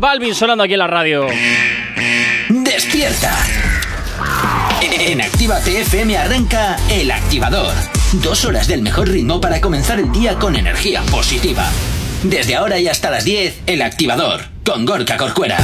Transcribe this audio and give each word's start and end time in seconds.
Balvin 0.00 0.34
sonando 0.34 0.64
aquí 0.64 0.72
en 0.72 0.78
la 0.78 0.86
radio. 0.86 1.26
Despierta. 2.48 3.36
En 4.80 5.20
Activa 5.20 5.60
TFM 5.60 6.16
arranca 6.16 6.78
El 6.88 7.10
Activador. 7.10 7.74
Dos 8.14 8.46
horas 8.46 8.66
del 8.66 8.80
mejor 8.80 9.10
ritmo 9.10 9.42
para 9.42 9.60
comenzar 9.60 10.00
el 10.00 10.10
día 10.10 10.36
con 10.36 10.56
energía 10.56 11.02
positiva. 11.02 11.68
Desde 12.22 12.56
ahora 12.56 12.78
y 12.78 12.88
hasta 12.88 13.10
las 13.10 13.24
10, 13.24 13.60
El 13.66 13.82
Activador, 13.82 14.40
con 14.64 14.86
Gorka 14.86 15.18
Corcuera. 15.18 15.58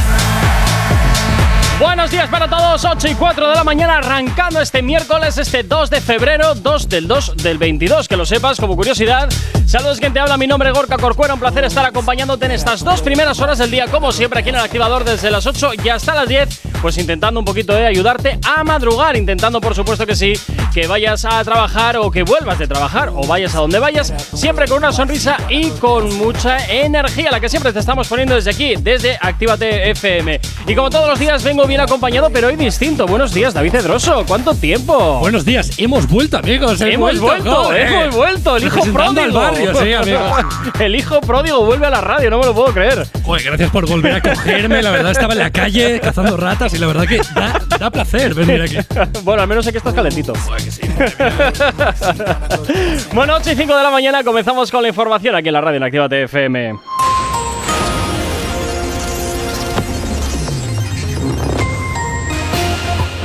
Buenos 1.78 2.10
días 2.10 2.30
para 2.30 2.48
todos, 2.48 2.86
8 2.86 3.06
y 3.06 3.14
4 3.14 3.50
de 3.50 3.54
la 3.54 3.62
mañana, 3.62 3.98
arrancando 3.98 4.62
este 4.62 4.80
miércoles, 4.80 5.36
este 5.36 5.62
2 5.62 5.90
de 5.90 6.00
febrero, 6.00 6.54
2 6.54 6.88
del 6.88 7.06
2 7.06 7.36
del 7.36 7.58
22, 7.58 8.08
que 8.08 8.16
lo 8.16 8.24
sepas 8.24 8.58
como 8.58 8.74
curiosidad. 8.76 9.28
Saludos, 9.66 9.98
quien 9.98 10.14
te 10.14 10.20
habla, 10.20 10.38
mi 10.38 10.46
nombre 10.46 10.70
es 10.70 10.74
Gorka 10.74 10.96
Corcuera, 10.96 11.34
un 11.34 11.40
placer 11.40 11.64
estar 11.64 11.84
acompañándote 11.84 12.46
en 12.46 12.52
estas 12.52 12.82
dos 12.82 13.02
primeras 13.02 13.40
horas 13.40 13.58
del 13.58 13.70
día, 13.70 13.88
como 13.88 14.10
siempre, 14.10 14.40
aquí 14.40 14.48
en 14.48 14.54
el 14.54 14.62
activador 14.62 15.04
desde 15.04 15.30
las 15.30 15.44
8 15.44 15.72
y 15.84 15.88
hasta 15.90 16.14
las 16.14 16.26
10, 16.26 16.60
pues 16.80 16.96
intentando 16.96 17.40
un 17.40 17.44
poquito 17.44 17.74
de 17.74 17.84
ayudarte 17.84 18.38
a 18.42 18.64
madrugar, 18.64 19.14
intentando 19.14 19.60
por 19.60 19.74
supuesto 19.74 20.06
que 20.06 20.16
sí, 20.16 20.32
que 20.72 20.86
vayas 20.86 21.26
a 21.26 21.44
trabajar 21.44 21.98
o 21.98 22.10
que 22.10 22.22
vuelvas 22.22 22.58
de 22.58 22.68
trabajar 22.68 23.10
o 23.10 23.26
vayas 23.26 23.54
a 23.54 23.58
donde 23.58 23.78
vayas, 23.78 24.14
siempre 24.32 24.66
con 24.66 24.78
una 24.78 24.92
sonrisa 24.92 25.36
y 25.50 25.68
con 25.72 26.16
mucha 26.16 26.58
energía, 26.68 27.30
la 27.30 27.40
que 27.40 27.50
siempre 27.50 27.72
te 27.72 27.80
estamos 27.80 28.08
poniendo 28.08 28.34
desde 28.34 28.50
aquí, 28.50 28.76
desde 28.76 29.18
Actívate 29.20 29.90
FM. 29.90 30.40
Y 30.66 30.74
como 30.74 30.88
todos 30.88 31.08
los 31.08 31.18
días 31.18 31.42
vengo 31.42 31.65
bien 31.66 31.80
acompañado, 31.80 32.30
pero 32.30 32.48
hoy 32.48 32.56
distinto. 32.56 33.06
Buenos 33.06 33.32
días, 33.32 33.54
David 33.54 33.72
Cedroso. 33.72 34.24
¿Cuánto 34.26 34.54
tiempo? 34.54 35.18
Buenos 35.20 35.44
días, 35.44 35.78
hemos 35.78 36.08
vuelto, 36.08 36.38
amigos. 36.38 36.80
Hemos 36.80 37.18
vuelto, 37.18 37.72
hemos 37.72 38.14
vuelto. 38.14 38.56
El 38.56 38.64
hijo 38.64 38.80
pródigo. 38.92 39.38
barrio, 39.38 39.74
sí. 39.74 39.92
El 40.80 40.94
hijo 40.94 41.20
pródigo 41.20 41.64
vuelve 41.64 41.86
a 41.86 41.90
la 41.90 42.00
radio, 42.00 42.30
no 42.30 42.38
me 42.38 42.46
lo 42.46 42.54
puedo 42.54 42.72
creer. 42.72 43.06
Joder, 43.22 43.44
gracias 43.44 43.70
por 43.70 43.88
volver 43.88 44.14
a 44.14 44.20
cogerme. 44.20 44.82
La 44.82 44.90
verdad, 44.90 45.12
estaba 45.12 45.32
en 45.32 45.40
la 45.40 45.50
calle 45.50 46.00
cazando 46.00 46.36
ratas 46.36 46.72
y 46.74 46.78
la 46.78 46.86
verdad 46.86 47.06
que 47.06 47.20
da, 47.34 47.60
da 47.78 47.90
placer 47.90 48.34
venir 48.34 48.62
aquí. 48.62 48.76
bueno, 49.22 49.42
al 49.42 49.48
menos 49.48 49.64
sé 49.64 49.72
que 49.72 49.78
estás 49.78 49.94
calentito. 49.94 50.34
Joder, 50.34 50.62
que 50.62 50.70
sí. 50.70 50.82
bueno, 53.12 53.34
8 53.36 53.52
y 53.52 53.56
5 53.56 53.76
de 53.76 53.82
la 53.82 53.90
mañana 53.90 54.24
comenzamos 54.24 54.70
con 54.70 54.82
la 54.82 54.88
información 54.88 55.34
aquí 55.34 55.48
en 55.48 55.54
la 55.54 55.60
radio 55.60 55.78
en 55.78 55.82
Actívate 55.82 56.22
FM. 56.24 56.74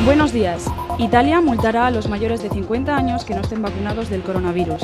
Buenos 0.05 0.33
días. 0.33 0.66
Italia 0.97 1.41
multará 1.41 1.88
a 1.88 1.91
los 1.91 2.09
mayores 2.09 2.41
de 2.41 2.49
50 2.49 2.95
años 2.95 3.23
que 3.23 3.35
no 3.35 3.41
estén 3.41 3.61
vacunados 3.61 4.09
del 4.09 4.21
coronavirus. 4.23 4.81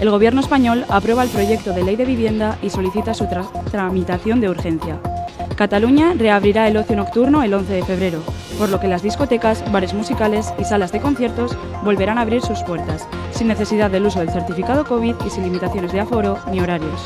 El 0.00 0.10
gobierno 0.10 0.40
español 0.40 0.84
aprueba 0.88 1.22
el 1.24 1.28
proyecto 1.30 1.72
de 1.72 1.82
ley 1.82 1.96
de 1.96 2.04
vivienda 2.04 2.56
y 2.62 2.70
solicita 2.70 3.14
su 3.14 3.24
tra- 3.24 3.48
tramitación 3.70 4.40
de 4.40 4.48
urgencia. 4.48 4.98
Cataluña 5.56 6.14
reabrirá 6.16 6.68
el 6.68 6.76
ocio 6.76 6.96
nocturno 6.96 7.42
el 7.42 7.52
11 7.52 7.72
de 7.72 7.82
febrero, 7.82 8.22
por 8.58 8.68
lo 8.70 8.80
que 8.80 8.88
las 8.88 9.02
discotecas, 9.02 9.62
bares 9.72 9.92
musicales 9.92 10.54
y 10.58 10.64
salas 10.64 10.92
de 10.92 11.00
conciertos 11.00 11.56
volverán 11.84 12.18
a 12.18 12.22
abrir 12.22 12.40
sus 12.40 12.60
puertas, 12.62 13.06
sin 13.32 13.48
necesidad 13.48 13.90
del 13.90 14.06
uso 14.06 14.20
del 14.20 14.30
certificado 14.30 14.84
COVID 14.84 15.16
y 15.26 15.30
sin 15.30 15.42
limitaciones 15.44 15.92
de 15.92 16.00
aforo 16.00 16.38
ni 16.50 16.60
horarios. 16.60 17.02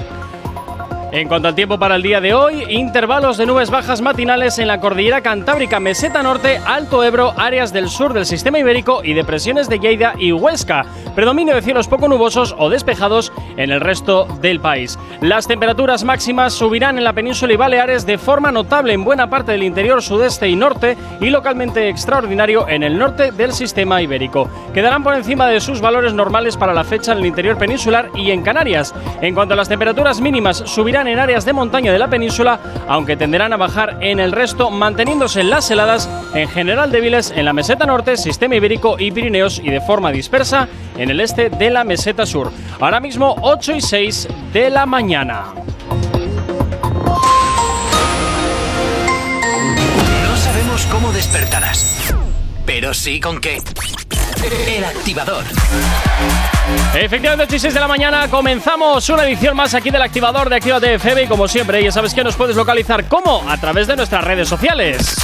En 1.15 1.29
cuanto 1.29 1.47
al 1.47 1.55
tiempo 1.55 1.79
para 1.79 1.95
el 1.95 2.03
día 2.03 2.21
de 2.21 2.35
hoy, 2.35 2.65
intervalos 2.69 3.37
de 3.37 3.47
nubes 3.47 3.71
bajas 3.71 4.01
matinales 4.01 4.59
en 4.59 4.67
la 4.67 4.81
cordillera 4.81 5.21
Cantábrica, 5.21 5.79
Meseta 5.79 6.25
Norte, 6.25 6.59
Alto 6.67 7.05
Ebro, 7.05 7.33
áreas 7.37 7.73
del 7.73 7.89
sur 7.89 8.13
del 8.13 8.27
sistema 8.27 8.59
ibérico 8.59 9.01
y 9.05 9.13
depresiones 9.13 9.69
de 9.69 9.79
Lleida 9.79 10.15
y 10.19 10.33
Huesca. 10.33 10.85
Predominio 11.15 11.55
de 11.55 11.63
cielos 11.63 11.87
poco 11.87 12.09
nubosos 12.09 12.57
o 12.59 12.69
despejados 12.69 13.33
en 13.57 13.71
el 13.71 13.81
resto 13.81 14.27
del 14.41 14.59
país. 14.59 14.99
Las 15.21 15.47
temperaturas 15.47 16.03
máximas 16.03 16.53
subirán 16.53 16.99
en 16.99 17.05
la 17.05 17.13
península 17.13 17.53
y 17.53 17.57
Baleares 17.57 18.07
de 18.07 18.19
forma 18.19 18.51
notable 18.51 18.93
en 18.93 19.05
buena 19.05 19.31
parte 19.31 19.53
del 19.53 19.63
interior 19.63 20.03
sudeste 20.03 20.49
y 20.49 20.57
norte 20.57 20.97
y 21.21 21.31
localmente 21.31 21.89
extraordinario 21.89 22.69
en 22.69 22.83
el 22.83 22.99
norte 22.99 23.31
del 23.31 23.53
sistema 23.53 24.03
ibérico. 24.03 24.51
Quedarán 24.75 25.05
por 25.05 25.15
encima 25.15 25.47
de 25.47 25.61
sus 25.61 25.81
valores 25.81 26.13
normales 26.13 26.57
para 26.57 26.75
la 26.75 26.83
fecha 26.83 27.13
en 27.13 27.19
el 27.19 27.27
interior 27.27 27.57
peninsular 27.57 28.11
y 28.17 28.33
en 28.33 28.43
Canarias. 28.43 28.93
En 29.21 29.37
cuanto 29.37 29.55
a 29.55 29.57
las 29.57 29.69
temperaturas 29.69 30.21
mínimas, 30.21 30.57
subirán 30.67 31.04
en 31.09 31.19
áreas 31.19 31.45
de 31.45 31.53
montaña 31.53 31.93
de 31.93 31.99
la 31.99 32.09
península, 32.09 32.61
aunque 32.89 33.17
tenderán 33.17 33.53
a 33.53 33.57
bajar 33.57 33.99
en 34.01 34.21
el 34.21 34.33
resto, 34.33 34.71
manteniéndose 34.71 35.45
las 35.45 35.71
heladas 35.71 36.09
en 36.35 36.49
general 36.49 36.91
débiles 36.91 37.33
en 37.35 37.45
la 37.45 37.53
meseta 37.53 37.87
norte, 37.87 38.17
sistema 38.17 38.57
ibérico 38.57 38.97
y 38.99 39.11
Pirineos 39.11 39.61
y 39.63 39.71
de 39.71 39.81
forma 39.81 40.11
dispersa 40.11 40.69
en 40.97 41.11
el 41.11 41.21
este 41.21 41.51
de 41.51 41.71
la 41.71 41.85
meseta 41.85 42.27
sur. 42.27 42.51
Ahora 42.81 43.01
mismo 43.01 43.37
8 43.41 43.77
y 43.77 43.81
6 43.81 44.29
de 44.53 44.71
la 44.71 44.87
mañana. 44.87 45.45
No 50.27 50.37
sabemos 50.37 50.87
cómo 50.87 51.13
despertarás, 51.13 52.15
pero 52.67 52.95
sí 52.95 53.21
con 53.21 53.41
qué. 53.41 53.59
El 54.69 54.85
Activador. 54.85 55.45
Efectivamente, 56.95 57.45
8 57.45 57.57
y 57.57 57.59
6 57.59 57.75
de 57.75 57.81
la 57.81 57.89
mañana 57.89 58.29
comenzamos 58.29 59.09
una 59.09 59.25
edición 59.25 59.57
más 59.57 59.75
aquí 59.75 59.91
del 59.91 60.03
activador 60.03 60.49
de 60.49 60.57
Actívate 60.57 60.95
FM 60.95 61.25
y 61.25 61.27
como 61.27 61.49
siempre, 61.49 61.83
ya 61.83 61.91
sabes 61.91 62.15
que 62.15 62.23
nos 62.23 62.37
puedes 62.37 62.57
localizar 62.57 63.09
como 63.09 63.43
a 63.49 63.57
través 63.57 63.87
de 63.87 63.97
nuestras 63.97 64.23
redes 64.25 64.49
sociales. 64.49 65.17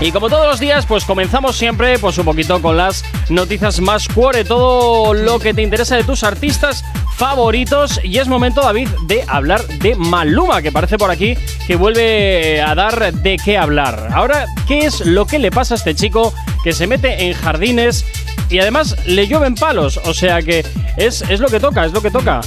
Y 0.00 0.12
como 0.12 0.30
todos 0.30 0.46
los 0.46 0.58
días, 0.58 0.86
pues 0.86 1.04
comenzamos 1.04 1.56
siempre 1.56 1.98
pues 1.98 2.16
un 2.16 2.24
poquito 2.24 2.62
con 2.62 2.78
las 2.78 3.04
noticias 3.28 3.80
más 3.80 4.08
cuore, 4.08 4.44
todo 4.44 5.12
lo 5.12 5.38
que 5.38 5.52
te 5.52 5.60
interesa 5.60 5.94
de 5.94 6.04
tus 6.04 6.24
artistas 6.24 6.82
favoritos. 7.16 8.00
Y 8.02 8.16
es 8.16 8.26
momento, 8.26 8.62
David, 8.62 8.88
de 9.06 9.22
hablar 9.28 9.66
de 9.66 9.94
Maluma, 9.96 10.62
que 10.62 10.72
parece 10.72 10.96
por 10.96 11.10
aquí 11.10 11.36
que 11.66 11.76
vuelve 11.76 12.62
a 12.62 12.74
dar 12.74 13.12
de 13.12 13.36
qué 13.36 13.58
hablar. 13.58 14.08
Ahora, 14.14 14.46
¿qué 14.66 14.86
es 14.86 15.04
lo 15.04 15.26
que 15.26 15.38
le 15.38 15.50
pasa 15.50 15.74
a 15.74 15.76
este 15.76 15.94
chico 15.94 16.32
que 16.64 16.72
se 16.72 16.86
mete 16.86 17.26
en 17.26 17.34
jardines 17.34 18.06
y 18.48 18.58
además 18.58 18.96
le 19.04 19.26
llueven 19.26 19.54
palos? 19.54 20.00
O 20.06 20.14
sea 20.14 20.40
que 20.40 20.64
es, 20.96 21.20
es 21.28 21.40
lo 21.40 21.48
que 21.48 21.60
toca, 21.60 21.84
es 21.84 21.92
lo 21.92 22.00
que 22.00 22.10
toca. 22.10 22.40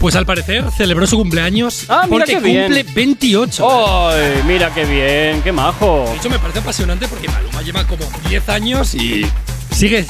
Pues 0.00 0.14
al 0.14 0.26
parecer 0.26 0.64
celebró 0.76 1.06
su 1.08 1.16
cumpleaños 1.16 1.86
Ah, 1.88 2.02
mira 2.08 2.24
porque 2.24 2.34
qué 2.34 2.40
bien. 2.40 2.64
cumple 2.66 2.82
28. 2.84 3.68
¡Ay, 4.10 4.42
mira 4.46 4.72
qué 4.72 4.84
bien, 4.84 5.42
qué 5.42 5.50
majo! 5.50 6.04
De 6.08 6.16
hecho, 6.16 6.30
me 6.30 6.38
parece 6.38 6.60
apasionante 6.60 7.08
porque 7.08 7.28
Maluma 7.28 7.62
lleva 7.62 7.84
como 7.84 8.04
10 8.28 8.48
años 8.48 8.94
y 8.94 9.26
sigue 9.72 10.06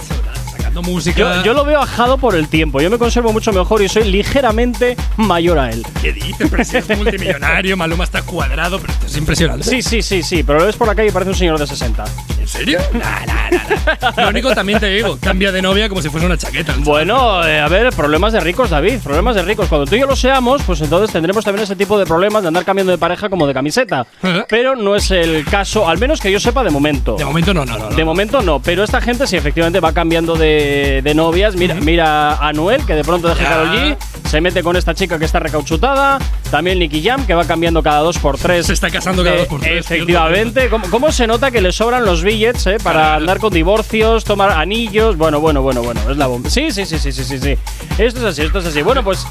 sacando 0.78 0.82
música. 0.82 1.19
Yo, 1.19 1.44
yo 1.44 1.54
lo 1.54 1.64
veo 1.64 1.80
ajado 1.80 2.19
por 2.19 2.34
el 2.34 2.48
tiempo. 2.48 2.80
Yo 2.80 2.90
me 2.90 2.98
conservo 2.98 3.32
mucho 3.32 3.52
mejor 3.52 3.82
y 3.82 3.88
soy 3.88 4.04
ligeramente 4.04 4.96
mayor 5.16 5.58
a 5.58 5.70
él. 5.70 5.84
¿Qué 6.00 6.12
dices? 6.12 6.48
Pero 6.50 6.64
si 6.64 6.76
es 6.76 6.96
multimillonario, 6.96 7.76
Maluma 7.76 8.04
está 8.04 8.22
cuadrado, 8.22 8.78
pero 8.78 8.92
esto 8.92 9.06
es 9.06 9.16
impresionante. 9.16 9.64
Sí, 9.64 9.82
sí, 9.82 10.02
sí, 10.02 10.22
sí, 10.22 10.42
pero 10.42 10.60
lo 10.60 10.66
ves 10.66 10.76
por 10.76 10.88
la 10.88 10.94
calle 10.94 11.08
y 11.08 11.12
parece 11.12 11.30
un 11.30 11.36
señor 11.36 11.58
de 11.58 11.66
60. 11.66 12.04
¿En 12.40 12.48
serio? 12.48 12.78
Nah, 12.92 13.26
nah, 13.26 13.50
nah. 13.50 14.22
Lo 14.25 14.28
único 14.30 14.54
también 14.54 14.80
te 14.80 14.88
digo, 14.88 15.19
cambia 15.20 15.52
de 15.52 15.60
novia 15.60 15.88
como 15.88 16.00
si 16.02 16.08
fuese 16.08 16.26
una 16.26 16.36
chaqueta. 16.36 16.75
Bueno, 16.78 17.46
eh, 17.46 17.60
a 17.60 17.69
ver, 17.69 17.92
problemas 17.92 18.32
de 18.32 18.40
ricos, 18.40 18.70
David, 18.70 18.98
problemas 19.02 19.34
de 19.36 19.42
ricos. 19.42 19.69
Cuando 19.69 19.86
tú 19.86 19.96
y 19.96 20.00
yo 20.00 20.06
lo 20.06 20.16
seamos, 20.16 20.62
pues 20.62 20.80
entonces 20.80 21.12
tendremos 21.12 21.44
también 21.44 21.64
ese 21.64 21.76
tipo 21.76 21.98
de 21.98 22.06
problemas 22.06 22.42
de 22.42 22.48
andar 22.48 22.64
cambiando 22.64 22.92
de 22.92 22.98
pareja 22.98 23.28
como 23.28 23.46
de 23.46 23.54
camiseta. 23.54 24.06
Ajá. 24.22 24.46
Pero 24.48 24.76
no 24.76 24.96
es 24.96 25.10
el 25.10 25.44
caso, 25.44 25.88
al 25.88 25.98
menos 25.98 26.20
que 26.20 26.32
yo 26.32 26.40
sepa 26.40 26.64
de 26.64 26.70
momento. 26.70 27.16
De 27.16 27.25
momento 27.25 27.52
no, 27.52 27.64
no, 27.64 27.78
no. 27.78 27.90
no. 27.90 27.96
De 27.96 28.04
momento 28.04 28.42
no, 28.42 28.60
pero 28.60 28.84
esta 28.84 29.00
gente 29.00 29.26
sí 29.26 29.36
efectivamente 29.36 29.80
va 29.80 29.92
cambiando 29.92 30.36
de, 30.36 30.67
de 31.02 31.14
novias. 31.14 31.56
Mira, 31.56 31.74
mira 31.74 32.36
a 32.36 32.52
Noel, 32.52 32.84
que 32.84 32.94
de 32.94 33.04
pronto 33.04 33.28
deja 33.28 33.42
Ya. 33.42 33.48
Karol 33.48 33.68
G, 33.70 33.96
se 34.28 34.40
mete 34.40 34.62
con 34.62 34.76
esta 34.76 34.94
chica 34.94 35.18
que 35.18 35.24
está 35.24 35.38
recauchutada. 35.40 36.18
También 36.50 36.78
Nicky 36.78 37.02
Jam, 37.02 37.26
que 37.26 37.34
va 37.34 37.44
cambiando 37.44 37.82
cada 37.82 38.00
dos 38.00 38.18
por 38.18 38.38
tres. 38.38 38.66
Se 38.66 38.72
está 38.72 38.90
casando 38.90 39.22
cada 39.22 39.36
Eh, 39.36 39.38
dos 39.40 39.48
por 39.48 39.60
tres. 39.60 39.84
Efectivamente. 39.84 40.68
¿Cómo, 40.68 40.88
cómo 40.90 41.12
se 41.12 41.26
nota 41.26 41.50
que 41.50 41.60
le 41.60 41.72
sobran 41.72 42.04
los 42.04 42.22
billets 42.22 42.66
eh, 42.66 42.76
para 42.82 43.14
andar 43.16 43.38
con 43.38 43.52
divorcios, 43.52 44.24
tomar 44.24 44.50
anillos? 44.50 45.16
Bueno, 45.16 45.40
bueno, 45.40 45.62
bueno, 45.62 45.82
bueno. 45.82 46.00
Es 46.10 46.16
la 46.16 46.26
bomba. 46.26 46.50
Sí, 46.50 46.70
sí, 46.70 46.84
sí, 46.86 46.98
sí, 46.98 47.12
sí, 47.12 47.24
sí. 47.38 47.56
Esto 47.98 48.20
es 48.20 48.24
así, 48.26 48.42
esto 48.42 48.58
es 48.58 48.66
así. 48.66 48.82
Bueno, 48.82 49.02
pues. 49.04 49.26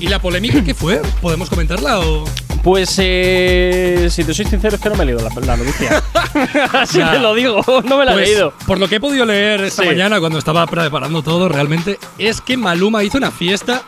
¿Y 0.00 0.06
la 0.08 0.20
polémica 0.20 0.62
qué 0.62 0.74
fue? 0.74 1.00
¿Podemos 1.20 1.48
comentarla 1.50 1.98
o.? 2.00 2.24
Pues, 2.62 2.94
eh, 2.98 4.08
si 4.10 4.24
te 4.24 4.34
soy 4.34 4.44
sincero, 4.44 4.76
es 4.76 4.82
que 4.82 4.88
no 4.90 4.96
me 4.96 5.04
he 5.04 5.06
leído 5.06 5.20
la, 5.26 5.40
la 5.46 5.56
noticia. 5.56 6.02
Así 6.72 6.98
te 7.00 7.18
lo 7.18 7.34
digo, 7.34 7.62
no 7.84 7.96
me 7.98 8.04
la 8.04 8.12
Pues, 8.12 8.26
he 8.28 8.30
leído. 8.32 8.52
Por 8.66 8.78
lo 8.78 8.88
que 8.88 8.96
he 8.96 9.00
podido 9.00 9.24
leer 9.24 9.60
esta 9.62 9.82
Sí. 9.82 9.88
mañana 9.88 10.20
cuando 10.20 10.38
estaba 10.38 10.66
preparando 10.66 11.22
todo, 11.22 11.48
realmente, 11.48 11.98
es 12.18 12.40
que 12.40 12.56
Maluma 12.56 13.04
hizo 13.04 13.16
una 13.18 13.30
fiesta 13.30 13.82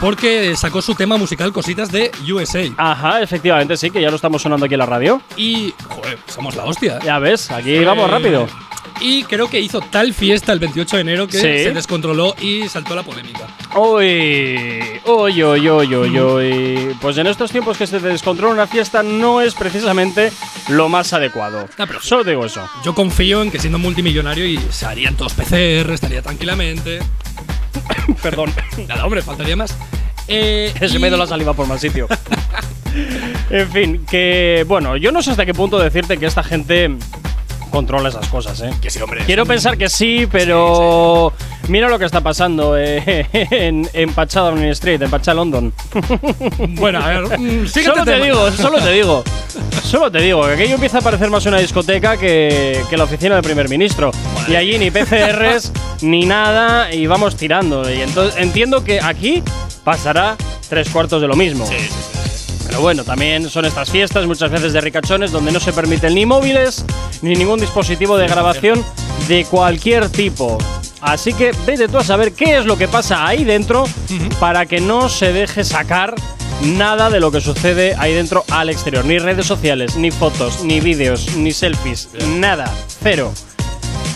porque 0.00 0.54
sacó 0.56 0.82
su 0.82 0.94
tema 0.94 1.16
musical 1.16 1.52
Cositas 1.52 1.90
de 1.90 2.10
USA. 2.32 2.62
Ajá, 2.76 3.20
efectivamente, 3.22 3.76
sí, 3.76 3.90
que 3.90 4.00
ya 4.00 4.10
lo 4.10 4.16
estamos 4.16 4.40
sonando 4.42 4.66
aquí 4.66 4.74
en 4.74 4.80
la 4.80 4.86
radio. 4.86 5.20
Y, 5.36 5.74
joder, 5.88 6.18
somos 6.26 6.54
la 6.56 6.64
hostia. 6.64 6.98
Ya 7.04 7.18
ves, 7.18 7.50
aquí 7.50 7.84
vamos 7.84 8.08
Eh, 8.08 8.12
rápido. 8.12 8.46
Y 9.00 9.24
creo 9.24 9.48
que 9.48 9.60
hizo 9.60 9.80
tal 9.80 10.14
fiesta 10.14 10.52
el 10.52 10.58
28 10.58 10.96
de 10.96 11.02
enero 11.02 11.26
que 11.26 11.34
Sí. 11.34 11.40
se 11.42 11.72
descontroló 11.72 12.34
y 12.40 12.66
saltó 12.68 12.94
la 12.94 13.02
polémica. 13.02 13.46
Uy, 13.76 14.80
uy, 15.04 15.42
uy, 15.44 15.68
uy, 15.70 15.94
uy, 15.96 16.18
uy. 16.20 16.96
Pues 17.00 17.18
en 17.18 17.26
estos 17.26 17.50
tiempos 17.50 17.76
que 17.76 17.86
se 17.86 18.00
descontrola 18.00 18.54
una 18.54 18.66
fiesta 18.66 19.02
no 19.02 19.40
es 19.42 19.54
precisamente 19.54 20.32
lo 20.68 20.88
más 20.88 21.12
adecuado. 21.12 21.68
Ah, 21.78 21.84
pero- 21.86 22.00
Solo 22.00 22.24
digo 22.24 22.46
eso. 22.46 22.66
Yo 22.84 22.94
confío 22.94 23.42
en 23.42 23.50
que 23.50 23.58
siendo 23.58 23.78
multimillonario 23.78 24.46
y 24.46 24.58
se 24.70 24.86
harían 24.86 25.14
todos 25.16 25.34
PCR, 25.34 25.92
estaría 25.92 26.22
tranquilamente. 26.22 27.00
Perdón. 28.22 28.52
Nada, 28.88 29.04
hombre, 29.04 29.20
faltaría 29.22 29.56
más. 29.56 29.76
Eh, 30.26 30.72
Se 30.78 30.86
y- 30.86 30.98
me 30.98 31.08
ido 31.08 31.16
la 31.18 31.26
saliva 31.26 31.52
por 31.52 31.66
mal 31.66 31.78
sitio. 31.78 32.08
en 33.50 33.70
fin, 33.70 34.06
que 34.10 34.64
bueno, 34.66 34.96
yo 34.96 35.12
no 35.12 35.22
sé 35.22 35.30
hasta 35.32 35.44
qué 35.44 35.52
punto 35.54 35.78
decirte 35.78 36.16
que 36.18 36.26
esta 36.26 36.42
gente 36.42 36.96
controla 37.70 38.08
esas 38.08 38.28
cosas, 38.28 38.60
¿eh? 38.62 38.70
Que 38.80 38.90
sí, 38.90 39.00
hombre. 39.00 39.24
Quiero 39.26 39.46
pensar 39.46 39.76
que 39.76 39.88
sí, 39.88 40.26
pero 40.30 41.32
mira 41.68 41.88
lo 41.88 41.98
que 41.98 42.04
está 42.04 42.20
pasando 42.20 42.76
eh, 42.78 43.26
en, 43.32 43.88
en 43.92 44.12
Pacha 44.12 44.40
Downing 44.40 44.70
Street, 44.70 45.02
en 45.02 45.10
Pacha 45.10 45.34
London. 45.34 45.72
Bueno, 46.68 47.00
a 47.02 47.08
ver. 47.08 47.38
mm, 47.38 47.66
síguete 47.68 47.90
solo 47.90 48.04
te 48.04 48.20
digo, 48.20 48.52
solo 48.52 48.78
te 48.78 48.92
digo. 48.92 49.24
Solo 49.82 50.10
te 50.10 50.18
digo 50.20 50.44
que 50.46 50.52
aquello 50.52 50.74
empieza 50.74 50.98
a 50.98 51.00
parecer 51.00 51.30
más 51.30 51.46
una 51.46 51.58
discoteca 51.58 52.16
que, 52.16 52.82
que 52.90 52.96
la 52.96 53.04
oficina 53.04 53.34
del 53.36 53.44
primer 53.44 53.68
ministro. 53.68 54.10
Y 54.48 54.56
allí 54.56 54.78
ni 54.78 54.90
PCRs 54.90 55.72
ni 56.02 56.26
nada 56.26 56.92
y 56.92 57.06
vamos 57.06 57.36
tirando. 57.36 57.90
Y 57.90 58.00
entonces 58.02 58.40
entiendo 58.40 58.84
que 58.84 59.00
aquí 59.00 59.42
pasará 59.84 60.36
tres 60.68 60.88
cuartos 60.90 61.20
de 61.22 61.28
lo 61.28 61.36
mismo. 61.36 61.68
Pero 62.66 62.80
bueno, 62.80 63.04
también 63.04 63.48
son 63.48 63.64
estas 63.64 63.90
fiestas 63.90 64.26
muchas 64.26 64.50
veces 64.50 64.72
de 64.72 64.80
ricachones 64.80 65.32
donde 65.32 65.52
no 65.52 65.60
se 65.60 65.72
permiten 65.72 66.14
ni 66.14 66.26
móviles 66.26 66.84
ni 67.22 67.34
ningún 67.34 67.60
dispositivo 67.60 68.16
de 68.16 68.26
grabación 68.26 68.84
de 69.28 69.44
cualquier 69.44 70.08
tipo. 70.08 70.58
Así 71.00 71.32
que 71.32 71.52
vete 71.66 71.88
tú 71.88 71.98
a 71.98 72.04
saber 72.04 72.32
qué 72.32 72.58
es 72.58 72.66
lo 72.66 72.76
que 72.76 72.88
pasa 72.88 73.26
ahí 73.26 73.44
dentro 73.44 73.84
para 74.40 74.66
que 74.66 74.80
no 74.80 75.08
se 75.08 75.32
deje 75.32 75.62
sacar 75.64 76.14
nada 76.62 77.10
de 77.10 77.20
lo 77.20 77.30
que 77.30 77.40
sucede 77.40 77.94
ahí 77.98 78.14
dentro 78.14 78.44
al 78.50 78.70
exterior. 78.70 79.04
Ni 79.04 79.18
redes 79.18 79.46
sociales, 79.46 79.96
ni 79.96 80.10
fotos, 80.10 80.64
ni 80.64 80.80
vídeos, 80.80 81.36
ni 81.36 81.52
selfies, 81.52 82.08
nada. 82.38 82.72
Cero. 83.02 83.32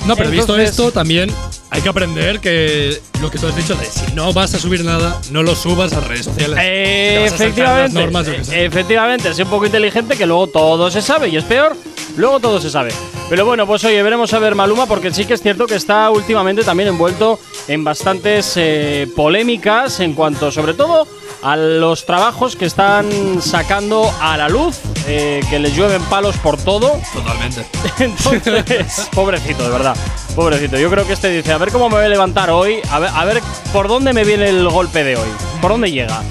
No, 0.06 0.16
pero 0.16 0.30
visto 0.30 0.58
esto, 0.58 0.90
también 0.90 1.30
hay 1.70 1.82
que 1.82 1.88
aprender 1.88 2.40
que 2.40 3.00
lo 3.20 3.30
que 3.30 3.38
tú 3.38 3.46
has 3.46 3.56
dicho 3.56 3.74
de 3.74 3.86
si 3.86 4.12
no 4.14 4.32
vas 4.32 4.54
a 4.54 4.58
subir 4.58 4.84
nada, 4.84 5.20
no 5.30 5.42
lo 5.42 5.54
subas 5.54 5.92
a 5.92 6.00
redes 6.00 6.26
sociales. 6.26 6.58
Eh, 6.60 7.26
Si 7.28 7.34
efectivamente, 7.34 7.94
las 7.94 8.12
normas, 8.12 8.28
eh, 8.28 8.64
efectivamente, 8.64 9.32
sé 9.34 9.44
un 9.44 9.50
poco 9.50 9.66
inteligente 9.66 10.16
que 10.16 10.26
luego 10.26 10.48
todo 10.48 10.90
se 10.90 11.00
sabe 11.00 11.28
y 11.28 11.36
es 11.36 11.44
peor, 11.44 11.76
luego 12.16 12.40
todo 12.40 12.60
se 12.60 12.70
sabe. 12.70 12.92
Pero 13.28 13.46
bueno, 13.46 13.66
pues 13.66 13.84
oye, 13.84 14.02
veremos 14.02 14.32
a 14.34 14.40
ver 14.40 14.56
Maluma 14.56 14.86
porque 14.86 15.12
sí 15.14 15.24
que 15.24 15.34
es 15.34 15.42
cierto 15.42 15.66
que 15.66 15.76
está 15.76 16.10
últimamente 16.10 16.64
también 16.64 16.88
envuelto 16.88 17.38
en 17.68 17.84
bastantes 17.84 18.54
eh, 18.56 19.06
polémicas 19.14 20.00
en 20.00 20.14
cuanto 20.14 20.50
sobre 20.50 20.74
todo 20.74 21.06
a 21.42 21.56
los 21.56 22.04
trabajos 22.04 22.56
que 22.56 22.66
están 22.66 23.40
sacando 23.40 24.12
a 24.20 24.36
la 24.36 24.48
luz, 24.48 24.78
eh, 25.06 25.40
que 25.48 25.58
les 25.58 25.74
llueven 25.74 26.02
palos 26.04 26.36
por 26.36 26.56
todo. 26.56 27.00
Totalmente. 27.12 27.64
Entonces, 27.98 29.08
pobrecito, 29.12 29.62
de 29.62 29.70
verdad. 29.70 29.96
Pobrecito. 30.34 30.78
Yo 30.78 30.90
creo 30.90 31.06
que 31.06 31.12
este 31.12 31.28
dice, 31.28 31.52
a 31.52 31.58
ver 31.58 31.72
cómo 31.72 31.88
me 31.88 31.96
voy 31.96 32.04
a 32.04 32.08
levantar 32.08 32.50
hoy, 32.50 32.80
a 32.90 32.98
ver, 32.98 33.10
a 33.14 33.24
ver 33.24 33.42
por 33.72 33.88
dónde 33.88 34.12
me 34.12 34.24
viene 34.24 34.48
el 34.48 34.68
golpe 34.68 35.04
de 35.04 35.16
hoy, 35.16 35.28
por 35.60 35.72
dónde 35.72 35.90
llega. 35.90 36.22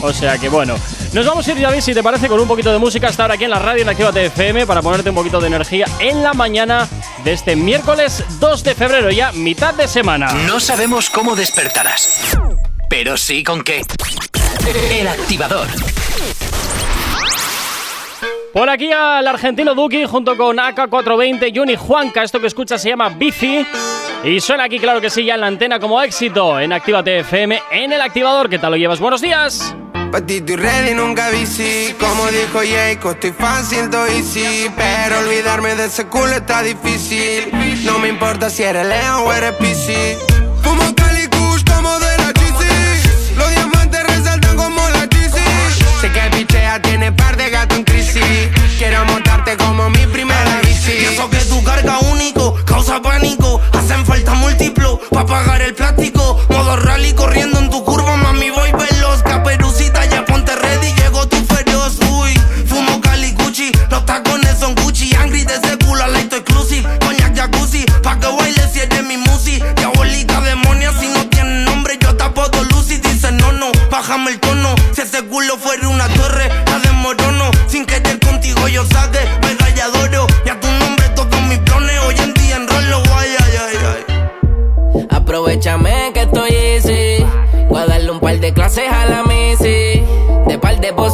O 0.00 0.12
sea 0.12 0.38
que 0.38 0.48
bueno, 0.48 0.76
nos 1.12 1.26
vamos 1.26 1.46
a 1.48 1.52
ir 1.52 1.58
ya, 1.58 1.80
si 1.80 1.92
te 1.92 2.02
parece, 2.02 2.28
con 2.28 2.38
un 2.38 2.46
poquito 2.46 2.72
de 2.72 2.78
música 2.78 3.08
hasta 3.08 3.24
ahora 3.24 3.34
aquí 3.34 3.44
en 3.44 3.50
la 3.50 3.58
radio 3.58 3.82
en 3.82 3.88
Actívate 3.88 4.26
FM 4.26 4.66
para 4.66 4.80
ponerte 4.80 5.10
un 5.10 5.16
poquito 5.16 5.40
de 5.40 5.48
energía 5.48 5.86
en 5.98 6.22
la 6.22 6.34
mañana 6.34 6.88
de 7.24 7.32
este 7.32 7.56
miércoles 7.56 8.22
2 8.38 8.64
de 8.64 8.74
febrero, 8.74 9.10
ya 9.10 9.32
mitad 9.32 9.74
de 9.74 9.88
semana. 9.88 10.32
No 10.46 10.60
sabemos 10.60 11.10
cómo 11.10 11.34
despertarás, 11.34 12.38
pero 12.88 13.16
sí 13.16 13.42
con 13.42 13.64
qué. 13.64 13.82
El 14.90 15.08
activador. 15.08 15.66
Por 18.52 18.70
aquí 18.70 18.90
al 18.90 19.26
argentino 19.26 19.74
Duki 19.74 20.04
junto 20.04 20.36
con 20.36 20.56
AK420 20.56 21.54
y 21.54 21.58
Uni 21.58 21.76
Juanca. 21.76 22.22
Esto 22.22 22.40
que 22.40 22.46
escuchas 22.46 22.80
se 22.80 22.88
llama 22.88 23.10
Bici. 23.10 23.66
Y 24.24 24.40
suena 24.40 24.64
aquí, 24.64 24.78
claro 24.78 25.00
que 25.00 25.10
sí, 25.10 25.24
ya 25.24 25.34
en 25.34 25.42
la 25.42 25.46
antena 25.46 25.78
como 25.78 26.02
éxito 26.02 26.58
en 26.58 26.72
Actívate 26.72 27.20
FM 27.20 27.62
en 27.70 27.92
el 27.92 28.00
activador. 28.00 28.48
¿Qué 28.48 28.58
tal 28.58 28.72
lo 28.72 28.76
llevas? 28.76 28.98
Buenos 29.00 29.20
días. 29.20 29.74
Patito 30.10 30.54
y 30.54 30.56
ready, 30.56 30.94
nunca 30.94 31.28
bici. 31.30 31.94
Como 32.00 32.26
dijo 32.28 32.60
Jayco, 32.60 33.10
estoy 33.10 33.32
fácil, 33.32 33.80
estoy 33.80 34.10
easy. 34.16 34.70
Pero 34.74 35.18
olvidarme 35.20 35.74
de 35.74 35.84
ese 35.84 36.06
culo 36.06 36.32
está 36.32 36.62
difícil. 36.62 37.52
No 37.84 37.98
me 37.98 38.08
importa 38.08 38.48
si 38.48 38.62
eres 38.62 38.86
Leo 38.86 39.24
o 39.24 39.32
eres 39.32 39.52
PC. 39.52 40.18
Fumo 40.62 40.94
Cali 40.96 41.26
Kush 41.28 41.62
como 41.70 41.98
de 41.98 42.16
la 42.16 42.32
GC. 42.32 43.36
Los 43.36 43.50
diamantes 43.50 44.02
resaltan 44.04 44.56
como 44.56 44.80
la 44.88 45.06
GC. 45.06 45.38
Sé 46.00 46.10
que 46.10 46.36
pichea 46.36 46.80
tiene 46.80 47.12
par 47.12 47.36
de 47.36 47.47
Quiero 47.84 49.04
montarte 49.04 49.56
como 49.56 49.88
mi 49.90 50.04
primera 50.06 50.60
bici. 50.64 50.90
Y 50.90 51.04
eso 51.04 51.30
que 51.30 51.36
tu 51.36 51.62
carga 51.62 51.98
único 52.10 52.56
causa 52.64 53.00
pánico. 53.00 53.60
Hacen 53.72 54.04
falta 54.04 54.34
múltiplo 54.34 55.00
pa' 55.10 55.24
pagar 55.24 55.62
el 55.62 55.74
plástico. 55.74 56.40
Modo 56.48 56.76
rally 56.76 57.12
corriendo 57.12 57.60
en 57.60 57.70
tu 57.70 57.84
curva, 57.84 58.16
mami, 58.16 58.50
voy 58.50 58.72
veloz. 58.72 59.22
Caperucita, 59.22 60.04
ya 60.06 60.24
ponte 60.24 60.56
ready, 60.56 60.92
llegó 60.94 61.28
tu 61.28 61.36
feroz. 61.44 61.98
Uy, 62.10 62.34
fumo 62.66 63.00
Cali 63.00 63.30
Gucci, 63.32 63.70
los 63.90 64.04
tacones 64.04 64.58
son 64.58 64.74
Gucci. 64.74 65.14
Angry 65.14 65.44
de 65.44 65.54
ese 65.54 65.78
culo, 65.78 66.04
light 66.08 66.32
exclusive. 66.32 66.88
Coñac 66.98 67.36
jacuzzi, 67.36 67.84
pa' 68.02 68.18
que 68.18 68.26
baile 68.26 68.68
si 68.72 68.80
eres 68.80 69.04
mi 69.04 69.18
musi. 69.18 69.62
Diabólica 69.76 70.40
demonia, 70.40 70.92
si 70.98 71.06
no 71.06 71.28
tiene 71.28 71.64
nombre, 71.64 71.96
yo 72.00 72.16
tapo 72.16 72.50
todo 72.50 72.64
Lucy. 72.64 72.96
Dice 72.96 73.30
no, 73.30 73.52
no, 73.52 73.70
bájame 73.88 74.32
el 74.32 74.40
tono. 74.40 74.74
Si 74.92 75.02
ese 75.02 75.22
culo 75.24 75.56
fuera 75.58 75.88
una 75.88 76.08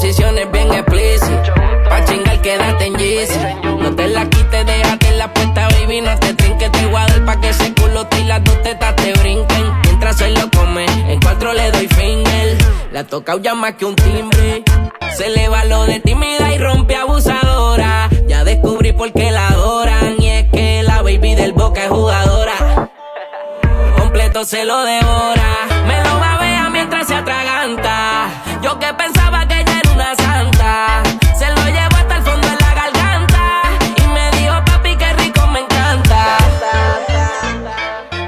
posiciones 0.04 0.52
bien 0.52 0.70
explícitas. 0.70 1.50
Pa' 1.88 2.04
chingar, 2.04 2.38
quédate 2.42 2.86
en 2.86 2.94
Yeezy. 2.94 3.38
No 3.80 3.96
te 3.96 4.06
la 4.08 4.28
quites, 4.28 4.66
déjate 4.66 5.12
la 5.12 5.32
puesta, 5.32 5.66
baby. 5.68 6.02
No 6.02 6.18
te 6.18 6.34
trinques, 6.34 6.70
te 6.72 6.90
dar 6.90 7.24
pa' 7.24 7.40
que 7.40 7.48
ese 7.48 7.72
culo 7.72 8.06
y 8.20 8.24
las 8.24 8.44
dos 8.44 8.62
tetas 8.62 8.96
te 8.96 9.14
brinquen. 9.14 9.64
Mientras 9.84 10.20
él 10.20 10.34
lo 10.34 10.50
come, 10.50 10.84
en 11.10 11.20
cuatro 11.20 11.54
le 11.54 11.70
doy 11.70 11.88
finger. 11.88 12.58
La 12.92 13.00
ha 13.00 13.04
tocado 13.04 13.38
ya 13.38 13.54
más 13.54 13.76
que 13.76 13.86
un 13.86 13.96
timbre. 13.96 14.62
Se 15.16 15.30
le 15.30 15.48
va 15.48 15.64
lo 15.64 15.86
de 15.86 16.00
tímida 16.00 16.54
y 16.54 16.58
rompe 16.58 16.96
abusadora. 16.96 18.10
Ya 18.26 18.44
descubrí 18.44 18.92
por 18.92 19.10
qué 19.10 19.30
la 19.30 19.48
adoran. 19.48 20.16
Y 20.18 20.28
es 20.28 20.50
que 20.52 20.82
la 20.82 21.00
baby 21.00 21.34
del 21.34 21.54
boca 21.54 21.82
es 21.82 21.88
jugadora 21.88 22.90
completo 24.14 24.44
se 24.44 24.64
lo 24.64 24.84
devora. 24.84 25.66
Me 25.88 26.00
lo 26.04 26.20
babea 26.20 26.70
mientras 26.70 27.08
se 27.08 27.16
atraganta. 27.16 28.13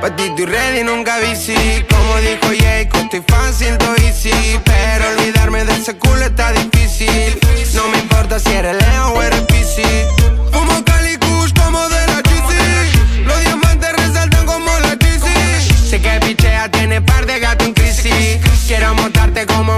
Patito 0.07 0.43
y 0.43 0.47
ready, 0.47 0.85
nunca 0.85 1.19
bici. 1.19 1.57
Como 1.91 2.17
dijo 2.19 2.55
Jayco, 2.63 2.97
estoy 2.99 3.25
fácil, 3.27 3.67
estoy 3.73 4.05
easy. 4.05 4.31
Pero 4.65 5.05
olvidarme 5.09 5.65
de 5.65 5.73
ese 5.73 5.97
culo 5.97 6.25
está 6.25 6.53
difícil. 6.53 7.37
No 7.75 7.89
me 7.89 7.99
importa 7.99 8.39
si 8.39 8.53
eres 8.53 8.77
Leo 8.77 9.09
o 9.15 9.21
eres 9.21 9.41
PC. 9.41 9.83
Fumo 10.53 10.85
Cali 10.85 11.17
Kush 11.17 11.53
como 11.61 11.81
de 11.89 12.07
la 12.07 12.23
GC. 12.23 13.25
Los 13.25 13.41
diamantes 13.41 13.93
resaltan 13.95 14.47
como 14.47 14.71
la 14.79 14.95
GC. 14.95 15.89
Sé 15.91 16.01
que 16.01 16.21
pichea 16.21 16.71
tiene 16.71 17.03
par 17.03 17.27
de 17.27 17.41
gato 17.41 17.65
en 17.65 17.75
crisis. 17.75 18.39
Quiero 18.69 18.95
montarte 18.95 19.45
como 19.45 19.77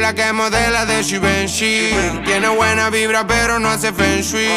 Diabla 0.00 0.14
que 0.14 0.32
modela 0.32 0.86
de 0.86 1.04
Givenchy. 1.04 1.90
Tiene 2.24 2.48
buena 2.48 2.88
vibra, 2.88 3.26
pero 3.26 3.58
no 3.58 3.68
hace 3.68 3.92
feng 3.92 4.22
shui. 4.22 4.48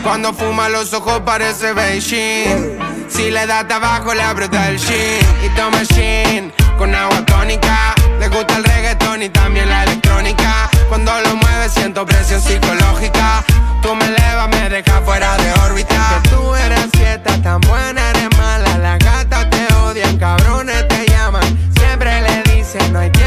Cuando 0.00 0.32
fuma 0.32 0.68
los 0.68 0.94
ojos 0.94 1.22
parece 1.26 1.72
Beijing. 1.72 2.78
Si 3.08 3.28
le 3.32 3.44
da 3.48 3.66
tabaco, 3.66 4.14
le 4.14 4.22
aprieta 4.22 4.68
el 4.68 4.78
shin. 4.78 5.18
Y 5.44 5.48
toma 5.56 5.82
shin 5.82 6.52
con 6.78 6.94
agua 6.94 7.26
tónica. 7.26 7.96
Le 8.20 8.28
gusta 8.28 8.56
el 8.58 8.62
reggaetón 8.62 9.24
y 9.24 9.28
también 9.28 9.68
la 9.68 9.82
electrónica. 9.82 10.70
Cuando 10.88 11.10
lo 11.20 11.34
mueve, 11.34 11.68
siento 11.68 12.06
presión 12.06 12.40
psicológica. 12.40 13.42
Tú 13.82 13.96
me 13.96 14.04
elevas, 14.04 14.48
me 14.50 14.68
dejas 14.68 15.02
fuera 15.04 15.36
de 15.36 15.52
órbita. 15.64 16.20
Que 16.22 16.28
tú 16.28 16.54
eres 16.54 16.86
fiesta, 16.92 17.42
tan 17.42 17.60
buena, 17.62 18.10
eres 18.10 18.38
mala. 18.38 18.78
Las 18.78 18.98
gatas 19.00 19.50
te 19.50 19.74
odian, 19.74 20.16
cabrones 20.16 20.86
te 20.86 21.06
llaman. 21.08 21.42
Siempre 21.76 22.22
le 22.22 22.54
dicen, 22.54 22.92
no 22.92 23.00
hay 23.00 23.10
tiempo 23.10 23.21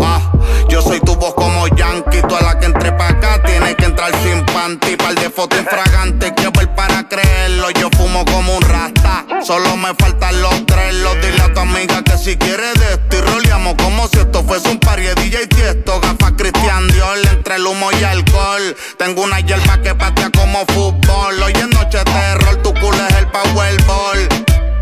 ah, 0.00 0.20
yo 0.68 0.82
soy 0.82 1.00
tu 1.00 1.14
voz 1.14 1.34
como 1.34 1.68
Yankee, 1.68 2.20
toda 2.28 2.42
la 2.42 2.58
que 2.58 2.66
entre 2.66 2.92
pa' 2.92 3.08
acá 3.08 3.40
tiene 3.44 3.74
que 3.76 3.84
entrar 3.84 4.10
sin 4.22 4.44
panty, 4.46 4.96
par 4.96 5.14
de 5.14 5.30
fotos 5.30 5.58
infragantes, 5.58 6.32
que 6.32 6.48
ver 6.48 6.74
para 6.74 7.08
creerlo, 7.08 7.70
yo 7.70 7.88
fumo 7.96 8.24
como 8.24 8.56
un 8.56 8.62
rasta, 8.62 9.24
solo 9.44 9.76
me 9.76 9.94
faltan 9.94 10.40
los 10.42 10.66
tres, 10.66 10.94
los 10.94 11.14
dile 11.20 11.42
a 11.42 11.52
tu 11.52 11.60
amiga 11.60 12.02
que 12.02 12.18
si 12.18 12.36
quiere 12.36 12.72
de 12.74 12.94
esto 12.94 13.16
y 13.18 13.20
roleamos 13.20 13.74
como 13.82 14.08
si 14.08 14.18
esto 14.18 14.42
fuese 14.42 14.68
un 14.68 14.78
party 14.78 15.02
de 15.02 15.14
DJ 15.14 15.46
tiesto, 15.46 16.00
gafas 16.00 16.32
Cristian 16.36 16.88
Dior, 16.88 17.18
entre 17.30 17.56
el 17.56 17.66
humo 17.66 17.90
y 17.92 18.04
alcohol, 18.04 18.76
tengo 18.98 19.22
una 19.22 19.40
hierba 19.40 19.80
que 19.80 19.94
patea 19.94 20.30
como 20.30 20.64
fútbol, 20.66 21.42
hoy 21.42 21.52
es 21.52 21.68
noche 21.68 21.98
de 21.98 22.04
terror, 22.04 22.56
tu 22.62 22.74
culo 22.74 23.06
es 23.08 23.14
el 23.16 23.26
powerball. 23.28 24.28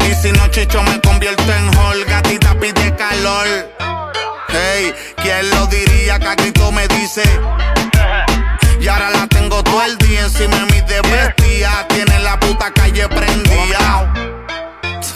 Y 0.08 0.14
si 0.14 0.32
no 0.32 0.46
chicho 0.48 0.82
me 0.82 1.00
convierto 1.00 1.42
en 1.50 1.78
hall, 1.78 2.04
gatita 2.04 2.54
pide 2.60 2.94
calor. 2.94 4.03
Hey, 4.76 4.92
¿quién 5.22 5.48
lo 5.50 5.68
diría 5.68 6.18
grito 6.18 6.72
me 6.72 6.88
dice? 6.88 7.22
Y 8.80 8.88
ahora 8.88 9.08
la 9.10 9.28
tengo 9.28 9.62
todo 9.62 9.80
el 9.84 9.96
día 9.98 10.22
encima 10.22 10.56
de 10.56 10.64
mi 10.64 10.80
de 10.80 11.00
bestia. 11.00 11.86
Tiene 11.90 12.18
la 12.18 12.40
puta 12.40 12.72
calle 12.72 13.08
prendida. 13.08 14.12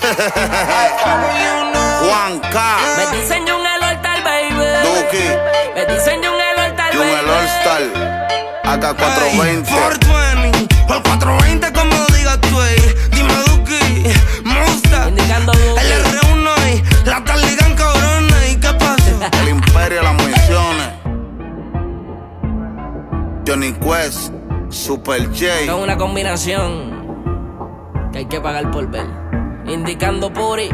Juan 2.00 2.38
K. 2.38 2.78
Me 2.98 3.06
diseño 3.18 3.58
un 3.58 3.66
el 3.66 3.82
altar, 3.82 4.22
baby. 4.22 4.54
Duki. 4.84 5.26
Me 5.74 5.86
diseño 5.92 6.32
un 6.32 6.40
el 6.40 6.58
altar, 6.60 6.94
Jun 6.94 7.08
el 7.08 7.28
All 7.28 7.46
Star. 7.46 7.82
AK420. 8.62 9.66
420, 9.66 10.76
por 10.86 11.02
420 11.02 11.72
como 11.72 12.06
digas 12.16 12.40
tú, 12.42 12.62
ey. 12.62 12.94
Dime 13.10 13.34
Duki, 13.48 14.04
Monster, 14.44 15.08
Indicando 15.08 15.52
Duki. 15.52 16.27
El 19.40 19.48
imperio 19.48 19.98
de 19.98 20.02
las 20.02 20.14
misiones. 20.14 20.88
Johnny 23.46 23.72
Quest. 23.72 24.32
Super 24.70 25.26
J. 25.28 25.60
Es 25.60 25.70
una 25.70 25.96
combinación 25.96 27.08
que 28.12 28.18
hay 28.18 28.26
que 28.26 28.40
pagar 28.40 28.70
por 28.70 28.86
ver. 28.90 29.06
Indicando 29.66 30.30
Puri. 30.32 30.68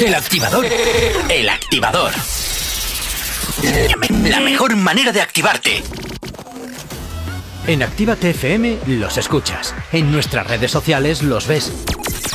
El 0.00 0.14
activador. 0.14 0.64
El 1.28 1.48
activador. 1.50 2.12
La 4.24 4.40
mejor 4.40 4.74
manera 4.76 5.12
de 5.12 5.20
activarte. 5.20 5.82
En 7.66 7.82
Actívate 7.82 8.30
FM 8.30 8.78
los 8.86 9.18
escuchas. 9.18 9.74
En 9.92 10.10
nuestras 10.10 10.46
redes 10.46 10.70
sociales 10.70 11.22
los 11.22 11.46
ves. 11.46 11.70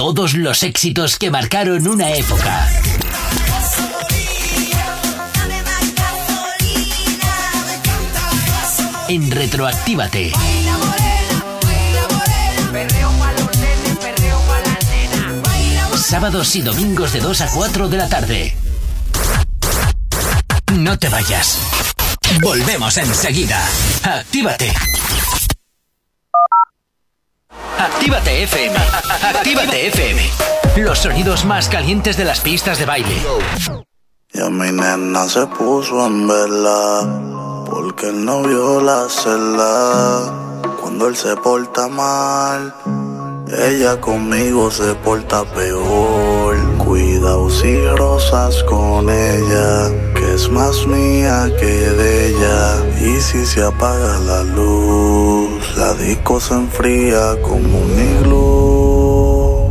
Todos 0.00 0.32
los 0.32 0.62
éxitos 0.62 1.18
que 1.18 1.30
marcaron 1.30 1.86
una 1.86 2.10
época. 2.12 2.66
En 9.08 9.30
Retroactívate. 9.30 10.32
Sábados 15.98 16.56
y 16.56 16.62
domingos 16.62 17.12
de 17.12 17.20
2 17.20 17.40
a 17.42 17.50
4 17.50 17.88
de 17.90 17.96
la 17.98 18.08
tarde. 18.08 18.56
No 20.72 20.98
te 20.98 21.10
vayas. 21.10 21.58
Volvemos 22.40 22.96
enseguida. 22.96 23.62
Actívate. 24.02 24.72
Actívate 27.78 28.42
FM. 28.44 28.76
Actívate 29.22 29.86
FM. 29.88 30.22
Los 30.76 30.98
sonidos 30.98 31.44
más 31.44 31.68
calientes 31.68 32.16
de 32.16 32.24
las 32.24 32.40
pistas 32.40 32.78
de 32.78 32.86
baile. 32.86 33.14
Y 34.32 34.40
a 34.40 34.48
mi 34.48 34.70
nena 34.70 35.28
se 35.28 35.46
puso 35.46 36.06
en 36.06 36.28
vela 36.28 37.64
porque 37.68 38.08
él 38.08 38.24
no 38.24 38.42
vio 38.42 38.80
la 38.80 39.08
celda. 39.08 40.62
Cuando 40.80 41.08
él 41.08 41.16
se 41.16 41.36
porta 41.36 41.88
mal, 41.88 42.74
ella 43.58 44.00
conmigo 44.00 44.70
se 44.70 44.94
porta 44.96 45.44
peor. 45.44 46.79
Cuidado 47.20 47.50
si 47.50 47.86
rosas 47.98 48.62
con 48.64 49.10
ella, 49.10 49.90
que 50.14 50.34
es 50.34 50.48
más 50.48 50.86
mía 50.86 51.52
que 51.60 51.66
de 51.66 52.28
ella. 52.28 52.82
Y 52.98 53.20
si 53.20 53.44
se 53.44 53.62
apaga 53.62 54.18
la 54.20 54.42
luz, 54.42 55.76
la 55.76 55.92
disco 55.92 56.40
se 56.40 56.54
enfría 56.54 57.36
como 57.42 57.78
un 57.78 57.90
iglú. 58.14 59.68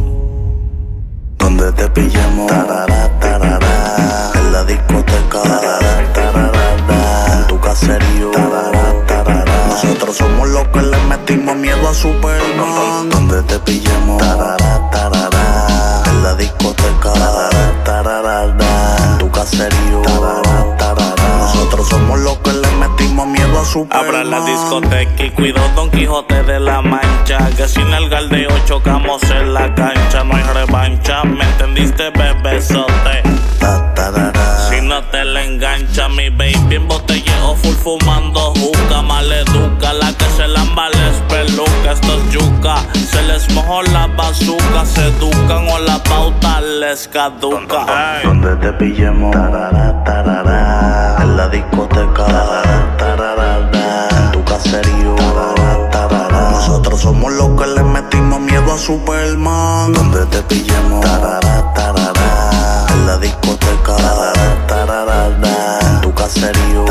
Donde 1.40 1.72
te 1.72 1.90
pillamos, 1.90 2.46
tarara, 2.46 3.20
tarara, 3.20 4.32
en 4.36 4.54
la 4.54 4.64
discoteca, 4.66 5.42
tarara, 5.42 6.14
tarara, 6.14 7.34
en 7.34 7.48
tu 7.48 7.60
caserío, 7.60 8.30
tarara, 8.30 9.06
tarara. 9.08 9.68
Nosotros 9.70 10.18
somos 10.18 10.50
los 10.50 10.68
que 10.68 10.84
le 10.84 10.98
metimos 11.06 11.56
miedo 11.56 11.90
a 11.90 11.96
Superman. 11.96 13.10
Donde 13.10 13.42
te 13.42 13.58
pillamos, 13.58 14.20
tarara, 14.20 14.92
tarara, 14.92 15.49
en 16.20 16.24
la 16.24 16.36
discoteca, 16.36 17.14
tarara, 17.14 17.84
tarara, 17.84 18.44
en 18.44 19.18
tu 19.20 19.32
caserío. 19.32 20.02
Nosotros 21.40 21.88
somos 21.88 22.20
los 22.20 22.38
que 22.40 22.52
le 22.52 22.72
metimos 22.76 23.28
miedo 23.28 23.60
a 23.60 23.66
Superman. 23.66 24.06
Abra 24.06 24.24
la 24.24 24.42
discoteca 24.46 25.24
y 25.24 25.32
cuido 25.32 25.62
Don 25.76 25.90
Quijote 25.90 26.44
de 26.44 26.60
la 26.60 26.82
Mancha. 26.82 27.38
Que 27.56 27.68
sin 27.68 27.88
el 27.94 28.10
galdeo 28.10 28.50
chocamos 28.66 29.22
en 29.32 29.54
la 29.54 29.74
cancha. 29.76 30.24
No 30.24 30.36
hay 30.36 30.44
revancha, 30.44 31.24
¿me 31.24 31.44
entendiste, 31.44 32.10
bebesote? 32.12 33.24
Si 34.80 34.86
no 34.86 35.04
te 35.12 35.26
la 35.26 35.44
engancha, 35.44 36.08
mi 36.08 36.30
baby 36.30 36.76
en 36.76 36.88
botelleo 36.88 37.54
full 37.56 37.76
fumando 37.84 38.54
juca. 38.54 39.02
Maleduca, 39.02 39.92
la 39.92 40.14
que 40.14 40.24
se 40.38 40.48
lamba 40.48 40.88
les 40.90 41.18
peluca. 41.28 41.92
Esto 41.92 42.18
es 42.18 42.32
yuca, 42.32 42.76
se 42.94 43.22
les 43.24 43.54
mojó 43.54 43.82
la 43.82 44.08
bazuca. 44.08 44.86
Se 44.86 45.06
educan 45.08 45.68
o 45.68 45.80
la 45.80 46.02
pauta 46.04 46.62
les 46.62 47.10
caduca. 47.10 48.22
Donde 48.24 48.56
te 48.56 48.72
pillemos, 48.74 49.32
tarara, 49.32 50.02
tarara, 50.06 51.18
en 51.24 51.36
la 51.36 51.50
discoteca, 51.50 52.26
tarara, 52.26 52.96
tarara, 52.98 54.08
en 54.18 54.32
tu 54.32 54.44
caserío. 54.46 55.16
Nosotros 56.52 57.02
somos 57.02 57.34
los 57.34 57.50
que 57.60 57.68
le 57.68 57.84
metimos 57.84 58.40
miedo 58.40 58.74
a 58.74 58.78
Superman. 58.78 59.92
Donde 59.92 60.26
te 60.28 60.42
pillemos, 60.44 61.02
tarara, 61.02 61.74
tarara, 61.74 62.50
en 63.00 63.08
la 63.08 63.18
discoteca, 63.18 63.96
en 65.82 66.02
tu 66.02 66.14
caserío. 66.14 66.86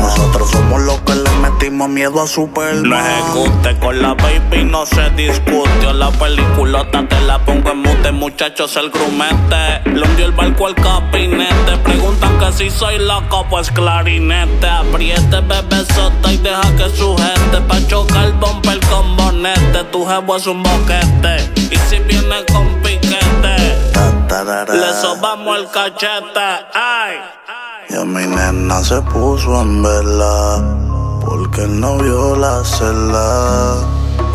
Nosotros 0.00 0.50
somos 0.50 0.80
los 0.82 1.00
que 1.00 1.14
le 1.14 1.30
metimos 1.42 1.88
miedo 1.88 2.22
a 2.22 2.26
Superman. 2.26 2.88
No 2.88 2.96
ejecute 2.98 3.78
con 3.78 4.00
la 4.00 4.14
baby, 4.14 4.64
no 4.64 4.86
se 4.86 5.10
discute. 5.10 5.92
La 5.92 6.10
peliculota 6.10 7.06
te 7.08 7.20
la 7.22 7.38
pongo 7.44 7.72
en 7.72 7.82
mute, 7.82 8.12
muchachos, 8.12 8.76
el 8.76 8.90
grumete. 8.90 9.82
Le 9.84 10.02
hundió 10.02 10.26
el 10.26 10.32
barco 10.32 10.66
al 10.66 10.74
capinete. 10.74 11.76
Preguntan 11.84 12.38
que 12.38 12.52
si 12.52 12.70
soy 12.70 12.98
loco, 12.98 13.46
pues 13.50 13.70
clarinete. 13.70 14.68
Apriete, 14.68 15.40
bebé 15.40 15.84
sota 15.94 16.32
y 16.32 16.36
deja 16.38 16.76
que 16.76 16.88
sujete. 16.96 17.60
Pa' 17.66 17.86
chocar 17.86 18.32
bumper 18.32 18.80
con 18.88 19.16
bonete. 19.16 19.84
Tu 19.92 20.06
jevo 20.06 20.36
es 20.36 20.46
un 20.46 20.62
boquete. 20.62 21.50
Y 21.70 21.76
si 21.88 21.98
viene 22.00 22.44
con 22.52 22.66
piquete, 22.82 23.07
le 24.44 24.92
sobamos 25.00 25.58
el 25.58 25.68
cachete. 25.70 26.48
Ay. 26.72 27.16
Y 27.88 27.94
a 27.96 28.04
mi 28.04 28.24
nena 28.24 28.84
se 28.84 29.00
puso 29.02 29.60
en 29.62 29.82
vela, 29.82 30.62
porque 31.24 31.62
él 31.62 31.80
no 31.80 31.98
vio 31.98 32.36
la 32.36 32.62
celda. 32.64 33.78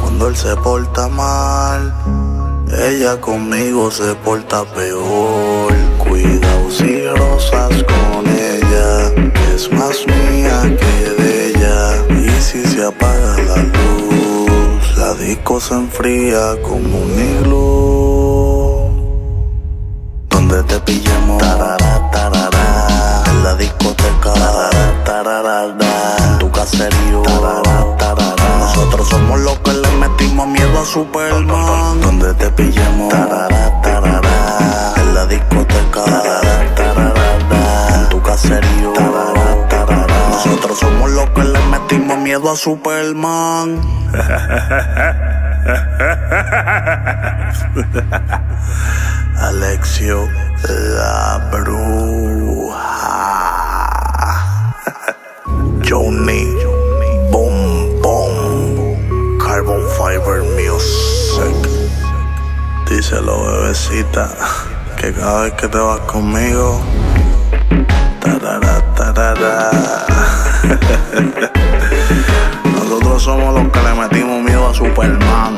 Cuando 0.01 0.27
él 0.27 0.35
se 0.35 0.55
porta 0.57 1.07
mal, 1.07 1.93
ella 2.77 3.21
conmigo 3.21 3.91
se 3.91 4.13
porta 4.15 4.65
peor. 4.65 5.73
Cuidado 5.99 6.69
si 6.69 7.07
rosas 7.07 7.71
con 7.83 8.27
ella, 8.27 9.07
es 9.55 9.71
más 9.71 10.05
mía 10.05 10.63
que 10.63 11.23
de 11.23 11.47
ella. 11.47 12.05
Y 12.09 12.41
si 12.41 12.61
se 12.65 12.83
apaga 12.85 13.37
la 13.37 13.57
luz, 13.57 14.97
la 14.97 15.13
disco 15.13 15.61
se 15.61 15.75
enfría 15.75 16.61
como 16.61 16.99
un 17.03 17.11
iglú. 17.11 17.92
Donde 20.53 20.71
te 20.71 20.79
pillamos, 20.81 21.39
tarara, 21.39 22.11
tarara 22.11 23.23
en 23.25 23.43
la 23.43 23.55
discoteca, 23.55 24.33
en 26.19 26.37
tu 26.37 26.51
caserío. 26.51 27.23
Nosotros 28.59 29.09
somos 29.09 29.39
los 29.39 29.57
que 29.61 29.73
le 29.73 29.91
metimos 29.97 30.47
miedo 30.47 30.79
a 30.79 30.85
Superman. 30.85 32.01
Donde 32.01 32.35
te 32.35 32.51
pillemos, 32.51 33.11
en 34.95 35.15
la 35.15 35.25
discoteca, 35.25 36.03
en 37.95 38.09
tu 38.09 38.21
caserío. 38.21 38.93
Nosotros 40.29 40.77
somos 40.77 41.09
los 41.09 41.31
que 41.31 41.45
le 41.45 41.59
metimos 41.65 42.19
miedo 42.19 42.51
a 42.51 42.55
Superman. 42.55 43.81
Alexio 49.39 50.27
la 50.67 51.39
bruja. 51.51 52.83
Johnny 55.81 56.43
Boom 57.31 58.01
Boom 58.01 58.97
Carbon 59.39 59.87
Fiber 59.95 60.43
Music. 60.59 61.55
Díselo, 62.89 63.45
bebecita, 63.45 64.27
que 64.97 65.13
cada 65.13 65.43
vez 65.43 65.53
que 65.53 65.69
te 65.69 65.77
vas 65.77 66.01
conmigo. 66.01 66.81
Tarara, 68.19 68.81
tarara. 68.95 69.71
Somos 73.19 73.53
los 73.53 73.71
que 73.71 73.79
le 73.81 73.93
metimos 73.93 74.41
miedo 74.43 74.67
a 74.67 74.73
Superman. 74.73 75.55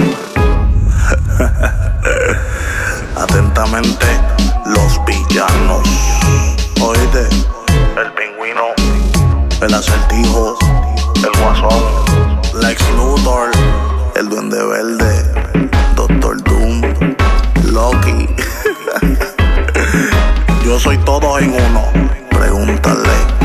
Atentamente, 3.15 4.05
los 4.65 5.03
villanos. 5.05 5.87
Oíste, 6.79 7.27
el 7.97 8.11
pingüino, 8.13 8.65
el 9.61 9.73
acertijo, 9.73 10.57
el 11.15 11.41
guasón, 11.41 12.61
Lex 12.61 12.83
Luthor, 12.97 13.49
el 14.15 14.29
duende 14.29 14.63
verde, 14.63 15.69
Doctor 15.95 16.43
Doom, 16.43 16.81
Loki. 17.71 18.29
Yo 20.65 20.79
soy 20.79 20.97
todo 20.99 21.39
en 21.39 21.51
uno. 21.51 21.81
Pregúntale 22.29 23.44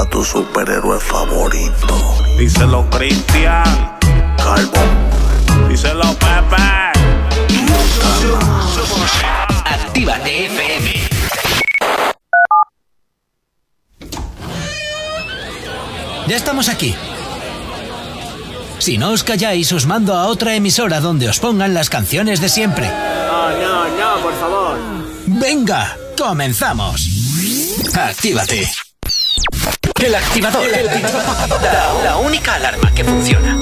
a 0.00 0.04
tu 0.06 0.24
superhéroe 0.24 0.98
favorito. 0.98 1.94
Díselo, 2.38 2.88
Cristian. 2.88 3.98
Carbon. 4.36 5.68
Díselo, 5.68 6.14
Pepe. 6.14 6.56
Actívate 9.64 10.46
FM. 10.46 11.08
Ya 16.28 16.36
estamos 16.36 16.68
aquí. 16.68 16.94
Si 18.78 18.96
no 18.96 19.10
os 19.10 19.22
calláis, 19.22 19.70
os 19.72 19.84
mando 19.84 20.14
a 20.14 20.26
otra 20.26 20.54
emisora 20.54 21.00
donde 21.00 21.28
os 21.28 21.38
pongan 21.40 21.74
las 21.74 21.90
canciones 21.90 22.40
de 22.40 22.48
siempre. 22.48 22.88
No, 22.88 23.50
no, 23.50 23.84
no, 23.84 24.22
por 24.22 24.34
favor. 24.40 24.78
Venga, 25.26 25.94
comenzamos. 26.16 27.06
Actívate. 27.94 28.89
El 30.02 30.14
activador. 30.14 30.66
El 30.66 30.88
activador. 30.88 31.62
La, 31.62 32.02
la 32.02 32.16
única 32.16 32.54
alarma 32.54 32.90
que 32.94 33.04
funciona. 33.04 33.58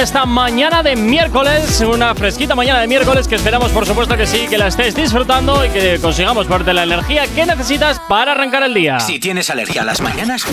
Esta 0.00 0.26
mañana 0.26 0.82
de 0.82 0.96
miércoles, 0.96 1.80
una 1.80 2.14
fresquita 2.14 2.54
mañana 2.54 2.80
de 2.80 2.86
miércoles 2.86 3.26
que 3.26 3.34
esperamos 3.34 3.70
por 3.70 3.86
supuesto 3.86 4.16
que 4.16 4.26
sí, 4.26 4.46
que 4.48 4.58
la 4.58 4.68
estés 4.68 4.94
disfrutando 4.94 5.64
y 5.64 5.70
que 5.70 5.98
consigamos 6.00 6.46
parte 6.46 6.72
la 6.72 6.84
energía 6.84 7.26
que 7.26 7.46
necesitas 7.46 8.00
para 8.08 8.32
arrancar 8.32 8.62
el 8.62 8.74
día. 8.74 9.00
Si 9.00 9.18
tienes 9.18 9.50
alergia 9.50 9.82
a 9.82 9.84
las 9.84 10.00
mañanas, 10.00 10.44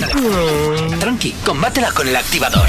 tranqui, 0.99 1.31
combátela 1.45 1.91
con 1.91 2.07
el 2.07 2.15
activador. 2.15 2.67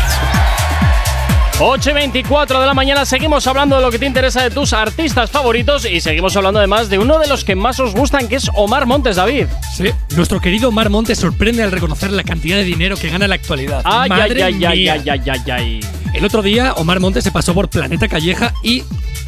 8 1.58 1.90
y 1.90 1.92
24 1.94 2.60
de 2.60 2.66
la 2.66 2.74
mañana 2.74 3.06
seguimos 3.06 3.46
hablando 3.46 3.76
de 3.76 3.82
lo 3.82 3.90
que 3.90 3.98
te 3.98 4.04
interesa 4.04 4.42
de 4.42 4.50
tus 4.50 4.74
artistas 4.74 5.30
favoritos 5.30 5.86
y 5.86 6.02
seguimos 6.02 6.36
hablando 6.36 6.58
además 6.58 6.90
de 6.90 6.98
uno 6.98 7.18
de 7.18 7.28
los 7.28 7.44
que 7.44 7.54
más 7.54 7.80
os 7.80 7.94
gustan, 7.94 8.28
que 8.28 8.36
es 8.36 8.50
Omar 8.54 8.84
Montes, 8.84 9.16
David. 9.16 9.46
Sí, 9.74 9.90
nuestro 10.16 10.38
querido 10.38 10.68
Omar 10.68 10.90
Montes 10.90 11.18
sorprende 11.18 11.62
al 11.62 11.72
reconocer 11.72 12.12
la 12.12 12.24
cantidad 12.24 12.56
de 12.56 12.64
dinero 12.64 12.98
que 12.98 13.08
gana 13.08 13.24
en 13.24 13.30
la 13.30 13.36
actualidad. 13.36 13.80
Ay, 13.84 14.10
Madre 14.10 14.42
ay, 14.42 14.64
ay, 14.64 14.78
mía. 14.80 14.92
ay, 14.92 15.08
ay, 15.08 15.30
ay, 15.30 15.50
ay. 15.50 15.80
El 16.16 16.24
otro 16.24 16.40
día, 16.42 16.72
Omar 16.74 16.98
Montes 16.98 17.24
se 17.24 17.30
pasó 17.30 17.52
por 17.52 17.68
Planeta 17.68 18.08
Calleja 18.08 18.54
y 18.62 18.82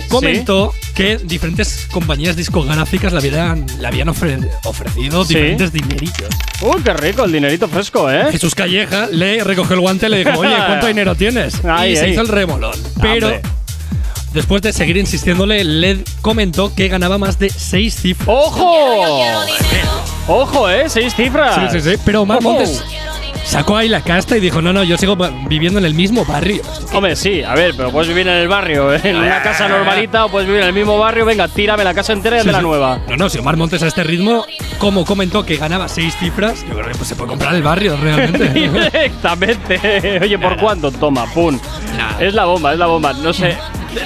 comentó 0.09 0.72
que 0.94 1.18
diferentes 1.18 1.87
compañías 1.92 2.35
discográficas 2.35 3.12
le 3.12 3.18
habían, 3.18 3.66
le 3.79 3.87
habían 3.87 4.09
ofre- 4.09 4.48
ofrecido 4.64 5.22
Sí. 5.24 5.35
diferentes 5.35 5.70
dinerillos. 5.72 6.29
Uy, 6.62 6.81
qué 6.83 6.94
rico, 6.94 7.24
el 7.24 7.33
dinerito 7.33 7.68
fresco, 7.68 8.11
¿eh? 8.11 8.29
Jesús 8.33 8.55
Calleja 8.55 9.07
le 9.12 9.44
recogió 9.44 9.74
el 9.74 9.81
guante 9.81 10.07
y 10.07 10.09
le 10.09 10.18
dijo, 10.24 10.38
oye, 10.38 10.55
¿cuánto 10.66 10.87
dinero 10.87 11.14
tienes? 11.14 11.62
Ay, 11.64 11.92
y 11.92 11.96
se 11.96 12.05
ay. 12.07 12.12
hizo 12.12 12.22
el 12.22 12.29
remolón. 12.29 12.74
Pero 13.03 13.27
Hombre. 13.27 13.42
después 14.33 14.62
de 14.62 14.72
seguir 14.72 14.96
insistiéndole, 14.96 15.62
le 15.64 16.03
comentó 16.22 16.74
que 16.74 16.88
ganaba 16.88 17.18
más 17.18 17.38
de 17.38 17.51
seis 17.51 17.96
cifras. 18.01 18.29
¡Ojo! 18.31 19.20
¡Ojo, 20.27 20.68
eh! 20.70 20.85
Seis 20.88 21.14
cifras. 21.14 21.55
Sí, 21.70 21.81
sí, 21.81 21.90
sí. 21.90 21.96
Pero 22.05 22.22
Omar 22.22 22.38
Ojo. 22.38 22.51
Montes 22.55 22.83
sacó 23.49 23.77
ahí 23.77 23.89
la 23.89 24.03
casta 24.03 24.37
y 24.37 24.41
dijo, 24.41 24.61
no, 24.61 24.73
no, 24.73 24.85
yo 24.85 24.97
sigo 24.99 25.17
viviendo 25.49 25.79
en 25.79 25.87
el 25.87 25.95
mismo 25.95 26.25
barrio. 26.25 26.63
Hombre, 26.93 27.17
sí, 27.17 27.43
a 27.43 27.55
ver, 27.55 27.75
pero 27.77 27.91
puedes 27.91 28.09
vivir 28.09 28.29
en 28.29 28.35
el 28.35 28.49
barrio, 28.49 28.93
¿eh? 28.95 29.01
en 29.05 29.17
una 29.17 29.43
casa 29.43 29.69
normalita, 29.69 30.27
o 30.27 30.29
puedes 30.29 30.47
vivir 30.47 30.63
en 30.63 30.69
el 30.69 30.75
mismo 30.75 30.99
barrio. 30.99 31.25
Venga, 31.25 31.49
tírame 31.49 31.83
la 31.83 31.95
casa 31.95 32.13
entera 32.13 32.37
y 32.37 32.41
Sí, 32.41 32.47
de 32.47 32.53
la 32.53 32.59
sí. 32.59 32.65
nueva. 32.65 33.01
No, 33.09 33.17
no, 33.17 33.29
si 33.31 33.39
Omar 33.39 33.57
Montes 33.57 33.83
a 33.83 33.87
este 33.87 34.05
ritmo, 34.05 34.45
como 34.79 35.05
comentó 35.05 35.45
que 35.45 35.57
ganaba 35.57 35.89
seis 35.89 36.15
cifras, 36.19 36.65
yo 36.69 36.75
creo 36.75 36.89
que 36.89 36.95
pues, 36.95 37.09
se 37.09 37.17
puede 37.17 37.31
comprar 37.31 37.55
el 37.55 37.63
barrio 37.63 37.97
realmente. 37.97 38.49
Directamente. 39.19 40.21
Oye, 40.23 40.39
¿por 40.39 40.57
cuánto? 40.59 40.91
Toma, 40.91 41.25
pum. 41.33 41.59
Es 42.21 42.35
la 42.35 42.45
bomba, 42.45 42.73
es 42.73 42.79
la 42.79 42.87
bomba. 42.87 43.13
No 43.15 43.33
sé. 43.33 43.57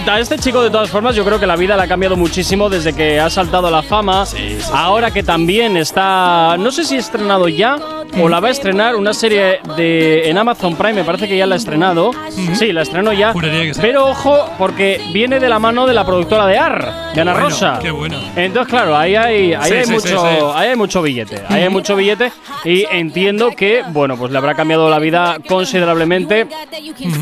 A 0.08 0.20
este 0.20 0.38
chico, 0.38 0.62
de 0.62 0.70
todas 0.70 0.88
formas, 0.88 1.16
yo 1.16 1.24
creo 1.24 1.40
que 1.40 1.46
la 1.46 1.56
vida 1.56 1.76
le 1.76 1.82
ha 1.82 1.88
cambiado 1.88 2.16
muchísimo 2.16 2.70
desde 2.70 2.92
que 2.94 3.18
ha 3.20 3.28
saltado 3.28 3.66
a 3.66 3.70
la 3.70 3.82
fama. 3.82 4.24
Ahora 4.72 5.10
que 5.10 5.22
también 5.22 5.76
está. 5.76 6.56
No 6.58 6.70
sé 6.70 6.84
si 6.84 6.96
estrenado 6.96 7.48
ya 7.48 7.76
o 8.20 8.28
la 8.28 8.40
va 8.40 8.48
a 8.48 8.50
estrenar 8.50 8.94
una 8.96 9.14
serie 9.14 9.60
de 9.76 10.28
en 10.28 10.36
Amazon 10.38 10.76
Prime, 10.76 10.94
me 10.94 11.04
parece 11.04 11.28
que 11.28 11.36
ya 11.36 11.46
la 11.46 11.54
ha 11.54 11.58
estrenado. 11.58 12.10
Sí, 12.54 12.72
la 12.72 12.82
estrenó 12.82 13.12
ya. 13.12 13.32
Que. 13.32 13.72
Pero 13.80 14.06
ojo, 14.08 14.50
porque 14.58 15.00
viene 15.12 15.40
de 15.40 15.48
la 15.48 15.58
mano 15.58 15.86
de 15.86 15.94
la 15.94 16.04
productora 16.04 16.46
de 16.46 16.58
AR, 16.58 17.12
de 17.14 17.20
Ana 17.20 17.32
Bueno, 17.32 17.48
Rosa. 17.48 17.78
qué 17.80 17.90
bueno. 17.90 18.18
Entonces, 18.36 18.68
claro, 18.70 18.96
ahí 18.96 19.14
hay, 19.16 19.54
ahí 19.54 19.70
Sí, 19.70 19.74
hay 19.76 19.84
sí, 19.84 19.92
mucho, 19.92 20.08
sí, 20.08 20.44
ahí 20.54 20.68
hay 20.70 20.76
mucho 20.76 21.02
billete, 21.02 21.42
ahí 21.48 21.62
hay 21.62 21.68
mucho 21.68 21.96
billete 21.96 22.32
y 22.64 22.84
entiendo 22.90 23.50
que, 23.56 23.82
bueno, 23.88 24.16
pues 24.16 24.30
le 24.32 24.38
habrá 24.38 24.54
cambiado 24.54 24.88
la 24.90 24.98
vida 24.98 25.38
considerablemente 25.48 26.46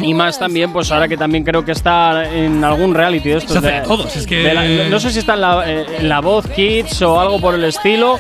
y 0.03 0.15
más 0.15 0.39
también, 0.39 0.73
pues 0.73 0.91
ahora 0.91 1.09
que 1.09 1.17
también 1.17 1.45
creo 1.45 1.65
que 1.65 1.73
está 1.73 2.29
en 2.33 2.63
algún 2.65 2.95
reality 2.95 3.29
de 3.31 3.37
estos 3.39 3.63
de- 3.63 3.81
todos, 3.87 4.15
es 4.17 4.27
que- 4.27 4.39
de 4.43 4.55
la- 4.55 4.89
no 4.89 4.99
sé 5.01 5.11
si 5.11 5.21
está 5.21 5.35
en 5.35 5.41
la, 5.41 5.63
eh, 5.67 5.87
la 6.03 6.21
Voz 6.21 6.47
Kids 6.49 7.03
o 7.03 7.21
algo 7.21 7.41
por 7.41 7.55
el 7.55 7.65
estilo, 7.65 8.19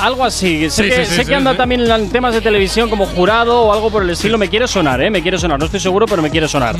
algo 0.00 0.24
así. 0.24 0.68
Sé 0.70 0.88
que, 0.88 1.04
sé 1.06 1.24
que 1.24 1.34
anda 1.34 1.56
también 1.56 1.80
en 1.82 1.88
temas 2.08 2.34
de 2.34 2.40
televisión 2.40 2.88
como 2.88 3.06
jurado 3.06 3.62
o 3.62 3.72
algo 3.72 3.90
por 3.90 4.02
el 4.02 4.10
estilo. 4.10 4.38
Me 4.38 4.48
quiere 4.48 4.66
sonar, 4.66 5.00
¿eh? 5.02 5.10
Me 5.10 5.22
quiere 5.22 5.38
sonar. 5.38 5.58
No 5.58 5.66
estoy 5.66 5.80
seguro, 5.80 6.06
pero 6.06 6.22
me 6.22 6.30
quiere 6.30 6.48
sonar. 6.48 6.76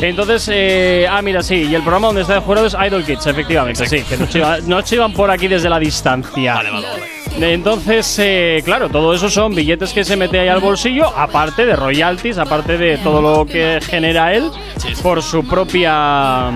Entonces, 0.00 0.50
eh, 0.52 1.06
ah, 1.08 1.22
mira, 1.22 1.42
sí. 1.42 1.66
Y 1.70 1.74
el 1.74 1.82
programa 1.82 2.08
donde 2.08 2.22
está 2.22 2.34
de 2.34 2.40
jurado 2.40 2.66
es 2.66 2.74
Idol 2.74 3.04
Kids, 3.04 3.26
efectivamente. 3.26 3.86
Sí, 3.86 4.02
que 4.02 4.16
nos 4.16 4.28
chivan, 4.28 4.68
nos 4.68 4.84
chivan 4.84 5.12
por 5.12 5.30
aquí 5.30 5.48
desde 5.48 5.68
la 5.68 5.78
distancia. 5.78 6.54
Vale, 6.54 6.70
vale, 6.70 7.54
Entonces, 7.54 8.18
eh, 8.18 8.62
claro, 8.64 8.88
todo 8.88 9.14
eso 9.14 9.28
son 9.30 9.54
billetes 9.54 9.92
que 9.92 10.04
se 10.04 10.16
mete 10.16 10.40
ahí 10.40 10.48
al 10.48 10.60
bolsillo, 10.60 11.06
aparte 11.16 11.64
de 11.64 11.76
royalties, 11.76 12.38
aparte 12.38 12.78
de 12.78 12.98
todo 12.98 13.20
lo 13.20 13.46
que 13.46 13.80
genera 13.80 14.34
él 14.34 14.50
por 15.02 15.22
su 15.22 15.46
propia 15.46 16.50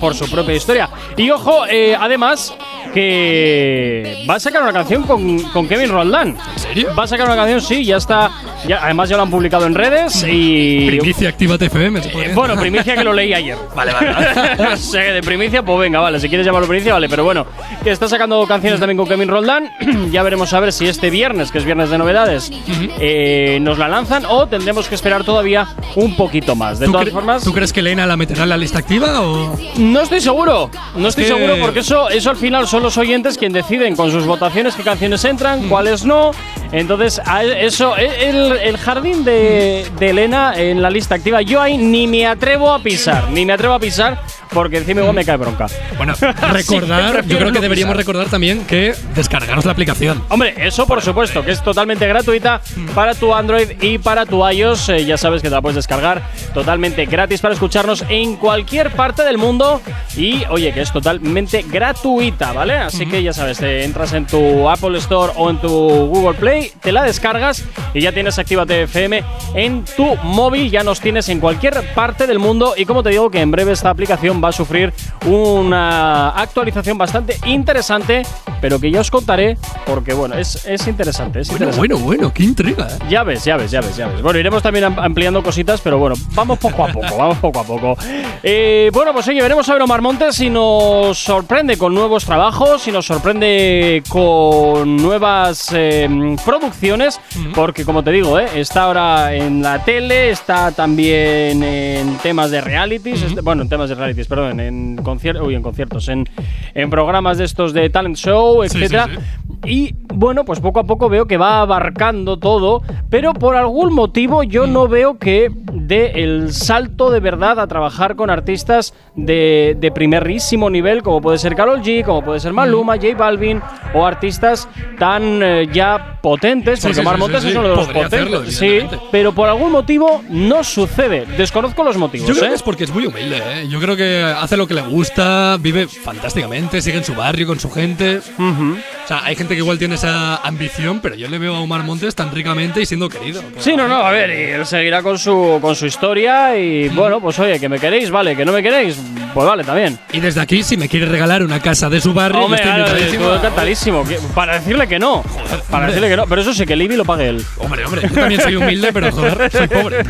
por 0.00 0.14
su 0.14 0.28
propia 0.28 0.54
historia. 0.54 0.88
Y 1.16 1.30
ojo, 1.30 1.66
eh, 1.68 1.94
además 1.98 2.54
que 2.92 4.24
va 4.28 4.34
a 4.36 4.40
sacar 4.40 4.62
una 4.62 4.72
canción 4.72 5.02
con, 5.04 5.38
con 5.50 5.66
Kevin 5.68 5.90
Roldán. 5.90 6.36
¿En 6.54 6.58
serio? 6.58 6.88
Va 6.98 7.04
a 7.04 7.06
sacar 7.06 7.26
una 7.26 7.36
canción, 7.36 7.60
sí, 7.60 7.84
ya 7.84 7.96
está. 7.96 8.30
Ya, 8.66 8.80
además 8.84 9.08
ya 9.08 9.16
lo 9.16 9.22
han 9.22 9.30
publicado 9.30 9.66
en 9.66 9.74
redes 9.74 10.24
y. 10.28 10.86
Primicia 10.86 11.28
activa 11.30 11.56
TFM, 11.56 12.02
se 12.02 12.08
puede 12.10 12.26
Eh. 12.30 12.34
Bueno, 12.34 12.56
primicia 12.60 12.94
que 12.94 13.04
lo 13.04 13.12
leí 13.12 13.32
ayer. 13.32 13.56
Vale, 13.74 13.92
vale. 13.92 14.16
o 14.74 14.76
sea, 14.76 15.02
que 15.04 15.12
de 15.12 15.22
primicia, 15.22 15.62
pues 15.62 15.78
venga, 15.80 16.00
vale. 16.00 16.20
Si 16.20 16.28
quieres 16.28 16.44
llamarlo 16.46 16.68
primicia, 16.68 16.92
vale. 16.92 17.08
Pero 17.08 17.24
bueno, 17.24 17.46
que 17.82 17.90
está 17.90 18.08
sacando 18.08 18.46
canciones 18.46 18.78
también 18.80 18.96
con 18.98 19.06
Kevin 19.08 19.28
Roldán. 19.28 19.70
ya 20.10 20.22
veremos 20.22 20.52
a 20.52 20.60
ver 20.60 20.72
si 20.72 20.86
este 20.86 21.08
viernes, 21.10 21.50
que 21.50 21.58
es 21.58 21.64
viernes 21.64 21.90
de 21.90 21.98
novedades, 21.98 22.50
eh, 22.98 23.58
nos 23.62 23.78
la 23.78 23.88
lanzan 23.88 24.24
o 24.28 24.46
tendremos 24.46 24.88
que 24.88 24.94
esperar 24.94 25.24
todavía 25.24 25.68
un 25.96 26.16
poquito 26.16 26.54
más. 26.54 26.78
De 26.78 26.86
¿Tú, 26.86 26.92
todas 26.92 27.10
formas, 27.10 27.42
¿Tú 27.44 27.52
crees 27.52 27.72
que 27.72 27.80
Elena 27.80 28.06
la 28.06 28.16
meterá 28.16 28.42
en 28.42 28.48
la 28.50 28.56
lista 28.56 28.78
activa 28.78 29.20
o...? 29.22 29.56
no 29.78 30.00
estoy 30.02 30.20
seguro. 30.20 30.70
No 30.96 31.08
estoy 31.08 31.24
que- 31.24 31.30
seguro 31.30 31.56
porque 31.60 31.80
eso, 31.80 32.08
eso 32.10 32.30
al 32.30 32.36
final 32.36 32.66
son 32.68 32.79
los 32.80 32.96
oyentes 32.98 33.38
quien 33.38 33.52
deciden 33.52 33.96
con 33.96 34.10
sus 34.10 34.26
votaciones 34.26 34.74
qué 34.74 34.82
canciones 34.82 35.24
entran, 35.24 35.68
cuáles 35.68 36.04
no. 36.04 36.32
Entonces, 36.72 37.20
a 37.24 37.42
eso, 37.44 37.96
e- 37.96 38.28
el, 38.28 38.52
el 38.52 38.76
jardín 38.78 39.24
de, 39.24 39.86
de 39.98 40.10
Elena 40.10 40.54
en 40.56 40.82
la 40.82 40.90
lista 40.90 41.16
activa, 41.16 41.42
yo 41.42 41.60
ahí 41.60 41.76
ni 41.76 42.06
me 42.06 42.26
atrevo 42.26 42.72
a 42.72 42.78
pisar, 42.80 43.28
ni 43.30 43.44
me 43.44 43.52
atrevo 43.52 43.74
a 43.74 43.78
pisar 43.80 44.20
porque 44.52 44.78
encima 44.78 45.00
igual 45.00 45.14
me 45.14 45.24
cae 45.24 45.36
bronca. 45.36 45.66
Bueno, 45.96 46.14
recordar, 46.52 47.24
yo 47.26 47.38
creo 47.38 47.52
que 47.52 47.60
deberíamos 47.60 47.96
recordar 47.96 48.28
también 48.28 48.64
que 48.64 48.94
descargaros 49.14 49.64
la 49.64 49.72
aplicación. 49.72 50.22
Hombre, 50.28 50.54
eso 50.58 50.86
por 50.86 51.02
supuesto, 51.02 51.44
que 51.44 51.52
es 51.52 51.62
totalmente 51.62 52.06
gratuita 52.06 52.60
para 52.94 53.14
tu 53.14 53.34
Android 53.34 53.70
y 53.82 53.98
para 53.98 54.26
tu 54.26 54.46
iOS. 54.48 54.88
Eh, 54.90 55.04
ya 55.04 55.16
sabes 55.16 55.42
que 55.42 55.48
te 55.48 55.54
la 55.54 55.62
puedes 55.62 55.76
descargar 55.76 56.22
totalmente 56.54 57.06
gratis 57.06 57.40
para 57.40 57.54
escucharnos 57.54 58.04
en 58.08 58.36
cualquier 58.36 58.90
parte 58.90 59.24
del 59.24 59.38
mundo. 59.38 59.80
Y 60.16 60.44
oye, 60.50 60.72
que 60.72 60.80
es 60.80 60.92
totalmente 60.92 61.64
gratuita, 61.68 62.52
¿vale? 62.52 62.74
Así 62.74 63.06
que 63.06 63.22
ya 63.22 63.32
sabes, 63.32 63.58
te 63.58 63.84
entras 63.84 64.12
en 64.12 64.26
tu 64.26 64.68
Apple 64.68 64.98
Store 64.98 65.32
o 65.36 65.50
en 65.50 65.58
tu 65.58 65.68
Google 65.68 66.34
Play, 66.34 66.72
te 66.80 66.92
la 66.92 67.02
descargas 67.02 67.64
y 67.94 68.00
ya 68.00 68.12
tienes 68.12 68.38
Actívate 68.38 68.82
FM 68.82 69.22
en 69.54 69.84
tu 69.84 70.16
móvil. 70.22 70.70
Ya 70.70 70.82
nos 70.82 71.00
tienes 71.00 71.28
en 71.28 71.40
cualquier 71.40 71.94
parte 71.94 72.26
del 72.26 72.38
mundo. 72.38 72.74
Y 72.76 72.84
como 72.84 73.02
te 73.02 73.10
digo, 73.10 73.30
que 73.30 73.40
en 73.40 73.50
breve 73.50 73.72
esta 73.72 73.90
aplicación 73.90 74.39
va 74.42 74.48
a 74.48 74.52
sufrir 74.52 74.92
una 75.26 76.30
actualización 76.30 76.98
bastante 76.98 77.36
interesante, 77.46 78.22
pero 78.60 78.78
que 78.80 78.90
ya 78.90 79.00
os 79.00 79.10
contaré 79.10 79.56
porque, 79.86 80.12
bueno, 80.12 80.36
es, 80.36 80.64
es 80.66 80.86
interesante. 80.86 81.40
Es 81.40 81.48
Bueno, 81.48 81.66
interesante. 81.66 81.94
bueno, 81.94 82.04
bueno, 82.06 82.32
qué 82.34 82.42
intriga. 82.44 82.88
¿eh? 82.88 82.98
Ya 83.08 83.22
ves, 83.22 83.44
ya 83.44 83.56
ves, 83.56 83.70
ya 83.70 83.80
ves, 83.80 83.96
ya 83.96 84.06
ves. 84.08 84.22
Bueno, 84.22 84.38
iremos 84.38 84.62
también 84.62 84.84
am- 84.84 84.98
ampliando 84.98 85.42
cositas, 85.42 85.80
pero 85.80 85.98
bueno, 85.98 86.14
vamos 86.34 86.58
poco 86.58 86.84
a 86.84 86.88
poco, 86.92 87.16
vamos 87.16 87.38
poco 87.38 87.60
a 87.60 87.64
poco. 87.64 87.96
Eh, 88.42 88.90
bueno, 88.92 89.12
pues 89.12 89.26
oye, 89.28 89.40
veremos 89.42 89.68
a 89.68 89.72
ver 89.74 89.82
Omar 89.82 90.00
Montes 90.02 90.36
si 90.36 90.50
nos 90.50 91.18
sorprende 91.18 91.76
con 91.76 91.94
nuevos 91.94 92.24
trabajos, 92.24 92.82
si 92.82 92.92
nos 92.92 93.06
sorprende 93.06 94.02
con 94.08 94.96
nuevas 94.96 95.70
eh, 95.74 96.08
producciones, 96.44 97.20
porque 97.54 97.84
como 97.84 98.02
te 98.02 98.10
digo, 98.12 98.38
eh, 98.38 98.46
está 98.56 98.84
ahora 98.84 99.34
en 99.34 99.62
la 99.62 99.82
tele, 99.84 100.30
está 100.30 100.72
también 100.72 101.62
en 101.62 102.16
temas 102.18 102.50
de 102.50 102.60
realities, 102.60 103.22
este- 103.22 103.40
bueno, 103.40 103.62
en 103.62 103.68
temas 103.68 103.88
de 103.88 103.94
realities, 103.94 104.26
perdón, 104.30 104.60
en, 104.60 104.96
conciertos, 104.96 105.46
uy, 105.46 105.54
en 105.54 105.62
conciertos, 105.62 106.08
en, 106.08 106.26
en 106.74 106.88
programas 106.88 107.36
de 107.36 107.44
estos 107.44 107.74
de 107.74 107.90
talent 107.90 108.16
show, 108.16 108.62
Sí, 108.62 108.68
sí, 108.70 108.78
etcétera. 108.78 109.08
sí. 109.12 109.20
Y 109.66 109.94
bueno, 110.14 110.46
pues 110.46 110.58
poco 110.60 110.80
a 110.80 110.84
poco 110.84 111.10
veo 111.10 111.26
que 111.26 111.36
va 111.36 111.60
abarcando 111.60 112.38
todo, 112.38 112.80
pero 113.10 113.34
por 113.34 113.56
algún 113.56 113.92
motivo 113.92 114.42
yo 114.42 114.66
no 114.66 114.88
veo 114.88 115.18
que 115.18 115.50
dé 115.74 116.22
el 116.22 116.54
salto 116.54 117.10
de 117.10 117.20
verdad 117.20 117.60
a 117.60 117.66
trabajar 117.66 118.16
con 118.16 118.30
artistas 118.30 118.94
de, 119.16 119.76
de 119.78 119.90
primerísimo 119.92 120.70
nivel, 120.70 121.02
como 121.02 121.20
puede 121.20 121.36
ser 121.36 121.54
Carol 121.56 121.82
G, 121.82 122.04
como 122.04 122.24
puede 122.24 122.40
ser 122.40 122.54
Maluma, 122.54 122.94
J 122.96 123.14
Balvin, 123.18 123.60
o 123.92 124.06
artistas 124.06 124.66
tan 124.98 125.42
eh, 125.42 125.68
ya 125.70 126.18
potentes, 126.22 126.80
porque 126.80 127.00
Omar 127.00 127.18
Montes 127.18 127.44
es 127.44 127.54
uno 127.54 127.68
de 127.68 127.76
los 127.76 127.86
Podría 127.86 128.04
potentes. 128.04 128.34
hacerlo, 128.34 128.50
sí, 128.50 128.98
pero 129.10 129.32
por 129.34 129.48
algún 129.48 129.72
motivo 129.72 130.22
no 130.30 130.64
sucede. 130.64 131.26
Desconozco 131.36 131.82
los 131.84 131.98
motivos. 131.98 132.26
Yo 132.26 132.34
creo 132.34 132.46
¿eh? 132.46 132.48
que 132.50 132.54
es 132.54 132.62
porque 132.62 132.84
es 132.84 132.94
muy 132.94 133.04
humilde, 133.06 133.36
¿eh? 133.36 133.68
Yo 133.68 133.78
creo 133.80 133.94
que 133.96 134.19
hace 134.22 134.56
lo 134.56 134.66
que 134.66 134.74
le 134.74 134.82
gusta, 134.82 135.56
vive 135.58 135.86
fantásticamente, 135.88 136.82
sigue 136.82 136.98
en 136.98 137.04
su 137.04 137.14
barrio 137.14 137.46
con 137.46 137.60
su 137.60 137.70
gente. 137.70 138.20
O 138.38 139.08
sea, 139.08 139.24
hay 139.24 139.36
gente 139.36 139.54
que 139.54 139.60
igual 139.60 139.78
tiene 139.78 139.96
esa 139.96 140.36
ambición, 140.36 141.00
pero 141.00 141.14
yo 141.14 141.28
le 141.28 141.38
veo 141.38 141.56
a 141.56 141.60
Omar 141.60 141.82
Montes 141.82 142.14
tan 142.14 142.32
ricamente 142.32 142.80
y 142.80 142.86
siendo 142.86 143.08
querido. 143.08 143.42
Sí, 143.58 143.76
no, 143.76 143.88
no, 143.88 143.96
a 143.96 144.10
ver, 144.10 144.30
y 144.30 144.52
él 144.52 144.66
seguirá 144.66 145.02
con 145.02 145.18
su, 145.18 145.58
con 145.60 145.74
su 145.74 145.86
historia 145.86 146.56
y 146.56 146.88
bueno, 146.88 147.20
pues 147.20 147.38
oye, 147.38 147.58
que 147.58 147.68
me 147.68 147.78
queréis, 147.78 148.10
vale, 148.10 148.36
que 148.36 148.44
no 148.44 148.52
me 148.52 148.62
queréis, 148.62 148.96
pues 149.34 149.46
vale, 149.46 149.64
también. 149.64 149.98
Y 150.12 150.20
desde 150.20 150.40
aquí, 150.40 150.62
si 150.62 150.76
me 150.76 150.88
quiere 150.88 151.06
regalar 151.06 151.42
una 151.42 151.60
casa 151.60 151.88
de 151.88 152.00
su 152.00 152.12
barrio, 152.12 152.48
yo 152.48 152.54
estoy 152.54 152.70
claro, 152.70 153.36
encantadísimo. 153.36 154.04
Para 154.34 154.54
decirle 154.54 154.86
que 154.88 154.98
no. 154.98 155.22
Para 155.22 155.86
hombre. 155.86 155.86
decirle 155.86 156.08
que 156.08 156.16
no. 156.16 156.26
Pero 156.26 156.40
eso 156.42 156.54
sí, 156.54 156.66
que 156.66 156.72
el 156.72 156.82
IBI 156.82 156.96
lo 156.96 157.04
pague 157.04 157.28
él. 157.28 157.44
Hombre, 157.58 157.84
hombre, 157.84 158.02
yo 158.02 158.14
también 158.14 158.40
soy 158.40 158.56
humilde, 158.56 158.92
pero 158.92 159.10
joder, 159.12 159.50
soy 159.50 159.68
pobre. 159.68 159.98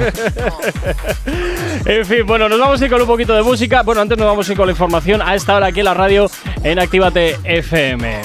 En 1.84 2.04
fin, 2.04 2.26
bueno, 2.26 2.48
nos 2.48 2.58
vamos 2.58 2.80
a 2.80 2.84
ir 2.84 2.90
con 2.90 3.00
un 3.00 3.06
poquito 3.06 3.34
de 3.34 3.42
música. 3.42 3.82
Bueno, 3.90 4.02
antes 4.02 4.16
nos 4.16 4.28
vamos 4.28 4.48
a 4.48 4.52
ir 4.52 4.56
con 4.56 4.68
la 4.68 4.70
información 4.70 5.20
a 5.20 5.34
esta 5.34 5.56
hora 5.56 5.66
aquí 5.66 5.80
en 5.80 5.86
la 5.86 5.94
radio 5.94 6.30
en 6.62 6.78
Actívate 6.78 7.36
FM. 7.42 8.20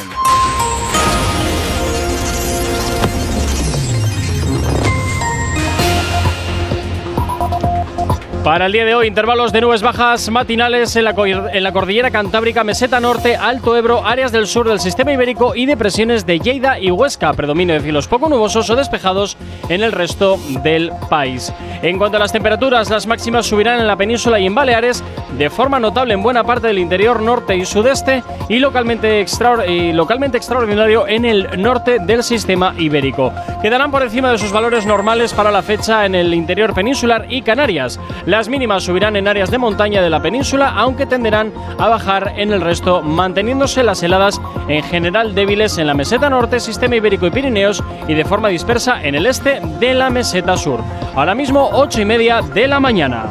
Para 8.45 8.67
el 8.67 8.73
día 8.73 8.85
de 8.85 8.93
hoy, 8.93 9.07
intervalos 9.07 9.51
de 9.51 9.59
nubes 9.59 9.81
bajas 9.81 10.29
matinales 10.29 10.95
en 10.95 11.05
la, 11.05 11.15
en 11.51 11.63
la 11.63 11.71
cordillera 11.71 12.11
Cantábrica, 12.11 12.63
Meseta 12.63 12.99
Norte, 12.99 13.35
Alto 13.35 13.75
Ebro, 13.75 14.05
áreas 14.05 14.31
del 14.31 14.45
sur 14.45 14.67
del 14.67 14.79
sistema 14.79 15.11
ibérico 15.11 15.55
y 15.55 15.65
depresiones 15.65 16.27
de 16.27 16.37
Lleida 16.37 16.79
y 16.79 16.91
Huesca. 16.91 17.33
Predominio 17.33 17.73
de 17.73 17.81
cielos 17.81 18.07
poco 18.07 18.29
nubosos 18.29 18.69
o 18.69 18.75
despejados 18.75 19.35
en 19.67 19.81
el 19.81 19.91
resto 19.91 20.37
del 20.61 20.91
país. 21.09 21.51
En 21.81 21.97
cuanto 21.97 22.17
a 22.17 22.19
las 22.19 22.31
temperaturas, 22.31 22.91
las 22.91 23.07
máximas 23.07 23.47
subirán 23.47 23.79
en 23.79 23.87
la 23.87 23.95
península 23.95 24.39
y 24.39 24.45
en 24.45 24.53
Baleares 24.53 25.03
de 25.39 25.49
forma 25.49 25.79
notable 25.79 26.13
en 26.13 26.21
buena 26.21 26.43
parte 26.43 26.67
del 26.67 26.77
interior 26.77 27.23
norte 27.23 27.57
y 27.57 27.65
sudeste 27.65 28.23
y 28.47 28.59
localmente, 28.59 29.25
y 29.67 29.91
localmente 29.91 30.37
extraordinario 30.37 31.07
en 31.07 31.25
el 31.25 31.61
norte 31.61 31.97
del 31.99 32.23
sistema 32.23 32.75
ibérico. 32.77 33.33
Quedarán 33.63 33.89
por 33.89 34.03
encima 34.03 34.31
de 34.31 34.37
sus 34.37 34.51
valores 34.51 34.85
normales 34.85 35.33
para 35.33 35.51
la 35.51 35.63
fecha 35.63 36.05
en 36.05 36.13
el 36.13 36.31
interior 36.33 36.75
peninsular 36.75 37.25
y 37.27 37.41
Canarias. 37.41 37.99
Las 38.35 38.49
mínimas 38.49 38.83
subirán 38.83 39.15
en 39.15 39.29
áreas 39.29 39.49
de 39.49 39.57
montaña 39.57 40.01
de 40.01 40.09
la 40.09 40.21
península, 40.21 40.73
aunque 40.75 41.05
tenderán 41.05 41.53
a 41.79 41.87
bajar 41.87 42.33
en 42.35 42.51
el 42.51 42.59
resto, 42.59 43.01
manteniéndose 43.01 43.81
las 43.81 44.03
heladas 44.03 44.41
en 44.67 44.83
general 44.83 45.33
débiles 45.33 45.77
en 45.77 45.87
la 45.87 45.93
meseta 45.93 46.29
norte, 46.29 46.59
sistema 46.59 46.97
ibérico 46.97 47.27
y 47.27 47.31
Pirineos 47.31 47.81
y 48.09 48.13
de 48.13 48.25
forma 48.25 48.49
dispersa 48.49 49.01
en 49.01 49.15
el 49.15 49.25
este 49.25 49.61
de 49.79 49.93
la 49.93 50.09
meseta 50.09 50.57
sur. 50.57 50.81
Ahora 51.15 51.33
mismo 51.33 51.69
8 51.71 52.01
y 52.01 52.05
media 52.05 52.41
de 52.41 52.67
la 52.67 52.81
mañana. 52.81 53.23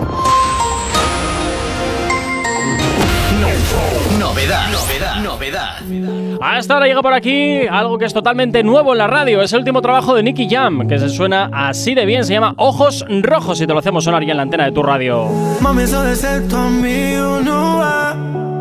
Novedad, 4.19 4.71
novedad, 4.71 5.17
novedad. 5.23 6.24
Hasta 6.47 6.75
ahora 6.75 6.87
llega 6.87 7.01
por 7.01 7.15
aquí 7.15 7.67
algo 7.67 7.97
que 7.97 8.05
es 8.05 8.13
totalmente 8.13 8.63
nuevo 8.63 8.93
en 8.93 8.99
la 8.99 9.07
radio. 9.07 9.41
Es 9.41 9.55
el 9.55 9.61
último 9.61 9.81
trabajo 9.81 10.15
de 10.15 10.23
Nicky 10.23 10.47
Jam, 10.47 10.87
que 10.87 10.99
se 10.99 11.09
suena 11.09 11.49
así 11.51 11.95
de 11.95 12.05
bien. 12.05 12.23
Se 12.27 12.35
llama 12.35 12.53
Ojos 12.59 13.03
Rojos 13.09 13.63
y 13.63 13.67
te 13.67 13.73
lo 13.73 13.79
hacemos 13.79 14.05
sonar 14.05 14.23
ya 14.25 14.33
en 14.33 14.37
la 14.37 14.43
antena 14.43 14.67
de 14.67 14.73
tu 14.73 14.83
radio. 14.83 15.27
Mami, 15.61 15.85
eso 15.85 16.03
de 16.03 16.15
ser 16.15 16.47
tu 16.47 16.57
amigo 16.57 17.41
no 17.43 17.79
va, 17.79 18.15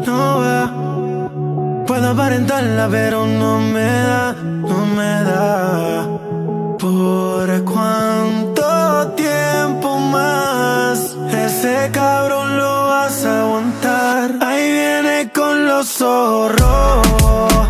no 0.06 0.39
va. 0.39 1.84
Puedo 1.86 2.10
aparentarla, 2.12 2.88
pero 2.89 3.26
no 3.28 3.60
me 3.60 3.82
da, 3.82 4.34
no 4.34 4.86
me 4.86 5.24
da. 5.24 6.08
¿Por 6.80 7.65
cuánto 7.65 9.12
tiempo 9.17 10.00
más 10.00 11.17
ese 11.34 11.89
cabrón 11.91 12.58
lo 12.58 12.88
vas 12.88 13.26
a 13.26 13.41
aguantar? 13.41 14.32
Ahí 14.41 14.72
viene 14.72 15.30
con 15.36 15.65
los 15.65 16.02
ojos 16.02 16.54
rojos, 16.56 17.69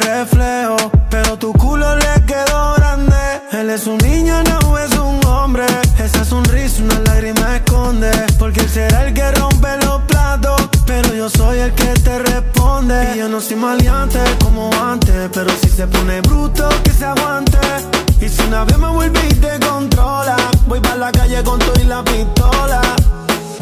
reflejo. 0.00 0.76
Pero 1.10 1.38
tu 1.38 1.52
culo 1.52 1.96
le 1.96 2.24
quedó 2.26 2.74
grande. 2.76 3.16
Él 3.52 3.70
es 3.70 3.86
un 3.86 3.98
niño, 3.98 4.42
no 4.44 4.78
es 4.78 4.92
un 4.98 5.24
hombre. 5.26 5.66
Esa 5.98 6.24
sonrisa, 6.24 6.82
una 6.82 6.98
lágrima 7.00 7.56
esconde. 7.56 8.10
Porque 8.38 8.60
él 8.60 8.68
será 8.68 9.06
el 9.06 9.14
que 9.14 9.30
rompe 9.32 9.68
los 9.84 10.02
platos. 10.02 10.68
Pero 10.86 11.14
yo 11.14 11.28
soy 11.28 11.58
el 11.58 11.72
que 11.72 11.92
te 12.00 12.18
responde. 12.18 13.12
Y 13.14 13.18
yo 13.18 13.28
no 13.28 13.40
soy 13.40 13.56
maleante 13.56 14.20
como 14.42 14.70
antes. 14.82 15.30
Pero 15.32 15.50
si 15.62 15.68
se 15.68 15.86
pone 15.86 16.20
bruto, 16.20 16.68
que 16.84 16.90
se 16.90 17.04
aguante. 17.04 17.58
Y 18.20 18.28
si 18.28 18.42
una 18.42 18.64
vez 18.64 18.78
me 18.78 18.88
vuelve 18.88 19.20
y 19.30 19.34
te 19.34 19.60
controla, 19.60 20.36
voy 20.66 20.80
para 20.80 20.96
la 20.96 21.12
calle 21.12 21.42
con 21.44 21.58
todo 21.58 21.74
y 21.80 21.84
la 21.84 22.02
pistola. 22.02 22.95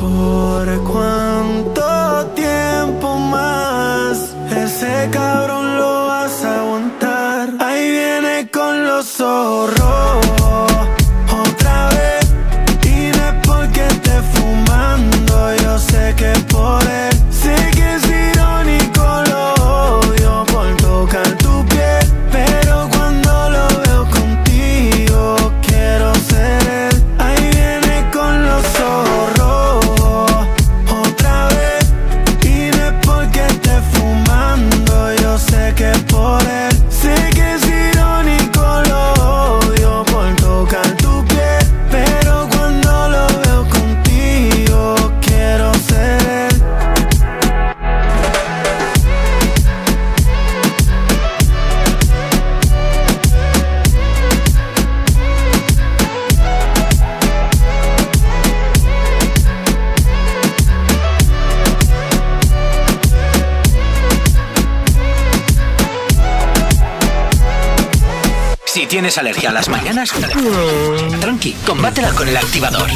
¿Por 0.04 0.84
cuánto 0.84 2.26
tiempo 2.34 3.16
más 3.16 4.34
ese 4.54 5.08
cabrón 5.10 5.78
lo 5.78 6.06
vas 6.08 6.44
a 6.44 6.60
aguantar? 6.60 7.48
Ahí 7.58 7.90
viene 7.90 8.50
con 8.50 8.84
los 8.84 9.18
rojos, 9.18 10.72
otra 11.46 11.88
vez. 11.88 12.26
Y 12.84 13.12
porque 13.46 13.86
esté 13.86 14.20
fumando, 14.34 15.54
yo 15.62 15.78
sé 15.78 16.14
que 16.18 16.32
por 16.52 16.82
él. 16.82 17.13
Tienes 69.04 69.18
alergia 69.18 69.50
a 69.50 69.52
las 69.52 69.68
mañanas, 69.68 70.10
tranqui, 71.20 71.52
combátela 71.66 72.10
con 72.12 72.26
el 72.26 72.34
activador. 72.38 72.88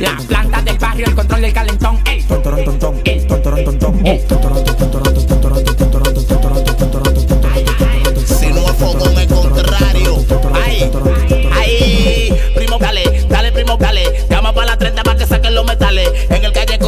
La 0.00 0.16
planta 0.26 0.62
del 0.62 0.78
barrio, 0.78 1.06
el 1.06 1.14
control 1.14 1.40
del 1.42 1.52
calentón. 1.52 2.00
ey. 2.06 2.26
Si 8.26 8.46
no 8.48 8.68
es 8.68 8.76
fogón, 8.78 9.16
es 9.16 9.26
contrario. 9.28 10.24
Ay, 10.54 10.90
ay, 11.52 12.34
primo, 12.56 12.78
dale, 12.80 13.26
dale, 13.28 13.52
primo, 13.52 13.76
dale. 13.76 14.26
Llama 14.28 14.52
para 14.52 14.66
la 14.66 14.76
30 14.76 15.04
para 15.04 15.16
que 15.16 15.26
saquen 15.26 15.54
los 15.54 15.64
metales. 15.64 16.08
En 16.30 16.44
el 16.44 16.52
callejón 16.52 16.79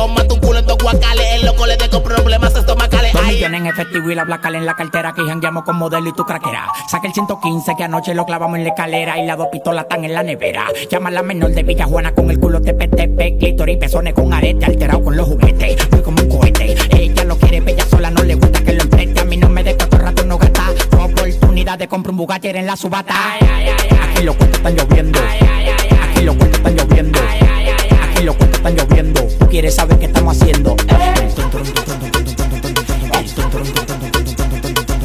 guacales. 0.93 1.27
El 1.35 1.47
loco 1.47 1.67
le 1.67 1.77
dejo 1.77 2.03
problemas 2.03 2.55
estomacales. 2.55 3.13
Dos 3.13 3.23
Ay, 3.25 3.37
millones 3.37 3.61
en 3.61 3.67
efectivo 3.67 4.11
y 4.11 4.15
la 4.15 4.25
blacal 4.25 4.55
en 4.55 4.67
la 4.67 4.75
cartera 4.75 5.13
que 5.13 5.23
jangueamos 5.23 5.65
con 5.65 5.77
modelo 5.77 6.09
y 6.09 6.13
tu 6.13 6.25
craquera. 6.25 6.67
Saca 6.91 7.07
el 7.07 7.15
115 7.15 7.75
que 7.77 7.85
anoche 7.85 8.15
lo 8.15 8.25
clavamos 8.25 8.59
en 8.59 8.65
la 8.65 8.71
escalera 8.71 9.19
y 9.19 9.27
las 9.27 9.37
dos 9.37 9.49
pistolas 9.49 9.85
están 9.85 10.05
en 10.05 10.15
la 10.15 10.23
nevera. 10.23 10.67
Llama 10.91 11.09
a 11.09 11.13
la 11.13 11.23
menor 11.23 11.51
de 11.51 11.63
Villa 11.63 11.87
Juana 11.87 12.13
con 12.15 12.31
el 12.31 12.39
culo 12.39 12.61
tepe 12.61 12.89
tepe, 12.89 13.39
clítoris, 13.39 13.79
pezones 13.79 14.15
con 14.15 14.33
arete, 14.33 14.65
alterado 14.65 15.03
con 15.03 15.17
los 15.17 15.27
juguetes. 15.27 15.91
Muy 15.91 16.03
como 16.03 16.23
un 16.23 16.29
cohete. 16.29 16.77
Ella 16.91 17.25
lo 17.25 17.37
quiere 17.37 17.61
bella 17.61 17.85
sola, 17.87 18.11
no 18.11 18.23
le 18.23 18.35
gusta 18.35 18.63
que 18.63 18.73
lo 18.75 18.83
empreste. 18.83 19.21
A 19.21 19.25
mí 19.25 19.37
no 19.37 19.49
me 19.49 19.63
todo 19.75 19.97
el 19.97 20.03
rato 20.03 20.25
no 20.25 20.39
gasta. 20.39 20.71
Oportunidad 21.03 21.79
de 21.79 21.89
comprar 21.89 22.11
un 22.11 22.17
Bugatti 22.19 22.49
en 22.49 22.67
la 22.67 22.77
subata. 22.77 23.15
Aquí 23.35 24.23
los 24.25 24.37
cuentos 24.37 24.59
están 24.59 24.77
lloviendo. 24.77 25.19
Aquí 25.21 26.25
los 26.25 26.37
cuentos 26.37 26.59
están 26.59 26.77
lloviendo. 26.77 27.19
Aquí 27.21 28.25
los 28.25 28.37
cuentos 28.37 28.59
están 28.59 28.73
lloviendo. 28.75 28.92
Quieres 29.53 29.75
saber 29.75 29.99
qué 29.99 30.07
estamos 30.07 30.35
haciendo. 30.35 30.75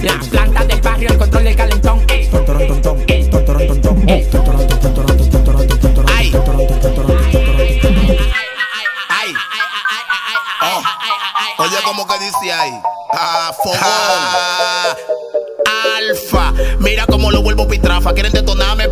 La 0.01 0.19
planta 0.31 0.63
del 0.63 0.81
barrio, 0.81 1.09
el 1.09 1.17
control 1.17 1.43
del 1.43 1.55
calentón. 1.57 2.01
Ay. 6.07 6.33
Oh. 10.61 10.81
Oye 11.57 11.75
lo 11.83 12.07
que 12.07 12.19
dice 12.19 12.53
ahí. 12.53 12.71
Ah, 13.11 13.51
fogón. 13.61 13.79
Alfa, 15.97 16.53
mira 16.79 17.05
cómo 17.05 17.31
lo 17.31 17.41
vuelvo 17.41 17.67
pitrafa. 17.67 18.13
Quieren 18.13 18.31
detonarme, 18.31 18.86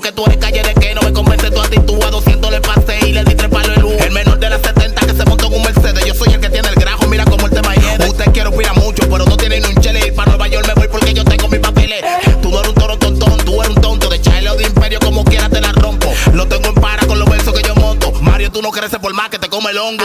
tú. 0.00 0.06
Que 0.06 0.12
tú 0.12 0.24
eres 0.26 0.38
calle 0.38 0.62
de 0.62 0.74
que 0.74 0.94
no 0.94 1.02
me 1.02 1.12
convence 1.12 1.50
tu 1.50 1.60
actitud. 1.60 2.02
A 2.02 2.10
200 2.10 2.50
le 2.50 2.60
pasé 2.60 2.98
y 3.06 3.12
le 3.12 3.24
di 3.24 3.34
tres 3.34 3.50
palos 3.50 3.74
de 3.74 3.80
luz. 3.80 3.94
El 4.00 4.12
menor 4.12 4.38
de 4.38 4.50
las 4.50 4.60
70 4.62 5.06
que 5.06 5.14
se 5.14 5.24
montó 5.24 5.46
en 5.46 5.54
un 5.54 5.62
Mercedes. 5.62 6.04
Yo 6.06 6.14
soy 6.14 6.34
el 6.34 6.40
que 6.40 6.48
tiene 6.48 6.68
el 6.68 6.74
grajo, 6.74 7.06
mira 7.06 7.24
cómo 7.24 7.46
el 7.46 7.52
tema 7.52 7.74
hiede. 7.74 8.08
Usted 8.08 8.32
quiere 8.32 8.48
opinar 8.48 8.76
mucho, 8.76 9.02
pero 9.10 9.24
no 9.24 9.36
tiene 9.36 9.60
ni 9.60 9.66
un 9.66 9.74
chele. 9.76 10.06
Ir 10.06 10.14
para 10.14 10.30
Nueva 10.30 10.48
York 10.48 10.66
me 10.68 10.74
voy 10.74 10.88
porque 10.88 11.12
yo 11.12 11.24
tengo 11.24 11.48
mis 11.48 11.60
papeles. 11.60 12.02
Tú 12.42 12.50
no 12.50 12.58
eres 12.58 12.68
un 12.70 12.74
toro 12.74 12.98
tontón, 12.98 13.36
tú 13.44 13.62
eres 13.62 13.76
un 13.76 13.82
tonto. 13.82 14.08
De 14.08 14.20
Chile 14.20 14.50
o 14.50 14.56
de 14.56 14.64
Imperio, 14.64 14.98
como 15.00 15.24
quiera 15.24 15.48
te 15.48 15.60
la 15.60 15.72
rompo. 15.72 16.12
Lo 16.32 16.46
tengo 16.46 16.68
en 16.68 16.74
para 16.74 17.06
con 17.06 17.18
los 17.18 17.28
versos 17.28 17.52
que 17.52 17.66
yo 17.66 17.74
monto. 17.74 18.12
Mario, 18.22 18.50
tú 18.50 18.62
no 18.62 18.70
creces 18.70 18.98
por 18.98 19.12
más 19.14 19.28
que 19.28 19.38
te 19.38 19.48
come 19.48 19.70
el 19.70 19.78
hongo. 19.78 20.04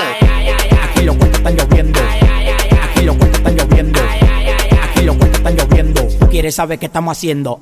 Aquí 0.91 1.03
los 1.03 1.15
cuentos 1.15 1.39
están 1.39 1.55
lloviendo. 1.55 1.99
Aquí 1.99 3.05
los 3.05 3.15
cuentos 3.15 3.39
están 3.39 3.55
lloviendo. 3.55 3.99
Aquí 3.99 5.01
los 5.03 5.15
cuentos 5.15 5.39
están 5.39 5.55
lloviendo. 5.55 6.08
Tú 6.19 6.29
quieres 6.29 6.55
saber 6.55 6.79
qué 6.79 6.88
estamos 6.88 7.17
haciendo. 7.17 7.62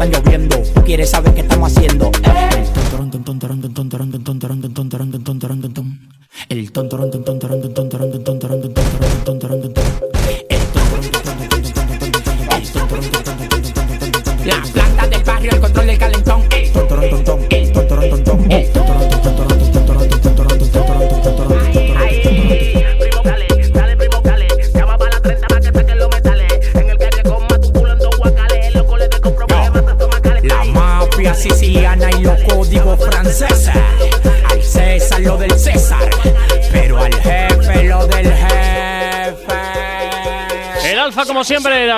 Están 0.00 0.22
lloviendo. 0.24 0.56
Quieres 0.86 1.10
saber 1.10 1.34
qué 1.34 1.42
estamos 1.42 1.76
haciendo. 1.76 2.10
El 2.56 2.72
tontorón, 2.72 3.10
ton, 3.10 3.22
tontorón, 3.22 4.10
ton, 7.22 7.29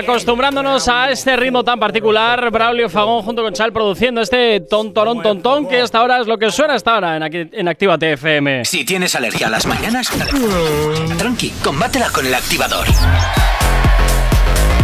acostumbrándonos 0.02 0.88
a 0.88 1.10
este 1.10 1.36
ritmo 1.36 1.64
tan 1.64 1.78
particular. 1.78 2.50
Braulio 2.50 2.88
Fagón 2.88 3.22
junto 3.22 3.42
con 3.42 3.52
Chal 3.52 3.72
produciendo 3.72 4.20
este 4.20 4.60
tontorón 4.60 5.22
tontón 5.22 5.66
que 5.68 5.80
hasta 5.80 5.98
ahora 5.98 6.20
es 6.20 6.26
lo 6.26 6.38
que 6.38 6.50
suena 6.50 6.74
hasta 6.74 6.94
ahora 6.94 7.16
en, 7.16 7.22
aquí- 7.22 7.48
en 7.52 7.68
Activa 7.68 7.96
TFM. 7.98 8.64
Si 8.64 8.84
tienes 8.84 9.14
alergia 9.14 9.46
a 9.46 9.50
las 9.50 9.66
mañanas, 9.66 10.10
tranqui, 11.18 11.50
combátela 11.62 12.08
con 12.10 12.26
el 12.26 12.34
activador. 12.34 12.86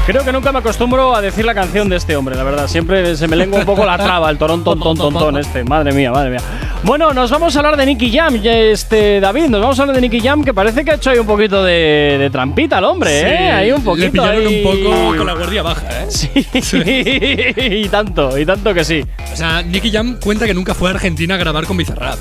Creo 0.06 0.24
que 0.24 0.32
nunca 0.32 0.52
me 0.52 0.60
acostumbro 0.60 1.14
a 1.14 1.20
decir 1.20 1.44
la 1.44 1.54
canción 1.54 1.90
de 1.90 1.96
este 1.96 2.16
hombre, 2.16 2.34
la 2.34 2.42
verdad. 2.42 2.66
Siempre 2.66 3.14
se 3.14 3.28
me 3.28 3.36
lengua 3.36 3.58
un 3.60 3.66
poco 3.66 3.84
la 3.84 3.98
traba, 3.98 4.30
el 4.30 4.38
torón 4.38 4.64
ton 4.64 4.80
ton 4.80 4.96
ton 4.96 5.12
ton 5.12 5.36
este. 5.36 5.64
Madre 5.64 5.92
mía, 5.92 6.10
madre 6.10 6.30
mía. 6.30 6.40
Bueno, 6.84 7.12
nos 7.12 7.30
vamos 7.30 7.54
a 7.54 7.58
hablar 7.58 7.76
de 7.76 7.84
Nicky 7.84 8.10
Jam, 8.10 8.40
este 8.44 9.20
David, 9.20 9.46
nos 9.48 9.60
vamos 9.60 9.78
a 9.78 9.82
hablar 9.82 9.96
de 9.96 10.00
Nicky 10.08 10.20
Jam, 10.20 10.42
que 10.42 10.54
parece 10.54 10.84
que 10.84 10.92
ha 10.92 10.94
hecho 10.94 11.10
ahí 11.10 11.18
un 11.18 11.26
poquito 11.26 11.62
de, 11.62 12.16
de 12.18 12.30
trampita 12.30 12.78
al 12.78 12.84
hombre, 12.84 13.20
¿eh? 13.20 13.50
Ahí 13.50 13.72
un 13.72 13.82
poquito. 13.82 14.06
Le 14.06 14.10
pillaron 14.12 14.46
ahí- 14.46 14.64
un 14.64 14.84
poco 14.84 15.16
con 15.16 15.26
la 15.26 15.34
guardia 15.34 15.62
baja, 15.62 15.82
¿eh? 16.02 16.06
Sí, 16.08 16.30
y 17.84 17.88
tanto, 17.88 18.38
y 18.38 18.46
tanto 18.46 18.72
que 18.72 18.84
sí. 18.84 19.04
O 19.32 19.36
sea, 19.36 19.60
Nicky 19.62 19.90
Jam 19.90 20.18
cuenta 20.22 20.46
que 20.46 20.54
nunca 20.54 20.72
fue 20.74 20.88
a 20.88 20.94
Argentina 20.94 21.34
a 21.34 21.38
grabar 21.38 21.66
con 21.66 21.76
Bizarrap. 21.76 22.16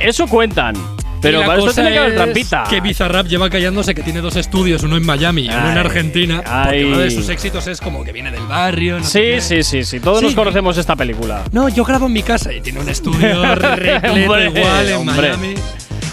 Eso 0.00 0.26
cuentan. 0.26 0.74
Pero 1.20 1.44
para 1.44 1.58
cosa 1.60 1.74
tiene 1.74 1.90
que 1.92 1.98
haber 1.98 2.10
es 2.10 2.16
trampita. 2.16 2.64
Que 2.68 2.80
Bizarrap 2.80 3.26
lleva 3.26 3.50
callándose 3.50 3.94
que 3.94 4.02
tiene 4.02 4.20
dos 4.20 4.36
estudios, 4.36 4.82
uno 4.82 4.96
en 4.96 5.04
Miami 5.06 5.42
y 5.42 5.48
uno 5.48 5.58
en 5.58 5.66
Ay, 5.72 5.78
Argentina. 5.78 6.36
Porque 6.36 6.50
ay. 6.78 6.84
uno 6.84 6.98
de 6.98 7.10
sus 7.10 7.28
éxitos 7.28 7.66
es 7.66 7.80
como 7.80 8.04
que 8.04 8.12
viene 8.12 8.30
del 8.30 8.46
barrio. 8.46 8.98
No 8.98 9.04
sé 9.04 9.10
Sí, 9.40 9.54
qué. 9.56 9.62
sí, 9.62 9.62
sí, 9.62 9.84
sí. 9.84 10.00
Todos 10.00 10.20
Sí. 10.20 10.26
nos 10.26 10.34
conocemos 10.34 10.76
esta 10.78 10.94
película. 10.96 11.42
No, 11.52 11.68
yo 11.68 11.84
grabo 11.84 12.06
en 12.06 12.12
mi 12.12 12.22
casa 12.22 12.52
y 12.52 12.60
tiene 12.60 12.80
un 12.80 12.88
estudio 12.88 13.54
repleto 13.54 14.16
igual 14.16 14.88
en 14.88 14.94
hombre. 14.94 15.28
Miami. 15.36 15.54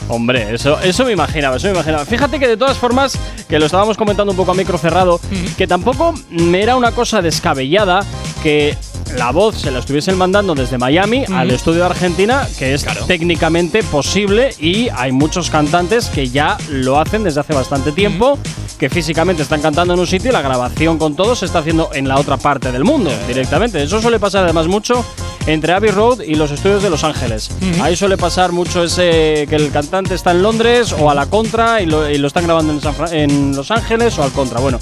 Hombre, 0.07 0.53
eso, 0.53 0.79
eso 0.81 1.03
me 1.03 1.13
imaginaba, 1.13 1.55
eso 1.57 1.65
me 1.67 1.73
imaginaba. 1.73 2.05
Fíjate 2.05 2.37
que 2.39 2.47
de 2.47 2.57
todas 2.57 2.77
formas, 2.77 3.17
que 3.49 3.57
lo 3.57 3.65
estábamos 3.65 3.97
comentando 3.97 4.31
un 4.31 4.37
poco 4.37 4.51
a 4.51 4.53
micro 4.55 4.77
cerrado, 4.77 5.19
que 5.57 5.65
tampoco 5.65 6.13
me 6.29 6.61
era 6.61 6.75
una 6.75 6.91
cosa 6.91 7.23
descabellada 7.23 8.05
que 8.43 8.77
la 9.17 9.31
voz 9.31 9.57
se 9.59 9.71
la 9.71 9.79
estuviesen 9.79 10.17
mandando 10.17 10.55
desde 10.55 10.77
Miami 10.77 11.23
al 11.33 11.49
estudio 11.51 11.79
de 11.81 11.85
Argentina, 11.85 12.47
que 12.59 12.73
es 12.73 12.83
técnicamente 13.07 13.81
posible 13.83 14.53
y 14.59 14.89
hay 14.93 15.11
muchos 15.11 15.49
cantantes 15.49 16.07
que 16.09 16.29
ya 16.29 16.57
lo 16.69 16.99
hacen 16.99 17.23
desde 17.23 17.39
hace 17.39 17.53
bastante 17.53 17.91
tiempo, 17.91 18.37
que 18.77 18.89
físicamente 18.89 19.41
están 19.41 19.61
cantando 19.61 19.93
en 19.93 19.99
un 20.01 20.07
sitio 20.07 20.29
y 20.31 20.33
la 20.33 20.41
grabación 20.41 20.97
con 20.97 21.15
todo 21.15 21.35
se 21.35 21.45
está 21.45 21.59
haciendo 21.59 21.89
en 21.93 22.07
la 22.07 22.19
otra 22.19 22.37
parte 22.37 22.71
del 22.71 22.83
mundo 22.83 23.09
directamente. 23.27 23.81
Eso 23.81 24.01
suele 24.01 24.19
pasar 24.19 24.43
además 24.43 24.67
mucho 24.67 25.05
entre 25.47 25.73
Abbey 25.73 25.91
Road 25.91 26.21
y 26.21 26.35
los 26.35 26.51
estudios 26.51 26.83
de 26.83 26.89
Los 26.89 27.03
Ángeles. 27.03 27.51
Ahí 27.81 27.95
suele 27.95 28.17
pasar 28.17 28.51
mucho 28.51 28.83
ese 28.83 29.45
que 29.49 29.55
el 29.55 29.71
cantante 29.71 30.13
está 30.15 30.31
en 30.31 30.41
Londres 30.43 30.93
o 30.97 31.09
a 31.09 31.15
la 31.15 31.27
contra 31.27 31.81
y 31.81 31.85
lo, 31.85 32.09
y 32.09 32.17
lo 32.17 32.27
están 32.27 32.43
grabando 32.45 32.73
en, 32.73 32.81
San 32.81 32.93
Fra- 32.95 33.11
en 33.15 33.55
Los 33.55 33.71
Ángeles 33.71 34.17
o 34.19 34.23
al 34.23 34.31
contra. 34.31 34.59
Bueno. 34.59 34.79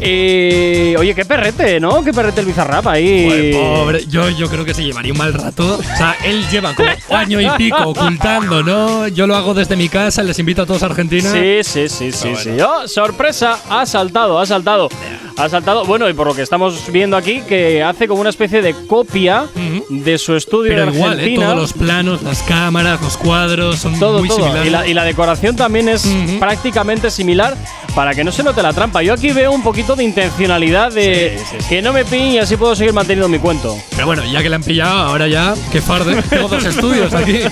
Eh, 0.00 0.94
oye, 0.98 1.14
qué 1.14 1.24
perrete, 1.24 1.80
¿no? 1.80 2.02
Qué 2.04 2.12
perrete 2.12 2.40
el 2.40 2.46
Bizarrap 2.46 2.86
ahí. 2.86 3.28
Joder, 3.28 3.54
pobre, 3.54 4.06
yo, 4.06 4.28
yo 4.30 4.48
creo 4.48 4.64
que 4.64 4.74
se 4.74 4.84
llevaría 4.84 5.12
un 5.12 5.18
mal 5.18 5.32
rato. 5.34 5.78
O 5.78 5.96
sea, 5.96 6.16
él 6.24 6.44
lleva 6.50 6.74
como 6.74 6.88
año 7.10 7.40
y 7.40 7.48
pico 7.56 7.82
ocultando, 7.88 8.62
¿no? 8.62 9.08
Yo 9.08 9.26
lo 9.26 9.36
hago 9.36 9.54
desde 9.54 9.76
mi 9.76 9.88
casa, 9.88 10.22
les 10.22 10.38
invito 10.38 10.62
a 10.62 10.66
todos 10.66 10.82
a 10.82 10.86
Argentina. 10.86 11.30
Sí, 11.30 11.58
sí, 11.62 11.88
sí, 11.88 12.12
sí, 12.12 12.28
sí. 12.36 12.50
Oh, 12.60 12.86
sorpresa, 12.86 13.58
ha 13.68 13.86
saltado, 13.86 14.38
ha 14.38 14.46
saltado. 14.46 14.88
Ha 15.36 15.48
saltado. 15.48 15.84
Bueno, 15.84 16.08
y 16.08 16.14
por 16.14 16.26
lo 16.26 16.34
que 16.34 16.42
estamos 16.42 16.90
viendo 16.90 17.16
aquí, 17.16 17.42
que 17.42 17.82
hace 17.82 18.08
como 18.08 18.20
una 18.20 18.30
especie 18.30 18.60
de 18.60 18.74
copia 18.86 19.46
de 19.88 20.18
su 20.18 20.34
estudio 20.34 20.72
Pero 20.74 20.92
igual, 20.92 21.20
¿eh? 21.20 21.34
Todos 21.36 21.56
los 21.56 21.72
planos, 21.72 22.22
las 22.22 22.42
cámaras, 22.42 23.00
los 23.00 23.16
cuadros 23.16 23.78
son 23.78 23.98
todo, 24.00 24.18
muy 24.18 24.28
todo. 24.28 24.38
similares. 24.38 24.66
Y 24.66 24.70
la, 24.70 24.86
y 24.88 24.94
la 24.94 25.04
decoración 25.04 25.54
también 25.54 25.88
es 25.88 26.08
prácticamente 26.40 27.10
similar 27.10 27.56
para 27.98 28.14
que 28.14 28.22
no 28.22 28.30
se 28.30 28.44
note 28.44 28.62
la 28.62 28.72
trampa. 28.72 29.02
Yo 29.02 29.12
aquí 29.12 29.32
veo 29.32 29.50
un 29.50 29.60
poquito 29.60 29.96
de 29.96 30.04
intencionalidad 30.04 30.92
de 30.92 31.36
que 31.68 31.82
no 31.82 31.92
me 31.92 32.04
pillen 32.04 32.34
y 32.34 32.38
así 32.38 32.56
puedo 32.56 32.76
seguir 32.76 32.92
manteniendo 32.92 33.28
mi 33.28 33.40
cuento. 33.40 33.76
Pero 33.90 34.06
bueno, 34.06 34.22
ya 34.24 34.40
que 34.40 34.48
la 34.48 34.54
han 34.54 34.62
pillado, 34.62 35.00
ahora 35.00 35.26
ya, 35.26 35.56
que 35.72 35.82
farde. 35.82 36.22
Tengo 36.30 36.46
dos 36.46 36.64
estudios 36.64 37.12
aquí. 37.12 37.40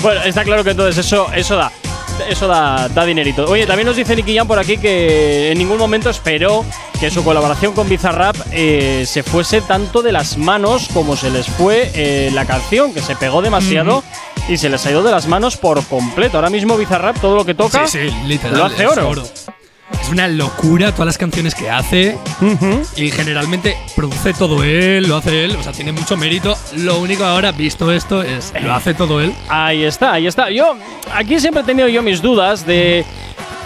Bueno, 0.00 0.22
está 0.22 0.44
claro 0.44 0.64
que 0.64 0.70
entonces 0.70 1.04
eso, 1.04 1.30
eso 1.34 1.56
da. 1.56 1.70
Eso 2.26 2.48
da, 2.48 2.88
da 2.88 3.04
dinerito. 3.04 3.44
Oye, 3.44 3.66
también 3.66 3.86
nos 3.86 3.96
dice 3.96 4.16
Nicky 4.16 4.34
Jam 4.34 4.46
por 4.46 4.58
aquí 4.58 4.78
que 4.78 5.52
en 5.52 5.58
ningún 5.58 5.76
momento 5.76 6.08
esperó 6.08 6.64
que 6.98 7.10
su 7.10 7.22
colaboración 7.22 7.74
con 7.74 7.88
Bizarrap 7.88 8.34
eh, 8.50 9.04
se 9.06 9.22
fuese 9.22 9.60
tanto 9.60 10.02
de 10.02 10.12
las 10.12 10.38
manos 10.38 10.88
como 10.94 11.16
se 11.16 11.30
les 11.30 11.46
fue 11.46 11.90
eh, 11.94 12.30
la 12.32 12.44
canción, 12.44 12.94
que 12.94 13.02
se 13.02 13.14
pegó 13.14 13.42
demasiado 13.42 14.02
y 14.48 14.56
se 14.56 14.68
les 14.68 14.84
ha 14.86 14.90
ido 14.90 15.02
de 15.02 15.10
las 15.10 15.26
manos 15.26 15.56
por 15.56 15.84
completo. 15.84 16.38
Ahora 16.38 16.50
mismo 16.50 16.76
Bizarrap 16.76 17.20
todo 17.20 17.36
lo 17.36 17.44
que 17.44 17.54
toca 17.54 17.86
Sí, 17.86 18.08
sí, 18.08 18.16
literal. 18.26 18.58
lo 18.58 18.64
hace 18.64 18.84
es 18.84 18.98
oro. 18.98 19.22
Es 20.02 20.08
una 20.10 20.28
locura 20.28 20.92
todas 20.92 21.06
las 21.06 21.18
canciones 21.18 21.54
que 21.54 21.70
hace. 21.70 22.16
Y 22.96 23.10
generalmente 23.10 23.76
produce 23.96 24.32
todo 24.34 24.62
él, 24.62 25.06
lo 25.08 25.16
hace 25.16 25.44
él. 25.44 25.56
O 25.56 25.62
sea, 25.62 25.72
tiene 25.72 25.92
mucho 25.92 26.16
mérito. 26.16 26.56
Lo 26.76 26.98
único 26.98 27.24
ahora, 27.24 27.52
visto 27.52 27.90
esto, 27.92 28.22
es 28.22 28.52
lo 28.62 28.74
hace 28.74 28.94
todo 28.94 29.20
él. 29.20 29.34
Ahí 29.48 29.84
está, 29.84 30.12
ahí 30.12 30.26
está. 30.26 30.50
Yo 30.50 30.76
aquí 31.14 31.40
siempre 31.40 31.62
he 31.62 31.64
tenido 31.66 31.88
yo 31.88 32.02
mis 32.02 32.20
dudas 32.22 32.66
de 32.66 33.04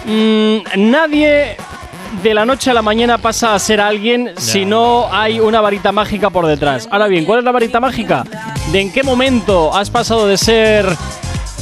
mm, 0.05 0.91
nadie 0.91 1.57
de 2.21 2.33
la 2.33 2.45
noche 2.45 2.71
a 2.71 2.73
la 2.73 2.81
mañana 2.81 3.17
pasa 3.17 3.55
a 3.55 3.59
ser 3.59 3.81
alguien 3.81 4.33
si 4.37 4.65
no 4.65 5.07
hay 5.11 5.39
una 5.39 5.61
varita 5.61 5.91
mágica 5.91 6.29
por 6.29 6.45
detrás. 6.45 6.87
Ahora 6.91 7.07
bien, 7.07 7.25
¿cuál 7.25 7.39
es 7.39 7.45
la 7.45 7.51
varita 7.51 7.79
mágica? 7.79 8.23
¿De 8.71 8.81
en 8.81 8.91
qué 8.91 9.03
momento 9.03 9.75
has 9.75 9.89
pasado 9.89 10.27
de 10.27 10.37
ser 10.37 10.85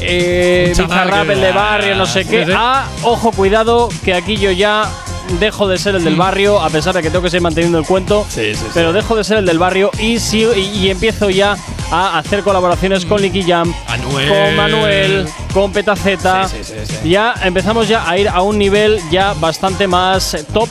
eh, 0.01 0.73
Bizarrap, 0.75 1.29
el 1.29 1.41
de 1.41 1.51
barrio, 1.51 1.95
no 1.95 2.05
sé 2.05 2.25
qué, 2.25 2.45
a 2.55 2.87
ojo, 3.03 3.31
cuidado, 3.31 3.89
que 4.03 4.13
aquí 4.13 4.35
yo 4.37 4.51
ya 4.51 4.89
dejo 5.39 5.67
de 5.67 5.77
ser 5.77 5.95
el 5.95 6.03
del 6.03 6.15
barrio, 6.15 6.59
a 6.61 6.69
pesar 6.69 6.93
de 6.95 7.01
que 7.01 7.09
tengo 7.09 7.23
que 7.23 7.29
seguir 7.29 7.41
manteniendo 7.43 7.77
el 7.79 7.85
cuento, 7.85 8.25
pero 8.73 8.93
dejo 8.93 9.15
de 9.15 9.23
ser 9.23 9.37
el 9.37 9.45
del 9.45 9.59
barrio 9.59 9.89
y, 9.99 10.15
sigo- 10.19 10.53
y, 10.55 10.61
y 10.61 10.89
empiezo 10.89 11.29
ya 11.29 11.55
a 11.91 12.17
hacer 12.17 12.41
colaboraciones 12.43 13.05
con 13.05 13.21
Nicky 13.21 13.43
Jam, 13.43 13.73
Anuel. 13.87 14.29
con 14.29 14.55
Manuel, 14.55 15.27
con 15.53 15.71
Petaceta. 15.71 16.47
Sí, 16.47 16.57
sí, 16.63 16.73
sí, 16.85 16.93
sí. 17.03 17.09
Ya 17.09 17.35
empezamos 17.43 17.87
ya 17.87 18.09
a 18.09 18.17
ir 18.17 18.29
a 18.29 18.41
un 18.41 18.57
nivel 18.57 18.99
ya 19.11 19.33
bastante 19.33 19.87
más 19.87 20.33
eh, 20.33 20.45
top. 20.53 20.69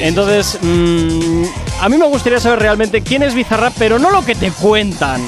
Entonces, 0.00 0.58
mm, 0.60 1.44
a 1.80 1.88
mí 1.88 1.96
me 1.96 2.06
gustaría 2.06 2.40
saber 2.40 2.58
realmente 2.58 3.02
quién 3.02 3.22
es 3.22 3.34
Bizarrap, 3.34 3.72
pero 3.78 3.98
no 4.00 4.10
lo 4.10 4.24
que 4.24 4.34
te 4.34 4.50
cuentan 4.50 5.22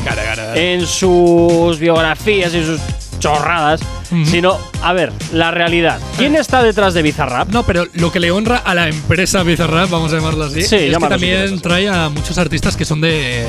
en 0.57 0.85
sus 0.87 1.79
biografías 1.79 2.53
y 2.55 2.65
sus 2.65 2.81
chorradas, 3.19 3.81
sino, 4.25 4.59
a 4.83 4.93
ver, 4.93 5.13
la 5.33 5.51
realidad. 5.51 5.99
¿Quién 6.17 6.35
está 6.37 6.63
detrás 6.63 6.95
de 6.95 7.03
Bizarrap? 7.03 7.49
No, 7.51 7.65
pero 7.65 7.87
lo 7.95 8.11
que 8.13 8.21
le 8.21 8.31
honra 8.31 8.59
a 8.59 8.75
la 8.75 8.89
empresa 8.89 9.43
Bizarrap, 9.43 9.91
vamos 9.91 10.13
a 10.13 10.17
llamarlo 10.17 10.45
así, 10.45 10.63
Sí, 10.63 10.77
es 10.77 10.97
que 10.97 11.01
si 11.03 11.09
también 11.09 11.61
trae 11.61 11.89
a 11.89 12.09
muchos 12.09 12.39
artistas 12.39 12.77
que 12.77 12.85
son 12.85 13.01
de 13.01 13.45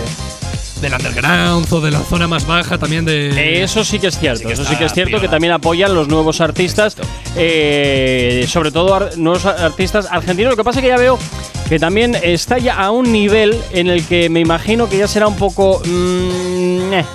del 0.81 0.93
underground 0.93 1.67
o 1.73 1.81
de 1.81 1.91
la 1.91 1.99
zona 1.99 2.25
más 2.29 2.47
baja 2.47 2.77
también 2.77 3.03
de 3.03 3.61
Eso 3.61 3.83
sí 3.83 3.99
que 3.99 4.07
es 4.07 4.17
cierto, 4.17 4.47
que 4.47 4.53
eso 4.53 4.63
sí 4.63 4.77
que 4.77 4.85
es 4.85 4.93
cierto 4.93 5.09
piola. 5.09 5.21
que 5.23 5.27
también 5.27 5.51
apoyan 5.51 5.93
los 5.93 6.07
nuevos 6.07 6.39
artistas, 6.39 6.95
eh, 7.35 8.45
sobre 8.47 8.71
todo 8.71 8.95
ar- 8.95 9.17
nuevos 9.17 9.45
artistas 9.45 10.07
argentinos. 10.09 10.51
Lo 10.51 10.57
que 10.57 10.63
pasa 10.63 10.79
es 10.79 10.83
que 10.83 10.89
ya 10.89 10.97
veo 10.97 11.19
que 11.67 11.79
también 11.79 12.15
está 12.23 12.57
ya 12.59 12.75
a 12.75 12.91
un 12.91 13.11
nivel 13.11 13.59
en 13.71 13.87
el 13.87 14.05
que 14.05 14.29
me 14.29 14.39
imagino 14.39 14.87
que 14.89 14.97
ya 14.97 15.07
será 15.09 15.27
un 15.27 15.35
poco... 15.35 15.81
mm, 15.85 16.93
eh, 16.93 17.05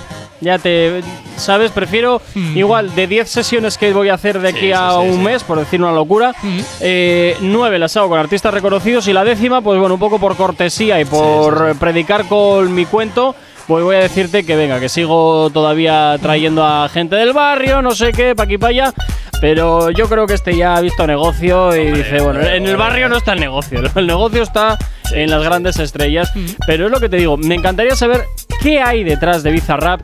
ya 0.45 0.57
te... 0.59 1.01
¿Sabes? 1.35 1.71
Prefiero 1.71 2.21
igual 2.55 2.95
de 2.95 3.07
10 3.07 3.27
sesiones 3.29 3.77
que 3.77 3.91
voy 3.91 4.07
a 4.07 4.13
hacer 4.13 4.39
de 4.39 4.47
aquí 4.49 4.69
Mm. 4.71 4.73
a 4.77 4.91
sí, 4.91 4.97
un 5.09 5.13
sí. 5.17 5.19
mes, 5.19 5.43
por 5.43 5.59
decir 5.59 5.81
una 5.81 5.91
locura, 5.91 6.33
eh, 6.79 7.35
nueve 7.41 7.77
las 7.77 7.97
hago 7.97 8.07
con 8.07 8.19
artistas 8.19 8.53
reconocidos 8.53 9.07
y 9.09 9.13
la 9.13 9.25
décima, 9.25 9.59
pues 9.61 9.77
bueno, 9.77 9.95
un 9.95 9.99
poco 9.99 10.17
por 10.19 10.37
cortesía 10.37 11.01
y 11.01 11.05
por 11.05 11.71
eh, 11.71 11.75
predicar 11.77 12.25
con 12.29 12.73
mi 12.73 12.85
cuento, 12.85 13.35
pues 13.67 13.83
voy 13.83 13.95
a 13.95 13.99
decirte 13.99 14.45
que 14.45 14.55
venga, 14.55 14.79
que 14.79 14.87
sigo 14.87 15.49
todavía 15.49 16.17
trayendo 16.21 16.63
a 16.63 16.87
gente 16.87 17.15
del 17.17 17.33
barrio, 17.33 17.81
no 17.81 17.91
sé 17.91 18.11
qué, 18.13 18.33
pa' 18.35 18.43
aquí 18.43 18.57
pa' 18.57 18.67
allá. 18.67 18.93
Pero 19.41 19.91
yo 19.91 20.07
creo 20.07 20.25
que 20.27 20.33
este 20.33 20.55
ya 20.55 20.75
ha 20.75 20.81
visto 20.81 21.05
negocio 21.05 21.75
y 21.75 21.91
dice, 21.91 22.19
bueno, 22.21 22.41
en 22.41 22.65
el 22.65 22.77
barrio 22.77 23.09
no 23.09 23.17
está 23.17 23.33
el 23.33 23.39
negocio, 23.39 23.81
el 23.95 24.07
negocio 24.07 24.41
está 24.43 24.77
en 25.11 25.29
las 25.29 25.43
grandes 25.43 25.77
estrellas. 25.77 26.31
Pero 26.65 26.85
es 26.85 26.91
lo 26.91 26.99
que 26.99 27.09
te 27.09 27.17
digo, 27.17 27.37
me 27.37 27.55
encantaría 27.55 27.95
saber 27.95 28.23
qué 28.61 28.79
hay 28.81 29.03
detrás 29.03 29.43
de 29.43 29.51
Bizarrap. 29.51 30.01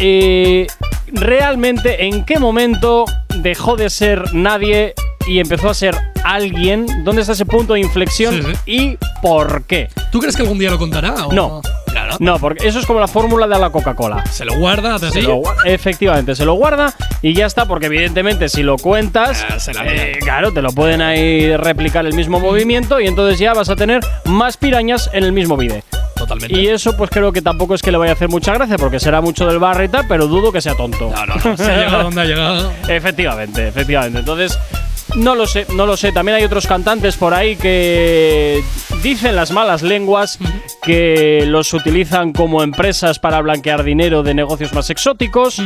Eh, 0.00 0.66
realmente, 1.12 2.06
en 2.06 2.24
qué 2.24 2.38
momento 2.38 3.04
dejó 3.38 3.76
de 3.76 3.90
ser 3.90 4.34
nadie 4.34 4.94
y 5.26 5.38
empezó 5.40 5.68
a 5.70 5.74
ser 5.74 5.96
alguien. 6.24 6.86
¿Dónde 7.04 7.22
está 7.22 7.34
ese 7.34 7.46
punto 7.46 7.74
de 7.74 7.80
inflexión 7.80 8.34
Sí, 8.34 8.42
sí. 8.42 8.58
y 8.66 8.98
por 9.22 9.64
qué? 9.64 9.88
¿Tú 10.10 10.18
crees 10.20 10.36
que 10.36 10.42
algún 10.42 10.58
día 10.58 10.70
lo 10.70 10.78
contará? 10.78 11.26
o- 11.26 11.32
No. 11.32 11.60
Claro. 12.18 12.32
No, 12.34 12.38
porque 12.38 12.66
eso 12.68 12.78
es 12.78 12.86
como 12.86 13.00
la 13.00 13.08
fórmula 13.08 13.46
de 13.46 13.58
la 13.58 13.70
Coca-Cola. 13.70 14.24
Se 14.30 14.44
lo 14.44 14.54
guarda, 14.56 14.98
Se 14.98 15.22
lo 15.22 15.38
gua- 15.42 15.54
efectivamente, 15.64 16.34
se 16.34 16.44
lo 16.44 16.54
guarda 16.54 16.94
y 17.22 17.34
ya 17.34 17.46
está, 17.46 17.66
porque 17.66 17.86
evidentemente 17.86 18.48
si 18.48 18.62
lo 18.62 18.76
cuentas, 18.76 19.46
Ah, 19.48 19.58
se 19.58 19.72
la 19.74 19.84
eh, 19.86 20.18
claro, 20.20 20.52
te 20.52 20.62
lo 20.62 20.70
pueden 20.70 21.00
ahí 21.02 21.56
replicar 21.56 22.06
el 22.06 22.14
mismo 22.14 22.40
movimiento 22.40 23.00
y 23.00 23.06
entonces 23.06 23.38
ya 23.38 23.52
vas 23.54 23.68
a 23.68 23.76
tener 23.76 24.00
más 24.24 24.56
pirañas 24.56 25.10
en 25.12 25.24
el 25.24 25.32
mismo 25.32 25.56
vídeo. 25.56 25.82
Totalmente. 26.16 26.54
Y 26.58 26.66
eso 26.68 26.94
pues 26.98 27.08
creo 27.08 27.32
que 27.32 27.40
tampoco 27.40 27.74
es 27.74 27.80
que 27.80 27.90
le 27.90 27.96
vaya 27.96 28.12
a 28.12 28.14
hacer 28.14 28.28
mucha 28.28 28.52
gracia, 28.52 28.76
porque 28.76 29.00
será 29.00 29.20
mucho 29.22 29.46
del 29.46 29.58
barrio 29.58 29.84
y 29.84 29.88
tal, 29.88 30.06
pero 30.06 30.26
dudo 30.26 30.52
que 30.52 30.60
sea 30.60 30.74
tonto. 30.74 31.10
No, 31.10 31.24
no, 31.26 31.34
no. 31.36 31.56
Se 31.56 31.64
llega 31.64 32.02
donde 32.02 32.20
ha 32.20 32.24
llegado. 32.26 32.72
Efectivamente, 32.88 33.68
efectivamente. 33.68 34.18
Entonces, 34.18 34.58
no 35.16 35.34
lo 35.34 35.46
sé, 35.46 35.66
no 35.74 35.86
lo 35.86 35.96
sé. 35.96 36.12
También 36.12 36.36
hay 36.36 36.44
otros 36.44 36.66
cantantes 36.66 37.16
por 37.16 37.34
ahí 37.34 37.56
que 37.56 38.62
dicen 39.02 39.36
las 39.36 39.50
malas 39.50 39.82
lenguas 39.82 40.38
que 40.82 41.44
los 41.46 41.72
utilizan 41.74 42.32
como 42.32 42.62
empresas 42.62 43.18
para 43.18 43.40
blanquear 43.40 43.84
dinero 43.84 44.22
de 44.22 44.34
negocios 44.34 44.72
más 44.72 44.90
exóticos. 44.90 45.62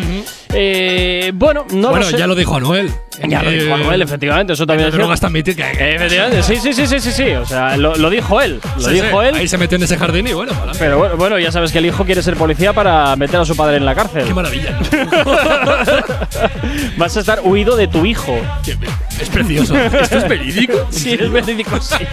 Eh, 0.53 1.33
bueno, 1.35 1.67
no 1.71 1.91
bueno, 1.91 2.05
lo 2.07 2.11
sé. 2.11 2.19
ya 2.19 2.27
lo 2.27 2.35
dijo 2.35 2.57
Anuel. 2.57 2.91
Ya 3.29 3.43
lo 3.43 3.51
dijo 3.51 3.75
Anuel, 3.75 4.03
efectivamente, 4.03 4.53
eso 4.55 4.67
también 4.67 4.89
es 4.89 4.95
drogas 4.95 5.21
tan 5.21 5.33
míticas 5.33 5.77
que- 5.77 5.95
Efectivamente, 5.95 6.43
sí, 6.43 6.57
sí, 6.57 6.73
sí, 6.73 6.87
sí, 6.87 7.01
sí, 7.01 7.13
sí. 7.13 7.31
O 7.33 7.47
sea, 7.47 7.77
lo, 7.77 7.95
lo 7.97 8.11
dijo 8.11 8.41
él. 8.41 8.61
Lo 8.77 8.83
Sí, 8.89 8.95
dijo 8.95 9.21
sí. 9.23 9.29
él. 9.29 9.35
Ahí 9.37 9.49
se 9.49 9.59
metió 9.59 9.77
en 9.77 9.83
ese 9.85 9.97
jardín 9.97 10.27
y 10.27 10.33
bueno, 10.33 10.53
para 10.53 10.73
Pero 10.73 10.99
bueno, 10.99 11.17
bueno, 11.17 11.39
ya 11.39 11.53
sabes 11.53 11.73
que 11.73 11.79
el 11.79 11.87
hijo 11.87 12.05
quiere 12.05 12.23
ser 12.23 12.37
policía 12.37 12.73
para 12.73 13.15
meter 13.17 13.41
a 13.41 13.45
su 13.45 13.57
padre 13.57 13.77
en 13.77 13.85
la 13.85 13.95
cárcel. 13.95 14.25
Qué 14.27 14.35
maravilla. 14.35 14.79
Vas 16.97 17.17
a 17.17 17.21
estar 17.21 17.41
huido 17.43 17.77
de 17.77 17.89
tu 17.89 18.05
hijo. 18.07 18.37
es 19.21 19.29
precioso. 19.29 19.77
¿Esto 19.77 20.19
es 20.19 20.29
verídico? 20.29 20.87
Sí, 20.91 21.17
es 21.19 21.31
verídico, 21.31 21.81
sí. 21.81 21.95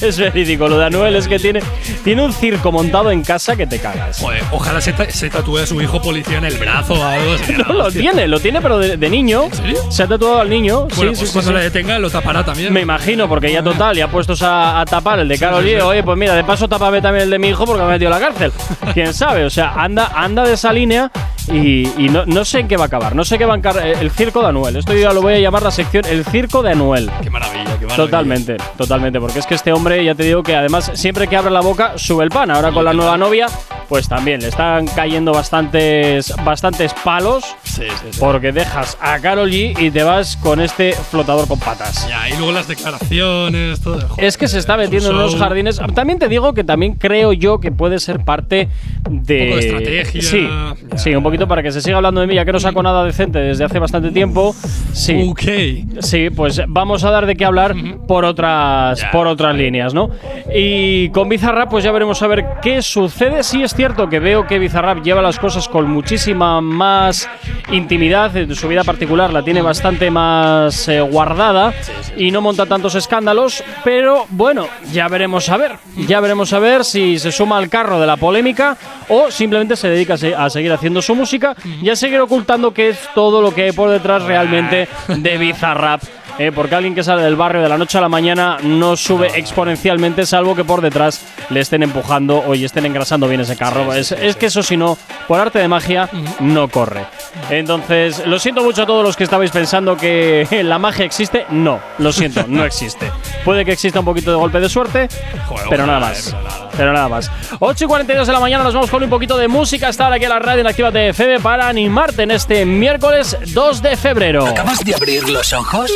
Es 0.10 0.18
verídico. 0.18 0.68
Lo 0.68 0.78
de 0.78 0.86
Anuel 0.86 1.14
es 1.16 1.28
que 1.28 1.38
tiene, 1.38 1.60
tiene 2.04 2.22
un 2.24 2.32
circo 2.32 2.72
montado 2.72 3.10
en 3.10 3.22
casa 3.22 3.56
que 3.56 3.66
te 3.66 3.78
cagas. 3.78 4.18
Joder, 4.18 4.42
ojalá 4.50 4.80
se, 4.80 4.92
ta- 4.92 5.10
se 5.10 5.28
tatúe 5.30 5.58
a 5.58 5.66
su 5.66 5.80
hijo 5.82 6.00
policía 6.00 6.38
en 6.38 6.44
el 6.44 6.56
brazo 6.58 6.94
o 6.94 7.04
algo. 7.04 7.34
la 7.48 7.64
No, 7.68 7.72
lo 7.74 7.90
tiene, 7.90 8.26
lo 8.28 8.40
tiene, 8.40 8.60
pero 8.60 8.78
de, 8.78 8.96
de 8.96 9.10
niño. 9.10 9.44
Se 9.90 10.02
ha 10.04 10.06
tatuado 10.06 10.40
al 10.40 10.48
niño. 10.48 10.88
Bueno, 10.96 10.96
sí, 10.96 11.04
pues 11.06 11.18
sí, 11.18 11.26
sí, 11.26 11.32
cuando 11.32 11.50
sí. 11.52 11.56
le 11.58 11.62
detenga 11.64 11.98
lo 11.98 12.10
tapará 12.10 12.44
también. 12.44 12.72
Me 12.72 12.80
imagino, 12.80 13.28
porque 13.28 13.52
ya 13.52 13.62
total, 13.62 13.96
ya 13.96 14.08
puestos 14.08 14.42
a, 14.42 14.80
a 14.80 14.84
tapar 14.86 15.18
el 15.20 15.28
de 15.28 15.38
G. 15.38 15.62
sí. 15.62 15.74
Oye, 15.80 16.02
pues 16.02 16.16
mira, 16.16 16.34
de 16.34 16.44
paso 16.44 16.66
tápame 16.68 17.00
también 17.02 17.24
el 17.24 17.30
de 17.30 17.38
mi 17.38 17.48
hijo 17.48 17.64
porque 17.66 17.82
me 17.82 17.88
ha 17.88 17.92
metido 17.92 18.10
en 18.14 18.20
la 18.20 18.26
cárcel. 18.26 18.52
Quién 18.94 19.12
sabe, 19.14 19.44
o 19.44 19.50
sea, 19.50 19.74
anda, 19.74 20.10
anda 20.14 20.44
de 20.44 20.54
esa 20.54 20.72
línea 20.72 21.10
y, 21.52 21.88
y 21.98 22.08
no, 22.08 22.24
no 22.26 22.44
sé 22.44 22.60
en 22.60 22.68
qué 22.68 22.76
va 22.76 22.84
a 22.84 22.86
acabar. 22.86 23.14
No 23.14 23.24
sé 23.24 23.38
qué 23.38 23.44
va 23.46 23.54
a 23.54 23.56
encar 23.56 23.76
eh, 23.84 23.94
el 24.00 24.10
circo 24.10 24.40
de 24.42 24.48
Anuel. 24.48 24.76
Esto 24.76 24.92
yo 24.92 25.00
ya 25.00 25.12
lo 25.12 25.22
voy 25.22 25.34
a 25.34 25.38
llamar 25.38 25.62
la 25.62 25.70
sección 25.70 26.04
El 26.06 26.24
circo 26.24 26.62
de 26.62 26.72
Anuel. 26.72 27.10
Qué 27.22 27.30
maravilla, 27.30 27.64
qué 27.64 27.70
maravilla. 27.86 27.96
Totalmente, 27.96 28.56
totalmente, 28.76 29.20
porque 29.20 29.38
es 29.40 29.46
que 29.46 29.54
este 29.54 29.72
hombre, 29.72 30.04
ya 30.04 30.14
te 30.14 30.22
digo 30.24 30.42
que 30.42 30.54
además 30.56 30.90
siempre 30.94 31.26
que 31.28 31.36
abre 31.36 31.50
la 31.50 31.60
boca 31.60 31.92
sube 31.96 32.24
el 32.24 32.30
pan. 32.30 32.50
Ahora 32.50 32.72
con 32.72 32.84
la 32.84 32.92
nueva 32.92 33.16
novia, 33.16 33.46
pues 33.88 34.08
también 34.08 34.40
le 34.40 34.48
están 34.48 34.86
cayendo 34.86 35.32
bastantes, 35.32 36.32
bastantes 36.44 36.94
palos. 37.04 37.44
Sí, 37.64 37.82
sí, 37.88 38.06
sí. 38.12 38.18
Porque 38.20 38.52
dejas 38.52 38.96
a 39.00 39.18
Carol 39.20 39.50
G 39.50 39.74
y 39.78 39.90
te 39.90 40.02
vas 40.02 40.36
con 40.36 40.60
este 40.60 40.92
flotador 40.92 41.46
con 41.48 41.58
patas. 41.58 42.06
Ya, 42.08 42.28
y 42.28 42.32
luego 42.36 42.52
las 42.52 42.68
declaraciones, 42.68 43.80
todo. 43.80 44.00
Joder, 44.08 44.24
Es 44.24 44.36
que 44.36 44.48
se 44.48 44.58
está 44.58 44.76
metiendo 44.76 45.10
en 45.10 45.16
un 45.16 45.20
unos 45.22 45.36
jardines. 45.36 45.80
También 45.94 46.18
te 46.18 46.28
digo 46.28 46.54
que 46.54 46.64
también 46.64 46.94
creo 46.94 47.32
yo 47.32 47.60
que 47.60 47.70
puede 47.72 47.98
ser 47.98 48.20
parte 48.24 48.68
de. 49.08 49.40
Un 49.42 49.48
poco 49.48 49.56
de 49.56 49.60
estrategia. 49.60 50.22
Sí, 50.22 50.48
Ya. 50.48 50.98
sí, 50.98 51.14
un 51.14 51.22
poquito 51.22 51.39
para 51.46 51.62
que 51.62 51.72
se 51.72 51.80
siga 51.80 51.96
hablando 51.96 52.20
de 52.20 52.26
mí, 52.26 52.34
ya 52.34 52.44
que 52.44 52.52
no 52.52 52.60
saco 52.60 52.82
nada 52.82 53.04
decente 53.04 53.38
desde 53.38 53.64
hace 53.64 53.78
bastante 53.78 54.10
tiempo. 54.10 54.54
Sí. 54.92 55.28
Ok. 55.28 56.02
Sí, 56.02 56.30
pues 56.30 56.62
vamos 56.68 57.04
a 57.04 57.10
dar 57.10 57.26
de 57.26 57.36
qué 57.36 57.44
hablar 57.44 57.74
por 58.06 58.24
otras, 58.24 59.04
por 59.12 59.26
otras 59.26 59.54
líneas, 59.54 59.94
¿no? 59.94 60.10
Y 60.54 61.10
con 61.10 61.28
Bizarrap, 61.28 61.70
pues 61.70 61.84
ya 61.84 61.92
veremos 61.92 62.22
a 62.22 62.26
ver 62.26 62.44
qué 62.62 62.82
sucede. 62.82 63.42
Sí 63.42 63.62
es 63.62 63.74
cierto 63.74 64.08
que 64.08 64.18
veo 64.18 64.46
que 64.46 64.58
Bizarrap 64.58 65.02
lleva 65.02 65.22
las 65.22 65.38
cosas 65.38 65.68
con 65.68 65.90
muchísima 65.90 66.60
más 66.60 67.28
intimidad. 67.70 68.36
En 68.36 68.54
su 68.54 68.68
vida 68.68 68.84
particular 68.84 69.32
la 69.32 69.42
tiene 69.42 69.62
bastante 69.62 70.10
más 70.10 70.88
eh, 70.88 71.00
guardada 71.00 71.72
y 72.16 72.30
no 72.30 72.40
monta 72.40 72.66
tantos 72.66 72.94
escándalos. 72.94 73.62
Pero 73.84 74.26
bueno, 74.30 74.66
ya 74.92 75.08
veremos 75.08 75.48
a 75.48 75.56
ver. 75.56 75.72
Ya 76.08 76.20
veremos 76.20 76.52
a 76.52 76.58
ver 76.58 76.84
si 76.84 77.18
se 77.18 77.32
suma 77.32 77.58
al 77.58 77.68
carro 77.68 78.00
de 78.00 78.06
la 78.06 78.16
polémica 78.16 78.76
o 79.08 79.30
simplemente 79.30 79.76
se 79.76 79.88
dedica 79.88 80.14
a 80.14 80.50
seguir 80.50 80.72
haciendo 80.72 81.02
su 81.02 81.14
música 81.20 81.54
y 81.82 81.94
seguir 81.96 82.20
ocultando 82.20 82.72
qué 82.72 82.88
es 82.88 82.98
todo 83.14 83.42
lo 83.42 83.54
que 83.54 83.64
hay 83.64 83.72
por 83.72 83.90
detrás 83.90 84.22
realmente 84.22 84.88
de 85.08 85.38
Bizarrap. 85.38 86.02
Eh, 86.40 86.52
porque 86.52 86.74
alguien 86.74 86.94
que 86.94 87.04
sale 87.04 87.22
del 87.22 87.36
barrio 87.36 87.60
de 87.60 87.68
la 87.68 87.76
noche 87.76 87.98
a 87.98 88.00
la 88.00 88.08
mañana 88.08 88.56
no 88.62 88.96
sube 88.96 89.38
exponencialmente, 89.38 90.24
salvo 90.24 90.56
que 90.56 90.64
por 90.64 90.80
detrás 90.80 91.20
le 91.50 91.60
estén 91.60 91.82
empujando 91.82 92.38
o 92.38 92.54
y 92.54 92.64
estén 92.64 92.86
engrasando 92.86 93.28
bien 93.28 93.42
ese 93.42 93.58
carro. 93.58 93.92
es, 93.92 94.12
es 94.12 94.36
que 94.36 94.46
eso, 94.46 94.62
si 94.62 94.78
no, 94.78 94.96
por 95.28 95.38
arte 95.38 95.58
de 95.58 95.68
magia, 95.68 96.08
no 96.40 96.68
corre. 96.68 97.04
Entonces, 97.50 98.26
lo 98.26 98.38
siento 98.38 98.62
mucho 98.62 98.84
a 98.84 98.86
todos 98.86 99.04
los 99.04 99.18
que 99.18 99.24
estabais 99.24 99.50
pensando 99.50 99.98
que 99.98 100.46
la 100.64 100.78
magia 100.78 101.04
existe. 101.04 101.44
No, 101.50 101.78
lo 101.98 102.10
siento, 102.10 102.46
no 102.48 102.64
existe. 102.64 103.12
Puede 103.44 103.66
que 103.66 103.72
exista 103.72 103.98
un 104.00 104.06
poquito 104.06 104.30
de 104.30 104.38
golpe 104.38 104.60
de 104.60 104.70
suerte, 104.70 105.08
Joder, 105.46 105.66
pero 105.68 105.86
nada 105.86 106.00
más. 106.00 106.30
pero 106.30 106.42
nada. 106.42 106.68
Pero 106.74 106.92
nada 106.94 107.08
más. 107.08 107.30
8 107.58 107.84
y 107.84 107.86
42 107.86 108.26
de 108.26 108.32
la 108.32 108.40
mañana 108.40 108.64
nos 108.64 108.72
vamos 108.72 108.90
con 108.90 109.02
un 109.02 109.10
poquito 109.10 109.36
de 109.36 109.46
música 109.46 109.88
hasta 109.88 110.04
ahora 110.04 110.16
aquí 110.16 110.24
en 110.24 110.30
la 110.30 110.38
radio 110.38 110.62
en 110.62 110.66
Actívate 110.68 111.08
FM 111.10 111.40
para 111.40 111.68
animarte 111.68 112.22
en 112.22 112.30
este 112.30 112.64
miércoles 112.64 113.36
2 113.52 113.82
de 113.82 113.96
febrero. 113.98 114.46
¿Acabas 114.46 114.82
de 114.82 114.94
abrir 114.94 115.28
los 115.28 115.52
ojos? 115.52 115.90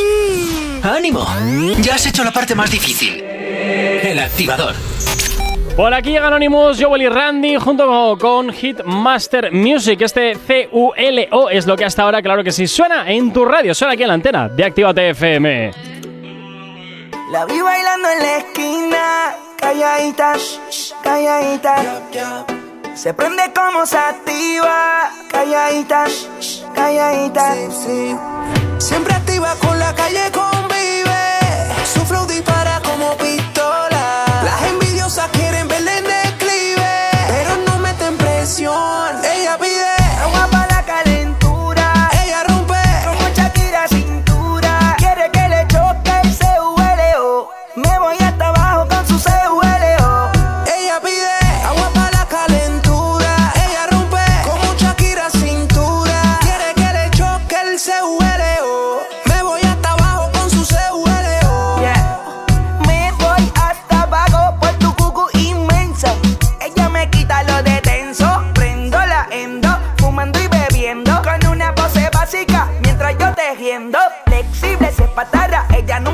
¡Ánimo! 0.83 1.27
Ya 1.81 1.95
has 1.95 2.07
hecho 2.07 2.23
la 2.25 2.31
parte 2.33 2.55
más 2.55 2.71
difícil. 2.71 3.21
El 3.23 4.19
activador. 4.19 4.75
Por 5.77 5.93
aquí 5.93 6.11
llega 6.11 6.29
Anonymous, 6.29 6.81
Joel 6.81 7.03
y 7.03 7.09
Randy 7.09 7.57
junto 7.57 8.17
con- 8.19 8.53
Hitmaster 8.53 9.51
Music. 9.51 10.01
Este 10.03 10.37
C-U-L-O 10.37 11.51
es 11.51 11.67
lo 11.67 11.77
que 11.77 11.85
hasta 11.85 12.03
ahora, 12.03 12.23
claro 12.23 12.45
que 12.45 12.53
sí, 12.53 12.69
suena 12.69 13.11
en 13.11 13.33
tu 13.33 13.45
radio, 13.45 13.75
suena 13.75 13.95
aquí 13.95 14.03
en 14.03 14.09
la 14.09 14.15
antena 14.15 14.49
de 14.49 14.65
Actívate 14.65 15.11
FM. 15.11 15.73
La 17.33 17.45
vi 17.47 17.61
bailando 17.61 18.09
en 18.11 18.19
la 18.21 18.37
esquina, 18.37 19.35
calladita, 19.59 20.35
calladita. 21.03 22.45
Se 22.95 23.13
prende 23.13 23.43
como 23.53 23.85
sativa, 23.85 25.11
calladita, 25.33 26.05
calladita. 26.73 27.55
Siempre 28.85 29.15
activa 29.15 29.57
con 29.63 29.79
la 29.79 29.95
calle 29.95 30.31
convive. 30.31 31.41
Su 31.91 32.05
flow 32.05 32.27
dispara 32.27 32.83
como 32.83 33.17
pistola. 33.17 33.44
saliendo. 73.65 73.99
Flexible, 74.27 74.93
se 74.93 75.05
patarra, 75.05 75.67
ella 75.75 75.99
no 76.01 76.14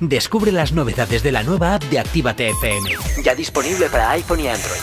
Descubre 0.00 0.52
las 0.52 0.72
novedades 0.72 1.22
de 1.22 1.32
la 1.32 1.42
nueva 1.42 1.74
app 1.74 1.82
de 1.84 1.98
Actívate 1.98 2.50
FM. 2.50 2.90
Ya 3.22 3.34
disponible 3.34 3.88
para 3.88 4.10
iPhone 4.10 4.40
y 4.40 4.48
Android. 4.48 4.80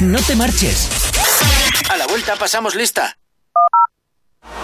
No 0.00 0.18
te 0.20 0.34
marches. 0.34 0.88
A 1.88 1.96
la 1.96 2.06
vuelta 2.06 2.34
pasamos 2.36 2.74
lista. 2.74 3.16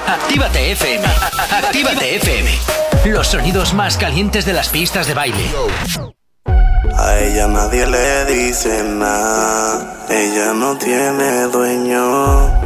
Actívate 0.07 0.73
FM. 0.73 1.07
Actívate 1.07 2.17
FM. 2.17 2.51
Los 3.07 3.29
sonidos 3.29 3.75
más 3.75 3.97
calientes 3.97 4.45
de 4.45 4.53
las 4.55 4.71
pistas 4.71 5.07
de 5.07 5.15
baile. 5.15 5.51
A 6.97 7.19
ella 7.21 7.47
nadie 7.47 7.87
le 7.87 8.25
dice 8.25 8.83
nada. 8.83 10.07
Ella 10.09 10.53
no 10.55 10.77
tiene 10.79 11.43
dueño. 11.45 12.66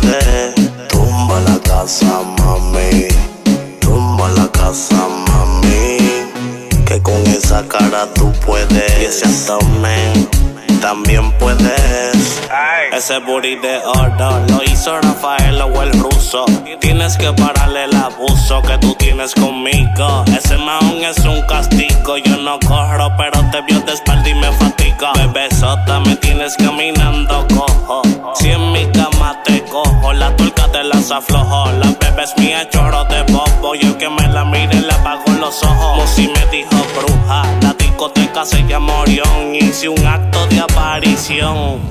Ese 13.11 13.19
booty 13.19 13.55
de 13.57 13.77
oro 13.79 14.39
lo 14.47 14.63
hizo 14.63 14.97
Rafael 15.01 15.61
o 15.61 15.81
el 15.81 15.91
ruso. 15.99 16.45
Tienes 16.79 17.17
que 17.17 17.33
pararle 17.33 17.83
el 17.83 17.93
abuso 17.93 18.61
que 18.61 18.77
tú 18.77 18.95
tienes 18.95 19.35
conmigo. 19.35 20.23
Ese 20.27 20.57
maón 20.57 21.03
es 21.03 21.17
un 21.25 21.41
castigo. 21.41 22.15
Yo 22.19 22.37
no 22.37 22.57
corro, 22.65 23.11
pero 23.17 23.37
te 23.51 23.61
vio 23.63 23.81
de 23.81 23.91
espalda 23.91 24.29
y 24.29 24.35
me 24.35 24.49
fatiga. 24.53 25.11
Bebesota, 25.15 25.99
me 25.99 26.15
tienes 26.15 26.55
caminando 26.55 27.45
cojo. 27.53 28.01
Si 28.33 28.49
en 28.49 28.71
mi 28.71 28.89
cama 28.93 29.43
te 29.43 29.61
cojo, 29.63 30.13
la 30.13 30.33
tuerca 30.37 30.71
te 30.71 30.81
las 30.81 31.11
aflojo. 31.11 31.69
La 31.73 31.87
bebé 31.99 32.23
es 32.23 32.37
mía, 32.37 32.69
chorro 32.69 33.03
de 33.03 33.23
bobo. 33.23 33.75
Y 33.75 33.87
el 33.87 33.97
que 33.97 34.09
me 34.09 34.25
la 34.29 34.45
mire 34.45 34.79
le 34.79 34.93
apago 34.93 35.33
los 35.37 35.61
ojos. 35.63 35.97
Como 35.97 36.07
si 36.07 36.29
me 36.29 36.45
dijo 36.45 36.77
bruja. 36.97 37.43
La 37.61 37.73
discoteca 37.73 38.45
se 38.45 38.65
llama 38.65 39.01
Orión. 39.01 39.53
Hice 39.53 39.89
un 39.89 40.07
acto 40.07 40.47
de 40.47 40.61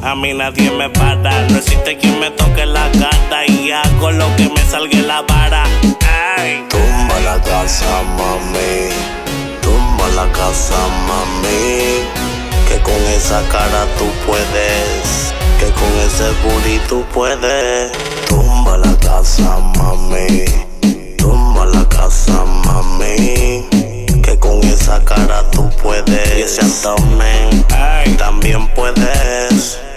A 0.02 0.16
mí 0.16 0.34
nadie 0.34 0.72
me 0.72 0.90
para. 0.90 1.46
No 1.50 1.58
existe 1.58 1.96
quien 1.96 2.18
me 2.18 2.32
toque 2.32 2.66
la 2.66 2.88
gata. 2.88 3.46
Y 3.46 3.70
hago 3.70 4.10
lo 4.10 4.26
que 4.34 4.48
me 4.48 4.60
salga 4.68 4.98
la 5.02 5.22
vara. 5.22 5.62
Tumba 6.68 7.20
la 7.20 7.40
casa, 7.40 8.02
mami. 8.18 8.90
Tumba 9.62 10.08
la 10.16 10.32
casa, 10.32 10.74
mami. 11.06 12.02
Que 12.68 12.80
con 12.82 13.00
esa 13.14 13.40
cara 13.52 13.86
tú 13.98 14.06
puedes. 14.26 15.32
Que 15.60 15.66
con 15.78 15.92
ese 16.00 16.32
booty 16.42 16.80
tú 16.88 17.04
puedes. 17.14 17.92
Tumba 18.28 18.78
la 18.78 18.96
casa, 18.98 19.58
mami. 19.78 20.44
Tumba 21.16 21.66
la 21.66 21.88
casa, 21.88 22.44
mami. 22.64 23.79
Con 24.40 24.58
esa 24.64 25.04
cara 25.04 25.48
tú 25.50 25.70
puedes. 25.82 26.38
Y 26.38 26.42
ese 26.42 26.62
abdomen 26.62 27.64
también 28.16 28.68
puedes. 28.74 29.78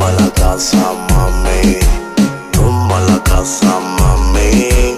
Tumba 0.00 0.12
la 0.12 0.30
casa, 0.30 0.92
mami. 1.10 1.78
Tumba 2.52 3.00
la 3.00 3.22
casa, 3.22 3.78
mami. 3.98 4.96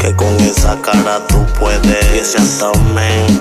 Que 0.00 0.16
con 0.16 0.34
esa 0.40 0.76
cara 0.82 1.24
tú 1.28 1.46
puedes. 1.60 2.12
Y 2.12 2.18
ese 2.18 2.38
abdomen 2.38 3.40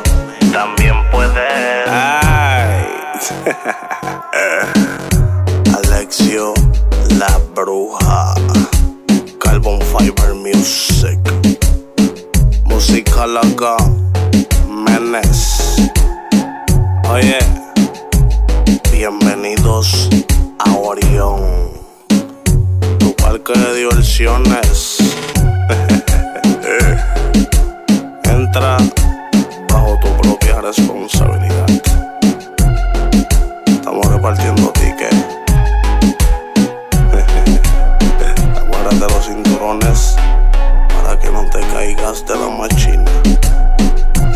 también 0.54 0.94
puede. 1.12 1.90
Ay. 1.90 2.86
Alexio, 5.76 6.54
la 7.18 7.40
bruja. 7.56 8.36
Carbon 9.40 9.80
Fiber 9.82 10.36
Music. 10.36 11.20
Música 12.66 13.26
loca. 13.26 13.76
Menes. 14.70 15.90
Oye. 17.10 17.40
Bienvenidos 18.92 20.08
a 20.66 20.76
Orión. 20.76 21.72
Tu 23.00 23.16
parque 23.16 23.54
de 23.54 23.76
diversiones. 23.76 24.98
Entra 28.24 28.78
bajo 29.70 29.98
tu 30.02 30.10
propia 30.22 30.62
responsabilidad. 30.62 31.68
Estamos 33.66 34.06
repartiendo 34.08 34.72
tickets. 34.74 35.16
Aguárdate 38.58 39.14
los 39.14 39.26
cinturones 39.26 40.16
para 40.96 41.18
que 41.20 41.30
no 41.32 41.46
te 41.50 41.60
caigas 41.74 42.26
de 42.26 42.36
la 42.36 42.50
machina. 42.50 43.12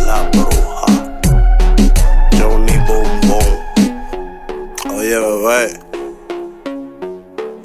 La 0.05 0.21
bruja. 0.31 0.85
Johnny 2.39 2.77
Boom. 2.87 3.05
Oye, 4.95 5.17
bebé. 5.19 5.94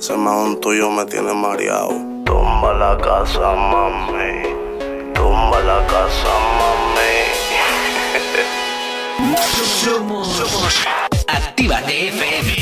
Ese 0.01 0.17
mahón 0.17 0.59
tuyo 0.63 0.91
me 0.91 1.05
tiene 1.05 1.35
mareado. 1.35 1.91
Tumba 2.25 2.73
la 2.73 2.97
casa, 2.97 3.53
mami. 3.53 4.49
Tumba 5.13 5.61
la 5.61 5.87
casa, 5.87 6.33
mami. 6.57 7.21
Somos, 9.85 10.27
somos 10.27 10.87
Actívate 11.29 12.09
FM. 12.09 12.57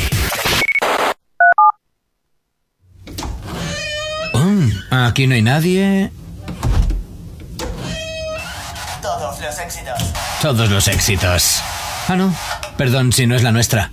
Mm, 4.34 4.70
aquí 4.90 5.28
no 5.28 5.34
hay 5.36 5.42
nadie. 5.42 6.10
Todos 9.00 9.40
los 9.40 9.58
éxitos. 9.60 10.12
Todos 10.42 10.70
los 10.70 10.88
éxitos. 10.88 11.62
Ah, 12.08 12.16
no. 12.16 12.34
Perdón 12.76 13.12
si 13.12 13.28
no 13.28 13.36
es 13.36 13.44
la 13.44 13.52
nuestra. 13.52 13.92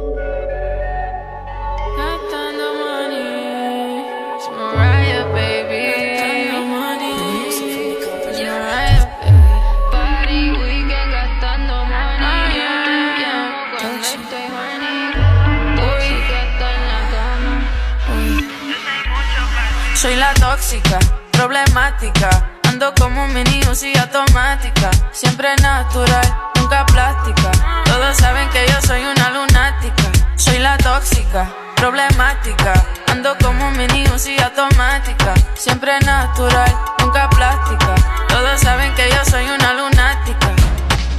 Soy 20.01 20.15
la 20.15 20.33
tóxica, 20.33 20.97
problemática. 21.31 22.27
Ando 22.63 22.91
como 22.95 23.23
un 23.23 23.33
mini 23.35 23.59
y 23.59 23.97
automática. 23.99 24.89
Siempre 25.11 25.55
natural, 25.57 26.27
nunca 26.55 26.83
plástica. 26.87 27.51
Todos 27.85 28.17
saben 28.17 28.49
que 28.49 28.65
yo 28.67 28.81
soy 28.81 29.03
una 29.03 29.29
lunática. 29.29 30.03
Soy 30.37 30.57
la 30.57 30.75
tóxica, 30.77 31.47
problemática. 31.75 32.73
Ando 33.11 33.37
como 33.43 33.67
un 33.67 33.77
mini 33.77 34.03
y 34.03 34.41
automática. 34.41 35.35
Siempre 35.53 35.99
natural, 35.99 36.75
nunca 36.97 37.29
plástica. 37.29 37.93
Todos 38.27 38.59
saben 38.59 38.95
que 38.95 39.07
yo 39.07 39.23
soy 39.23 39.47
una 39.51 39.73
lunática. 39.73 40.47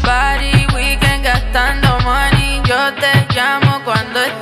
Party, 0.02 0.66
weekend, 0.74 1.22
gastando 1.24 2.00
money. 2.00 2.60
Yo 2.64 2.92
te 2.94 3.28
llamo 3.32 3.80
cuando 3.84 4.18
estoy 4.24 4.41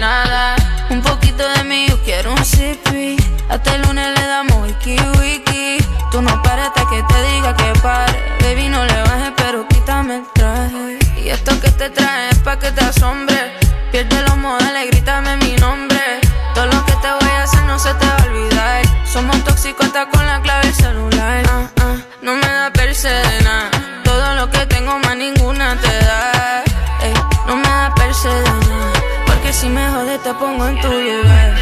nada. 0.00 0.56
Un 0.90 1.00
poquito 1.02 1.48
de 1.48 1.62
mí, 1.62 1.86
yo 1.88 1.96
quiero 2.02 2.32
un 2.32 2.44
sippy. 2.44 3.16
Hasta 3.48 3.76
el 3.76 3.82
lunes 3.82 4.08
le 4.18 4.26
damos 4.26 4.56
wiki 4.66 4.96
wiki. 5.20 5.78
Tú 6.10 6.20
no 6.20 6.42
pares 6.42 6.66
hasta 6.66 6.88
que 6.90 7.00
te 7.02 7.22
diga 7.30 7.54
que 7.54 7.72
pare. 7.80 8.18
Baby, 8.40 8.68
no 8.68 8.84
le 8.84 9.02
bajes, 9.02 9.32
pero 9.36 9.68
quítame 9.68 10.16
el 10.16 10.24
traje. 10.34 10.98
Y 11.24 11.28
esto 11.28 11.60
que 11.60 11.70
te 11.70 11.90
trae 11.90 12.30
es 12.30 12.38
pa' 12.38 12.58
que 12.58 12.72
te 12.72 12.84
asombre. 12.84 13.31
En 30.68 30.80
tu 30.80 30.88
lugar. 30.88 31.54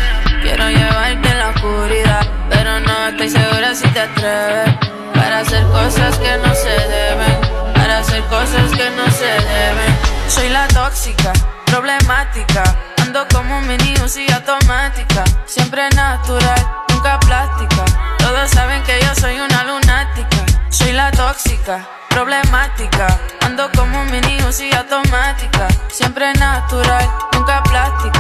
Quiero 0.43 0.69
llevarte 0.69 1.29
en 1.29 1.39
la 1.39 1.49
oscuridad. 1.51 2.27
Pero 2.49 2.81
no 2.81 3.09
estoy 3.09 3.31
segura 3.31 3.75
si 3.75 3.89
te 3.89 4.01
atreves. 4.01 4.75
Para 5.15 5.39
hacer 5.39 5.65
cosas 5.65 6.19
que 6.19 6.37
no 6.39 6.55
se 6.55 6.69
deben. 6.69 7.73
Para 7.75 7.99
hacer 7.99 8.23
cosas 8.25 8.71
que 8.73 8.91
no 8.91 9.11
se 9.11 9.25
deben. 9.25 9.93
Soy 10.29 10.49
la 10.49 10.67
tóxica, 10.69 11.33
problemática. 11.67 12.63
Ando 13.03 13.27
como 13.33 13.59
un 13.59 13.67
mini 13.67 13.95
y 13.95 14.33
automática. 14.33 15.25
Siempre 15.47 15.89
natural, 15.91 16.67
nunca 16.89 17.19
plástica. 17.21 17.85
Todos 18.19 18.51
saben 18.51 18.83
que 18.85 19.01
yo 19.01 19.15
soy 19.15 19.41
una 19.41 19.65
lunática. 19.65 20.45
Soy 20.69 20.93
la 20.93 21.11
tóxica, 21.11 21.89
problemática. 22.09 23.19
Ando 23.45 23.69
como 23.77 24.01
un 24.01 24.11
mini 24.11 24.39
y 24.39 24.75
automática. 24.75 25.69
Siempre 25.89 26.33
natural, 26.35 27.09
nunca 27.33 27.63
plástica. 27.65 28.20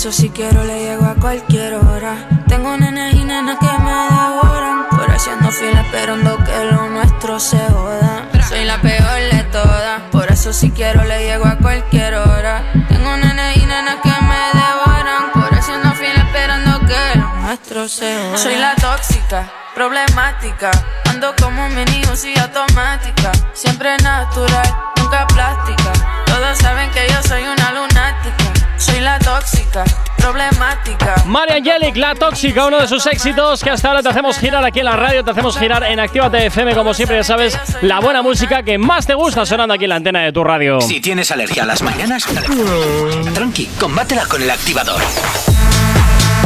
Eso 0.00 0.12
si 0.12 0.30
quiero 0.30 0.64
le 0.64 0.78
llego 0.82 1.04
a 1.04 1.14
cualquier 1.14 1.74
hora. 1.74 2.26
Tengo 2.48 2.74
nenes 2.74 3.12
y 3.12 3.22
nenas 3.22 3.58
que 3.58 3.66
me 3.66 3.92
devoran. 3.92 4.88
Por 4.88 5.10
haciendo 5.10 5.50
fila 5.50 5.82
esperando 5.82 6.38
que 6.38 6.64
lo 6.72 6.88
nuestro 6.88 7.38
se 7.38 7.58
joda. 7.58 8.26
Soy 8.48 8.64
la 8.64 8.80
peor 8.80 9.20
de 9.30 9.42
todas. 9.52 10.00
Por 10.10 10.32
eso 10.32 10.54
si 10.54 10.70
quiero 10.70 11.04
le 11.04 11.26
llego 11.26 11.44
a 11.44 11.58
cualquier 11.58 12.14
hora. 12.14 12.62
Tengo 12.88 13.14
nenes 13.18 13.58
y 13.58 13.66
nenas 13.66 13.96
que 14.02 14.08
me 14.08 14.42
devoran. 14.62 15.32
Por 15.34 15.54
haciendo 15.54 15.92
fila 15.92 16.24
esperando 16.26 16.80
que 16.86 17.18
lo 17.18 17.34
nuestro 17.42 17.86
se 17.86 18.16
joda. 18.16 18.38
Soy 18.38 18.56
la 18.56 18.74
tóxica, 18.76 19.52
problemática. 19.74 20.70
Ando 21.10 21.34
como 21.36 21.66
un 21.66 21.74
mini 21.74 22.00
y 22.00 22.38
automática. 22.38 23.32
Siempre 23.52 23.98
natural, 23.98 24.74
nunca 24.96 25.26
plástica. 25.26 25.92
Todos 26.24 26.56
saben 26.56 26.90
que 26.90 27.06
yo 27.06 27.22
soy 27.22 27.42
una 27.42 27.72
lunática. 27.72 27.89
Soy 29.00 29.06
la 29.06 29.18
tóxica, 29.18 29.82
problemática. 30.18 31.14
María 31.24 31.56
Angelic, 31.56 31.96
la 31.96 32.14
tóxica, 32.14 32.66
uno 32.66 32.78
de 32.78 32.86
sus 32.86 33.06
éxitos 33.06 33.64
que 33.64 33.70
hasta 33.70 33.88
ahora 33.88 34.02
te 34.02 34.10
hacemos 34.10 34.38
girar 34.38 34.62
aquí 34.62 34.80
en 34.80 34.84
la 34.84 34.96
radio, 34.96 35.24
te 35.24 35.30
hacemos 35.30 35.58
girar 35.58 35.84
en 35.84 35.98
Actívate 35.98 36.44
FM, 36.44 36.74
como 36.74 36.92
siempre, 36.92 37.16
ya 37.16 37.24
sabes, 37.24 37.58
la 37.80 37.98
buena 38.00 38.20
música 38.20 38.62
que 38.62 38.76
más 38.76 39.06
te 39.06 39.14
gusta 39.14 39.46
sonando 39.46 39.72
aquí 39.72 39.84
en 39.84 39.90
la 39.90 39.96
antena 39.96 40.20
de 40.20 40.32
tu 40.32 40.44
radio. 40.44 40.82
Si 40.82 41.00
tienes 41.00 41.30
alergia 41.30 41.62
a 41.62 41.66
las 41.66 41.80
mañanas, 41.80 42.26
tranqui, 43.32 43.70
combátela 43.78 44.26
con 44.26 44.42
el 44.42 44.50
activador. 44.50 45.00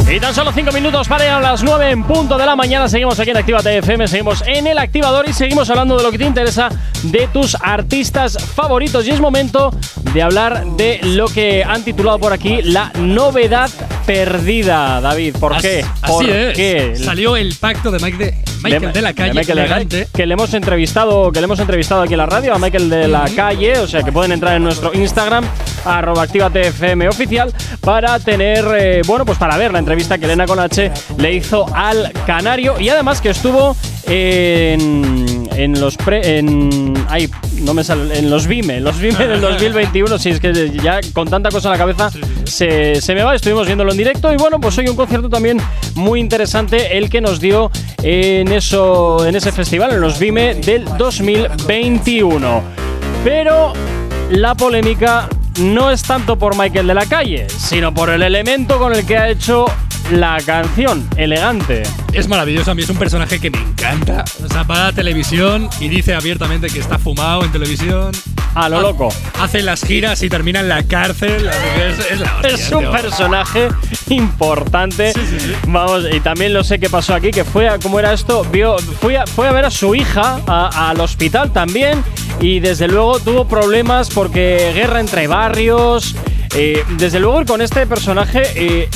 Y 0.07 0.19
tan 0.19 0.35
solo 0.35 0.51
5 0.51 0.71
minutos 0.71 1.07
para 1.07 1.25
ir 1.25 1.31
a 1.31 1.39
las 1.39 1.63
9 1.63 1.89
en 1.89 2.03
punto 2.03 2.37
de 2.37 2.45
la 2.45 2.55
mañana. 2.55 2.87
Seguimos 2.87 3.19
aquí 3.19 3.31
en 3.31 3.37
Actívate 3.37 3.77
FM, 3.79 4.07
seguimos 4.07 4.43
en 4.45 4.67
el 4.67 4.77
activador 4.77 5.27
y 5.27 5.33
seguimos 5.33 5.67
hablando 5.71 5.97
de 5.97 6.03
lo 6.03 6.11
que 6.11 6.19
te 6.19 6.25
interesa 6.25 6.69
de 7.03 7.27
tus 7.33 7.57
artistas 7.59 8.37
favoritos. 8.53 9.07
Y 9.07 9.11
es 9.11 9.19
momento 9.19 9.71
de 10.13 10.21
hablar 10.21 10.63
de 10.77 10.99
lo 11.01 11.27
que 11.27 11.63
han 11.63 11.83
titulado 11.83 12.19
por 12.19 12.33
aquí 12.33 12.61
la 12.61 12.91
novedad 12.99 13.69
perdida. 14.05 15.01
David, 15.01 15.37
¿por 15.39 15.57
qué? 15.57 15.83
Así 16.01 16.13
¿Por 16.13 16.29
es. 16.29 16.55
qué? 16.55 16.95
Salió 16.95 17.35
el 17.35 17.55
pacto 17.55 17.89
de 17.89 17.97
Mike 17.99 18.17
de, 18.17 18.35
Michael 18.63 18.93
de, 18.93 19.01
la 19.01 19.13
calle. 19.13 19.29
de 19.29 19.35
Michael 19.39 19.47
de 19.47 19.55
la 19.55 19.67
Calle, 19.67 19.83
elegante. 19.83 20.07
que 20.13 20.25
le 20.25 20.33
hemos 20.33 20.53
entrevistado 20.53 21.31
que 21.31 21.39
le 21.39 21.45
hemos 21.45 21.59
entrevistado 21.59 22.01
aquí 22.03 22.13
en 22.13 22.19
la 22.19 22.25
radio 22.25 22.53
a 22.53 22.59
Michael 22.59 22.89
de 22.89 23.07
la 23.07 23.25
calle 23.35 23.79
o 23.79 23.87
sea 23.87 24.01
que 24.03 24.11
pueden 24.11 24.31
entrar 24.31 24.55
en 24.55 24.63
nuestro 24.63 24.93
Instagram 24.93 25.45
arroba 25.83 26.23
activatefm 26.23 27.07
oficial 27.07 27.53
para 27.81 28.17
tener 28.19 28.65
eh, 28.77 29.01
bueno 29.05 29.23
pues 29.25 29.37
para 29.37 29.55
ver 29.57 29.71
la 29.71 29.79
entrevista 29.79 29.94
que 29.95 30.25
Elena 30.25 30.45
H 30.45 30.91
le 31.17 31.33
hizo 31.33 31.65
al 31.73 32.11
canario 32.25 32.79
y 32.79 32.89
además 32.89 33.21
que 33.21 33.29
estuvo 33.29 33.75
en, 34.07 35.47
en 35.55 35.79
los 35.79 35.95
pre 35.97 36.37
en 36.37 36.93
ay 37.09 37.29
no 37.61 37.73
me 37.73 37.83
sale 37.83 38.19
en 38.19 38.29
los 38.29 38.45
Vime 38.45 38.79
los 38.81 38.99
Vime 38.99 39.25
del 39.25 39.41
2021 39.41 40.19
si 40.19 40.29
es 40.29 40.39
que 40.39 40.71
ya 40.83 40.99
con 41.13 41.29
tanta 41.29 41.49
cosa 41.49 41.69
en 41.69 41.71
la 41.73 41.77
cabeza 41.77 42.09
se, 42.43 43.01
se 43.01 43.15
me 43.15 43.23
va 43.23 43.35
estuvimos 43.35 43.65
viéndolo 43.65 43.91
en 43.91 43.97
directo. 43.97 44.31
Y 44.33 44.37
bueno 44.37 44.59
pues 44.59 44.77
hoy 44.77 44.87
un 44.87 44.95
concierto 44.95 45.29
también 45.29 45.59
muy 45.95 46.19
interesante 46.19 46.97
el 46.97 47.09
que 47.09 47.21
nos 47.21 47.39
dio 47.39 47.71
en 48.03 48.51
eso 48.51 49.25
en 49.25 49.35
ese 49.35 49.51
festival 49.51 49.93
en 49.93 50.01
los 50.01 50.19
Vime 50.19 50.55
del 50.55 50.85
2021 50.97 52.61
pero 53.23 53.73
la 54.29 54.55
polémica 54.55 55.29
no 55.59 55.89
es 55.89 56.03
tanto 56.03 56.37
por 56.37 56.57
Michael 56.57 56.87
de 56.87 56.93
la 56.93 57.05
Calle, 57.05 57.47
sino 57.49 57.93
por 57.93 58.09
el 58.09 58.21
elemento 58.23 58.77
con 58.77 58.93
el 58.93 59.05
que 59.05 59.17
ha 59.17 59.29
hecho 59.29 59.65
la 60.11 60.37
canción, 60.45 61.07
elegante. 61.17 61.83
Es 62.13 62.27
maravilloso, 62.27 62.71
a 62.71 62.75
mí 62.75 62.83
es 62.83 62.89
un 62.89 62.97
personaje 62.97 63.39
que 63.39 63.49
me 63.49 63.57
encanta. 63.59 64.23
O 64.43 64.47
sea, 64.47 64.63
va 64.63 64.87
a 64.87 64.93
televisión 64.93 65.69
y 65.79 65.87
dice 65.89 66.13
abiertamente 66.13 66.67
que 66.67 66.79
está 66.79 66.97
fumado 66.99 67.43
en 67.43 67.51
televisión. 67.51 68.11
A 68.53 68.69
lo 68.69 68.77
Ha- 68.77 68.81
loco. 68.81 69.09
Hace 69.41 69.61
las 69.61 69.81
giras 69.83 70.21
y 70.23 70.29
termina 70.29 70.61
en 70.61 70.69
la 70.69 70.83
cárcel. 70.83 71.49
Es, 71.77 72.11
es 72.11 72.19
la 72.21 72.35
hostia, 72.35 72.49
Es 72.53 72.71
un 72.71 72.79
tío. 72.79 72.91
personaje 72.91 73.67
importante. 74.09 75.11
Vamos, 75.67 76.03
y 76.11 76.19
también 76.21 76.53
lo 76.53 76.63
sé 76.63 76.79
que 76.79 76.89
pasó 76.89 77.13
aquí, 77.15 77.31
que 77.31 77.43
fue 77.43 77.67
a, 77.67 77.79
¿cómo 77.79 77.99
era 77.99 78.13
esto? 78.13 78.45
Vio, 78.51 78.77
fue, 79.01 79.17
a, 79.17 79.25
fue 79.27 79.47
a 79.47 79.51
ver 79.51 79.65
a 79.65 79.71
su 79.71 79.93
hija 79.95 80.39
a- 80.47 80.89
al 80.89 80.99
hospital 81.01 81.51
también. 81.51 82.03
Y 82.39 82.59
desde 82.59 82.87
luego 82.87 83.19
tuvo 83.19 83.47
problemas 83.47 84.09
porque 84.09 84.71
guerra 84.73 84.99
entre 84.99 85.27
barrios. 85.27 86.15
Eh, 86.57 86.85
desde 86.97 87.19
luego 87.19 87.43
con 87.45 87.61
este 87.61 87.85
personaje 87.85 88.43
eh, 88.55 88.89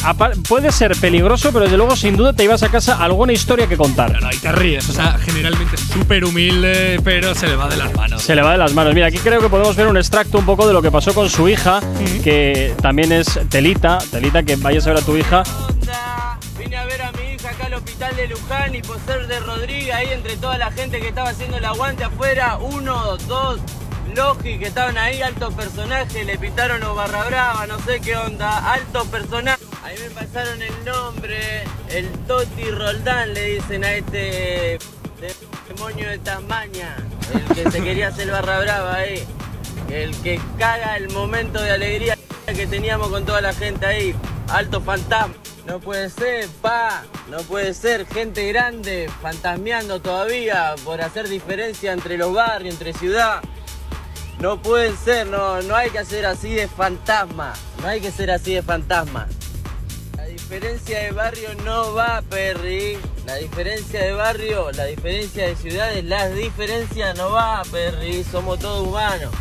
puede 0.47 0.71
ser 0.71 0.95
peligroso, 0.95 1.51
pero 1.51 1.65
desde 1.65 1.75
luego 1.75 1.95
sin 1.97 2.15
duda 2.15 2.31
te 2.31 2.45
ibas 2.45 2.63
a 2.63 2.69
casa 2.69 3.03
alguna 3.03 3.33
historia 3.33 3.67
que 3.67 3.75
contar. 3.75 4.21
No, 4.21 4.31
y 4.31 4.37
te 4.37 4.51
ríes. 4.53 4.87
O 4.89 4.93
sea, 4.93 5.17
generalmente 5.17 5.75
es 5.75 5.81
súper 5.81 6.23
humilde, 6.23 7.01
pero 7.03 7.35
se 7.35 7.47
le 7.47 7.57
va 7.57 7.67
de 7.67 7.75
las 7.75 7.93
manos. 7.93 8.21
Se 8.21 8.33
le 8.33 8.41
va 8.41 8.53
de 8.53 8.59
las 8.59 8.73
manos. 8.73 8.93
Mira, 8.93 9.07
aquí 9.07 9.17
creo 9.17 9.41
que 9.41 9.49
podemos 9.49 9.75
ver 9.75 9.87
un 9.87 9.97
extracto 9.97 10.39
un 10.39 10.45
poco 10.45 10.65
de 10.67 10.73
lo 10.73 10.81
que 10.81 10.89
pasó 10.89 11.13
con 11.13 11.29
su 11.29 11.49
hija, 11.49 11.81
que 12.23 12.73
también 12.81 13.11
es 13.11 13.39
Telita. 13.49 13.97
Telita, 14.09 14.43
que 14.43 14.55
vayas 14.55 14.87
a 14.87 14.93
ver 14.93 14.99
a 14.99 15.05
tu 15.05 15.17
hija. 15.17 15.43
Vine 16.57 16.77
a 16.77 16.85
ver 16.85 17.01
a 17.01 17.11
mi 17.11 17.33
hija 17.33 17.49
acá 17.49 17.65
al 17.65 17.73
hospital 17.73 18.15
de 18.15 18.27
Luján 18.27 18.75
y 18.75 18.81
por 18.81 18.99
ser 19.05 19.27
de 19.27 19.39
Rodríguez, 19.39 19.95
ahí 19.95 20.07
entre 20.11 20.37
toda 20.37 20.57
la 20.57 20.71
gente 20.71 20.99
que 20.99 21.09
estaba 21.09 21.29
haciendo 21.29 21.57
el 21.57 21.65
aguante 21.65 22.03
afuera, 22.03 22.57
uno, 22.57 23.17
dos, 23.27 23.59
Que 24.19 24.67
estaban 24.67 24.97
ahí, 24.97 25.21
altos 25.21 25.53
personajes, 25.53 26.25
le 26.25 26.37
pintaron 26.37 26.81
los 26.81 26.93
barra 26.93 27.23
brava, 27.23 27.65
no 27.67 27.79
sé 27.79 28.01
qué 28.01 28.17
onda, 28.17 28.73
altos 28.73 29.07
personajes. 29.07 29.65
Ahí 29.81 29.95
me 29.97 30.09
pasaron 30.09 30.61
el 30.61 30.73
nombre, 30.83 31.63
el 31.87 32.09
Toti 32.27 32.69
Roldán 32.69 33.33
le 33.33 33.45
dicen 33.45 33.85
a 33.85 33.93
este 33.93 34.77
demonio 35.69 36.09
de 36.09 36.17
Tasmania, 36.19 36.97
el 37.33 37.55
que 37.55 37.71
se 37.71 37.81
quería 37.81 38.09
hacer 38.09 38.29
barra 38.29 38.59
brava 38.59 38.93
ahí, 38.93 39.25
el 39.89 40.13
que 40.17 40.37
caga 40.57 40.97
el 40.97 41.09
momento 41.11 41.61
de 41.61 41.71
alegría 41.71 42.17
que 42.45 42.67
teníamos 42.67 43.07
con 43.07 43.25
toda 43.25 43.39
la 43.39 43.53
gente 43.53 43.85
ahí, 43.85 44.13
alto 44.49 44.81
fantasma. 44.81 45.33
No 45.65 45.79
puede 45.79 46.09
ser, 46.09 46.49
pa, 46.61 47.03
no 47.29 47.37
puede 47.43 47.73
ser, 47.73 48.05
gente 48.05 48.45
grande 48.49 49.09
fantasmeando 49.21 50.01
todavía 50.01 50.75
por 50.83 51.01
hacer 51.01 51.29
diferencia 51.29 51.93
entre 51.93 52.17
los 52.17 52.33
barrios, 52.33 52.73
entre 52.73 52.91
ciudad. 52.91 53.41
No 54.39 54.61
puede 54.61 54.95
ser, 54.95 55.27
no, 55.27 55.61
no 55.63 55.75
hay 55.75 55.89
que 55.89 55.99
hacer 55.99 56.25
así 56.25 56.53
de 56.53 56.67
fantasma, 56.67 57.53
no 57.81 57.87
hay 57.87 57.99
que 57.99 58.09
ser 58.11 58.31
así 58.31 58.53
de 58.53 58.61
fantasma. 58.61 59.27
La 60.15 60.25
diferencia 60.25 60.99
de 60.99 61.11
barrio 61.11 61.49
no 61.65 61.93
va, 61.93 62.21
Perry. 62.29 62.97
La 63.25 63.35
diferencia 63.35 64.01
de 64.01 64.13
barrio, 64.13 64.71
la 64.71 64.85
diferencia 64.85 65.45
de 65.47 65.55
ciudades, 65.55 66.03
las 66.05 66.33
diferencias 66.33 67.17
no 67.17 67.31
va, 67.31 67.61
Perry. 67.69 68.23
Somos 68.23 68.59
todos 68.59 68.87
humanos. 68.87 69.31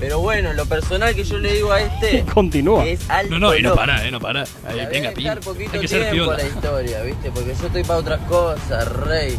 Pero 0.00 0.20
bueno, 0.20 0.52
lo 0.52 0.64
personal 0.66 1.14
que 1.14 1.24
yo 1.24 1.38
le 1.38 1.54
digo 1.54 1.72
a 1.72 1.80
este 1.80 2.24
Continúa. 2.34 2.84
es 2.86 3.08
alto 3.10 3.30
No, 3.38 3.38
no, 3.48 3.56
y 3.56 3.62
no 3.62 3.74
para, 3.74 4.06
eh, 4.06 4.10
no 4.10 4.20
para. 4.20 4.42
Ahí, 4.66 4.86
venga, 4.90 5.08
Hay 5.10 5.14
que 5.14 5.88
ser 5.88 6.10
tiempo 6.10 6.32
piola. 6.32 6.36
la 6.36 6.42
historia, 6.48 7.02
¿viste? 7.02 7.30
Porque 7.30 7.54
yo 7.60 7.66
estoy 7.66 7.82
para 7.84 7.98
otras 8.00 8.20
cosas, 8.28 8.86
rey. 8.92 9.38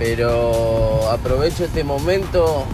Pero 0.00 1.10
aprovecho 1.10 1.66
este 1.66 1.84
momento 1.84 2.64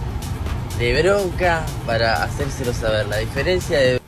de 0.79 1.01
bronca 1.01 1.65
para 1.85 2.23
hacérselo 2.23 2.73
saber. 2.73 3.05
La 3.07 3.17
diferencia 3.17 3.77
de 3.77 3.99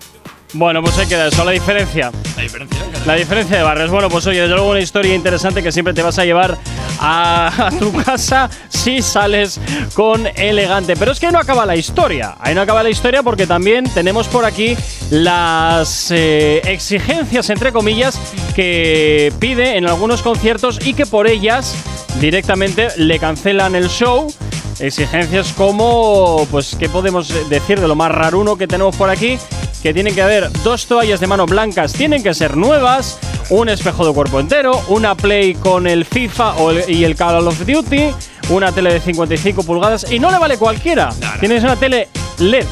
Bueno, 0.53 0.81
pues 0.81 0.97
ahí 0.97 1.05
queda 1.05 1.27
eso, 1.27 1.43
la 1.43 1.51
diferencia. 1.51 2.13
La 2.37 2.43
diferencia. 2.43 2.79
La 3.05 3.15
diferencia 3.15 3.57
de 3.57 3.63
barrios. 3.63 3.91
Bueno, 3.91 4.09
pues 4.09 4.25
oye, 4.25 4.39
desde 4.39 4.53
luego 4.53 4.69
una 4.69 4.79
historia 4.79 5.13
interesante 5.13 5.61
que 5.61 5.73
siempre 5.73 5.93
te 5.93 6.01
vas 6.01 6.17
a 6.17 6.23
llevar 6.23 6.57
a, 7.01 7.67
a 7.67 7.71
tu 7.71 7.91
casa 7.91 8.49
si 8.69 9.01
sales 9.01 9.59
con 9.95 10.25
elegante. 10.37 10.95
Pero 10.95 11.11
es 11.11 11.19
que 11.19 11.29
no 11.29 11.39
acaba 11.39 11.65
la 11.65 11.75
historia. 11.75 12.37
Ahí 12.39 12.55
no 12.55 12.61
acaba 12.61 12.83
la 12.83 12.89
historia 12.89 13.21
porque 13.21 13.45
también 13.45 13.83
tenemos 13.93 14.29
por 14.29 14.45
aquí 14.45 14.77
las 15.09 16.09
eh, 16.11 16.61
exigencias, 16.63 17.49
entre 17.49 17.73
comillas, 17.73 18.17
que 18.55 19.33
pide 19.39 19.75
en 19.75 19.87
algunos 19.87 20.21
conciertos 20.21 20.79
y 20.85 20.93
que 20.93 21.05
por 21.05 21.27
ellas 21.27 21.75
directamente 22.19 22.89
le 22.97 23.19
cancelan 23.19 23.75
el 23.75 23.89
show. 23.89 24.33
Exigencias 24.79 25.51
como, 25.53 26.47
pues, 26.51 26.75
¿qué 26.79 26.87
podemos 26.87 27.33
decir 27.49 27.81
de 27.81 27.87
lo 27.87 27.95
más 27.95 28.11
raruno 28.11 28.55
que 28.55 28.65
tenemos 28.67 28.95
por 28.95 29.09
aquí? 29.09 29.37
Que 29.83 29.93
tienen 29.93 30.15
que 30.15 30.21
haber 30.21 30.49
dos 30.63 30.85
toallas 30.85 31.19
de 31.19 31.27
mano 31.27 31.45
blancas, 31.45 31.91
tienen 31.93 32.23
que 32.23 32.33
ser 32.33 32.55
nuevas, 32.55 33.19
un 33.49 33.67
espejo 33.67 34.07
de 34.07 34.13
cuerpo 34.13 34.39
entero, 34.39 34.81
una 34.87 35.15
Play 35.15 35.55
con 35.55 35.85
el 35.87 36.05
FIFA 36.05 36.53
y 36.87 37.03
el 37.03 37.15
Call 37.15 37.45
of 37.47 37.65
Duty, 37.65 38.11
una 38.49 38.71
tele 38.71 38.93
de 38.93 38.99
55 38.99 39.63
pulgadas 39.63 40.09
y 40.11 40.19
no 40.19 40.31
le 40.31 40.37
vale 40.37 40.57
cualquiera. 40.57 41.09
Tienes 41.39 41.63
una 41.63 41.75
tele 41.75 42.07
LED, 42.39 42.65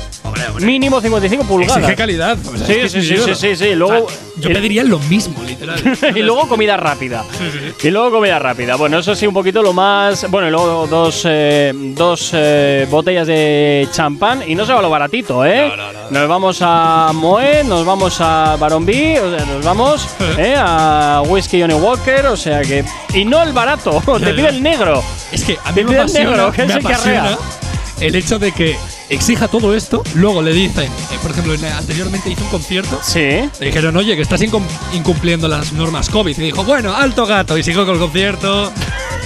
mínimo 0.62 1.00
55 1.02 1.44
pulgadas. 1.46 1.78
Exige 1.78 1.96
calidad. 1.96 2.38
o 2.46 2.58
sea, 2.58 2.68
Sí, 2.68 2.74
es 2.74 2.94
que 2.94 3.02
sí, 3.02 3.08
sí, 3.08 3.18
sí, 3.26 3.36
sí, 3.36 3.56
sí. 3.56 3.76
Luego- 3.76 4.06
O 4.06 4.10
sea, 4.10 4.18
yo 4.40 4.50
pediría 4.50 4.84
lo 4.84 5.00
mismo, 5.00 5.42
literal. 5.44 5.82
y 6.16 6.20
luego 6.22 6.48
comida 6.48 6.78
rápida. 6.78 7.24
Y 7.82 7.90
luego 7.90 8.12
comida 8.12 8.38
rápida. 8.40 8.76
Bueno, 8.76 9.00
eso 9.00 9.16
sí, 9.16 9.26
un 9.28 9.34
poquito 9.34 9.62
lo 9.64 9.74
más. 9.74 10.30
Bueno, 10.30 10.48
y 10.48 10.52
luego 10.52 10.88
dos, 10.88 11.24
eh, 11.26 11.74
dos 11.76 12.32
eh, 12.34 12.88
botellas 12.90 13.26
de 13.28 13.88
champán. 13.92 14.44
Y 14.48 14.54
no 14.56 14.66
se 14.66 14.74
va 14.74 14.82
lo 14.82 14.90
baratito, 14.90 15.46
¿eh? 15.46 15.72
Nos 16.12 16.28
vamos 16.28 16.60
a 16.62 17.12
Moe, 17.14 17.64
nos 17.64 17.86
vamos 17.86 18.18
a 18.22 18.56
Baron 18.60 18.86
B, 18.86 19.20
o 19.20 19.36
sea, 19.36 19.46
nos 19.46 19.66
vamos 19.66 20.08
¿eh? 20.38 20.56
a 20.58 21.22
Whiskey 21.28 21.62
Johnny 21.62 21.74
Walker, 21.74 22.28
o 22.28 22.38
sea 22.38 22.62
que. 22.62 22.84
Y 23.14 23.26
no 23.26 23.42
el 23.44 23.54
barato, 23.54 24.02
te 24.20 24.34
pide 24.34 24.50
el 24.50 24.62
negro. 24.62 25.04
Es 25.32 25.44
que 25.44 25.58
a 25.64 25.72
mí 25.72 25.84
me 25.84 25.88
pide 25.90 25.96
el 25.96 26.02
apasiona, 26.02 26.30
negro, 26.32 26.52
que 26.52 26.62
es 26.62 26.68
me 26.68 26.74
el 26.76 26.80
que 26.86 26.94
arrea. 26.94 27.22
apasiona 27.24 27.38
el 28.00 28.16
hecho 28.16 28.38
de 28.38 28.52
que 28.52 28.78
exija 29.10 29.48
todo 29.48 29.74
esto, 29.76 30.04
luego 30.16 30.42
le 30.42 30.54
dicen, 30.54 30.86
eh, 30.86 31.18
por 31.22 31.32
ejemplo, 31.32 31.54
en- 31.54 31.66
anteriormente 31.66 32.30
hizo 32.30 32.44
un 32.44 32.50
concierto, 32.50 33.00
Sí. 33.04 33.20
le 33.60 33.66
dijeron, 33.66 33.96
oye, 33.98 34.16
que 34.16 34.22
estás 34.22 34.42
incum- 34.42 34.64
incumpliendo 34.94 35.48
las 35.48 35.72
normas 35.74 36.10
COVID. 36.10 36.38
Y 36.38 36.42
dijo, 36.42 36.64
bueno, 36.64 36.96
alto 36.96 37.26
gato, 37.26 37.58
y 37.58 37.64
siguió 37.64 37.86
con 37.86 37.96
el 37.96 38.02
concierto. 38.02 38.72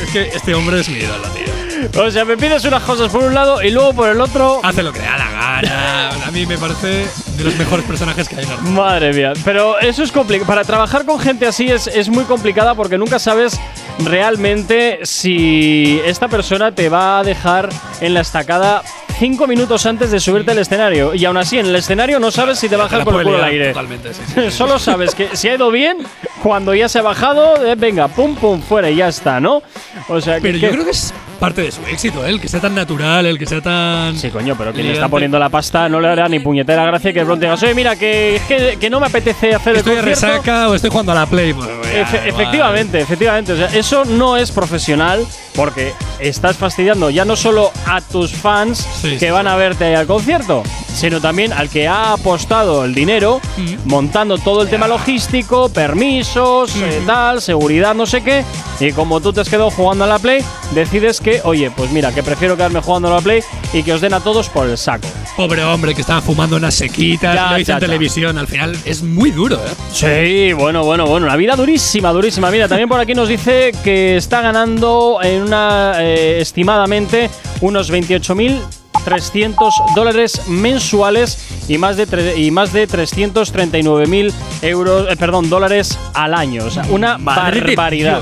es 0.03 0.09
que 0.09 0.29
este 0.35 0.55
hombre 0.55 0.79
es 0.79 0.89
mi 0.89 0.97
ídolo, 0.97 1.27
tío. 1.29 1.50
O 1.97 2.11
sea, 2.11 2.25
me 2.25 2.37
pides 2.37 2.63
unas 2.65 2.83
cosas 2.83 3.11
por 3.11 3.23
un 3.23 3.33
lado 3.33 3.61
y 3.61 3.69
luego 3.71 3.93
por 3.93 4.09
el 4.09 4.19
otro. 4.21 4.59
Hace 4.63 4.83
lo 4.83 4.91
que 4.91 4.99
da 4.99 5.17
la 5.17 5.31
gana. 5.31 6.09
A 6.27 6.31
mí 6.31 6.45
me 6.45 6.57
parece 6.57 7.07
de 7.37 7.43
los 7.43 7.55
mejores 7.57 7.85
personajes 7.85 8.27
que 8.29 8.35
hay 8.35 8.45
en 8.45 8.51
el 8.51 8.61
Madre 8.73 9.13
mía, 9.13 9.33
pero 9.43 9.79
eso 9.79 10.03
es 10.03 10.11
complicado. 10.11 10.47
Para 10.47 10.63
trabajar 10.63 11.05
con 11.05 11.19
gente 11.19 11.45
así 11.45 11.67
es, 11.67 11.87
es 11.87 12.09
muy 12.09 12.23
complicada 12.25 12.75
porque 12.75 12.97
nunca 12.97 13.19
sabes 13.19 13.59
realmente 13.99 14.99
si 15.03 16.01
esta 16.05 16.27
persona 16.27 16.73
te 16.73 16.89
va 16.89 17.19
a 17.19 17.23
dejar 17.23 17.69
en 17.99 18.13
la 18.13 18.21
estacada 18.21 18.81
cinco 19.21 19.45
minutos 19.45 19.85
antes 19.85 20.09
de 20.09 20.19
subirte 20.19 20.51
al 20.51 20.57
escenario. 20.57 21.13
Y 21.13 21.25
aún 21.25 21.37
así, 21.37 21.59
en 21.59 21.67
el 21.67 21.75
escenario 21.75 22.19
no 22.19 22.31
sabes 22.31 22.57
si 22.57 22.67
te 22.67 22.75
baja 22.75 22.97
la 22.97 23.05
con 23.05 23.15
el 23.15 23.23
culo 23.23 23.37
al 23.37 23.43
aire. 23.43 23.67
totalmente, 23.69 24.13
sí, 24.15 24.21
sí. 24.33 24.51
Solo 24.51 24.79
sabes 24.79 25.13
que 25.13 25.35
si 25.35 25.47
ha 25.47 25.55
ido 25.55 25.69
bien, 25.69 25.97
cuando 26.41 26.73
ya 26.73 26.89
se 26.89 26.99
ha 26.99 27.01
bajado, 27.03 27.63
eh, 27.63 27.75
venga, 27.75 28.07
pum, 28.07 28.35
pum, 28.35 28.61
fuera 28.61 28.89
y 28.89 28.95
ya 28.95 29.09
está, 29.09 29.39
¿no? 29.39 29.61
O 30.07 30.19
sea, 30.19 30.39
Pero 30.41 30.55
que, 30.55 30.59
yo 30.59 30.71
creo 30.71 30.85
que 30.85 30.91
es 30.91 31.13
parte 31.41 31.63
de 31.63 31.71
su 31.71 31.81
éxito, 31.87 32.23
¿eh? 32.25 32.29
el 32.29 32.39
que 32.39 32.47
sea 32.47 32.59
tan 32.61 32.75
natural, 32.75 33.25
el 33.25 33.37
que 33.39 33.45
sea 33.47 33.59
tan. 33.61 34.15
Sí, 34.17 34.29
coño, 34.29 34.55
pero 34.55 34.71
quien 34.71 34.85
elegante. 34.85 34.99
está 34.99 35.09
poniendo 35.09 35.39
la 35.39 35.49
pasta 35.49 35.89
no 35.89 35.99
le 35.99 36.07
hará 36.07 36.29
ni 36.29 36.39
puñetera 36.39 36.85
gracia 36.85 37.11
que 37.11 37.19
de 37.19 37.25
pronto 37.25 37.41
digas, 37.43 37.61
oye, 37.63 37.73
mira, 37.73 37.95
que, 37.95 38.39
que, 38.47 38.77
que 38.79 38.89
no 38.91 38.99
me 38.99 39.07
apetece 39.07 39.53
hacer 39.55 39.75
Estoy 39.77 39.93
el 39.95 39.99
concierto. 40.05 40.27
resaca 40.27 40.69
o 40.69 40.75
estoy 40.75 40.91
jugando 40.91 41.11
a 41.11 41.15
la 41.15 41.25
Play. 41.25 41.53
Pues, 41.53 41.67
Efe- 41.67 42.27
efectivamente, 42.27 42.99
efectivamente. 43.01 43.53
O 43.53 43.57
sea, 43.57 43.65
eso 43.67 44.05
no 44.05 44.37
es 44.37 44.51
profesional 44.51 45.25
porque 45.55 45.93
estás 46.19 46.57
fastidiando 46.57 47.09
ya 47.09 47.25
no 47.25 47.35
solo 47.35 47.71
a 47.85 48.01
tus 48.01 48.31
fans 48.31 48.87
Sí, 49.01 49.11
que 49.17 49.27
sí, 49.27 49.29
van 49.31 49.47
a 49.47 49.55
verte 49.55 49.95
al 49.95 50.05
concierto, 50.07 50.63
sino 50.93 51.19
también 51.21 51.51
al 51.53 51.69
que 51.69 51.87
ha 51.87 52.13
apostado 52.13 52.85
el 52.85 52.93
dinero 52.93 53.41
montando 53.85 54.37
todo 54.37 54.61
el 54.63 54.69
tema 54.69 54.87
logístico, 54.87 55.69
permisos, 55.69 56.75
eh, 56.75 57.01
tal, 57.05 57.41
seguridad, 57.41 57.93
no 57.95 58.05
sé 58.05 58.21
qué. 58.21 58.43
Y 58.79 58.91
como 58.93 59.21
tú 59.21 59.31
te 59.33 59.41
has 59.41 59.49
quedado 59.49 59.69
jugando 59.69 60.03
a 60.05 60.07
la 60.07 60.17
Play, 60.19 60.43
decides 60.73 61.19
que, 61.21 61.41
oye, 61.43 61.69
pues 61.71 61.91
mira, 61.91 62.11
que 62.11 62.23
prefiero 62.23 62.55
quedarme 62.55 62.81
jugando 62.81 63.07
a 63.09 63.15
la 63.15 63.21
Play 63.21 63.41
y 63.73 63.83
que 63.83 63.93
os 63.93 64.01
den 64.01 64.13
a 64.13 64.19
todos 64.19 64.49
por 64.49 64.67
el 64.67 64.77
saco. 64.77 65.07
Pobre 65.37 65.63
hombre 65.63 65.93
que 65.93 66.01
estaba 66.01 66.21
fumando 66.21 66.55
unas 66.55 66.73
sequitas, 66.73 67.35
Ya, 67.35 67.51
lo 67.51 67.59
hizo 67.59 67.67
ya, 67.67 67.73
en 67.75 67.79
ya. 67.79 67.85
televisión. 67.85 68.37
Al 68.37 68.47
final 68.47 68.77
es 68.85 69.03
muy 69.03 69.31
duro, 69.31 69.55
¿eh? 69.57 69.69
Sí, 69.93 70.53
bueno, 70.53 70.83
bueno, 70.83 71.05
bueno. 71.05 71.25
Una 71.27 71.35
vida 71.35 71.55
durísima, 71.55 72.11
durísima. 72.11 72.49
Mira, 72.51 72.67
también 72.67 72.89
por 72.89 72.99
aquí 72.99 73.13
nos 73.13 73.29
dice 73.29 73.71
que 73.83 74.17
está 74.17 74.41
ganando 74.41 75.19
en 75.21 75.40
una 75.43 75.93
eh, 75.99 76.39
estimadamente 76.41 77.29
unos 77.61 77.91
28.300 77.91 79.95
dólares 79.95 80.47
mensuales 80.47 81.37
y 81.67 81.77
más 81.77 81.97
de 81.97 82.33
y 82.37 82.51
más 82.51 82.73
de 82.73 82.87
339.000 82.87 84.33
euros, 84.63 85.07
eh, 85.09 85.15
perdón, 85.17 85.49
dólares 85.49 85.97
al 86.13 86.33
año. 86.33 86.65
O 86.65 86.71
sea, 86.71 86.83
una 86.89 87.17
Madre 87.17 87.61
barbaridad. 87.75 88.21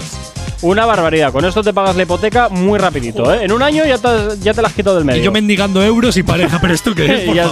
Una 0.62 0.86
barbaridad. 0.86 1.32
Con 1.32 1.46
esto 1.46 1.64
te 1.64 1.72
pagas 1.72 1.96
la 1.96 2.04
hipoteca 2.04 2.50
muy 2.50 2.78
rapidito, 2.80 3.34
¿eh? 3.34 3.46
En 3.46 3.54
un 3.54 3.64
año 3.64 3.86
ya 3.86 3.98
te, 3.98 4.08
has- 4.10 4.42
ya 4.42 4.54
te 4.54 4.62
la 4.62 4.68
has 4.68 4.74
quitado 4.74 4.98
del 4.98 5.06
medio. 5.06 5.22
Y 5.22 5.24
yo 5.24 5.32
mendigando 5.32 5.82
euros 5.82 6.18
y 6.18 6.24
pareja, 6.24 6.58
pero 6.60 6.74
esto 6.74 6.94
qué 6.94 7.06
es, 7.06 7.22
por 7.26 7.34
Ya 7.34 7.48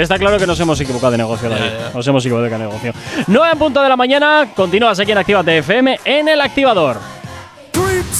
está. 0.00 0.16
claro 0.16 0.38
que 0.38 0.46
nos 0.46 0.60
hemos 0.60 0.80
equivocado 0.80 1.10
de 1.10 1.18
negocio, 1.18 1.48
David. 1.48 1.64
Ya, 1.64 1.88
ya. 1.88 1.90
Nos 1.92 2.06
hemos 2.06 2.24
equivocado 2.24 2.48
de 2.48 2.58
negocio. 2.58 2.92
9 3.26 3.48
en 3.52 3.58
punto 3.58 3.82
de 3.82 3.88
la 3.88 3.96
mañana, 3.96 4.46
continúas 4.54 4.96
aquí 5.00 5.10
en 5.10 5.18
Actívate 5.18 5.58
FM 5.58 5.98
en 6.04 6.28
el 6.28 6.40
activador. 6.40 6.98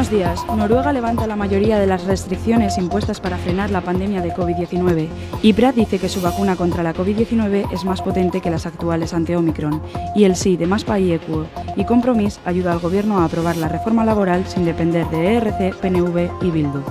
Buenos 0.00 0.16
días. 0.16 0.46
Noruega 0.56 0.94
levanta 0.94 1.26
la 1.26 1.36
mayoría 1.36 1.78
de 1.78 1.86
las 1.86 2.06
restricciones 2.06 2.78
impuestas 2.78 3.20
para 3.20 3.36
frenar 3.36 3.68
la 3.68 3.82
pandemia 3.82 4.22
de 4.22 4.32
COVID-19 4.32 5.08
y 5.42 5.52
Brad 5.52 5.74
dice 5.74 5.98
que 5.98 6.08
su 6.08 6.22
vacuna 6.22 6.56
contra 6.56 6.82
la 6.82 6.94
COVID-19 6.94 7.70
es 7.70 7.84
más 7.84 8.00
potente 8.00 8.40
que 8.40 8.48
las 8.48 8.64
actuales 8.64 9.12
ante 9.12 9.36
Omicron. 9.36 9.82
Y 10.14 10.24
el 10.24 10.36
sí 10.36 10.56
de 10.56 10.66
Más 10.66 10.84
País 10.84 11.20
Equo 11.20 11.44
y 11.76 11.84
Compromís 11.84 12.40
ayuda 12.46 12.72
al 12.72 12.78
gobierno 12.78 13.18
a 13.18 13.26
aprobar 13.26 13.58
la 13.58 13.68
reforma 13.68 14.06
laboral 14.06 14.46
sin 14.46 14.64
depender 14.64 15.06
de 15.10 15.34
ERC, 15.34 15.76
PNV 15.76 16.30
y 16.46 16.50
Bildu. 16.50 16.82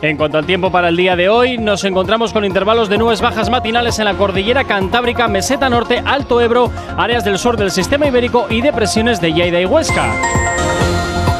En 0.00 0.16
cuanto 0.16 0.38
al 0.38 0.46
tiempo 0.46 0.72
para 0.72 0.88
el 0.88 0.96
día 0.96 1.16
de 1.16 1.28
hoy, 1.28 1.58
nos 1.58 1.84
encontramos 1.84 2.32
con 2.32 2.46
intervalos 2.46 2.88
de 2.88 2.96
nubes 2.96 3.20
bajas 3.20 3.50
matinales 3.50 3.98
en 3.98 4.06
la 4.06 4.14
cordillera 4.14 4.64
cantábrica, 4.64 5.28
meseta 5.28 5.68
norte, 5.68 6.02
Alto 6.06 6.40
Ebro, 6.40 6.72
áreas 6.96 7.22
del 7.22 7.38
sur 7.38 7.58
del 7.58 7.70
sistema 7.70 8.06
ibérico 8.06 8.46
y 8.48 8.62
depresiones 8.62 9.20
de 9.20 9.34
Lleida 9.34 9.60
y 9.60 9.66
Huesca. 9.66 10.10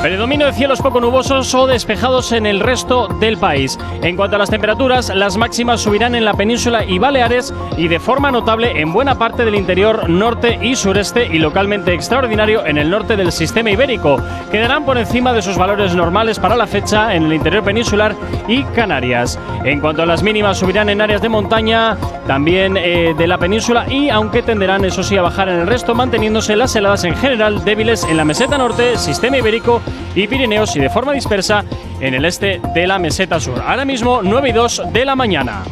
Predominio 0.02 0.46
de 0.46 0.54
cielos 0.54 0.80
poco 0.80 0.98
nubosos 0.98 1.54
o 1.54 1.66
despejados 1.66 2.32
en 2.32 2.46
el 2.46 2.60
resto 2.60 3.06
del 3.20 3.36
país. 3.36 3.78
En 4.02 4.16
cuanto 4.16 4.36
a 4.36 4.38
las 4.38 4.48
temperaturas, 4.48 5.14
las 5.14 5.36
máximas 5.36 5.82
subirán 5.82 6.14
en 6.14 6.24
la 6.24 6.32
península 6.32 6.86
y 6.86 6.98
Baleares 6.98 7.52
y 7.76 7.86
de 7.86 8.00
forma 8.00 8.30
notable 8.30 8.80
en 8.80 8.94
buena 8.94 9.18
parte 9.18 9.44
del 9.44 9.56
interior 9.56 10.08
norte 10.08 10.58
y 10.62 10.74
sureste 10.74 11.26
y 11.26 11.38
localmente 11.38 11.92
extraordinario 11.92 12.64
en 12.64 12.78
el 12.78 12.88
norte 12.88 13.14
del 13.14 13.30
sistema 13.30 13.72
ibérico. 13.72 14.16
Quedarán 14.50 14.86
por 14.86 14.96
encima 14.96 15.34
de 15.34 15.42
sus 15.42 15.58
valores 15.58 15.94
normales 15.94 16.38
para 16.38 16.56
la 16.56 16.66
fecha 16.66 17.14
en 17.14 17.24
el 17.24 17.34
interior 17.34 17.62
peninsular 17.62 18.16
y 18.48 18.62
Canarias. 18.64 19.38
En 19.64 19.80
cuanto 19.80 20.02
a 20.02 20.06
las 20.06 20.22
mínimas, 20.22 20.56
subirán 20.56 20.88
en 20.88 21.02
áreas 21.02 21.20
de 21.20 21.28
montaña, 21.28 21.98
también 22.26 22.78
eh, 22.78 23.14
de 23.18 23.26
la 23.26 23.36
península 23.36 23.86
y 23.86 24.08
aunque 24.08 24.42
tenderán 24.42 24.82
eso 24.86 25.02
sí 25.02 25.18
a 25.18 25.22
bajar 25.22 25.50
en 25.50 25.58
el 25.58 25.66
resto, 25.66 25.94
manteniéndose 25.94 26.56
las 26.56 26.74
heladas 26.74 27.04
en 27.04 27.14
general 27.16 27.62
débiles 27.64 28.04
en 28.04 28.16
la 28.16 28.24
meseta 28.24 28.56
norte, 28.56 28.96
sistema 28.96 29.36
ibérico 29.36 29.82
y 30.14 30.26
Pirineos 30.26 30.74
y 30.76 30.80
de 30.80 30.90
forma 30.90 31.12
dispersa 31.12 31.64
en 32.00 32.14
el 32.14 32.24
este 32.24 32.60
de 32.74 32.86
la 32.86 32.98
meseta 32.98 33.40
sur. 33.40 33.62
Ahora 33.64 33.84
mismo 33.84 34.20
9 34.22 34.48
y 34.48 34.52
2 34.52 34.82
de 34.92 35.04
la 35.04 35.16
mañana. 35.16 35.62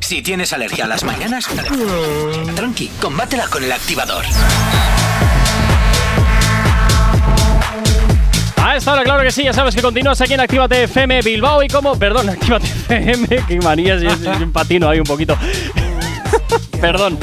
Si 0.00 0.20
tienes 0.22 0.52
alergia 0.52 0.84
a 0.84 0.86
las 0.86 1.02
mañanas, 1.02 1.48
tranqui, 2.54 2.88
combátela 3.00 3.46
con 3.48 3.64
el 3.64 3.72
activador. 3.72 4.24
A 8.62 8.76
esta 8.76 8.92
hora, 8.92 9.02
claro 9.02 9.22
que 9.22 9.30
sí, 9.30 9.44
ya 9.44 9.52
sabes 9.52 9.74
que 9.74 9.80
continúas 9.80 10.20
aquí 10.20 10.34
en 10.34 10.40
Actívate 10.40 10.84
FM 10.84 11.22
Bilbao 11.22 11.62
y 11.62 11.68
como, 11.68 11.98
perdón, 11.98 12.28
Actívate 12.30 12.66
FM, 12.88 13.46
que 13.46 13.58
manías, 13.60 14.02
y 14.02 14.06
un 14.42 14.52
patino 14.52 14.88
ahí 14.88 14.98
un 14.98 15.06
poquito. 15.06 15.38
perdón. 16.80 17.18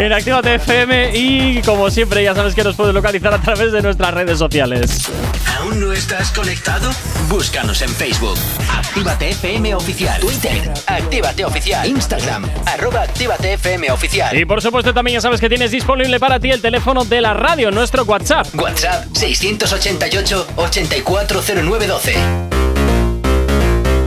En 0.00 0.14
Actívate 0.14 0.54
FM 0.54 1.10
y 1.14 1.60
como 1.60 1.90
siempre 1.90 2.24
ya 2.24 2.34
sabes 2.34 2.54
que 2.54 2.64
nos 2.64 2.74
puedes 2.74 2.94
localizar 2.94 3.34
a 3.34 3.38
través 3.38 3.70
de 3.70 3.82
nuestras 3.82 4.14
redes 4.14 4.38
sociales. 4.38 5.10
¿Aún 5.58 5.78
no 5.78 5.92
estás 5.92 6.30
conectado? 6.30 6.90
Búscanos 7.28 7.82
en 7.82 7.90
Facebook. 7.90 8.38
Actívate 8.74 9.28
FM 9.28 9.74
Oficial. 9.74 10.18
Twitter. 10.22 10.72
Actívate 10.86 11.44
Oficial. 11.44 11.86
Instagram. 11.86 12.48
Arroba 12.64 13.02
Actívate 13.02 13.52
FM 13.52 13.90
Oficial. 13.90 14.38
Y 14.38 14.46
por 14.46 14.62
supuesto 14.62 14.94
también 14.94 15.16
ya 15.16 15.20
sabes 15.20 15.38
que 15.38 15.50
tienes 15.50 15.70
disponible 15.70 16.18
para 16.18 16.40
ti 16.40 16.50
el 16.50 16.62
teléfono 16.62 17.04
de 17.04 17.20
la 17.20 17.34
radio, 17.34 17.70
nuestro 17.70 18.04
WhatsApp. 18.04 18.46
WhatsApp 18.54 19.04
688 19.12 20.46
840912. 20.56 22.59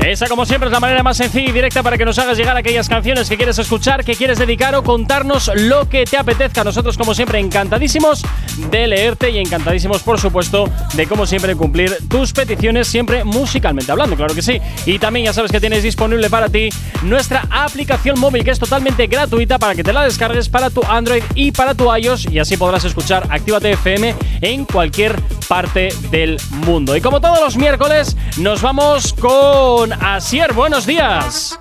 Esa, 0.06 0.28
como 0.28 0.46
siempre, 0.46 0.68
es 0.68 0.74
la 0.74 0.82
manera 0.82 1.02
más 1.02 1.16
sencilla 1.16 1.50
y 1.50 1.52
directa 1.54 1.82
para 1.82 1.98
que 1.98 2.04
nos 2.04 2.20
hagas 2.20 2.38
llegar 2.38 2.58
aquellas 2.58 2.90
canciones 2.90 3.30
que 3.30 3.38
quieres 3.38 3.58
escuchar, 3.58 4.04
que 4.04 4.16
quieres 4.16 4.38
dedicar 4.38 4.76
o 4.76 4.84
contarnos 4.84 5.50
lo 5.56 5.88
que 5.88 6.04
te 6.04 6.18
apetezca. 6.18 6.64
Nosotros, 6.64 6.98
como 6.98 7.14
siempre, 7.14 7.40
encantadísimos 7.40 8.22
de 8.70 8.88
leerte 8.88 9.30
y 9.32 9.40
encantadísimos, 9.40 10.04
por 10.04 10.20
supuesto, 10.20 10.70
de, 10.94 11.08
como 11.08 11.26
siempre, 11.26 11.56
cumplir 11.56 11.96
tus 12.10 12.34
peticiones, 12.34 12.88
siempre 12.88 13.24
musicalmente 13.24 13.94
hablando, 13.94 14.18
claro 14.18 14.36
que 14.36 14.42
sí. 14.42 14.60
Y 14.86 15.00
también 15.00 15.28
ya 15.28 15.34
sabes 15.34 15.52
que 15.52 15.62
tienes 15.62 15.84
disponible 15.84 16.30
para 16.30 16.50
ti 16.50 16.68
nuestra 17.04 17.48
aplicación 17.50 18.20
móvil, 18.20 18.44
que 18.44 18.52
es 18.52 18.60
totalmente 18.60 19.08
gratuita 19.08 19.58
para 19.58 19.74
que 19.74 19.86
te 19.86 19.94
la 19.94 20.04
descargues 20.04 20.50
para 20.50 20.70
tu 20.70 20.84
Android 20.84 21.24
y 21.34 21.52
para 21.52 21.76
tu 21.76 21.94
iOS, 21.96 22.26
y 22.30 22.40
así 22.40 22.58
podrás 22.58 22.84
escuchar 22.84 23.26
Actívate 23.30 23.72
FM 23.72 24.16
en 24.42 24.66
cualquier 24.66 25.18
parte 25.48 25.90
del 26.12 26.38
mundo. 26.66 26.96
Y 26.98 27.02
como 27.02 27.22
todos 27.22 27.40
los 27.40 27.56
miércoles, 27.56 28.18
nos 28.38 28.62
vamos 28.62 29.14
con 29.14 29.93
Asier. 30.00 30.54
Buenos 30.54 30.86
días. 30.86 31.60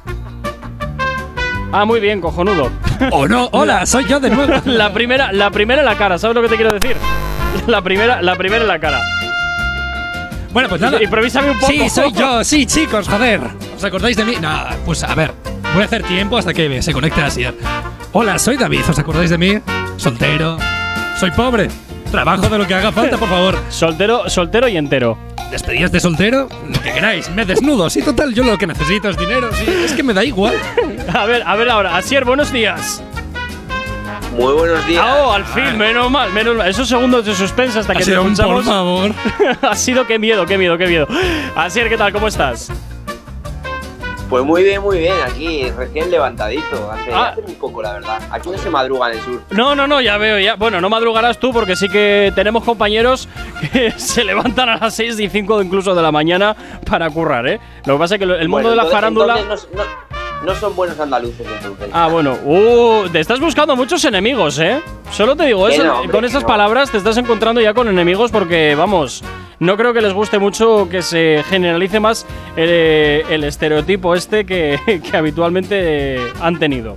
Ah, 1.72 1.84
muy 1.84 2.00
bien, 2.00 2.20
cojonudo. 2.20 2.70
O 3.10 3.26
no, 3.26 3.48
hola, 3.52 3.86
soy 3.86 4.06
yo 4.06 4.20
de 4.20 4.30
nuevo. 4.30 4.52
La 4.66 4.92
primera, 4.92 5.32
la 5.32 5.50
primera 5.50 5.80
en 5.80 5.86
la 5.86 5.96
cara, 5.96 6.18
¿sabes 6.18 6.34
lo 6.34 6.42
que 6.42 6.48
te 6.48 6.56
quiero 6.56 6.72
decir? 6.72 6.96
La 7.66 7.82
primera, 7.82 8.20
la 8.22 8.36
primera 8.36 8.62
en 8.62 8.68
la 8.68 8.78
cara. 8.78 9.00
Bueno, 10.52 10.68
pues 10.68 10.80
nada. 10.80 11.02
Improvísame 11.02 11.50
un 11.50 11.58
poco. 11.58 11.72
Sí, 11.72 11.88
soy 11.88 12.12
yo, 12.12 12.44
sí, 12.44 12.66
chicos, 12.66 13.08
joder. 13.08 13.40
¿Os 13.74 13.82
acordáis 13.84 14.16
de 14.16 14.24
mí? 14.24 14.34
Nada, 14.40 14.76
pues 14.84 15.02
a 15.02 15.14
ver, 15.14 15.32
voy 15.72 15.82
a 15.82 15.86
hacer 15.86 16.02
tiempo 16.02 16.36
hasta 16.36 16.52
que 16.52 16.82
se 16.82 16.92
conecte 16.92 17.22
Asier. 17.22 17.54
Hola, 18.12 18.38
soy 18.38 18.58
David, 18.58 18.80
¿os 18.88 18.98
acordáis 18.98 19.30
de 19.30 19.38
mí? 19.38 19.58
Soltero, 19.96 20.58
soy 21.18 21.30
pobre, 21.30 21.68
trabajo 22.10 22.48
de 22.50 22.58
lo 22.58 22.66
que 22.66 22.74
haga 22.74 22.92
falta, 22.92 23.16
por 23.16 23.30
favor. 23.30 23.58
Soltero, 23.70 24.28
soltero 24.28 24.68
y 24.68 24.76
entero. 24.76 25.16
Despedidas 25.52 25.92
de 25.92 26.00
soltero, 26.00 26.48
lo 26.66 26.80
que 26.80 26.92
queráis, 26.92 27.28
me 27.28 27.44
desnudo. 27.44 27.90
Sí, 27.90 28.00
total, 28.02 28.32
yo 28.34 28.42
lo 28.42 28.56
que 28.56 28.66
necesito 28.66 29.10
es 29.10 29.18
dinero, 29.18 29.50
sí, 29.52 29.64
es 29.84 29.92
que 29.92 30.02
me 30.02 30.14
da 30.14 30.24
igual. 30.24 30.54
A 31.12 31.26
ver, 31.26 31.42
a 31.46 31.54
ver 31.56 31.68
ahora. 31.68 31.94
Asier, 31.94 32.24
buenos 32.24 32.50
días. 32.50 33.02
Muy 34.38 34.54
buenos 34.54 34.86
días. 34.86 35.04
Ah, 35.06 35.24
oh, 35.26 35.32
al 35.32 35.44
fin, 35.44 35.76
menos 35.76 36.10
mal, 36.10 36.32
menos 36.32 36.56
mal. 36.56 36.66
Esos 36.70 36.88
segundos 36.88 37.26
de 37.26 37.34
suspense 37.34 37.78
hasta 37.78 37.92
Ha 37.92 37.96
que 37.96 38.00
te 38.04 38.10
sido 38.12 38.22
un 38.22 38.34
por 38.34 38.60
escuchamos. 38.60 38.64
favor. 38.64 39.12
ha 39.70 39.76
sido 39.76 40.06
qué 40.06 40.18
miedo, 40.18 40.46
qué 40.46 40.56
miedo, 40.56 40.78
qué 40.78 40.86
miedo. 40.86 41.06
Asier, 41.54 41.90
¿qué 41.90 41.98
tal? 41.98 42.12
¿Cómo 42.14 42.28
estás? 42.28 42.72
Pues 44.32 44.44
muy 44.46 44.62
bien, 44.62 44.80
muy 44.80 44.96
bien. 44.98 45.12
Aquí 45.26 45.68
recién 45.76 46.10
levantadito. 46.10 46.90
Hace, 46.90 47.12
Ah. 47.12 47.28
hace 47.32 47.42
muy 47.42 47.52
poco, 47.52 47.82
la 47.82 47.92
verdad. 47.92 48.18
Aquí 48.30 48.48
no 48.48 48.56
se 48.56 48.70
madruga 48.70 49.10
en 49.12 49.18
el 49.18 49.24
sur. 49.24 49.42
No, 49.50 49.74
no, 49.74 49.86
no, 49.86 50.00
ya 50.00 50.16
veo, 50.16 50.38
ya. 50.38 50.54
Bueno, 50.54 50.80
no 50.80 50.88
madrugarás 50.88 51.38
tú 51.38 51.52
porque 51.52 51.76
sí 51.76 51.86
que 51.90 52.32
tenemos 52.34 52.64
compañeros 52.64 53.28
que 53.72 53.90
se 53.90 54.24
levantan 54.24 54.70
a 54.70 54.76
las 54.78 54.94
6 54.94 55.20
y 55.20 55.28
5 55.28 55.60
incluso 55.60 55.94
de 55.94 56.00
la 56.00 56.10
mañana 56.10 56.56
para 56.88 57.10
currar, 57.10 57.46
¿eh? 57.46 57.60
Lo 57.84 57.96
que 57.96 57.98
pasa 57.98 58.14
es 58.14 58.18
que 58.20 58.24
el 58.24 58.30
mundo 58.48 58.68
Bueno, 58.68 58.70
de 58.70 58.76
la 58.76 58.86
farándula. 58.86 59.38
entonces 59.38 59.68
no, 59.74 59.84
no- 59.84 60.21
no 60.44 60.54
son 60.54 60.74
buenos 60.74 60.98
andaluces, 60.98 61.46
entonces. 61.46 61.88
Ah, 61.92 62.08
bueno. 62.08 62.38
Uh, 62.44 63.08
te 63.10 63.20
estás 63.20 63.40
buscando 63.40 63.76
muchos 63.76 64.04
enemigos, 64.04 64.58
¿eh? 64.58 64.80
Solo 65.10 65.36
te 65.36 65.46
digo 65.46 65.68
eso. 65.68 65.84
no, 65.84 66.00
hombre, 66.00 66.12
con 66.12 66.24
esas 66.24 66.42
no. 66.42 66.48
palabras 66.48 66.90
te 66.90 66.98
estás 66.98 67.16
encontrando 67.16 67.60
ya 67.60 67.74
con 67.74 67.88
enemigos 67.88 68.30
porque, 68.30 68.74
vamos, 68.74 69.22
no 69.58 69.76
creo 69.76 69.92
que 69.92 70.00
les 70.00 70.12
guste 70.12 70.38
mucho 70.38 70.88
que 70.88 71.02
se 71.02 71.44
generalice 71.48 72.00
más 72.00 72.26
eh, 72.56 73.24
el 73.30 73.44
estereotipo 73.44 74.14
este 74.14 74.44
que, 74.44 74.80
que 75.10 75.16
habitualmente 75.16 76.18
han 76.40 76.58
tenido. 76.58 76.96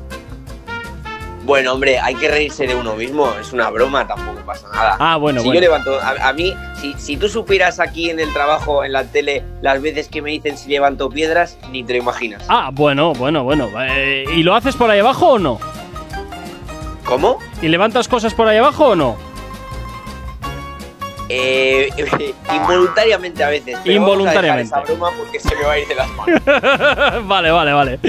Bueno, 1.45 1.73
hombre, 1.73 1.99
hay 1.99 2.15
que 2.15 2.27
reírse 2.27 2.65
de 2.65 2.73
uno 2.75 2.95
mismo. 2.95 3.31
Es 3.39 3.53
una 3.53 3.69
broma, 3.69 4.07
tampoco 4.07 4.43
pasa 4.43 4.67
nada. 4.73 4.97
Ah, 4.99 5.15
bueno, 5.17 5.41
si 5.41 5.45
bueno. 5.45 5.61
yo 5.61 5.61
levanto, 5.61 5.99
a, 5.99 6.29
a 6.29 6.33
mí, 6.33 6.55
si, 6.81 6.93
si 6.97 7.17
tú 7.17 7.29
supieras 7.29 7.79
aquí 7.79 8.09
en 8.09 8.19
el 8.19 8.33
trabajo, 8.33 8.83
en 8.83 8.91
la 8.91 9.03
tele, 9.03 9.43
las 9.61 9.79
veces 9.79 10.07
que 10.07 10.23
me 10.23 10.31
dicen 10.31 10.57
si 10.57 10.69
levanto 10.69 11.07
piedras, 11.09 11.59
ni 11.71 11.83
te 11.83 11.93
lo 11.93 11.99
imaginas. 11.99 12.43
Ah, 12.49 12.71
bueno, 12.73 13.13
bueno, 13.13 13.43
bueno. 13.43 13.69
Eh, 13.79 14.25
¿Y 14.35 14.41
lo 14.41 14.55
haces 14.55 14.75
por 14.75 14.89
ahí 14.89 14.99
abajo 14.99 15.33
o 15.33 15.39
no? 15.39 15.59
¿Cómo? 17.05 17.37
¿Y 17.61 17.67
levantas 17.67 18.07
cosas 18.07 18.33
por 18.33 18.47
ahí 18.47 18.57
abajo 18.57 18.87
o 18.87 18.95
no? 18.95 19.15
Eh, 21.29 21.89
involuntariamente 22.55 23.43
a 23.43 23.49
veces. 23.49 23.77
pero 23.83 23.95
Involuntariamente. 23.95 24.71
Vamos 24.71 24.89
a 24.89 24.93
dejar 24.93 24.99
esa 24.99 25.07
broma 25.07 25.17
porque 25.17 25.39
se 25.39 25.55
me 25.55 25.63
va 25.63 25.71
a 25.71 25.79
ir 25.79 25.87
de 25.87 25.95
las 25.95 26.09
manos. 26.11 26.41
vale, 27.27 27.51
vale, 27.51 27.73
vale. 27.73 27.99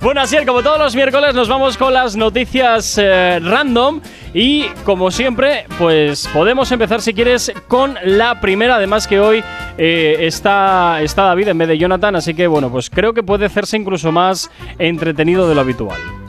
Bueno, 0.00 0.20
así 0.20 0.36
es, 0.36 0.46
como 0.46 0.62
todos 0.62 0.78
los 0.78 0.94
miércoles 0.94 1.34
nos 1.34 1.48
vamos 1.48 1.76
con 1.76 1.94
las 1.94 2.16
noticias 2.16 2.98
eh, 2.98 3.40
random 3.42 4.00
y 4.34 4.66
como 4.84 5.10
siempre, 5.10 5.66
pues 5.78 6.28
podemos 6.28 6.70
empezar 6.70 7.00
si 7.00 7.14
quieres 7.14 7.52
con 7.68 7.96
la 8.04 8.40
primera, 8.40 8.76
además 8.76 9.06
que 9.06 9.18
hoy 9.18 9.42
eh, 9.78 10.16
está, 10.20 11.00
está 11.02 11.24
David 11.24 11.48
en 11.48 11.58
vez 11.58 11.68
de 11.68 11.78
Jonathan, 11.78 12.16
así 12.16 12.34
que 12.34 12.46
bueno, 12.46 12.70
pues 12.70 12.90
creo 12.90 13.14
que 13.14 13.22
puede 13.22 13.46
hacerse 13.46 13.76
incluso 13.76 14.12
más 14.12 14.50
entretenido 14.78 15.48
de 15.48 15.54
lo 15.54 15.62
habitual. 15.62 16.27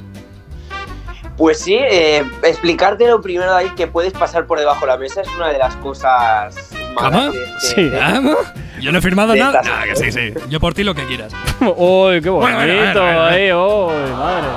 Pues 1.39 1.59
sí, 1.61 1.73
eh, 1.75 2.23
explicarte 2.43 3.07
lo 3.07 3.19
primero, 3.21 3.49
David, 3.51 3.71
que 3.71 3.87
puedes 3.87 4.13
pasar 4.13 4.45
por 4.45 4.59
debajo 4.59 4.81
de 4.81 4.87
la 4.87 4.97
mesa 4.97 5.21
es 5.21 5.27
una 5.35 5.47
de 5.47 5.57
las 5.57 5.75
cosas 5.77 6.53
malas. 6.93 7.11
¿Cómo? 7.11 7.31
de 7.31 7.47
Sí. 7.61 7.81
de- 7.83 7.97
¿Cómo? 7.97 8.35
Yo 8.81 8.91
no 8.91 8.99
he 8.99 9.01
firmado 9.01 9.33
nada. 9.35 9.61
Ah, 9.65 9.83
que 9.85 9.95
sí, 9.95 10.11
sí. 10.11 10.33
Yo 10.49 10.59
por 10.59 10.73
ti 10.73 10.83
lo 10.83 10.93
que 10.93 11.05
quieras. 11.07 11.33
¡Uy, 11.61 12.21
qué 12.21 12.29
bonito! 12.29 12.39
Bueno, 12.39 12.57
bueno, 12.57 12.93
bueno, 12.93 13.21
bueno. 13.23 13.29
eh, 13.31 13.55
uy, 13.55 14.11
madre! 14.11 14.47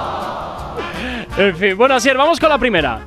En 1.48 1.56
fin, 1.56 1.76
bueno, 1.78 1.94
así 1.94 2.08
es, 2.10 2.16
vamos 2.16 2.38
con 2.40 2.48
la 2.50 2.58
primera. 2.58 3.00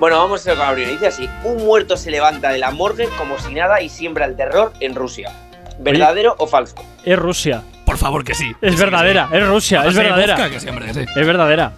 Bueno, 0.00 0.18
vamos 0.18 0.46
a 0.48 0.50
con 0.56 0.66
la 0.66 0.72
primera. 0.72 0.92
Dice 0.92 1.06
así: 1.06 1.30
Un 1.44 1.64
muerto 1.64 1.96
se 1.98 2.10
levanta 2.10 2.48
de 2.50 2.58
la 2.58 2.70
morgue 2.72 3.08
como 3.18 3.38
si 3.38 3.52
nada 3.54 3.80
y 3.80 3.88
siembra 3.90 4.24
el 4.24 4.34
terror 4.34 4.72
en 4.80 4.94
Rusia. 4.94 5.30
¿Verdadero 5.78 6.34
o 6.38 6.46
falso? 6.46 6.74
Es 7.04 7.18
Rusia. 7.18 7.62
Por 7.86 7.96
favor, 7.98 8.24
que 8.24 8.34
sí. 8.34 8.50
Es 8.62 8.70
Que 8.70 8.70
sí, 8.72 8.76
verdadera, 8.82 9.28
que 9.30 9.36
sí. 9.36 9.42
es 9.42 9.48
Rusia, 9.48 9.80
Ah, 9.82 9.86
es 9.88 9.92
sí, 9.94 9.98
verdadera. 10.00 10.34
busca, 10.36 10.50
que 10.50 10.60
sí, 10.60 10.68
sí. 10.94 11.00
Es 11.20 11.26
verdadera. 11.26 11.72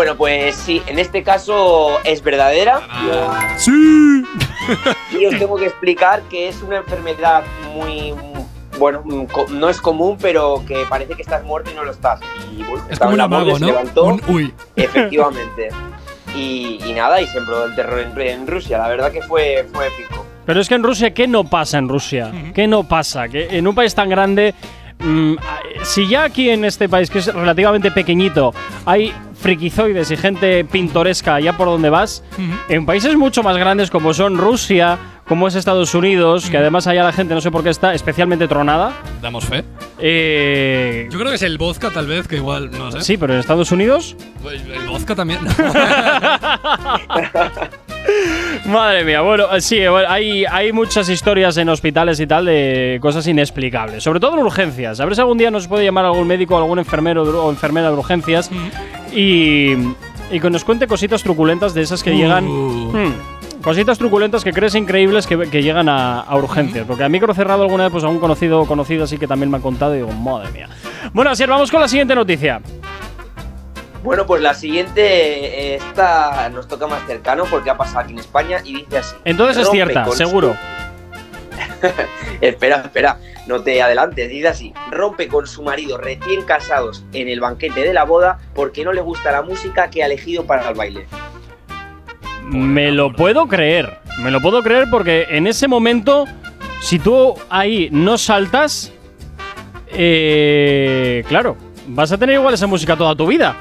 Bueno, 0.00 0.16
pues 0.16 0.56
sí, 0.56 0.80
en 0.86 0.98
este 0.98 1.22
caso 1.22 1.98
es 2.04 2.22
verdadera. 2.22 2.80
¡Sí! 3.58 4.24
Y 5.10 5.26
os 5.26 5.38
tengo 5.38 5.56
que 5.58 5.66
explicar 5.66 6.22
que 6.30 6.48
es 6.48 6.62
una 6.62 6.78
enfermedad 6.78 7.42
muy. 7.74 8.14
Bueno, 8.78 9.04
no 9.50 9.68
es 9.68 9.78
común, 9.78 10.16
pero 10.18 10.64
que 10.66 10.86
parece 10.88 11.12
que 11.12 11.20
estás 11.20 11.44
muerto 11.44 11.70
y 11.70 11.74
no 11.74 11.84
lo 11.84 11.90
estás. 11.90 12.18
Y 12.50 12.62
bueno, 12.62 12.82
Es 12.88 12.98
como 12.98 13.12
un 13.12 13.20
amago, 13.20 13.56
se 13.56 13.60
¿no? 13.60 13.66
levantó. 13.66 14.04
Un 14.04 14.22
uy. 14.28 14.54
Efectivamente. 14.74 15.68
Y, 16.34 16.78
y 16.82 16.94
nada, 16.94 17.20
y 17.20 17.26
sembró 17.26 17.66
el 17.66 17.74
terror 17.74 17.98
en, 18.00 18.18
en 18.22 18.46
Rusia. 18.46 18.78
La 18.78 18.88
verdad 18.88 19.12
que 19.12 19.20
fue, 19.20 19.66
fue 19.70 19.86
épico. 19.88 20.24
Pero 20.46 20.62
es 20.62 20.68
que 20.70 20.76
en 20.76 20.82
Rusia, 20.82 21.12
¿qué 21.12 21.28
no 21.28 21.44
pasa 21.44 21.76
en 21.76 21.90
Rusia? 21.90 22.32
¿Qué 22.54 22.66
no 22.66 22.84
pasa? 22.84 23.28
Que 23.28 23.58
en 23.58 23.66
un 23.68 23.74
país 23.74 23.94
tan 23.94 24.08
grande, 24.08 24.54
mm, 25.00 25.34
si 25.82 26.08
ya 26.08 26.24
aquí 26.24 26.50
en 26.50 26.64
este 26.64 26.88
país, 26.88 27.10
que 27.10 27.18
es 27.20 27.32
relativamente 27.32 27.90
pequeñito, 27.90 28.52
hay 28.86 29.12
frikizoides 29.40 30.10
y 30.10 30.16
gente 30.16 30.64
pintoresca 30.64 31.36
allá 31.36 31.56
por 31.56 31.66
donde 31.68 31.88
vas, 31.90 32.22
en 32.68 32.84
países 32.86 33.16
mucho 33.16 33.42
más 33.42 33.56
grandes 33.56 33.90
como 33.90 34.12
son 34.12 34.36
Rusia, 34.36 34.98
como 35.26 35.48
es 35.48 35.54
Estados 35.54 35.94
Unidos, 35.94 36.50
que 36.50 36.58
además 36.58 36.86
allá 36.88 37.04
la 37.04 37.12
gente 37.12 37.32
no 37.34 37.40
sé 37.40 37.50
por 37.50 37.62
qué 37.62 37.70
está 37.70 37.94
especialmente 37.94 38.48
tronada. 38.48 38.92
Damos 39.22 39.44
fe. 39.46 39.64
eh, 39.98 41.08
Yo 41.10 41.18
creo 41.18 41.30
que 41.30 41.36
es 41.36 41.42
el 41.42 41.56
vodka, 41.56 41.90
tal 41.90 42.06
vez, 42.06 42.26
que 42.28 42.36
igual, 42.36 42.70
no 42.70 42.90
sé. 42.92 43.00
sí, 43.02 43.16
pero 43.16 43.32
en 43.34 43.40
Estados 43.40 43.70
Unidos, 43.72 44.14
El, 44.44 44.72
el 44.72 44.88
vodka 44.88 45.14
también. 45.14 45.40
Madre 48.66 49.04
mía, 49.04 49.20
bueno, 49.22 49.46
sí, 49.60 49.86
bueno, 49.88 50.08
hay, 50.08 50.44
hay 50.44 50.72
muchas 50.72 51.08
historias 51.08 51.56
en 51.56 51.68
hospitales 51.68 52.20
y 52.20 52.26
tal 52.26 52.44
de 52.44 52.98
cosas 53.00 53.26
inexplicables, 53.26 54.02
sobre 54.02 54.20
todo 54.20 54.34
en 54.34 54.44
urgencias. 54.44 55.00
A 55.00 55.04
ver 55.04 55.14
si 55.14 55.20
algún 55.20 55.38
día 55.38 55.50
nos 55.50 55.66
puede 55.66 55.84
llamar 55.84 56.04
algún 56.04 56.26
médico 56.26 56.54
o 56.54 56.58
algún 56.58 56.78
enfermero 56.78 57.22
o 57.22 57.50
enfermera 57.50 57.90
de 57.90 57.96
urgencias 57.96 58.50
y, 59.12 59.72
y 60.30 60.40
que 60.40 60.50
nos 60.50 60.64
cuente 60.64 60.86
cositas 60.86 61.22
truculentas 61.22 61.74
de 61.74 61.82
esas 61.82 62.02
que 62.02 62.14
llegan. 62.14 62.46
Uh. 62.46 62.92
Hmm, 62.92 63.14
cositas 63.62 63.98
truculentas 63.98 64.44
que 64.44 64.52
crees 64.52 64.74
increíbles 64.74 65.26
que, 65.26 65.38
que 65.50 65.62
llegan 65.62 65.88
a, 65.88 66.20
a 66.20 66.36
urgencias. 66.36 66.86
Porque 66.86 67.04
a 67.04 67.08
micro 67.08 67.34
cerrado 67.34 67.62
alguna 67.62 67.84
vez, 67.84 67.92
pues 67.92 68.04
a 68.04 68.08
un 68.08 68.18
conocido 68.18 68.60
o 68.60 68.66
conocido 68.66 69.04
así 69.04 69.18
que 69.18 69.26
también 69.26 69.50
me 69.50 69.58
ha 69.58 69.60
contado 69.60 69.94
y 69.94 69.98
digo, 69.98 70.12
madre 70.12 70.50
mía. 70.52 70.68
Bueno, 71.12 71.30
así 71.30 71.44
vamos 71.46 71.70
con 71.70 71.80
la 71.80 71.88
siguiente 71.88 72.14
noticia. 72.14 72.60
Bueno, 74.02 74.24
pues 74.24 74.40
la 74.40 74.54
siguiente, 74.54 75.02
eh, 75.02 75.74
esta 75.74 76.48
nos 76.48 76.66
toca 76.66 76.86
más 76.86 77.06
cercano 77.06 77.44
porque 77.50 77.68
ha 77.68 77.76
pasado 77.76 78.00
aquí 78.00 78.12
en 78.12 78.18
España 78.18 78.58
y 78.64 78.76
dice 78.76 78.98
así. 78.98 79.16
Entonces 79.24 79.58
es 79.58 79.70
cierta, 79.70 80.04
con 80.04 80.16
seguro. 80.16 80.56
espera, 82.40 82.82
espera, 82.84 83.18
no 83.46 83.60
te 83.62 83.82
adelantes. 83.82 84.30
Dice 84.30 84.48
así: 84.48 84.72
rompe 84.90 85.28
con 85.28 85.46
su 85.46 85.62
marido 85.62 85.98
recién 85.98 86.42
casados 86.42 87.04
en 87.12 87.28
el 87.28 87.40
banquete 87.40 87.80
de 87.80 87.92
la 87.92 88.04
boda 88.04 88.38
porque 88.54 88.84
no 88.84 88.92
le 88.94 89.02
gusta 89.02 89.32
la 89.32 89.42
música 89.42 89.90
que 89.90 90.02
ha 90.02 90.06
elegido 90.06 90.46
para 90.46 90.68
el 90.70 90.74
baile. 90.74 91.06
Me 92.44 92.90
lo 92.90 93.12
puedo 93.12 93.46
creer. 93.48 93.98
Me 94.22 94.30
lo 94.30 94.40
puedo 94.40 94.62
creer 94.62 94.88
porque 94.90 95.26
en 95.30 95.46
ese 95.46 95.68
momento, 95.68 96.24
si 96.80 96.98
tú 96.98 97.34
ahí 97.50 97.88
no 97.92 98.16
saltas, 98.16 98.92
eh, 99.88 101.22
claro, 101.28 101.56
vas 101.86 102.12
a 102.12 102.18
tener 102.18 102.36
igual 102.36 102.54
esa 102.54 102.66
música 102.66 102.96
toda 102.96 103.14
tu 103.14 103.26
vida. 103.26 103.56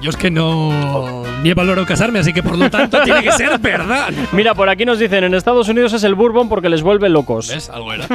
Yo 0.00 0.08
es 0.08 0.16
que 0.16 0.30
no. 0.30 1.29
Ni 1.42 1.50
he 1.50 1.54
valorado 1.54 1.86
casarme, 1.86 2.18
así 2.18 2.32
que 2.32 2.42
por 2.42 2.58
lo 2.58 2.68
tanto 2.70 3.00
tiene 3.02 3.22
que 3.22 3.32
ser 3.32 3.58
verdad. 3.58 4.10
Mira, 4.32 4.54
por 4.54 4.68
aquí 4.68 4.84
nos 4.84 4.98
dicen, 4.98 5.24
en 5.24 5.34
Estados 5.34 5.68
Unidos 5.68 5.92
es 5.94 6.04
el 6.04 6.14
bourbon 6.14 6.48
porque 6.48 6.68
les 6.68 6.82
vuelve 6.82 7.08
locos. 7.08 7.48
¿Ves? 7.48 7.70
Algo 7.70 7.92
era. 7.92 8.06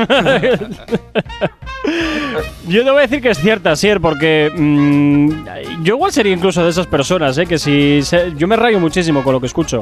Yo 2.68 2.84
te 2.84 2.90
voy 2.90 3.00
a 3.00 3.02
decir 3.04 3.22
que 3.22 3.30
es 3.30 3.38
cierta, 3.40 3.76
Sier, 3.76 4.02
porque 4.02 4.52
mm, 4.56 5.84
yo 5.84 5.96
igual 5.96 6.12
sería 6.12 6.34
incluso 6.34 6.64
de 6.64 6.70
esas 6.72 6.88
personas, 6.88 7.38
¿eh? 7.38 7.46
Que 7.46 7.60
si 7.60 8.02
se- 8.02 8.34
yo 8.36 8.48
me 8.48 8.56
rayo 8.56 8.80
muchísimo 8.80 9.24
con 9.24 9.34
lo 9.34 9.40
que 9.40 9.46
escucho. 9.46 9.82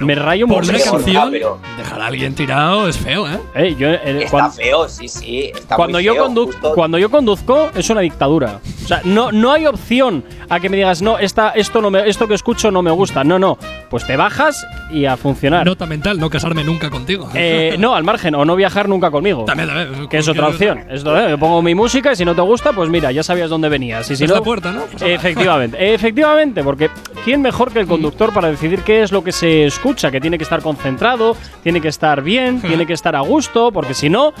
me 0.00 0.14
rayo 0.14 0.46
Por 0.46 0.62
una 0.64 0.72
muchísimo. 0.72 0.96
canción, 0.96 1.30
pero- 1.30 1.58
dejar 1.76 2.00
a 2.00 2.06
alguien 2.06 2.34
tirado 2.34 2.88
es 2.88 2.96
feo, 2.96 3.28
¿eh? 3.28 3.38
Eh, 3.54 3.76
yo, 3.78 3.88
eh, 3.90 4.22
Está 4.24 4.50
feo, 4.50 4.88
sí, 4.88 5.06
sí. 5.06 5.52
Está 5.54 5.76
cuando, 5.76 5.98
muy 5.98 6.04
yo 6.04 6.14
feo, 6.14 6.28
condu- 6.28 6.46
justo. 6.46 6.72
cuando 6.74 6.98
yo 6.98 7.10
conduzco 7.10 7.70
es 7.74 7.90
una 7.90 8.00
dictadura. 8.00 8.60
O 8.82 8.88
sea, 8.88 9.02
no, 9.04 9.30
no 9.30 9.52
hay 9.52 9.66
opción 9.66 10.24
a 10.48 10.58
que 10.60 10.68
me 10.70 10.76
digas, 10.78 11.02
no, 11.02 11.18
esta, 11.18 11.50
esto, 11.50 11.82
no 11.82 11.90
me, 11.90 12.08
esto 12.08 12.26
que 12.26 12.34
escucho 12.34 12.70
no 12.74 12.82
me 12.82 12.90
gusta. 12.90 13.24
No, 13.24 13.38
no. 13.38 13.56
Pues 13.88 14.06
te 14.06 14.16
bajas 14.16 14.66
y 14.90 15.06
a 15.06 15.16
funcionar. 15.16 15.64
Nota 15.64 15.86
mental, 15.86 16.18
no 16.20 16.28
casarme 16.28 16.62
nunca 16.64 16.90
contigo. 16.90 17.30
Eh, 17.32 17.76
no, 17.78 17.94
al 17.94 18.04
margen, 18.04 18.34
o 18.34 18.44
no 18.44 18.54
viajar 18.56 18.88
nunca 18.88 19.10
conmigo. 19.10 19.44
También, 19.46 19.68
también. 19.68 20.08
Que 20.08 20.18
es 20.18 20.28
otra 20.28 20.48
opción. 20.48 20.80
Es 20.90 21.00
otra- 21.02 21.30
yo 21.30 21.38
pongo 21.38 21.62
mi 21.62 21.74
música 21.74 22.12
y 22.12 22.16
si 22.16 22.24
no 22.26 22.34
te 22.34 22.42
gusta, 22.42 22.72
pues 22.72 22.90
mira, 22.90 23.10
ya 23.12 23.22
sabías 23.22 23.48
dónde 23.48 23.68
venías. 23.70 24.10
Y 24.10 24.16
si 24.16 24.24
Es 24.24 24.30
no, 24.30 24.36
la 24.36 24.42
puerta, 24.42 24.72
¿no? 24.72 24.82
Pues. 24.82 25.02
Efectivamente, 25.02 25.76
efectivamente, 25.94 26.62
porque 26.62 26.90
¿quién 27.24 27.40
mejor 27.40 27.72
que 27.72 27.80
el 27.80 27.86
conductor 27.86 28.32
para 28.32 28.48
decidir 28.50 28.80
qué 28.80 29.02
es 29.02 29.12
lo 29.12 29.22
que 29.24 29.32
se 29.32 29.64
escucha? 29.64 30.10
Que 30.10 30.20
tiene 30.20 30.36
que 30.36 30.44
estar 30.44 30.60
concentrado, 30.60 31.36
tiene 31.62 31.80
que 31.80 31.88
estar 31.88 32.20
bien, 32.22 32.60
tiene 32.66 32.86
que 32.86 32.92
estar 32.94 33.14
a 33.14 33.20
gusto, 33.20 33.70
porque 33.72 33.94
si 33.94 34.10
no, 34.10 34.34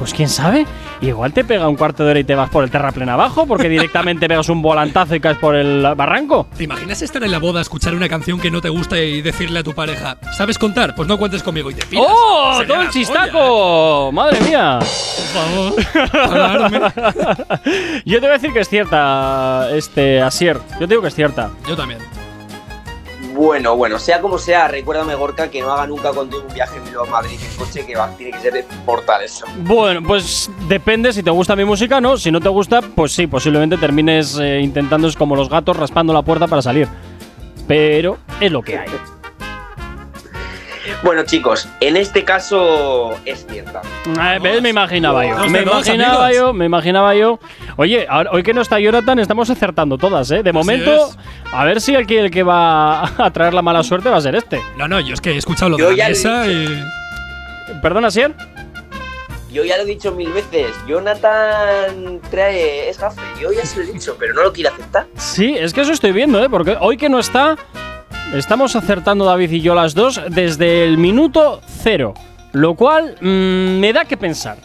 pues 0.00 0.14
quién 0.14 0.30
sabe, 0.30 0.66
igual 1.02 1.34
te 1.34 1.44
pega 1.44 1.68
un 1.68 1.76
cuarto 1.76 2.04
de 2.04 2.12
hora 2.12 2.20
y 2.20 2.24
te 2.24 2.34
vas 2.34 2.48
por 2.48 2.64
el 2.64 2.70
terraplén 2.70 3.10
abajo, 3.10 3.46
porque 3.46 3.68
directamente 3.68 4.26
pegas 4.28 4.48
un 4.48 4.62
volantazo 4.62 5.14
y 5.14 5.20
caes 5.20 5.36
por 5.36 5.54
el 5.54 5.82
barranco. 5.94 6.48
¿Te 6.56 6.64
imaginas 6.64 7.02
estar 7.02 7.22
en 7.22 7.30
la 7.30 7.38
boda, 7.38 7.60
escuchar 7.60 7.94
una 7.94 8.08
canción 8.08 8.40
que 8.40 8.50
no 8.50 8.62
te 8.62 8.70
gusta 8.70 8.98
y 8.98 9.20
decirle 9.20 9.58
a 9.58 9.62
tu 9.62 9.74
pareja, 9.74 10.16
¿sabes 10.34 10.56
contar? 10.56 10.94
Pues 10.94 11.06
no 11.06 11.18
cuentes 11.18 11.42
conmigo 11.42 11.70
y 11.70 11.74
te 11.74 11.84
piras. 11.84 12.06
¡Oh! 12.08 12.54
Sería 12.56 12.74
¡Todo 12.74 12.82
el 12.82 12.88
chistaco! 12.88 14.10
¡Madre 14.10 14.40
mía! 14.40 14.78
Por 14.80 15.42
favor. 15.42 15.74
Yo 18.06 18.20
te 18.20 18.26
voy 18.26 18.30
a 18.30 18.38
decir 18.38 18.54
que 18.54 18.60
es 18.60 18.68
cierta, 18.70 19.68
este, 19.70 20.22
Asier. 20.22 20.58
Yo 20.72 20.78
te 20.78 20.86
digo 20.86 21.02
que 21.02 21.08
es 21.08 21.14
cierta. 21.14 21.50
Yo 21.68 21.76
también. 21.76 21.98
Bueno, 23.32 23.76
bueno, 23.76 23.98
sea 23.98 24.20
como 24.20 24.38
sea, 24.38 24.68
recuérdame, 24.68 25.14
Gorka, 25.14 25.50
que 25.50 25.60
no 25.60 25.72
haga 25.72 25.86
nunca 25.86 26.10
contigo 26.12 26.42
un 26.46 26.54
viaje 26.54 26.78
a 26.78 27.10
Madrid 27.10 27.38
en 27.40 27.56
coche, 27.56 27.86
que 27.86 27.96
tiene 28.16 28.32
que 28.32 28.40
ser 28.40 28.64
mortal 28.86 29.22
eso. 29.22 29.46
Bueno, 29.58 30.02
pues 30.06 30.50
depende 30.68 31.12
si 31.12 31.22
te 31.22 31.30
gusta 31.30 31.54
mi 31.56 31.64
música, 31.64 32.00
¿no? 32.00 32.16
Si 32.16 32.30
no 32.30 32.40
te 32.40 32.48
gusta, 32.48 32.80
pues 32.82 33.12
sí, 33.12 33.26
posiblemente 33.26 33.76
termines 33.76 34.38
eh, 34.38 34.60
intentando 34.60 35.08
como 35.16 35.36
los 35.36 35.48
gatos 35.48 35.76
raspando 35.76 36.12
la 36.12 36.22
puerta 36.22 36.46
para 36.46 36.62
salir. 36.62 36.88
Pero 37.66 38.18
es 38.40 38.50
lo 38.50 38.62
que 38.62 38.78
hay. 38.78 38.88
Bueno, 41.02 41.24
chicos, 41.24 41.68
en 41.80 41.96
este 41.96 42.24
caso 42.24 43.14
es 43.24 43.46
cierta. 43.46 43.82
Eh, 44.06 44.38
¿ves? 44.42 44.62
Me 44.62 44.70
imaginaba 44.70 45.26
yo. 45.26 45.48
Me 45.48 45.62
imaginaba 45.62 46.32
yo, 46.32 46.52
me 46.52 46.64
imaginaba 46.66 47.14
yo. 47.14 47.38
Oye, 47.76 48.06
ahora- 48.08 48.30
hoy 48.32 48.42
que 48.42 48.54
no 48.54 48.60
está 48.62 48.78
Jonathan, 48.78 49.18
estamos 49.18 49.50
acertando 49.50 49.98
todas, 49.98 50.30
¿eh? 50.30 50.42
De 50.42 50.52
momento, 50.52 51.10
a 51.52 51.64
ver 51.64 51.80
si 51.80 51.94
el 51.94 52.06
que, 52.06 52.20
el 52.20 52.30
que 52.30 52.42
va 52.42 53.04
a 53.24 53.30
traer 53.32 53.54
la 53.54 53.62
mala 53.62 53.82
suerte 53.82 54.08
va 54.08 54.16
a 54.18 54.20
ser 54.20 54.34
este. 54.34 54.60
No, 54.76 54.88
no, 54.88 55.00
yo 55.00 55.14
es 55.14 55.20
que 55.20 55.32
he 55.32 55.36
escuchado 55.36 55.70
lo 55.70 55.78
Yo 55.78 55.90
de 55.90 55.96
la 55.96 56.08
mesa 56.08 56.46
y. 56.46 56.84
¿Perdona, 57.82 58.10
Sier? 58.10 58.34
Yo 59.52 59.64
ya 59.64 59.76
lo 59.78 59.82
he 59.82 59.86
dicho 59.86 60.12
mil 60.12 60.30
veces, 60.32 60.68
Jonathan 60.86 62.20
trae 62.30 62.88
es 62.88 62.98
gafe, 63.00 63.20
yo 63.40 63.50
ya 63.52 63.66
se 63.66 63.78
lo 63.78 63.82
he 63.82 63.92
dicho, 63.92 64.14
pero 64.16 64.32
no 64.32 64.44
lo 64.44 64.52
quiere 64.52 64.68
aceptar. 64.70 65.06
Sí, 65.16 65.56
es 65.58 65.72
que 65.72 65.80
eso 65.80 65.90
estoy 65.92 66.12
viendo, 66.12 66.40
¿eh? 66.42 66.48
Porque 66.48 66.76
hoy 66.80 66.96
que 66.96 67.08
no 67.08 67.18
está, 67.18 67.56
estamos 68.34 68.76
acertando 68.76 69.24
David 69.24 69.50
y 69.50 69.60
yo 69.60 69.74
las 69.74 69.94
dos 69.94 70.20
desde 70.28 70.84
el 70.84 70.98
minuto 70.98 71.60
cero. 71.82 72.14
Lo 72.52 72.74
cual 72.74 73.16
mm, 73.20 73.78
me 73.78 73.92
da 73.92 74.04
que 74.04 74.16
pensar. 74.16 74.56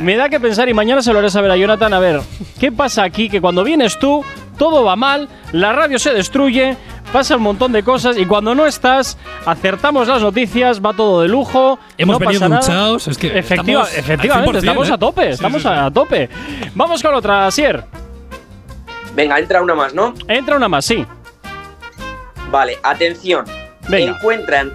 Me 0.00 0.16
da 0.16 0.30
que 0.30 0.40
pensar 0.40 0.66
y 0.70 0.74
mañana 0.74 1.02
se 1.02 1.12
lo 1.12 1.18
haré 1.18 1.28
saber 1.28 1.50
a 1.50 1.56
Jonathan. 1.56 1.92
A 1.92 1.98
ver, 1.98 2.20
¿qué 2.58 2.72
pasa 2.72 3.02
aquí? 3.02 3.28
Que 3.28 3.38
cuando 3.42 3.64
vienes 3.64 3.98
tú, 3.98 4.24
todo 4.56 4.82
va 4.82 4.96
mal, 4.96 5.28
la 5.52 5.74
radio 5.74 5.98
se 5.98 6.14
destruye, 6.14 6.74
pasa 7.12 7.36
un 7.36 7.42
montón 7.42 7.72
de 7.72 7.82
cosas 7.82 8.16
y 8.16 8.24
cuando 8.24 8.54
no 8.54 8.66
estás, 8.66 9.18
acertamos 9.44 10.08
las 10.08 10.22
noticias, 10.22 10.80
va 10.82 10.94
todo 10.94 11.20
de 11.20 11.28
lujo. 11.28 11.78
Hemos 11.98 12.14
no 12.14 12.18
venido 12.18 12.40
pasa 12.40 12.48
nada. 12.48 12.60
duchados, 12.62 13.08
es 13.08 13.18
que 13.18 13.26
Efectiva- 13.38 13.82
estamos 13.82 13.98
efectivamente, 13.98 14.50
100%, 14.52 14.56
estamos 14.58 14.88
¿eh? 14.88 14.92
a 14.94 14.98
tope, 14.98 15.22
Sí, 15.24 15.28
estamos 15.32 15.62
sí, 15.62 15.68
sí. 15.68 15.74
a 15.74 15.90
tope. 15.90 16.30
Vamos 16.74 17.02
con 17.02 17.14
otra, 17.14 17.50
Sier. 17.50 17.84
Venga, 19.14 19.38
entra 19.38 19.60
una 19.60 19.74
más, 19.74 19.92
¿no? 19.92 20.14
Entra 20.28 20.56
una 20.56 20.68
más, 20.70 20.84
sí. 20.86 21.04
Vale, 22.50 22.78
atención. 22.82 23.44
Venga. 23.88 24.12
Encuentran, 24.12 24.72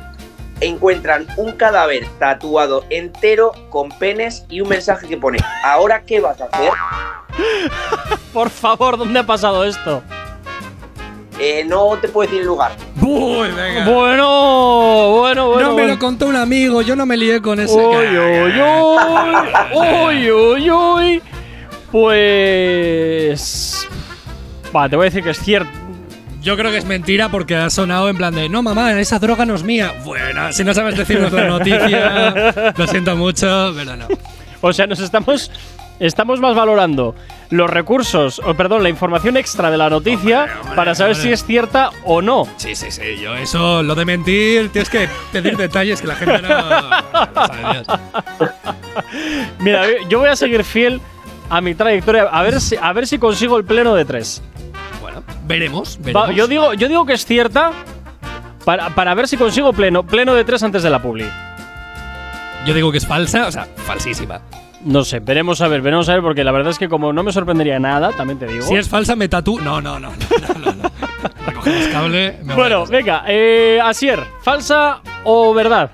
encuentran 0.61 1.27
un 1.37 1.53
cadáver 1.53 2.07
tatuado 2.19 2.85
entero 2.89 3.51
con 3.69 3.89
penes 3.89 4.45
y 4.49 4.61
un 4.61 4.69
mensaje 4.69 5.07
que 5.07 5.17
pone, 5.17 5.39
¿ahora 5.63 6.03
qué 6.03 6.19
vas 6.19 6.39
a 6.41 6.45
hacer? 6.45 6.71
Por 8.33 8.49
favor, 8.49 8.97
¿dónde 8.97 9.19
ha 9.19 9.25
pasado 9.25 9.63
esto? 9.63 10.03
Eh, 11.39 11.65
no 11.67 11.97
te 11.99 12.07
puedo 12.07 12.27
decir 12.27 12.41
el 12.41 12.47
lugar. 12.47 12.73
Uy, 13.01 13.49
venga. 13.49 13.85
Bueno, 13.85 15.11
bueno, 15.11 15.47
bueno. 15.47 15.61
no 15.61 15.67
me 15.69 15.73
bueno. 15.73 15.87
lo 15.93 15.99
contó 15.99 16.27
un 16.27 16.35
amigo, 16.35 16.81
yo 16.83 16.95
no 16.95 17.05
me 17.05 17.17
lié 17.17 17.41
con 17.41 17.59
ese. 17.59 17.75
Uy, 17.75 18.17
uy, 18.17 18.61
uy, 19.73 20.31
uy, 20.31 20.31
uy, 20.31 20.71
uy. 20.71 21.21
Pues. 21.91 23.87
Va, 24.75 24.87
te 24.87 24.95
voy 24.95 25.03
a 25.03 25.09
decir 25.09 25.23
que 25.23 25.31
es 25.31 25.39
cierto. 25.39 25.82
Yo 26.43 26.57
creo 26.57 26.71
que 26.71 26.77
es 26.77 26.85
mentira 26.85 27.29
porque 27.29 27.55
ha 27.55 27.69
sonado 27.69 28.09
en 28.09 28.17
plan 28.17 28.35
de 28.35 28.49
no 28.49 28.61
mamá, 28.61 28.99
esa 28.99 29.17
droga 29.17 29.45
no 29.45 29.55
es 29.55 29.63
mía. 29.63 29.93
Bueno, 30.03 30.51
si 30.51 30.65
no 30.65 30.73
sabes 30.73 30.97
decirnos 30.97 31.31
la 31.31 31.47
noticia, 31.47 32.73
lo 32.77 32.85
siento 32.87 33.15
mucho, 33.15 33.73
pero 33.75 33.95
no. 33.95 34.07
O 34.59 34.73
sea, 34.73 34.85
nos 34.85 34.99
estamos. 34.99 35.49
Estamos 35.99 36.39
más 36.41 36.55
valorando 36.55 37.15
los 37.49 37.69
recursos, 37.69 38.41
o 38.43 38.55
perdón, 38.55 38.81
la 38.83 38.89
información 38.89 39.37
extra 39.37 39.69
de 39.69 39.77
la 39.77 39.89
noticia 39.89 40.47
para 40.75 40.95
saber 40.95 41.15
hombre. 41.15 41.29
si 41.29 41.31
es 41.31 41.45
cierta 41.45 41.91
o 42.03 42.21
no. 42.21 42.47
Sí, 42.57 42.75
sí, 42.75 42.89
sí, 42.89 43.03
yo 43.21 43.35
eso, 43.35 43.83
lo 43.83 43.93
de 43.93 44.03
mentir, 44.03 44.69
tienes 44.69 44.89
que 44.89 45.07
pedir 45.31 45.55
detalles 45.55 46.01
que 46.01 46.07
la 46.07 46.15
gente 46.15 46.41
no, 46.41 46.49
no 46.49 47.47
sabe 47.47 47.73
Dios. 47.73 47.87
Mira, 49.59 49.85
yo 50.09 50.19
voy 50.19 50.29
a 50.29 50.35
seguir 50.35 50.63
fiel 50.63 50.99
a 51.49 51.61
mi 51.61 51.75
trayectoria. 51.75 52.23
A 52.23 52.41
ver 52.41 52.59
si, 52.59 52.75
a 52.75 52.91
ver 52.91 53.07
si 53.07 53.19
consigo 53.19 53.57
el 53.57 53.63
pleno 53.63 53.93
de 53.93 54.03
tres. 54.03 54.41
Veremos, 55.45 55.97
Va, 55.99 56.03
veremos. 56.05 56.35
yo, 56.35 56.47
digo, 56.47 56.73
yo 56.73 56.87
digo 56.87 57.05
que 57.05 57.13
es 57.13 57.25
cierta 57.25 57.71
para, 58.65 58.89
para 58.95 59.13
ver 59.13 59.27
si 59.27 59.37
consigo 59.37 59.73
pleno, 59.73 60.03
pleno 60.03 60.33
de 60.33 60.43
tres 60.43 60.63
antes 60.63 60.83
de 60.83 60.89
la 60.89 61.01
publi. 61.01 61.25
Yo 62.65 62.73
digo 62.73 62.91
que 62.91 62.97
es 62.97 63.05
falsa, 63.07 63.47
o 63.47 63.51
sea, 63.51 63.67
falsísima. 63.75 64.41
No 64.85 65.03
sé, 65.05 65.19
veremos 65.19 65.61
a 65.61 65.67
ver, 65.67 65.81
veremos 65.81 66.09
a 66.09 66.13
ver, 66.13 66.21
porque 66.21 66.43
la 66.43 66.51
verdad 66.51 66.71
es 66.71 66.77
que 66.77 66.89
como 66.89 67.13
no 67.13 67.23
me 67.23 67.31
sorprendería 67.31 67.79
nada, 67.79 68.11
también 68.11 68.37
te 68.39 68.47
digo. 68.47 68.65
Si 68.65 68.75
es 68.75 68.87
falsa, 68.89 69.15
me 69.15 69.29
tatú. 69.29 69.59
No, 69.59 69.81
no, 69.81 69.99
no, 69.99 70.11
no, 70.11 70.59
no, 70.59 70.73
no. 70.73 70.91
Recogemos 71.45 71.87
cable. 71.87 72.37
me 72.43 72.43
voy 72.43 72.53
a 72.53 72.55
bueno, 72.55 72.85
venga, 72.85 73.23
eh, 73.27 73.79
Asier, 73.83 74.21
¿falsa 74.41 75.01
o 75.23 75.53
verdad? 75.53 75.89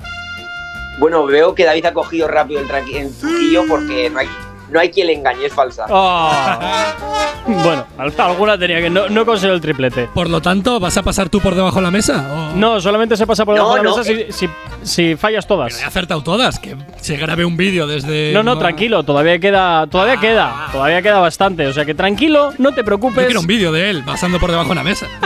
Bueno, 0.98 1.26
veo 1.26 1.56
que 1.56 1.66
David 1.66 1.86
ha 1.86 1.94
cogido 1.94 2.28
rápido 2.28 2.60
el, 2.62 2.68
el 2.96 3.16
truquillo 3.16 3.66
porque 3.68 4.10
no 4.10 4.20
hay, 4.20 4.28
no 4.72 4.80
hay 4.80 4.90
quien 4.92 5.08
le 5.08 5.14
engañe, 5.14 5.46
es 5.46 5.54
falsa. 5.54 5.86
Ah. 5.90 6.94
bueno, 7.48 7.86
al- 7.98 8.14
alguna 8.18 8.58
tenía 8.58 8.80
que. 8.82 8.90
No, 8.90 9.10
no 9.10 9.26
consigo 9.26 9.54
el 9.54 9.62
triplete. 9.62 10.08
Por 10.14 10.30
lo 10.30 10.42
tanto, 10.42 10.80
¿vas 10.80 10.96
a 10.98 11.04
pasar 11.04 11.30
tú 11.30 11.40
por 11.40 11.56
debajo 11.56 11.78
de 11.78 11.82
la 11.84 11.92
mesa? 11.92 12.26
¿O 12.54 12.56
No, 12.56 12.80
solamente 12.80 13.18
se 13.18 13.26
pasa 13.28 13.46
por 13.46 13.56
debajo 13.56 13.72
No, 13.78 13.78
de 13.78 13.84
la 13.84 13.90
no, 13.90 13.98
mesa 13.98 14.10
si, 14.32 14.32
si- 14.32 14.50
si 14.84 15.16
fallas 15.16 15.48
todas. 15.48 15.82
He 15.82 15.86
acertado 15.86 16.22
todas, 16.24 16.60
que 16.60 16.76
se 17.02 17.18
grabe 17.18 17.46
un 17.46 17.58
vídeo 17.58 17.88
desde. 17.88 18.32
No, 18.34 18.44
no, 18.44 18.58
tranquilo, 18.58 19.04
todavía 19.04 19.40
queda, 19.40 19.88
todavía 19.88 20.18
queda, 20.18 20.68
todavía 20.72 21.02
queda 21.02 21.20
bastante. 21.20 21.66
O 21.68 21.74
sea 21.74 21.86
que 21.86 21.94
tranquilo, 21.96 22.54
no 22.58 22.72
te 22.72 22.82
Yo 22.82 22.86
preocupes. 22.86 23.26
quiero 23.26 23.40
un 23.42 23.48
vídeo 23.48 23.72
de 23.72 23.90
él 23.90 24.04
pasando 24.06 24.40
por 24.40 24.52
debajo 24.52 24.70
de 24.70 24.76
la 24.76 24.84
mesa. 24.84 25.08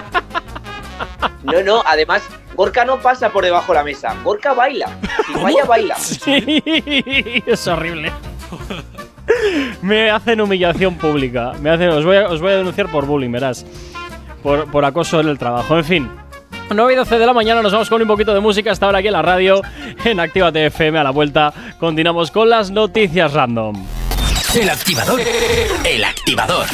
No, 1.43 1.61
no, 1.61 1.83
además, 1.85 2.23
Gorka 2.55 2.85
no 2.85 3.01
pasa 3.01 3.29
por 3.29 3.43
debajo 3.43 3.73
de 3.73 3.79
la 3.79 3.83
mesa, 3.83 4.15
Gorka 4.23 4.53
baila. 4.53 4.87
Si 5.27 5.33
vaya, 5.43 5.65
baila. 5.65 5.95
Sí, 5.97 6.63
es 7.45 7.67
horrible. 7.67 8.13
Me 9.81 10.09
hacen 10.09 10.41
humillación 10.41 10.95
pública. 10.95 11.53
Me 11.61 11.69
hacen, 11.69 11.89
os, 11.89 12.05
voy 12.05 12.17
a, 12.17 12.57
denunciar 12.57 12.89
por 12.89 13.05
bullying, 13.05 13.31
verás. 13.31 13.65
Por, 14.41 14.69
por 14.71 14.85
acoso 14.85 15.19
en 15.19 15.29
el 15.29 15.37
trabajo. 15.37 15.77
En 15.77 15.85
fin. 15.85 16.09
9 16.69 16.93
y 16.93 16.95
12 16.95 17.19
de 17.19 17.25
la 17.25 17.33
mañana 17.33 17.61
nos 17.61 17.71
vamos 17.71 17.89
con 17.89 18.01
un 18.01 18.07
poquito 18.07 18.33
de 18.33 18.39
música 18.39 18.71
hasta 18.71 18.85
ahora 18.85 18.99
aquí 18.99 19.07
en 19.07 19.13
la 19.13 19.21
radio, 19.21 19.61
en 20.03 20.19
Actívate 20.19 20.65
FM. 20.67 20.97
A 20.97 21.03
la 21.03 21.11
vuelta 21.11 21.53
continuamos 21.79 22.31
con 22.31 22.49
las 22.49 22.71
noticias 22.71 23.33
random. 23.33 23.85
El 24.55 24.69
activador. 24.69 25.21
El 25.83 26.03
activador. 26.03 26.67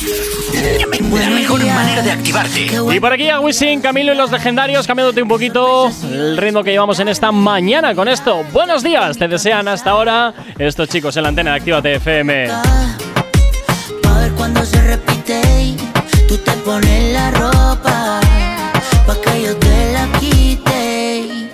La 0.00 1.30
mejor 1.30 1.64
manera 1.66 2.02
de 2.02 2.12
activarte. 2.12 2.66
Y 2.92 3.00
por 3.00 3.12
aquí 3.12 3.28
a 3.28 3.40
Wisin, 3.40 3.80
Camilo 3.80 4.12
y 4.12 4.16
los 4.16 4.30
legendarios, 4.30 4.86
cambiándote 4.86 5.22
un 5.22 5.28
poquito 5.28 5.90
el 6.04 6.36
ritmo 6.36 6.62
que 6.62 6.70
llevamos 6.70 7.00
en 7.00 7.08
esta 7.08 7.32
mañana 7.32 7.94
con 7.94 8.06
esto. 8.06 8.44
Buenos 8.52 8.82
días, 8.82 9.18
te 9.18 9.26
desean 9.26 9.66
hasta 9.66 9.90
ahora 9.90 10.34
estos 10.58 10.88
chicos 10.88 11.16
en 11.16 11.24
la 11.24 11.30
antena 11.30 11.50
de 11.50 11.56
Actívate 11.56 11.94
FM. 11.96 12.48
Pa' 14.02 14.18
ver 14.20 14.32
cuando 14.32 14.64
se 14.64 14.80
repite 14.82 15.40
y 15.62 15.76
Tú 16.28 16.36
te 16.36 16.52
pones 16.58 17.12
la 17.14 17.30
ropa 17.30 18.20
Pa' 19.06 19.16
que 19.24 19.42
yo 19.42 19.56
te 19.56 19.92
la 19.94 20.06
quite 20.20 21.48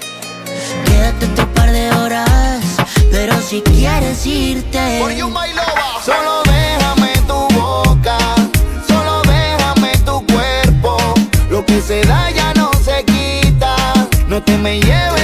Quédate 0.85 1.27
otro 1.27 1.47
par 1.55 1.71
de 1.71 1.91
horas 1.93 2.61
Pero 3.12 3.41
si 3.41 3.61
quieres 3.61 4.27
irte 4.27 5.01
Solo 6.05 6.34
se 11.80 12.02
ya 12.02 12.52
no 12.55 12.70
se 12.84 13.05
quita. 13.05 13.76
No 14.28 14.42
te 14.42 14.56
me 14.59 14.80
lleves 14.80 15.23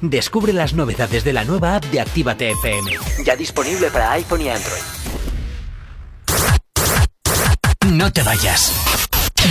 Descubre 0.00 0.52
las 0.52 0.74
novedades 0.74 1.24
de 1.24 1.32
la 1.32 1.42
nueva 1.42 1.74
app 1.74 1.84
de 1.86 2.00
Actívate 2.00 2.52
FM. 2.52 2.92
Ya 3.24 3.34
disponible 3.34 3.90
para 3.90 4.12
iPhone 4.12 4.42
y 4.42 4.48
Android. 4.48 4.82
No 7.86 8.12
te 8.12 8.22
vayas. 8.22 8.72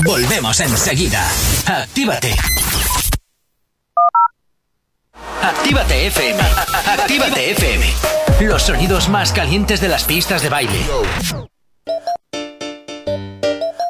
Volvemos 0.06 0.58
enseguida. 0.62 1.30
Actívate. 1.66 2.34
Actívate 5.42 6.08
FM. 6.08 6.40
Actívate 6.86 7.52
FM. 7.52 7.86
Los 8.42 8.64
sonidos 8.64 9.10
más 9.10 9.34
calientes 9.34 9.82
de 9.82 9.90
las 9.90 10.06
pistas 10.06 10.44
de 10.44 10.50
baile. 10.50 10.80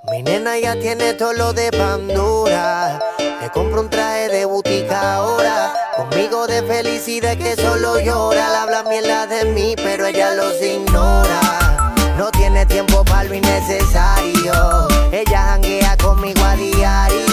Mi 0.09 0.23
nena 0.23 0.57
ya 0.57 0.79
tiene 0.79 1.13
todo 1.13 1.33
lo 1.33 1.53
de 1.53 1.71
Pandora. 1.71 2.99
Le 3.41 3.51
compro 3.51 3.81
un 3.81 3.89
traje 3.91 4.29
de 4.29 4.45
butica 4.45 5.15
ahora 5.15 5.86
Conmigo 5.97 6.45
de 6.45 6.61
felicidad 6.61 7.35
que 7.37 7.55
solo 7.55 7.99
llora. 7.99 8.49
La 8.49 8.61
habla 8.61 8.83
mierda 8.83 9.25
de 9.25 9.45
mí, 9.45 9.73
pero 9.75 10.05
ella 10.05 10.35
los 10.35 10.61
ignora. 10.61 11.95
No 12.15 12.29
tiene 12.29 12.67
tiempo 12.67 13.03
para 13.03 13.23
lo 13.23 13.33
innecesario. 13.33 14.87
Ella 15.11 15.41
janguea 15.41 15.97
conmigo 15.97 16.43
a 16.43 16.55
diario 16.55 17.26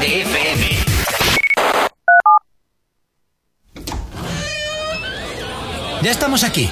FM. 0.00 0.78
Ya 6.02 6.10
estamos 6.10 6.44
aquí. 6.44 6.68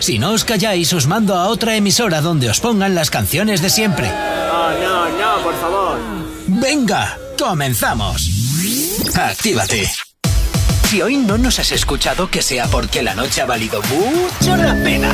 Si 0.00 0.18
no 0.18 0.32
os 0.32 0.44
calláis, 0.44 0.92
os 0.92 1.06
mando 1.06 1.34
a 1.34 1.48
otra 1.48 1.76
emisora 1.76 2.20
donde 2.20 2.48
os 2.48 2.60
pongan 2.60 2.94
las 2.94 3.10
canciones 3.10 3.60
de 3.62 3.70
siempre. 3.70 4.08
No, 4.08 4.70
no, 4.78 5.08
no, 5.08 5.42
por 5.42 5.54
favor. 5.60 5.98
Venga, 6.46 7.18
comenzamos. 7.38 8.28
Actívate. 9.14 9.90
Si 10.88 11.02
hoy 11.02 11.16
no 11.16 11.38
nos 11.38 11.58
has 11.58 11.72
escuchado, 11.72 12.30
que 12.30 12.42
sea 12.42 12.66
porque 12.66 13.02
la 13.02 13.14
noche 13.14 13.42
ha 13.42 13.46
valido 13.46 13.82
mucho 13.82 14.56
la 14.56 14.74
pena. 14.74 15.12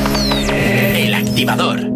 El 0.94 1.15
activador. 1.15 1.90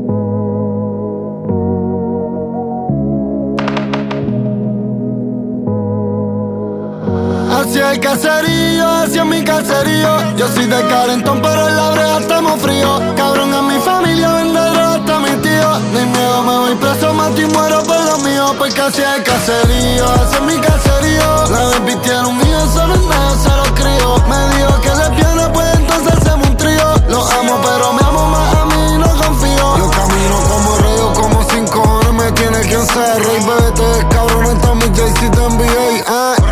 Hacia 7.95 8.11
el 8.11 8.19
caserío, 8.19 8.91
hacia 8.91 9.25
mi 9.25 9.45
caserío. 9.45 10.37
Yo 10.37 10.49
soy 10.49 10.67
de 10.67 10.83
calentón, 10.89 11.41
pero 11.41 11.69
en 11.69 11.77
la 11.77 11.91
brea 11.91 12.19
estamos 12.19 12.61
fríos. 12.61 13.01
Cabrón, 13.17 13.55
a 13.55 13.63
mi 13.63 13.79
familia 13.79 14.33
venderlo 14.33 14.81
hasta 14.81 15.21
mi 15.21 15.31
tío. 15.37 15.79
Ni 15.93 16.05
miedo, 16.07 16.43
me 16.43 16.59
voy 16.59 16.75
preso, 16.75 17.15
mato 17.15 17.41
y 17.41 17.45
muero 17.47 17.85
por 17.85 18.05
lo 18.05 18.19
mío. 18.19 18.53
Porque 18.59 18.81
hacia 18.81 19.15
el 19.15 19.23
caserío, 19.23 20.07
hacia 20.11 20.41
mi 20.41 20.57
caserío. 20.59 21.45
La 21.51 21.79
baby 21.79 21.95
tiene 22.03 22.27
un 22.27 22.41
hijo, 22.41 22.67
solo 22.75 22.97
medio 22.97 23.35
se 23.43 23.51
lo 23.51 23.75
crío. 23.75 24.25
Me 24.29 24.57
dijo 24.57 24.81
que 24.81 24.91
le 24.91 25.17
piano, 25.17 25.53
pues 25.53 25.75
entonces 25.77 26.13
hacemos 26.15 26.49
un 26.49 26.57
trío. 26.57 26.95
Lo 27.09 27.31
amo, 27.31 27.61
pero 27.63 27.93
me 27.93 28.03
amo 28.09 28.27
más 28.27 28.55
a 28.57 28.65
mí, 28.65 28.99
no 28.99 29.25
confío. 29.25 29.77
Yo 29.79 29.91
camino 29.91 30.37
como 30.51 30.79
rey, 30.79 30.99
o 30.99 31.13
como 31.13 31.45
cinco 31.49 31.81
horas 31.81 32.13
me 32.13 32.33
tiene 32.33 32.59
quien 32.59 32.85
ser 32.89 33.23
rey. 33.23 33.39
Bebé, 33.47 33.71
te 33.71 34.09
cabrón, 34.09 34.47
está 34.47 34.75
mi 34.75 34.97
Jay-Z 34.97 35.31
te 35.31 35.49
NBA. 35.49 35.94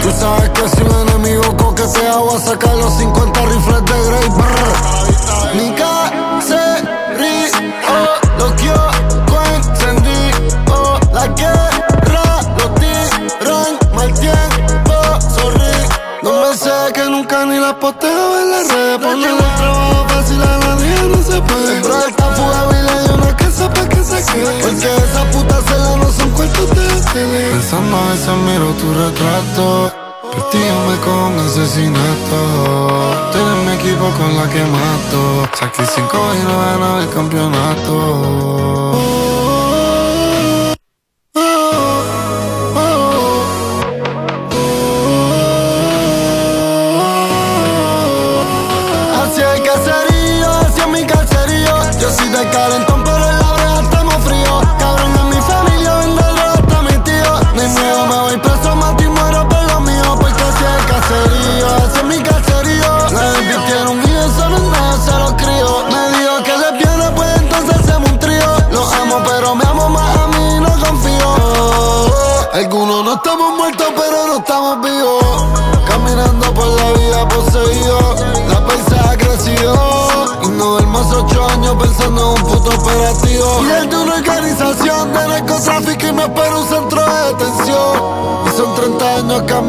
Tú 0.02 0.10
sabes 0.18 0.50
que 0.50 0.68
si 0.68 0.82
un 0.82 1.08
enemigo 1.08 1.56
coquetea, 1.56 2.16
voy 2.16 2.34
a 2.36 2.40
sacar 2.40 2.74
los 2.76 2.92
50 2.94 3.40
rifles 3.46 3.84
de 3.84 4.04
Grey. 4.08 4.28
Brr. 4.30 4.72
Mi 5.54 5.70
caserío, 5.74 6.88
lo 8.38 8.56
que 8.56 8.64
yo 8.64 8.74
encendí. 9.54 10.22
Oh, 10.72 10.98
la 11.12 11.26
guerra, 11.28 12.40
los 12.58 12.74
tiran 12.80 13.78
mal 13.94 14.12
tiempo, 14.14 14.94
sorry. 15.36 15.76
No 16.22 16.30
me 16.42 16.56
sé 16.56 16.92
que 16.94 17.04
nunca 17.04 17.46
ni 17.46 17.58
la 17.60 17.78
posteo 17.78 18.40
en 18.40 18.50
las 18.50 18.68
redes. 18.72 18.81
Pensando 28.24 28.40
a 28.40 28.46
veces 28.46 28.60
miro 28.60 28.72
tu 28.74 28.94
retrato. 28.94 29.92
Por 30.22 30.50
ti 30.50 30.58
me 30.58 30.96
con 31.00 31.38
asesinato. 31.40 32.40
Tú 33.32 33.38
mi 33.66 33.72
equipo 33.72 34.10
con 34.16 34.36
la 34.36 34.48
que 34.48 34.64
mato. 34.64 35.48
Saqué 35.58 35.84
cinco 35.84 36.18
y 36.32 36.44
no 36.44 36.56
ganaba 36.60 37.02
el 37.02 37.10
campeonato. 37.10 38.92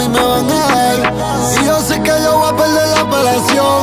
Mí 0.04 0.10
me 0.10 0.24
van 0.24 0.50
a 0.50 0.54
dar. 0.54 1.14
Y 1.62 1.66
yo 1.66 1.80
sé 1.82 2.02
que 2.02 2.14
yo 2.24 2.38
voy 2.38 2.50
a 2.50 2.56
perder 2.56 2.88
la 2.88 3.00
apelación. 3.02 3.82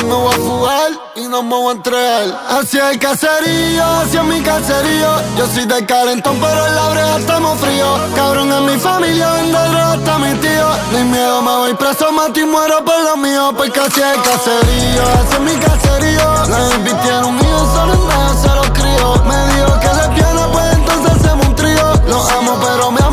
Y 0.00 0.04
me 0.04 0.14
voy 0.14 0.34
a 0.34 0.38
fugar 0.38 0.90
y 1.16 1.28
no 1.28 1.42
me 1.42 1.54
voy 1.54 1.68
a 1.68 1.72
entregar. 1.72 2.40
Hacia 2.50 2.90
el 2.90 2.98
caserío, 2.98 3.84
hacia 3.84 4.22
mi 4.22 4.40
caserío. 4.40 5.08
Yo 5.36 5.46
soy 5.46 5.66
de 5.66 5.86
calentón, 5.86 6.38
pero 6.40 6.66
en 6.66 6.74
la 6.74 6.88
brea 6.90 7.18
estamos 7.18 7.58
fríos. 7.60 8.00
Cabrón, 8.14 8.52
en 8.52 8.66
mi 8.66 8.78
familia 8.78 9.32
venderlo 9.32 9.78
hasta 9.78 10.18
mi 10.18 10.34
tío. 10.34 10.68
Ni 10.92 11.04
miedo, 11.04 11.42
me 11.42 11.56
voy 11.56 11.74
preso, 11.74 12.12
mato 12.12 12.40
y 12.40 12.44
muero 12.44 12.84
por 12.84 13.00
lo 13.02 13.16
mío. 13.16 13.52
Porque 13.56 13.80
hacia 13.80 14.14
el 14.14 14.22
caserío, 14.22 15.02
hacia 15.20 15.38
mi 15.40 15.54
caserío. 15.56 16.34
La 16.48 17.02
tiene 17.02 17.26
un 17.26 17.38
hijo, 17.38 17.74
solo 17.74 17.92
en 17.94 18.38
se 18.42 18.48
lo 18.48 18.72
crío. 18.72 19.22
Me 19.24 19.54
dijo 19.54 19.80
que 19.80 19.88
le 19.88 20.14
piano, 20.14 20.48
pues 20.52 20.72
entonces 20.72 21.12
hacemos 21.12 21.46
un 21.46 21.54
trío. 21.54 21.92
Lo 22.08 22.20
amo, 22.30 22.58
pero 22.60 22.90
me 22.90 23.03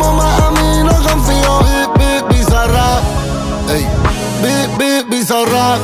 bi, 5.31 5.45
bizarra. 5.45 5.77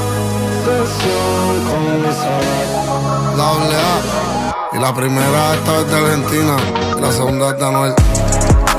La 3.38 3.44
doble 3.44 3.76
A. 3.76 4.76
Y 4.76 4.80
la 4.80 4.94
primera 4.94 5.54
esta 5.54 5.80
es 5.80 5.88
de 5.88 5.96
Argentina. 5.96 6.56
Y 6.98 7.02
la 7.02 7.12
segunda 7.12 7.50
es 7.50 7.58
de 7.58 7.66
Anuel. 7.66 7.94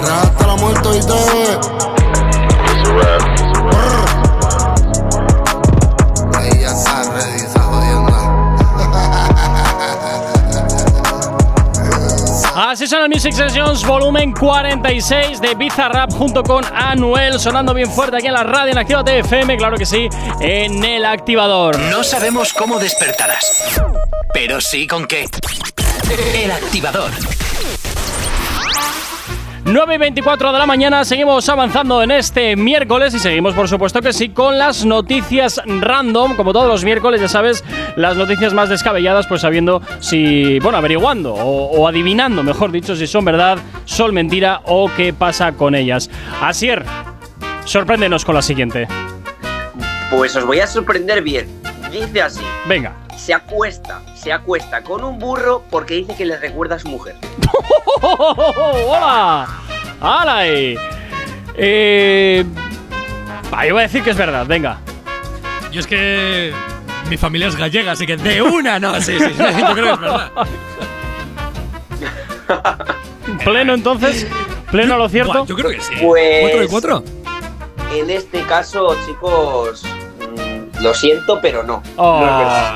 Real 0.03 0.21
hasta 0.23 0.47
la 0.47 0.57
muerte 0.57 0.89
y 0.89 1.01
Ahí 3.71 3.98
Así 12.79 12.87
son 12.87 13.11
Music 13.11 13.33
Sessions 13.33 13.85
volumen 13.85 14.31
46 14.31 15.41
de 15.41 15.57
Bizarrap 15.57 16.13
junto 16.13 16.45
con 16.45 16.65
Anuel 16.73 17.41
sonando 17.41 17.75
bien 17.75 17.91
fuerte 17.91 18.19
aquí 18.19 18.29
en 18.29 18.35
la 18.35 18.45
radio 18.45 18.71
en 18.71 18.79
Actívate 18.79 19.19
FM, 19.19 19.57
claro 19.57 19.77
que 19.77 19.85
sí, 19.85 20.09
en 20.41 20.85
el 20.85 21.05
activador. 21.05 21.77
No 21.77 22.05
sabemos 22.05 22.53
cómo 22.53 22.79
despertarás, 22.79 23.81
pero 24.33 24.61
sí 24.61 24.87
con 24.87 25.09
qué. 25.09 25.29
El 26.37 26.53
activador. 26.53 27.11
9 29.71 29.97
y 29.97 29.99
24 29.99 30.51
de 30.51 30.59
la 30.59 30.65
mañana, 30.65 31.05
seguimos 31.05 31.47
avanzando 31.51 32.03
en 32.03 32.11
este 32.11 32.57
miércoles 32.57 33.13
y 33.13 33.19
seguimos, 33.19 33.53
por 33.53 33.69
supuesto 33.69 34.01
que 34.01 34.15
sí, 34.15 34.31
con 34.31 34.57
las 34.57 34.87
noticias 34.87 35.61
random. 35.67 36.37
Como 36.37 36.55
todos 36.55 36.69
los 36.69 36.85
miércoles, 36.85 37.21
ya 37.21 37.29
sabes, 37.29 37.63
las 37.95 38.17
noticias 38.17 38.55
más 38.55 38.71
descabelladas, 38.71 39.27
pues 39.27 39.43
sabiendo 39.43 39.83
si, 40.01 40.59
bueno, 40.61 40.79
averiguando 40.79 41.35
o, 41.35 41.81
o 41.81 41.87
adivinando, 41.87 42.43
mejor 42.43 42.73
dicho, 42.73 42.97
si 42.97 43.07
son 43.07 43.27
verdad, 43.27 43.59
son 43.85 44.15
mentira 44.15 44.63
o 44.65 44.91
qué 44.97 45.13
pasa 45.13 45.53
con 45.53 45.75
ellas. 45.75 46.09
Asier, 46.41 46.87
sorpréndenos 47.67 48.25
con 48.25 48.37
la 48.37 48.43
siguiente. 48.43 48.89
Pues 50.11 50.35
os 50.35 50.47
voy 50.47 50.61
a 50.61 50.67
sorprender 50.67 51.23
bien. 51.23 51.47
Dice 51.93 52.23
así. 52.23 52.41
Venga. 52.67 53.08
Se 53.19 53.35
acuesta, 53.35 54.01
se 54.15 54.33
acuesta 54.33 54.83
con 54.83 55.05
un 55.05 55.19
burro 55.19 55.65
porque 55.71 55.95
dice 55.95 56.15
que 56.17 56.25
le 56.25 56.39
recuerda 56.39 56.77
a 56.77 56.79
su 56.79 56.89
mujer. 56.89 57.17
¡Hola! 58.01 59.47
¡Hala! 60.01 60.37
ahí! 60.39 60.77
Eh. 61.55 62.45
ah, 63.53 63.67
yo 63.67 63.75
voy 63.75 63.81
a 63.81 63.87
decir 63.87 64.03
que 64.05 64.11
es 64.11 64.17
verdad, 64.17 64.47
venga. 64.47 64.79
Yo 65.73 65.81
es 65.81 65.87
que 65.87 66.53
mi 67.11 67.17
familia 67.17 67.49
es 67.49 67.57
gallega, 67.57 67.93
así 67.93 68.07
que 68.07 68.17
de 68.17 68.41
una, 68.41 68.79
no, 68.79 68.95
sí, 69.01 69.19
sí, 69.19 69.27
sí, 69.27 69.35
yo 69.37 69.73
creo 69.75 69.85
que 69.85 69.93
es 69.93 70.01
verdad. 70.01 70.31
Pleno 73.45 73.75
entonces, 73.75 74.27
pleno 74.71 74.95
a 74.95 74.99
lo 74.99 75.09
cierto. 75.09 75.33
Buah, 75.33 75.47
yo 75.47 75.57
creo 75.57 75.71
que 75.71 75.81
sí. 75.81 75.95
Pues- 76.01 76.41
¿Cuatro 76.41 76.61
de 76.61 76.69
cuatro? 76.69 77.05
En 77.93 78.11
este 78.11 78.43
caso, 78.43 78.97
chicos, 79.07 79.83
lo 80.81 80.95
siento, 80.95 81.39
pero 81.41 81.63
no. 81.63 81.83
Oh. 81.97 82.21
No 82.21 82.27
es 82.27 82.39
verdad. 82.39 82.73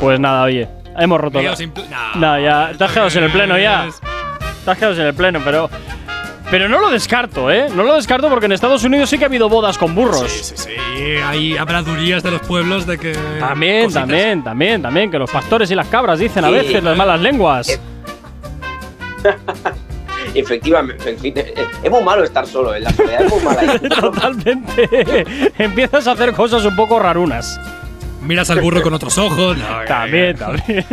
Pues 0.00 0.20
nada, 0.20 0.44
oye, 0.44 0.68
hemos 0.96 1.20
roto. 1.20 1.40
La- 1.42 1.54
Nah, 2.14 2.38
ya, 2.38 2.72
te 2.76 2.84
has 2.84 2.92
quedado 2.92 3.08
en 3.18 3.24
el 3.24 3.30
pleno 3.32 3.58
ya. 3.58 3.88
Te 4.64 4.70
has 4.70 4.78
quedado 4.78 4.94
en 4.94 5.06
el 5.06 5.14
pleno, 5.14 5.40
pero. 5.44 5.68
Pero 6.50 6.66
no 6.66 6.78
lo 6.80 6.88
descarto, 6.88 7.50
¿eh? 7.50 7.66
No 7.74 7.82
lo 7.82 7.94
descarto 7.96 8.30
porque 8.30 8.46
en 8.46 8.52
Estados 8.52 8.82
Unidos 8.82 9.10
sí 9.10 9.18
que 9.18 9.24
ha 9.24 9.26
habido 9.26 9.50
bodas 9.50 9.76
con 9.76 9.94
burros. 9.94 10.30
Sí, 10.30 10.44
sí, 10.44 10.54
sí. 10.56 10.70
Hay 11.26 11.58
habladurías 11.58 12.22
de 12.22 12.30
los 12.30 12.40
pueblos 12.40 12.86
de 12.86 12.96
que. 12.96 13.12
También, 13.38 13.84
cositas. 13.84 14.02
también, 14.04 14.42
también, 14.42 14.80
también, 14.82 15.10
que 15.10 15.18
los 15.18 15.30
pastores 15.30 15.70
y 15.70 15.74
las 15.74 15.88
cabras 15.88 16.18
dicen 16.18 16.44
a 16.46 16.50
veces 16.50 16.82
las 16.82 16.96
malas 16.96 17.20
lenguas. 17.20 17.78
Eh, 20.34 20.40
Efectivamente, 20.40 21.10
en 21.10 21.18
fin, 21.18 21.32
eh, 21.36 21.54
es 21.82 21.90
muy 21.90 22.02
malo 22.02 22.24
estar 22.24 22.46
solo 22.46 22.74
en 22.74 22.84
la 22.84 22.90
soledad, 22.92 23.22
es 23.22 23.32
muy 23.32 23.42
mala. 23.42 23.78
Totalmente. 24.00 25.26
Empiezas 25.58 26.06
a 26.06 26.12
hacer 26.12 26.32
cosas 26.32 26.64
un 26.64 26.76
poco 26.76 26.98
rarunas. 26.98 27.58
Miras 28.22 28.50
al 28.50 28.60
burro 28.60 28.82
con 28.82 28.92
otros 28.94 29.16
ojos. 29.18 29.56
No, 29.56 29.84
También, 29.86 30.36
también. 30.36 30.84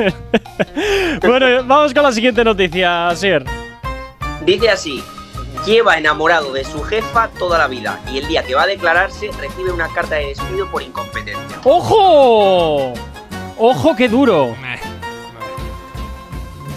bueno, 1.26 1.64
vamos 1.66 1.94
con 1.94 2.04
la 2.04 2.12
siguiente 2.12 2.44
noticia, 2.44 3.08
Asier. 3.10 3.44
Dice 4.46 4.70
así, 4.70 5.04
lleva 5.66 5.98
enamorado 5.98 6.54
de 6.54 6.64
su 6.64 6.82
jefa 6.84 7.30
toda 7.40 7.58
la 7.58 7.68
vida 7.68 8.00
y 8.14 8.20
el 8.20 8.28
día 8.28 8.44
que 8.44 8.54
va 8.54 8.64
a 8.64 8.68
declararse 8.68 9.32
recibe 9.40 9.72
una 9.72 9.88
carta 9.90 10.16
de 10.16 10.28
despido 10.28 10.70
por 10.70 10.84
incompetencia. 10.84 11.58
¡Ojo! 11.64 12.94
¡Ojo, 13.58 13.96
qué 13.96 14.08
duro! 14.08 14.56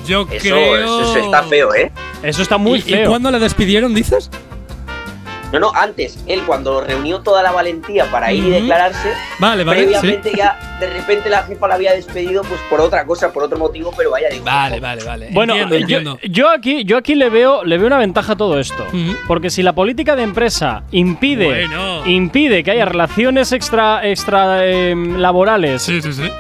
Yo 0.09 0.26
Eso, 0.30 0.40
creo. 0.40 1.02
eso 1.02 1.18
está 1.18 1.43
feo, 1.44 1.74
¿eh? 1.74 1.93
Eso 2.22 2.43
está 2.43 2.56
muy 2.59 2.78
¿Y, 2.78 2.82
feo. 2.82 3.05
¿Y 3.05 3.06
cuándo 3.06 3.30
le 3.30 3.39
despidieron, 3.39 3.94
dices? 3.94 4.30
No, 5.52 5.59
no, 5.59 5.72
antes, 5.74 6.18
él 6.26 6.43
cuando 6.47 6.82
reunió 6.82 7.20
toda 7.20 7.43
la 7.43 7.51
valentía 7.52 8.05
para 8.10 8.30
ir 8.35 8.44
y 8.44 8.51
declararse, 8.51 9.09
Vale, 9.39 9.64
vale, 9.64 9.80
previamente 9.85 10.30
ya 10.36 10.76
de 10.78 10.90
repente 10.90 11.30
la 11.30 11.43
jefa 11.44 11.66
la 11.68 11.76
había 11.76 11.93
despedido 11.94 12.43
pues 12.43 12.60
por 12.68 12.82
otra 12.82 13.06
cosa, 13.06 13.32
por 13.32 13.44
otro 13.44 13.59
motivo, 13.59 13.90
pero 13.97 14.10
vaya, 14.10 14.28
digo, 14.28 14.44
Vale, 14.44 14.78
vale, 14.78 15.05
vale. 15.05 15.28
Bueno, 15.32 15.55
entiendo, 15.55 15.76
yo, 15.89 15.98
entiendo. 15.98 16.18
yo 16.30 16.51
aquí, 16.51 16.85
yo 16.85 16.98
aquí 16.98 17.14
le 17.14 17.30
veo, 17.30 17.64
le 17.64 17.78
veo 17.78 17.86
una 17.86 17.97
ventaja 17.97 18.35
a 18.35 18.36
todo 18.36 18.59
esto. 18.60 18.85
Porque 19.26 19.48
si 19.48 19.62
la 19.62 19.72
política 19.74 20.16
de 20.16 20.24
empresa 20.24 20.82
impide, 20.90 21.47
Bueno. 21.47 22.05
impide 22.06 22.62
que 22.62 22.72
haya 22.72 22.85
relaciones 22.85 23.51
extra, 23.52 24.06
extra 24.06 24.66
em, 24.66 25.16
laborales, 25.16 25.80
Sí, 25.80 26.02
sí, 26.02 26.12
sí. 26.12 26.30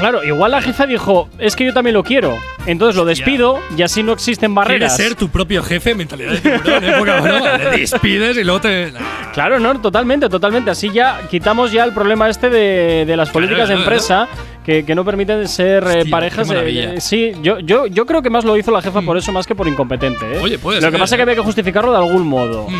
Claro, 0.00 0.24
igual 0.24 0.50
la 0.50 0.60
jefa 0.62 0.86
dijo, 0.86 1.28
es 1.38 1.54
que 1.54 1.64
yo 1.64 1.72
también 1.72 1.94
lo 1.94 2.02
quiero. 2.02 2.36
Entonces 2.66 2.96
lo 2.96 3.04
despido 3.04 3.58
y 3.76 3.82
así 3.82 4.02
no 4.02 4.12
existen 4.12 4.54
Quieres 4.54 4.68
barreras. 4.68 4.96
ser 4.96 5.14
tu 5.14 5.28
propio 5.28 5.62
jefe, 5.62 5.94
mentalidad 5.94 6.32
de 6.32 6.38
tiburón, 6.40 6.84
¿eh? 6.84 6.94
Poca 6.98 7.20
broma. 7.20 7.58
Le 7.58 7.70
despides 7.78 8.36
y 8.36 8.44
luego 8.44 8.60
te. 8.60 8.92
Claro, 9.32 9.58
no, 9.60 9.80
totalmente, 9.80 10.28
totalmente. 10.28 10.70
Así 10.70 10.90
ya 10.90 11.20
quitamos 11.30 11.72
ya 11.72 11.84
el 11.84 11.92
problema 11.92 12.28
este 12.28 12.50
de, 12.50 13.04
de 13.06 13.16
las 13.16 13.30
políticas 13.30 13.68
de 13.68 13.74
claro, 13.76 13.80
empresa 13.82 14.28
que, 14.64 14.84
que 14.84 14.94
no 14.94 15.04
permiten 15.04 15.46
ser 15.48 15.84
eh, 15.84 15.98
Hostia, 15.98 16.10
parejas. 16.10 16.48
eh, 16.52 16.94
sí, 16.98 17.32
yo, 17.42 17.60
yo, 17.60 17.86
yo 17.86 18.04
creo 18.06 18.20
que 18.22 18.28
más 18.30 18.44
lo 18.44 18.56
hizo 18.56 18.70
la 18.70 18.82
jefa 18.82 19.00
por 19.02 19.16
eso 19.16 19.32
más 19.32 19.46
que 19.46 19.54
por 19.54 19.66
incompetente. 19.68 20.24
¿eh? 20.34 20.40
Oye, 20.42 20.58
puede 20.58 20.80
Lo 20.80 20.90
que 20.90 20.98
pasa 20.98 21.14
es 21.14 21.18
que 21.18 21.22
había 21.22 21.34
que 21.36 21.40
justificarlo 21.42 21.92
de 21.92 21.98
algún 21.98 22.26
modo. 22.26 22.64
Ujú. 22.64 22.74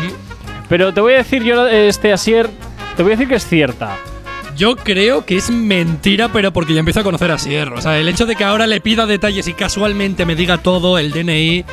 Pero 0.69 0.93
te 0.93 1.01
voy 1.01 1.13
a 1.13 1.17
decir 1.17 1.43
yo, 1.43 1.67
este 1.67 2.13
Asier, 2.13 2.49
te 2.95 3.03
voy 3.03 3.13
a 3.13 3.15
decir 3.15 3.27
que 3.27 3.35
es 3.35 3.45
cierta. 3.47 3.97
Yo 4.61 4.75
creo 4.75 5.25
que 5.25 5.37
es 5.37 5.49
mentira, 5.49 6.29
pero 6.31 6.53
porque 6.53 6.75
ya 6.75 6.81
empiezo 6.81 6.99
a 6.99 7.03
conocer 7.03 7.31
a 7.31 7.39
Sierra. 7.39 7.75
O 7.77 7.81
sea, 7.81 7.97
el 7.97 8.07
hecho 8.07 8.27
de 8.27 8.35
que 8.35 8.43
ahora 8.43 8.67
le 8.67 8.79
pida 8.79 9.07
detalles 9.07 9.47
y 9.47 9.55
casualmente 9.55 10.23
me 10.23 10.35
diga 10.35 10.59
todo, 10.59 10.99
el 10.99 11.09
DNI, 11.11 11.65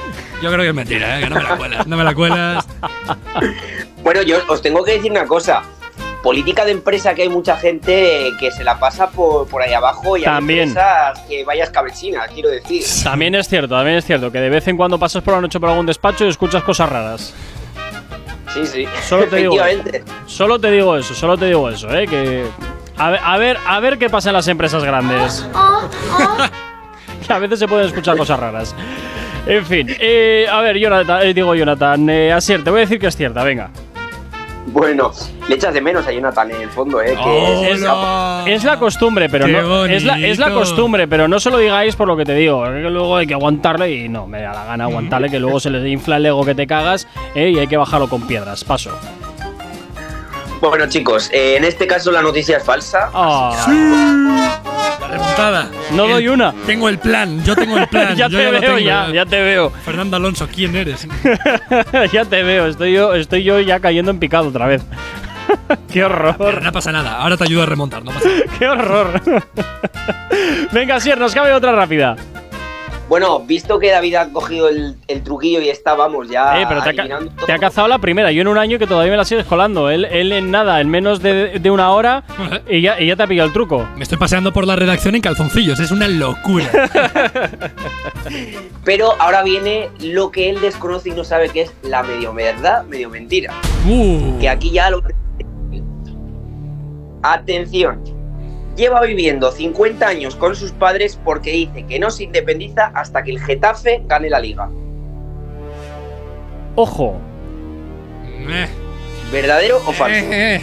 yo 0.42 0.50
creo 0.50 0.62
que 0.62 0.68
es 0.68 0.74
mentira, 0.74 1.18
¿eh? 1.18 1.24
Que 1.24 1.28
no 1.28 1.36
me 1.36 1.42
la 1.42 1.56
cuelas. 1.58 1.86
No 1.86 1.96
me 1.98 2.04
la 2.04 2.14
cuelas. 2.14 2.66
Bueno, 4.02 4.22
yo 4.22 4.38
os 4.48 4.62
tengo 4.62 4.82
que 4.84 4.92
decir 4.92 5.10
una 5.10 5.26
cosa. 5.26 5.64
Política 6.22 6.64
de 6.64 6.72
empresa 6.72 7.14
que 7.14 7.20
hay 7.24 7.28
mucha 7.28 7.58
gente 7.58 8.32
que 8.40 8.50
se 8.52 8.64
la 8.64 8.78
pasa 8.78 9.10
por, 9.10 9.46
por 9.48 9.60
ahí 9.60 9.74
abajo 9.74 10.16
y 10.16 10.22
También. 10.22 10.60
hay 10.60 10.68
empresas 10.68 11.18
que 11.28 11.44
vayas 11.44 11.68
cabecinas, 11.68 12.30
quiero 12.32 12.48
decir. 12.48 12.82
También 13.04 13.34
es 13.34 13.48
cierto, 13.48 13.74
también 13.74 13.98
es 13.98 14.06
cierto 14.06 14.32
que 14.32 14.38
de 14.40 14.48
vez 14.48 14.66
en 14.66 14.78
cuando 14.78 14.98
pasas 14.98 15.22
por 15.22 15.34
la 15.34 15.42
noche 15.42 15.60
por 15.60 15.68
algún 15.68 15.84
despacho 15.84 16.24
y 16.24 16.28
escuchas 16.30 16.62
cosas 16.62 16.88
raras. 16.88 17.34
Sí, 18.54 18.66
sí. 18.66 18.86
Solo 19.06 19.26
te 19.26 19.36
digo, 19.36 19.60
Efectivamente. 19.60 20.04
solo 20.24 20.58
te 20.58 20.70
digo 20.70 20.96
eso, 20.96 21.14
solo 21.14 21.36
te 21.36 21.44
digo 21.48 21.68
eso, 21.68 21.94
¿eh? 21.94 22.06
Que 22.06 22.44
a 22.98 23.10
ver, 23.10 23.20
a 23.22 23.38
ver, 23.38 23.56
a 23.66 23.80
ver 23.80 23.98
qué 23.98 24.10
pasa 24.10 24.30
en 24.30 24.34
las 24.34 24.48
empresas 24.48 24.82
grandes. 24.84 25.46
que 27.26 27.32
a 27.32 27.38
veces 27.38 27.58
se 27.58 27.68
pueden 27.68 27.86
escuchar 27.86 28.16
cosas 28.16 28.38
raras. 28.38 28.74
En 29.46 29.64
fin, 29.64 29.88
eh, 30.00 30.46
a 30.50 30.60
ver, 30.60 30.76
Jonathan, 30.78 31.22
eh, 31.22 31.32
digo 31.32 31.54
Jonathan, 31.54 32.08
eh, 32.10 32.32
Asier, 32.32 32.62
te 32.62 32.70
voy 32.70 32.78
a 32.78 32.80
decir 32.82 32.98
que 32.98 33.06
es 33.06 33.16
cierta, 33.16 33.42
venga. 33.44 33.70
Bueno, 34.66 35.10
le 35.48 35.54
echas 35.54 35.72
de 35.72 35.80
menos 35.80 36.06
a 36.06 36.12
Jonathan 36.12 36.50
en 36.50 36.60
el 36.62 36.68
fondo, 36.68 37.00
¿eh? 37.00 37.16
Que 37.24 37.70
es- 38.52 38.64
la 38.64 38.78
costumbre, 38.78 39.28
pero 39.30 39.46
Qué 39.46 39.52
no. 39.52 39.86
Es 39.86 40.04
la, 40.04 40.18
es 40.18 40.38
la 40.38 40.50
costumbre, 40.50 41.08
pero 41.08 41.26
no 41.26 41.40
se 41.40 41.50
lo 41.50 41.56
digáis 41.56 41.96
por 41.96 42.06
lo 42.06 42.16
que 42.18 42.26
te 42.26 42.34
digo. 42.34 42.64
Que 42.64 42.90
luego 42.90 43.16
hay 43.16 43.26
que 43.26 43.32
aguantarle 43.32 43.90
y 43.90 44.08
no, 44.10 44.26
me 44.26 44.42
da 44.42 44.52
la 44.52 44.64
gana 44.66 44.84
aguantarle, 44.84 45.30
que 45.30 45.38
luego 45.38 45.58
se 45.58 45.70
les 45.70 45.86
infla 45.86 46.16
el 46.18 46.26
ego 46.26 46.44
que 46.44 46.54
te 46.54 46.66
cagas 46.66 47.08
eh, 47.34 47.50
y 47.50 47.58
hay 47.58 47.66
que 47.66 47.78
bajarlo 47.78 48.08
con 48.08 48.26
piedras. 48.26 48.62
Paso. 48.64 48.90
Bueno, 50.60 50.86
chicos, 50.88 51.30
eh, 51.32 51.56
en 51.56 51.64
este 51.64 51.86
caso 51.86 52.10
la 52.10 52.20
noticia 52.22 52.56
es 52.58 52.64
falsa. 52.64 53.10
Ah, 53.14 53.52
La 55.00 55.08
remontada. 55.08 55.68
no 55.92 56.04
El- 56.04 56.10
doy 56.12 56.28
una. 56.28 56.52
Tengo 56.66 56.88
el 56.88 56.98
plan, 56.98 57.42
yo 57.44 57.54
tengo 57.54 57.78
el 57.78 57.88
plan. 57.88 58.16
ya 58.16 58.28
yo 58.28 58.38
te 58.38 58.50
veo, 58.50 58.60
tengo, 58.60 58.78
ya, 58.78 59.08
ya 59.12 59.24
te 59.26 59.40
veo. 59.40 59.70
Fernando 59.84 60.16
Alonso, 60.16 60.48
¿quién 60.52 60.74
eres? 60.76 61.06
ya 62.12 62.24
te 62.24 62.42
veo, 62.42 62.66
estoy 62.66 62.92
yo, 62.92 63.14
estoy 63.14 63.44
yo 63.44 63.60
ya 63.60 63.78
cayendo 63.80 64.10
en 64.10 64.18
picado 64.18 64.48
otra 64.48 64.66
vez. 64.66 64.82
Qué 65.92 66.02
Pero 66.02 66.06
horror, 66.06 66.62
no 66.62 66.72
pasa 66.72 66.92
nada, 66.92 67.16
ahora 67.16 67.36
te 67.38 67.44
ayudo 67.44 67.62
a 67.62 67.66
remontar, 67.66 68.04
no 68.04 68.10
pasa 68.12 68.28
nada. 68.28 68.42
qué 68.58 68.68
horror. 68.68 69.22
Venga, 70.72 71.00
Sier, 71.00 71.18
nos 71.18 71.34
cabe 71.34 71.52
otra 71.54 71.72
rápida. 71.72 72.16
Bueno, 73.08 73.40
visto 73.40 73.78
que 73.78 73.90
David 73.90 74.14
ha 74.16 74.28
cogido 74.32 74.68
el, 74.68 74.96
el 75.08 75.22
truquillo 75.22 75.60
y 75.62 75.70
está, 75.70 75.94
vamos, 75.94 76.28
ya 76.28 76.60
Eh, 76.60 76.66
pero 76.68 76.82
te 76.82 76.90
ha, 76.90 76.94
ca- 76.94 77.00
adivinando 77.02 77.30
todo. 77.34 77.46
te 77.46 77.52
ha 77.52 77.58
cazado 77.58 77.88
la 77.88 77.98
primera. 77.98 78.30
Yo 78.32 78.42
en 78.42 78.48
un 78.48 78.58
año 78.58 78.78
que 78.78 78.86
todavía 78.86 79.10
me 79.12 79.16
la 79.16 79.24
sigues 79.24 79.46
colando. 79.46 79.88
Él, 79.88 80.04
él 80.04 80.30
en 80.32 80.50
nada, 80.50 80.80
en 80.82 80.90
menos 80.90 81.22
de, 81.22 81.58
de 81.58 81.70
una 81.70 81.90
hora, 81.92 82.24
y 82.68 82.82
ya, 82.82 83.00
y 83.00 83.06
ya 83.06 83.16
te 83.16 83.22
ha 83.22 83.26
pillado 83.26 83.46
el 83.46 83.52
truco. 83.54 83.88
Me 83.96 84.02
estoy 84.02 84.18
paseando 84.18 84.52
por 84.52 84.66
la 84.66 84.76
redacción 84.76 85.14
en 85.14 85.22
calzoncillos, 85.22 85.80
es 85.80 85.90
una 85.90 86.06
locura. 86.06 86.66
Pero 88.84 89.14
ahora 89.18 89.42
viene 89.42 89.88
lo 90.00 90.30
que 90.30 90.50
él 90.50 90.60
desconoce 90.60 91.08
y 91.08 91.12
no 91.12 91.24
sabe 91.24 91.48
que 91.48 91.62
es 91.62 91.72
la 91.82 92.02
medio 92.02 92.34
verdad, 92.34 92.84
medio 92.84 93.08
mentira. 93.10 93.52
Uh, 93.88 94.38
Que 94.38 94.48
aquí 94.48 94.70
ya 94.70 94.90
lo. 94.90 95.02
Atención. 97.22 98.00
Lleva 98.78 99.00
viviendo 99.02 99.50
50 99.50 100.06
años 100.06 100.36
con 100.36 100.54
sus 100.54 100.70
padres 100.70 101.18
porque 101.24 101.50
dice 101.50 101.84
que 101.86 101.98
no 101.98 102.10
se 102.12 102.22
independiza 102.22 102.92
hasta 102.94 103.24
que 103.24 103.32
el 103.32 103.40
Getafe 103.40 104.02
gane 104.06 104.30
la 104.30 104.38
liga. 104.38 104.68
Ojo. 106.76 107.20
eh, 108.48 108.68
¿Verdadero 109.32 109.78
o 109.84 109.92
falso? 109.92 110.16
eh, 110.30 110.60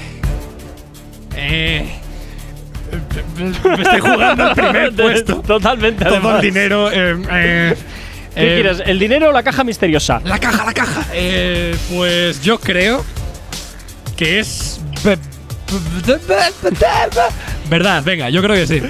eh. 1.35 1.85
Me 3.37 3.81
estoy 3.83 3.99
jugando 3.99 4.47
el 4.47 4.55
primer 4.55 4.95
puesto. 4.95 5.41
Totalmente. 5.41 6.05
Todo 6.05 6.13
además. 6.15 6.35
el 6.35 6.41
dinero. 6.41 6.89
eh, 6.93 7.21
eh, 7.31 7.75
¿Qué 8.33 8.41
eh, 8.51 8.61
quieres? 8.61 8.81
¿El 8.85 8.97
dinero 8.97 9.27
o 9.29 9.31
la 9.33 9.43
caja 9.43 9.65
misteriosa? 9.65 10.21
La 10.23 10.39
caja, 10.39 10.63
la 10.65 10.73
caja. 10.73 11.05
Eh, 11.13 11.75
pues 11.93 12.41
yo 12.41 12.57
creo 12.59 13.03
que 14.15 14.39
es. 14.39 14.79
Verdad, 17.69 18.03
venga, 18.03 18.29
yo 18.29 18.41
creo 18.41 18.55
que 18.55 18.67
sí. 18.67 18.81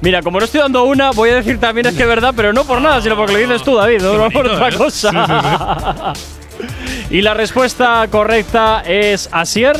Mira, 0.00 0.22
como 0.22 0.38
no 0.38 0.44
estoy 0.44 0.60
dando 0.60 0.84
una, 0.84 1.12
voy 1.12 1.30
a 1.30 1.36
decir 1.36 1.58
también 1.58 1.86
es 1.86 1.94
que 1.94 2.02
es 2.02 2.08
verdad, 2.08 2.34
pero 2.36 2.52
no 2.52 2.64
por 2.64 2.80
nada, 2.80 3.00
sino 3.00 3.16
porque 3.16 3.32
lo 3.32 3.38
dices 3.38 3.62
tú, 3.62 3.74
David, 3.74 4.02
no 4.02 4.30
por 4.30 4.46
otra 4.46 4.68
¿eh? 4.68 4.76
cosa. 4.76 6.12
y 7.10 7.22
la 7.22 7.32
respuesta 7.32 8.06
correcta 8.10 8.82
es 8.86 9.28
Asier. 9.32 9.78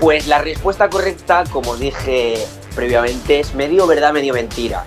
Pues 0.00 0.26
la 0.26 0.38
respuesta 0.38 0.90
correcta, 0.90 1.44
como 1.50 1.72
os 1.72 1.80
dije 1.80 2.36
previamente, 2.74 3.40
es 3.40 3.54
medio 3.54 3.86
verdad, 3.86 4.12
medio 4.12 4.34
mentira. 4.34 4.84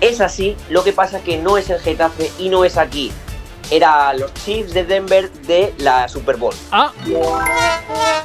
Es 0.00 0.20
así, 0.20 0.54
lo 0.68 0.84
que 0.84 0.92
pasa 0.92 1.20
que 1.20 1.38
no 1.38 1.56
es 1.56 1.70
el 1.70 1.80
Getafe 1.80 2.30
y 2.38 2.50
no 2.50 2.64
es 2.64 2.76
aquí. 2.76 3.12
Era 3.70 4.14
los 4.14 4.32
Chiefs 4.34 4.72
de 4.74 4.84
Denver 4.84 5.30
de 5.46 5.74
la 5.78 6.08
Super 6.08 6.36
Bowl. 6.36 6.54
Ah, 6.70 6.92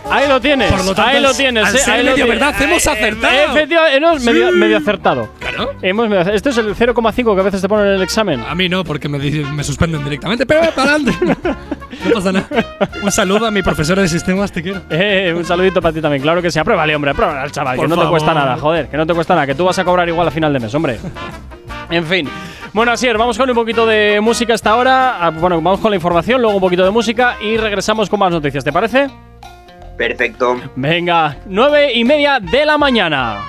ahí 0.10 0.28
lo 0.28 0.40
tienes. 0.40 0.70
Por 0.72 0.80
lo 0.86 0.94
tanto, 0.94 1.02
ahí 1.02 1.22
lo 1.22 1.34
tienes. 1.34 1.66
al 1.68 1.76
eh, 1.76 1.80
ser 1.80 1.94
ahí 1.94 2.00
lo 2.04 2.12
medio 2.12 2.26
tienes. 2.26 2.40
verdad, 2.40 2.62
hemos 2.62 2.86
Eh, 2.86 2.90
eh, 2.90 2.94
acertado. 2.94 3.34
Efectivamente, 3.58 3.98
hemos 3.98 4.24
medio, 4.24 4.50
Sí. 4.52 4.56
medio 4.58 4.78
acertado. 4.78 5.30
Claro. 5.40 5.72
Hemos 5.82 6.10
medio- 6.10 6.32
Esto 6.34 6.50
es 6.50 6.58
el 6.58 6.76
0,5 6.76 7.34
que 7.36 7.42
a 7.42 7.44
veces 7.44 7.62
te 7.62 7.68
ponen 7.68 7.88
en 7.88 7.94
el 7.94 8.02
examen. 8.04 8.44
A 8.48 8.54
mí 8.54 8.70
no, 8.70 8.84
porque 8.84 9.10
me, 9.10 9.18
me 9.18 9.64
suspenden 9.64 10.04
directamente. 10.04 10.46
Pero 10.46 10.72
para 10.72 10.94
adelante. 10.96 11.18
No 12.06 12.14
pasa 12.16 12.32
nada. 12.32 12.48
Un 13.04 13.12
saludo 13.12 13.46
a 13.46 13.52
mi 13.52 13.62
profesora 13.62 14.02
de 14.02 14.08
sistemas, 14.08 14.52
te 14.52 14.64
quiero. 14.64 14.82
Eh, 14.90 15.34
un 15.38 15.46
saludito 15.46 15.82
para 15.82 15.94
ti 15.94 16.02
también. 16.02 16.24
Claro 16.24 16.42
que 16.42 16.50
sí. 16.50 16.58
Apruébale, 16.58 16.96
hombre. 16.96 17.12
Apruébale 17.12 17.40
al 17.42 17.52
chaval. 17.52 17.76
Por 17.76 17.86
que 17.86 17.90
no 17.90 17.96
te 17.96 18.02
favor. 18.02 18.12
cuesta 18.18 18.34
nada, 18.34 18.58
joder. 18.58 18.88
Que 18.90 18.98
no 18.98 19.06
te 19.06 19.14
cuesta 19.14 19.36
nada. 19.36 19.46
Que 19.46 19.54
tú 19.54 19.66
vas 19.66 19.78
a 19.78 19.84
cobrar 19.84 20.08
igual 20.10 20.28
a 20.28 20.32
final 20.32 20.52
de 20.52 20.60
mes, 20.62 20.74
hombre. 20.74 21.00
En 21.92 22.06
fin. 22.06 22.28
Bueno, 22.74 22.92
Asier, 22.94 23.18
vamos 23.18 23.38
con 23.38 23.50
un 23.50 23.56
poquito 23.56 23.86
de 23.86 24.20
música 24.22 24.54
hasta 24.54 24.72
ahora. 24.72 25.18
Ah, 25.26 25.30
Bueno, 25.30 25.62
vamos 25.62 25.80
con 25.82 25.92
la 25.92 25.96
información, 25.98 26.42
luego 26.42 26.56
un 26.56 26.62
poquito 26.62 26.84
de 26.86 26.90
música 26.92 27.36
y 27.42 27.58
regresamos 27.58 28.10
con 28.10 28.20
más 28.20 28.32
noticias. 28.32 28.64
¿Te 28.64 28.72
parece? 28.72 29.10
Perfecto. 29.98 30.60
Venga, 30.76 31.38
nueve 31.46 31.92
y 31.94 32.04
media 32.06 32.40
de 32.40 32.66
la 32.66 32.78
mañana. 32.78 33.40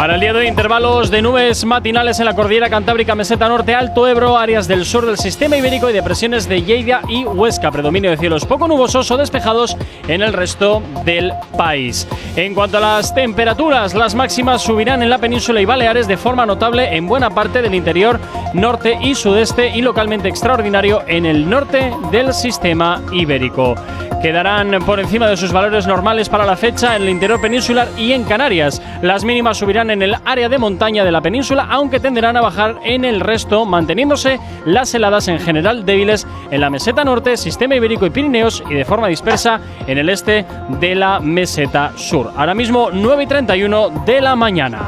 Para 0.00 0.14
el 0.14 0.20
día 0.22 0.32
de 0.32 0.38
hoy, 0.38 0.46
intervalos 0.46 1.10
de 1.10 1.20
nubes 1.20 1.62
matinales 1.66 2.18
en 2.20 2.24
la 2.24 2.34
cordillera 2.34 2.70
Cantábrica, 2.70 3.14
Meseta 3.14 3.50
Norte, 3.50 3.74
Alto 3.74 4.08
Ebro, 4.08 4.38
áreas 4.38 4.66
del 4.66 4.86
sur 4.86 5.04
del 5.04 5.18
sistema 5.18 5.58
ibérico 5.58 5.90
y 5.90 5.92
depresiones 5.92 6.48
de 6.48 6.62
Lleida 6.62 7.02
y 7.06 7.26
Huesca. 7.26 7.70
Predominio 7.70 8.10
de 8.10 8.16
cielos 8.16 8.46
poco 8.46 8.66
nubosos 8.66 9.10
o 9.10 9.18
despejados 9.18 9.76
en 10.08 10.22
el 10.22 10.32
resto 10.32 10.82
del 11.04 11.34
país. 11.54 12.08
En 12.34 12.54
cuanto 12.54 12.78
a 12.78 12.80
las 12.80 13.14
temperaturas, 13.14 13.92
las 13.92 14.14
máximas 14.14 14.62
subirán 14.62 15.02
en 15.02 15.10
la 15.10 15.18
península 15.18 15.60
y 15.60 15.66
Baleares 15.66 16.08
de 16.08 16.16
forma 16.16 16.46
notable 16.46 16.96
en 16.96 17.06
buena 17.06 17.28
parte 17.28 17.60
del 17.60 17.74
interior 17.74 18.18
norte 18.54 18.98
y 19.02 19.14
sudeste 19.14 19.68
y 19.76 19.82
localmente 19.82 20.28
extraordinario 20.28 21.02
en 21.08 21.26
el 21.26 21.48
norte 21.48 21.92
del 22.10 22.32
sistema 22.32 23.02
ibérico. 23.12 23.74
Quedarán 24.22 24.78
por 24.84 25.00
encima 25.00 25.28
de 25.28 25.36
sus 25.38 25.50
valores 25.50 25.86
normales 25.86 26.28
para 26.28 26.44
la 26.44 26.54
fecha 26.54 26.94
en 26.94 27.02
el 27.02 27.08
interior 27.08 27.40
peninsular 27.40 27.88
y 27.96 28.12
en 28.12 28.24
Canarias. 28.24 28.82
Las 29.00 29.24
mínimas 29.24 29.56
subirán 29.56 29.89
en 29.90 30.02
el 30.02 30.16
área 30.24 30.48
de 30.48 30.58
montaña 30.58 31.04
de 31.04 31.12
la 31.12 31.20
península, 31.20 31.66
aunque 31.70 32.00
tenderán 32.00 32.36
a 32.36 32.40
bajar 32.40 32.76
en 32.84 33.04
el 33.04 33.20
resto, 33.20 33.64
manteniéndose 33.66 34.38
las 34.64 34.94
heladas 34.94 35.28
en 35.28 35.38
general 35.38 35.84
débiles 35.84 36.26
en 36.50 36.60
la 36.60 36.70
meseta 36.70 37.04
norte, 37.04 37.36
sistema 37.36 37.74
ibérico 37.74 38.06
y 38.06 38.10
Pirineos 38.10 38.62
y 38.68 38.74
de 38.74 38.84
forma 38.84 39.08
dispersa 39.08 39.60
en 39.86 39.98
el 39.98 40.08
este 40.08 40.44
de 40.80 40.94
la 40.94 41.20
meseta 41.20 41.92
sur. 41.96 42.32
Ahora 42.36 42.54
mismo 42.54 42.90
9 42.92 43.22
y 43.22 43.26
31 43.26 44.04
de 44.04 44.20
la 44.20 44.36
mañana. 44.36 44.80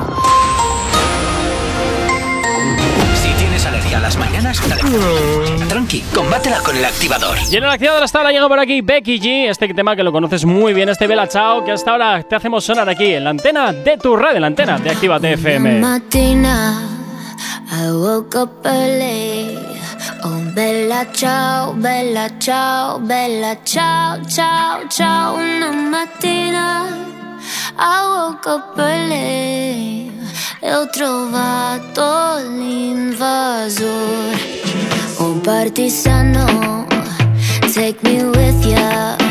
Las 4.12 4.18
mañanas, 4.18 4.68
dale. 4.68 5.66
Tranqui, 5.68 6.00
combátela 6.14 6.58
con 6.60 6.76
el 6.76 6.84
activador. 6.84 7.38
Y 7.50 7.56
en 7.56 7.64
el 7.64 7.70
activador 7.70 8.02
hasta 8.02 8.18
ahora 8.18 8.32
llega 8.32 8.48
por 8.48 8.58
aquí 8.58 8.80
Becky 8.80 9.18
G, 9.20 9.48
este 9.48 9.72
tema 9.72 9.96
que 9.96 10.02
lo 10.02 10.12
conoces 10.12 10.44
muy 10.44 10.72
bien, 10.74 10.88
este 10.88 11.06
Bella 11.06 11.28
Chao, 11.28 11.64
que 11.64 11.72
hasta 11.72 11.92
ahora 11.92 12.22
te 12.22 12.34
hacemos 12.34 12.64
sonar 12.64 12.88
aquí 12.88 13.14
en 13.14 13.24
la 13.24 13.30
antena 13.30 13.72
de 13.72 13.96
tu 13.98 14.16
radio, 14.16 14.36
en 14.36 14.40
la 14.42 14.46
antena 14.48 14.78
de 14.78 14.90
Actívate 14.90 15.32
FM. 15.32 15.80
mattina 15.80 16.82
I 17.70 17.90
woke 17.90 18.36
up 18.36 18.50
early. 18.64 19.58
Oh, 20.24 20.40
bella 20.54 21.06
ciao, 21.12 21.74
bella 21.74 22.28
ciao, 22.38 23.00
bella 23.00 23.58
ciao, 23.64 24.18
ciao, 24.26 24.80
ciao. 24.88 25.34
Una 25.34 25.72
mattina 25.72 26.86
I 27.78 28.28
woke 28.28 28.46
up 28.46 28.78
early. 28.78 30.11
eu 30.62 30.86
trovato 30.86 32.38
l'invasor. 32.56 33.88
Un 35.18 35.40
partigiano, 35.40 36.86
take 37.74 37.98
me 38.04 38.24
with 38.24 38.64
ya. 38.66 39.21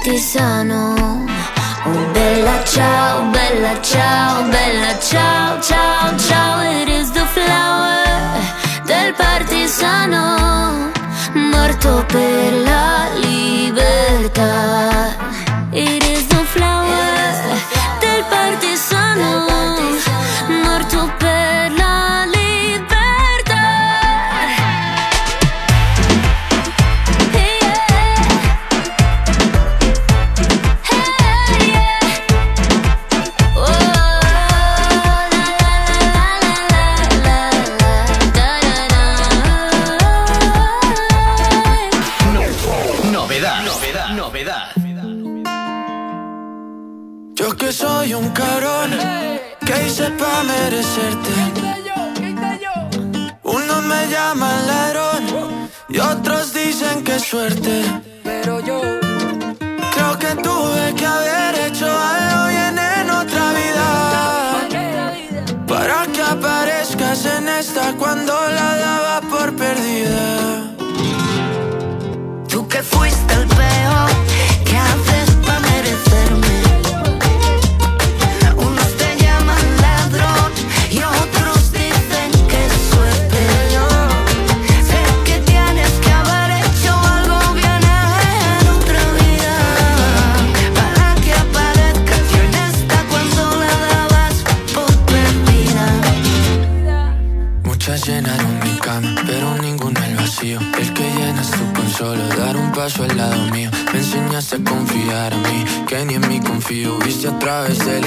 Del 0.00 0.18
partigiano. 0.20 1.24
Oh 1.84 2.10
bella 2.12 2.64
ciao, 2.64 3.30
bella 3.30 3.80
ciao, 3.80 4.42
bella 4.48 4.98
ciao, 4.98 5.60
ciao, 5.60 6.18
ciao. 6.18 6.62
It 6.80 6.88
is 6.88 7.10
the 7.10 7.24
flower 7.26 8.40
del 8.84 9.14
partigiano 9.14 10.90
morto 11.34 12.04
per 12.06 12.52
la 12.64 13.08
libertà. 13.16 14.99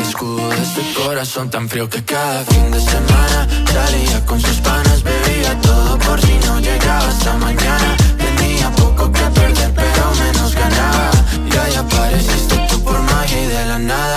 Escudo 0.03 0.49
de 0.49 0.61
este 0.61 0.81
corazón 0.93 1.49
tan 1.49 1.67
frío 1.69 1.89
que 1.89 2.03
cada 2.03 2.43
fin 2.45 2.71
de 2.71 2.79
semana 2.79 3.47
salía 3.71 4.25
con 4.25 4.39
sus 4.39 4.57
panas. 4.57 5.03
Bebía 5.03 5.59
todo 5.61 5.97
por 5.99 6.19
si 6.21 6.33
no 6.45 6.59
llegaba 6.59 7.07
hasta 7.07 7.33
mañana. 7.37 7.97
Tenía 8.17 8.69
poco 8.71 9.11
que 9.11 9.23
perder, 9.39 9.71
pero 9.75 10.03
menos 10.23 10.55
ganaba. 10.55 11.11
Y 11.49 11.57
ahí 11.57 11.75
apareciste 11.75 12.55
tú 12.69 12.83
por 12.83 12.99
magia 13.01 13.43
y 13.43 13.47
de 13.47 13.65
la 13.65 13.79
nada. 13.79 14.12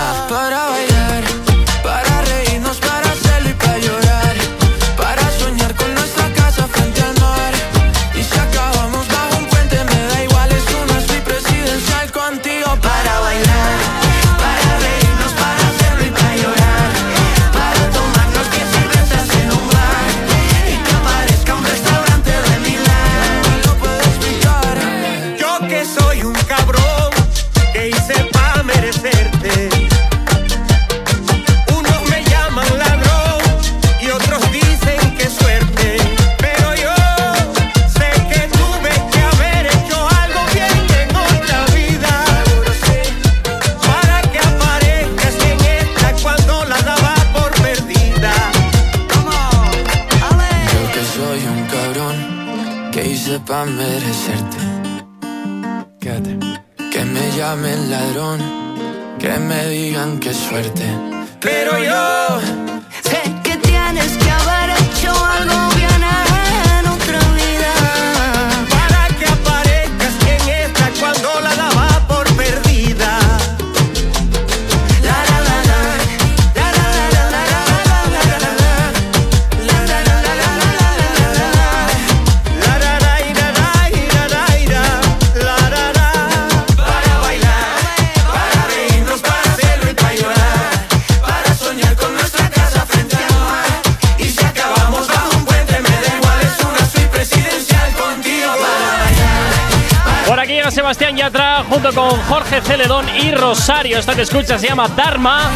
Jorge 102.57 102.71
Celedón 102.71 103.05
y 103.21 103.31
Rosario. 103.31 103.99
Esta 103.99 104.15
que 104.15 104.23
escuchas 104.23 104.59
se 104.59 104.67
llama 104.67 104.87
Dharma. 104.87 105.51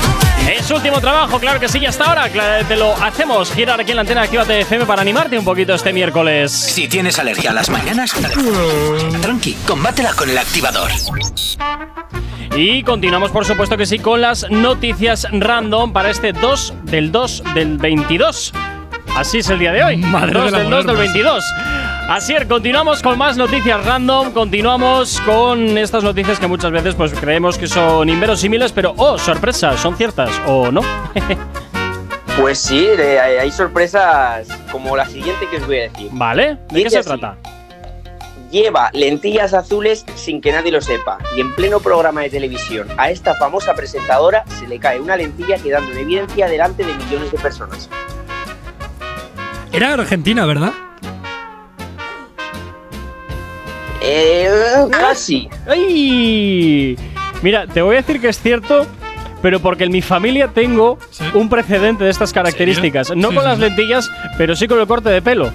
Es 0.48 0.68
su 0.68 0.76
último 0.76 1.00
trabajo, 1.00 1.40
claro 1.40 1.60
que 1.60 1.68
sí, 1.68 1.80
y 1.80 1.86
hasta 1.88 2.06
ahora 2.06 2.30
te 2.68 2.76
lo 2.76 2.96
hacemos 2.96 3.52
girar 3.52 3.80
aquí 3.82 3.92
en 3.92 3.96
la 3.96 4.02
antena 4.02 4.22
Actívate 4.22 4.62
FM 4.62 4.86
para 4.86 5.02
animarte 5.02 5.38
un 5.38 5.46
poquito 5.46 5.74
este 5.74 5.94
miércoles. 5.94 6.52
Si 6.52 6.88
tienes 6.88 7.18
alergia 7.18 7.52
a 7.52 7.54
las 7.54 7.70
mañanas, 7.70 8.14
tranqui, 9.22 9.54
combátela 9.66 10.14
con 10.14 10.30
el 10.30 10.38
activador. 10.38 10.92
Y 12.56 12.84
continuamos, 12.84 13.32
por 13.32 13.46
supuesto 13.46 13.78
que 13.78 13.86
sí, 13.88 13.98
con 13.98 14.22
las 14.22 14.50
noticias 14.52 15.28
random 15.32 15.94
para 15.94 16.12
este 16.12 16.34
2 16.34 16.74
del 16.84 17.12
2 17.12 17.44
del 17.56 17.78
22. 17.78 18.54
Así 19.16 19.40
es 19.40 19.50
el 19.50 19.60
día 19.60 19.72
de 19.72 19.84
hoy. 19.84 19.98
Madre 19.98 20.34
2 20.34 20.52
de 20.52 20.58
del 20.60 20.70
2 20.70 20.86
del 20.86 20.96
moderna. 20.98 21.14
22. 21.14 21.44
Así 22.10 22.34
es, 22.34 22.46
continuamos 22.46 23.02
con 23.02 23.18
más 23.18 23.38
noticias 23.38 23.86
random, 23.86 24.32
continuamos 24.32 25.22
con 25.22 25.78
estas 25.78 26.04
noticias 26.04 26.40
que 26.40 26.48
muchas 26.48 26.72
veces 26.72 26.94
pues 26.96 27.14
creemos 27.14 27.58
que 27.58 27.68
son 27.68 28.10
inverosímiles, 28.10 28.74
pero 28.74 28.94
oh, 28.98 29.18
sorpresa, 29.18 29.78
son 29.78 29.96
ciertas 29.96 30.30
o 30.48 30.72
no. 30.72 30.82
Pues 32.40 32.60
sí, 32.60 32.86
de- 32.86 33.20
hay 33.20 33.36
hay 33.38 33.52
sorpresas 33.52 34.48
como 34.72 34.96
la 34.96 35.06
siguiente 35.06 35.48
que 35.52 35.58
os 35.58 35.68
voy 35.68 35.80
a 35.80 35.82
decir. 35.90 36.08
vale, 36.14 36.58
¿de 36.72 36.84
qué 36.84 36.90
se 36.90 37.00
así. 37.00 37.10
trata? 37.10 37.36
Lleva 38.50 38.90
lentillas 38.94 39.54
azules 39.54 40.06
sin 40.16 40.40
que 40.40 40.54
nadie 40.54 40.72
lo 40.72 40.80
sepa. 40.82 41.18
Y 41.36 41.42
en 41.42 41.54
pleno 41.54 41.82
programa 41.82 42.22
de 42.22 42.30
televisión 42.30 42.88
a 42.98 43.12
esta 43.12 43.36
famosa 43.36 43.74
presentadora 43.76 44.46
se 44.58 44.66
le 44.66 44.80
cae 44.80 45.00
una 45.02 45.18
lentilla 45.18 45.58
quedando 45.58 45.92
en 45.92 46.00
evidencia 46.00 46.48
delante 46.48 46.86
de 46.86 46.94
millones 46.94 47.32
de 47.34 47.38
personas. 47.38 47.90
Era 49.74 49.94
Argentina, 49.94 50.46
¿verdad? 50.46 50.72
Eh, 54.02 54.50
casi. 54.92 55.48
¡Ay! 55.68 56.98
Mira, 57.42 57.68
te 57.68 57.82
voy 57.82 57.96
a 57.96 58.02
decir 58.02 58.20
que 58.22 58.30
es 58.30 58.40
cierto, 58.40 58.88
pero 59.42 59.60
porque 59.60 59.84
en 59.86 59.92
mi 59.92 60.02
familia 60.02 60.48
tengo 60.54 60.98
un 61.34 61.50
precedente 61.50 62.04
de 62.04 62.10
estas 62.12 62.34
características. 62.34 63.16
No 63.16 63.30
Sí, 63.30 63.36
con 63.36 63.44
sí, 63.44 63.50
las 63.50 63.60
lentillas, 63.60 64.12
pero 64.38 64.56
sí 64.56 64.68
con 64.68 64.80
el 64.80 64.88
corte 64.88 65.10
de 65.10 65.22
pelo. 65.22 65.52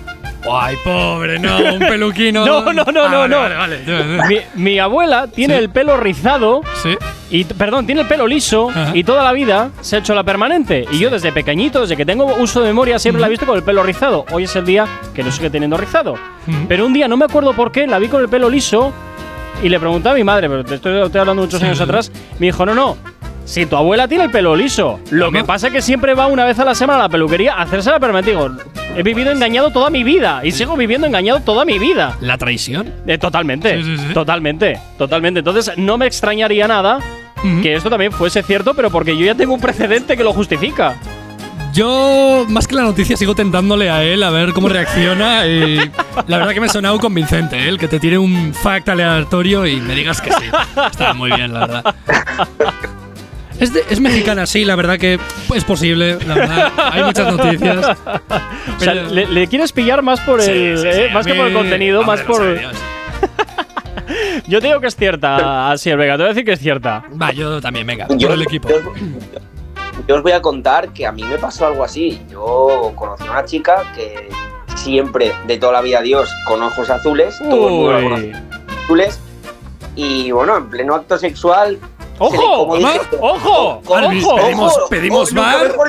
Ay, 0.50 0.76
pobre, 0.84 1.38
no, 1.40 1.56
un 1.74 1.78
peluquino. 1.80 2.46
No, 2.46 2.72
no, 2.72 2.84
no, 2.84 3.04
Ah, 3.04 3.08
no, 3.08 3.18
vale, 3.18 3.28
no. 3.28 3.38
Vale, 3.40 3.54
vale. 3.86 4.26
Mi, 4.54 4.62
mi 4.62 4.78
abuela 4.78 5.26
tiene 5.26 5.54
Sí. 5.56 5.60
el 5.64 5.70
pelo 5.70 5.96
rizado. 5.96 6.62
Sí. 6.82 6.96
Y, 7.30 7.44
perdón, 7.44 7.86
tiene 7.86 8.02
el 8.02 8.06
pelo 8.06 8.26
liso 8.26 8.70
Ajá. 8.70 8.90
y 8.94 9.02
toda 9.02 9.24
la 9.24 9.32
vida 9.32 9.70
se 9.80 9.96
ha 9.96 9.98
hecho 9.98 10.14
la 10.14 10.22
permanente. 10.22 10.84
Y 10.92 10.98
yo 10.98 11.10
desde 11.10 11.32
pequeñito, 11.32 11.80
desde 11.80 11.96
que 11.96 12.06
tengo 12.06 12.24
uso 12.38 12.60
de 12.60 12.68
memoria, 12.68 12.98
siempre 12.98 13.20
la 13.20 13.26
he 13.26 13.30
visto 13.30 13.46
con 13.46 13.56
el 13.56 13.62
pelo 13.64 13.82
rizado. 13.82 14.24
Hoy 14.32 14.44
es 14.44 14.54
el 14.54 14.64
día 14.64 14.86
que 15.14 15.22
lo 15.24 15.32
sigue 15.32 15.50
teniendo 15.50 15.76
rizado. 15.76 16.14
Pero 16.68 16.86
un 16.86 16.92
día, 16.92 17.08
no 17.08 17.16
me 17.16 17.24
acuerdo 17.24 17.52
por 17.52 17.72
qué, 17.72 17.86
la 17.86 17.98
vi 17.98 18.08
con 18.08 18.22
el 18.22 18.28
pelo 18.28 18.48
liso 18.48 18.92
y 19.62 19.68
le 19.68 19.80
pregunté 19.80 20.08
a 20.10 20.14
mi 20.14 20.22
madre, 20.22 20.48
pero 20.48 20.64
te 20.64 20.76
estoy, 20.76 21.00
estoy 21.02 21.20
hablando 21.20 21.42
muchos 21.42 21.58
Sí, 21.60 21.66
años 21.66 21.80
atrás, 21.80 22.12
me 22.38 22.46
dijo, 22.46 22.64
no, 22.64 22.74
no. 22.74 22.96
Si 23.44 23.64
tu 23.66 23.76
abuela 23.76 24.08
tiene 24.08 24.24
el 24.24 24.30
pelo 24.30 24.54
liso, 24.56 24.98
lo 25.10 25.30
que 25.30 25.44
pasa 25.44 25.68
es 25.68 25.72
que 25.72 25.80
siempre 25.82 26.14
va 26.14 26.26
una 26.26 26.44
vez 26.44 26.58
a 26.58 26.64
la 26.64 26.74
semana 26.74 26.98
a 26.98 27.02
la 27.04 27.08
peluquería 27.08 27.54
a 27.54 27.62
hacerse 27.62 27.90
la 27.90 28.00
permanente. 28.00 28.32
Digo, 28.32 28.50
he 28.96 29.02
vivido 29.04 29.30
engañado 29.30 29.70
toda 29.70 29.88
mi 29.88 30.02
vida 30.02 30.40
y 30.44 30.50
sigo 30.50 30.76
viviendo 30.76 31.06
engañado 31.06 31.38
toda 31.40 31.64
mi 31.64 31.78
vida. 31.78 32.16
La 32.20 32.38
traición. 32.38 32.92
Eh, 33.06 33.18
totalmente, 33.18 33.76
Sí, 33.82 33.96
sí, 33.96 33.98
sí. 34.08 34.14
totalmente, 34.14 34.80
totalmente. 34.98 35.38
Entonces 35.40 35.72
no 35.76 35.96
me 35.96 36.06
extrañaría 36.06 36.66
nada 36.66 36.98
que 37.62 37.74
esto 37.74 37.88
también 37.90 38.12
fuese 38.12 38.42
cierto, 38.42 38.74
pero 38.74 38.90
porque 38.90 39.16
yo 39.16 39.24
ya 39.24 39.34
tengo 39.34 39.54
un 39.54 39.60
precedente 39.60 40.16
que 40.16 40.24
lo 40.24 40.32
justifica. 40.32 40.94
Yo, 41.72 42.46
más 42.48 42.66
que 42.66 42.74
la 42.74 42.82
noticia, 42.82 43.16
sigo 43.18 43.34
tentándole 43.34 43.90
a 43.90 44.02
él 44.02 44.22
a 44.22 44.30
ver 44.30 44.52
cómo 44.54 44.68
reacciona. 44.68 45.46
Y 45.46 45.76
la 46.26 46.38
verdad 46.38 46.54
que 46.54 46.60
me 46.60 46.66
ha 46.66 46.70
sonado 46.70 46.98
convincente, 46.98 47.56
¿eh? 47.58 47.68
el 47.68 47.78
que 47.78 47.86
te 47.86 48.00
tire 48.00 48.16
un 48.16 48.54
fact 48.54 48.88
aleatorio 48.88 49.66
y 49.66 49.76
me 49.76 49.94
digas 49.94 50.20
que 50.22 50.30
sí. 50.32 50.44
Está 50.90 51.12
muy 51.12 51.30
bien, 51.32 51.52
la 51.52 51.60
verdad. 51.60 51.94
Es, 53.60 53.72
de- 53.74 53.84
es 53.90 54.00
mexicana, 54.00 54.46
sí, 54.46 54.64
la 54.64 54.74
verdad 54.76 54.98
que 54.98 55.18
es 55.54 55.64
posible, 55.64 56.18
la 56.26 56.34
verdad. 56.34 56.72
Hay 56.92 57.02
muchas 57.04 57.34
noticias. 57.36 57.76
O 57.78 58.80
sea, 58.80 58.92
Pero- 58.92 59.10
le, 59.10 59.26
le 59.26 59.46
quieres 59.46 59.72
pillar 59.72 60.02
más 60.02 60.20
por 60.20 60.40
Sí, 60.42 60.50
el, 60.50 60.78
sí, 60.78 60.82
sí, 60.82 60.88
eh, 61.02 61.10
más 61.12 61.26
que 61.26 61.34
por 61.34 61.46
el 61.46 61.52
mí- 61.52 61.58
contenido, 61.58 62.02
más 62.04 62.20
hombre, 62.20 62.26
por. 62.26 62.58
Dios. 62.58 62.74
Yo 64.46 64.60
te 64.60 64.68
digo 64.68 64.80
que 64.80 64.86
es 64.88 64.96
cierta, 64.96 65.70
así 65.70 65.90
el 65.90 65.96
Vega. 65.98 66.14
Te 66.14 66.18
voy 66.18 66.26
a 66.26 66.28
decir 66.30 66.44
que 66.44 66.52
es 66.52 66.60
cierta. 66.60 67.04
Va, 67.20 67.32
yo 67.32 67.60
también, 67.60 67.86
venga, 67.86 68.06
Yo, 68.10 68.28
por 68.28 68.36
el 68.36 68.42
equipo. 68.42 68.68
yo- 68.68 68.92
yo 70.06 70.14
os 70.16 70.22
voy 70.22 70.32
a 70.32 70.42
contar 70.42 70.90
que 70.90 71.06
a 71.06 71.12
mí 71.12 71.22
me 71.24 71.38
pasó 71.38 71.66
algo 71.66 71.82
así. 71.84 72.20
Yo 72.30 72.92
conocí 72.94 73.26
a 73.26 73.30
una 73.30 73.44
chica 73.44 73.82
que 73.94 74.28
siempre, 74.76 75.32
de 75.46 75.56
toda 75.58 75.72
la 75.72 75.80
vida 75.80 76.00
Dios, 76.02 76.30
con 76.46 76.62
ojos 76.62 76.90
azules, 76.90 77.38
todo 77.50 77.96
el 77.98 78.04
mundo 78.04 78.38
azules, 78.84 79.18
y 79.96 80.30
bueno, 80.30 80.56
en 80.56 80.68
pleno 80.68 80.94
acto 80.94 81.16
sexual... 81.18 81.78
¡Ojo! 82.18 82.68
¡Ojo! 83.20 83.82
¡Ojo! 83.82 83.82
pedimos- 83.84 84.76
Ojo, 84.76 84.88
pedimos 84.88 85.34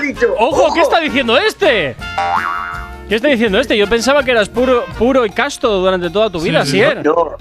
dicho, 0.02 0.28
¡Ojo! 0.40 0.74
¿Qué 0.74 0.82
está 0.82 1.00
diciendo 1.00 1.38
este? 1.38 1.96
¿Qué 3.08 3.16
está 3.16 3.30
diciendo 3.30 3.60
este? 3.60 3.78
Yo 3.78 3.88
pensaba 3.88 4.24
que 4.24 4.32
eras 4.32 4.50
puro, 4.50 4.84
puro 4.98 5.26
y 5.26 5.30
casto 5.30 5.70
durante 5.80 6.10
toda 6.10 6.30
tu 6.30 6.42
vida, 6.42 6.66
sí, 6.66 6.72
¿sí? 6.72 6.78
sí. 6.84 6.96
No, 7.04 7.38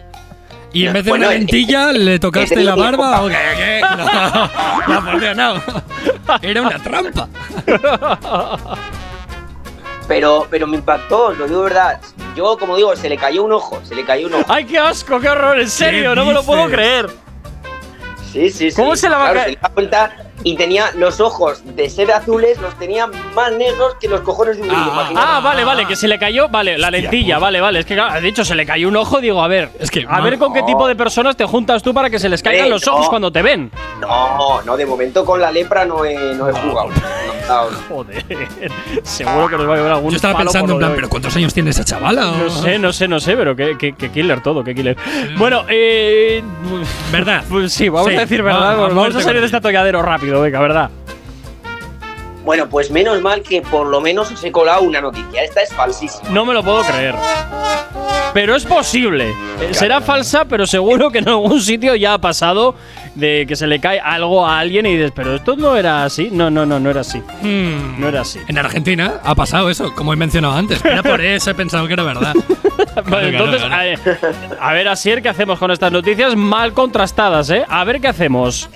Y 0.76 0.86
en 0.86 0.92
vez 0.92 1.06
de 1.06 1.10
Bueno, 1.10 1.24
una 1.28 1.34
eh, 1.34 1.38
lentilla, 1.38 1.90
¿le 1.90 2.18
tocaste 2.18 2.62
la 2.62 2.74
barba? 2.74 3.20
tiempo. 3.20 3.24
¿O 3.24 3.28
qué? 3.30 3.56
¿Qué? 3.56 3.80
No, 3.80 5.00
no, 5.00 5.04
por 5.10 5.20
Dios, 5.20 5.34
no. 5.34 5.54
Era 6.42 6.60
una 6.60 6.78
trampa. 6.78 7.28
pero, 10.06 10.46
pero 10.50 10.66
me 10.66 10.76
impactó, 10.76 11.32
lo 11.32 11.46
digo 11.46 11.60
de 11.60 11.64
verdad. 11.64 12.00
Yo, 12.36 12.58
como 12.58 12.76
digo, 12.76 12.94
se 12.94 13.08
le 13.08 13.16
cayó 13.16 13.44
un 13.44 13.52
ojo, 13.52 13.80
se 13.84 13.94
le 13.94 14.04
cayó 14.04 14.26
un 14.26 14.34
ojo. 14.34 14.44
¡Ay, 14.48 14.66
qué 14.66 14.78
asco! 14.78 15.18
¡Qué 15.18 15.30
horror! 15.30 15.58
¡En 15.58 15.70
serio! 15.70 16.14
¡No 16.14 16.26
me 16.26 16.34
lo 16.34 16.42
puedo 16.42 16.68
creer! 16.68 17.08
Sí, 18.30 18.50
sí, 18.50 18.70
sí. 18.70 18.76
¿Cómo 18.76 18.96
se 18.96 19.08
la 19.08 19.16
va 19.16 19.30
a 19.30 19.32
caer? 19.32 19.44
se 19.44 19.50
le 19.52 19.58
da 19.62 19.68
vuelta 19.70 20.25
y 20.46 20.54
tenía 20.54 20.92
los 20.94 21.18
ojos 21.18 21.60
de 21.74 21.90
ser 21.90 22.12
azules, 22.12 22.56
los 22.60 22.72
tenía 22.78 23.08
más 23.34 23.50
negros 23.50 23.96
que 24.00 24.06
los 24.06 24.20
cojones 24.20 24.56
de 24.56 24.62
un 24.62 24.68
grillo. 24.68 24.92
imagínate. 24.92 25.26
Ah, 25.28 25.40
vale, 25.42 25.64
vale, 25.64 25.86
que 25.86 25.96
se 25.96 26.06
le 26.06 26.20
cayó, 26.20 26.48
vale, 26.48 26.78
la 26.78 26.88
lentilla, 26.88 27.40
vale, 27.40 27.60
vale. 27.60 27.80
Es 27.80 27.84
que 27.86 27.94
claro, 27.94 28.14
has 28.14 28.22
dicho, 28.22 28.44
se 28.44 28.54
le 28.54 28.64
cayó 28.64 28.86
un 28.86 28.94
ojo, 28.96 29.20
digo, 29.20 29.42
a 29.42 29.48
ver, 29.48 29.70
Es 29.80 29.90
que, 29.90 30.06
a 30.08 30.20
ver 30.20 30.38
con 30.38 30.52
qué 30.54 30.62
tipo 30.62 30.86
de 30.86 30.94
personas 30.94 31.36
te 31.36 31.44
juntas 31.46 31.82
tú 31.82 31.92
para 31.92 32.10
que 32.10 32.20
se 32.20 32.28
les 32.28 32.44
caigan 32.44 32.66
Eh, 32.68 32.70
los 32.70 32.86
ojos 32.86 33.06
no. 33.06 33.10
cuando 33.10 33.32
te 33.32 33.42
ven. 33.42 33.72
No, 34.00 34.62
no, 34.62 34.76
de 34.76 34.86
momento 34.86 35.24
con 35.24 35.40
la 35.40 35.50
lepra 35.50 35.84
no 35.84 36.04
he, 36.04 36.14
no 36.36 36.48
he 36.48 36.52
jugado. 36.52 36.90
Joder, 37.88 38.24
seguro 39.04 39.48
que 39.48 39.56
nos 39.56 39.68
va 39.68 39.74
a 39.74 39.76
llevar 39.76 39.92
algún 39.92 40.10
Yo 40.10 40.16
estaba 40.16 40.34
palo 40.34 40.50
pensando 40.50 40.66
por 40.66 40.70
en 40.74 40.74
lo 40.74 40.78
plan, 40.78 40.90
de 40.90 40.96
¿pero 40.96 41.08
cuántos 41.08 41.36
años 41.36 41.54
tiene 41.54 41.70
esa 41.70 41.84
chavala? 41.84 42.22
No 42.32 42.50
sé, 42.50 42.78
no 42.78 42.92
sé, 42.92 43.06
no 43.08 43.20
sé, 43.20 43.36
pero 43.36 43.54
qué, 43.54 43.76
qué- 43.78 43.92
qué 43.94 44.10
killer 44.10 44.42
todo, 44.42 44.64
qué 44.64 44.74
killer. 44.74 44.96
Bueno, 45.36 45.62
eh. 45.68 46.42
¿Verdad? 47.12 47.44
Pues 47.48 47.72
sí, 47.72 47.88
vamos 47.88 48.10
Sí, 48.10 48.16
a 48.16 48.20
decir 48.20 48.42
verdad. 48.42 48.76
vamos 48.76 49.14
a 49.14 49.20
salir 49.20 49.40
de 49.40 49.46
este 49.46 49.56
atolladero 49.58 50.02
rápido, 50.02 50.35
venga, 50.40 50.60
verdad. 50.60 50.90
Bueno, 52.44 52.68
pues 52.68 52.90
menos 52.92 53.20
mal 53.22 53.42
que 53.42 53.60
por 53.60 53.88
lo 53.88 54.00
menos 54.00 54.30
os 54.30 54.44
he 54.44 54.52
colado 54.52 54.82
una 54.82 55.00
noticia. 55.00 55.42
Esta 55.42 55.62
es 55.62 55.72
falsísima. 55.74 56.30
No 56.30 56.44
me 56.44 56.54
lo 56.54 56.62
puedo 56.62 56.82
creer. 56.84 57.14
Pero 58.32 58.54
es 58.54 58.64
posible. 58.64 59.30
Eh, 59.60 59.72
Será 59.72 60.00
falsa, 60.00 60.44
pero 60.44 60.64
seguro 60.66 61.10
que 61.10 61.18
en 61.18 61.28
algún 61.28 61.60
sitio 61.60 61.96
ya 61.96 62.14
ha 62.14 62.18
pasado 62.18 62.74
de 63.16 63.46
que 63.48 63.56
se 63.56 63.66
le 63.66 63.80
cae 63.80 63.98
algo 63.98 64.46
a 64.46 64.58
alguien 64.60 64.86
y 64.86 64.94
dices, 64.94 65.10
pero 65.12 65.34
esto 65.34 65.56
no 65.56 65.74
era 65.74 66.04
así. 66.04 66.28
No, 66.30 66.48
no, 66.50 66.64
no, 66.66 66.78
no 66.78 66.90
era 66.90 67.00
así. 67.00 67.18
Hmm. 67.42 67.98
No 67.98 68.08
era 68.08 68.20
así. 68.20 68.38
En 68.46 68.58
Argentina 68.58 69.14
ha 69.24 69.34
pasado 69.34 69.68
eso, 69.70 69.92
como 69.94 70.12
he 70.12 70.16
mencionado 70.16 70.54
antes. 70.54 70.84
Era 70.84 71.02
por 71.02 71.20
eso 71.24 71.50
he 71.50 71.54
pensado 71.54 71.86
que 71.88 71.94
era 71.94 72.02
verdad. 72.04 72.34
Vale, 72.94 73.04
claro, 73.04 73.26
entonces, 73.28 73.62
claro. 73.62 73.82
eh, 73.82 73.98
a 74.60 74.72
ver, 74.72 74.86
Asier, 74.88 75.20
¿qué 75.22 75.30
hacemos 75.30 75.58
con 75.58 75.70
estas 75.72 75.90
noticias 75.90 76.36
mal 76.36 76.72
contrastadas, 76.74 77.50
eh? 77.50 77.64
A 77.68 77.82
ver 77.84 78.00
qué 78.00 78.08
hacemos. 78.08 78.68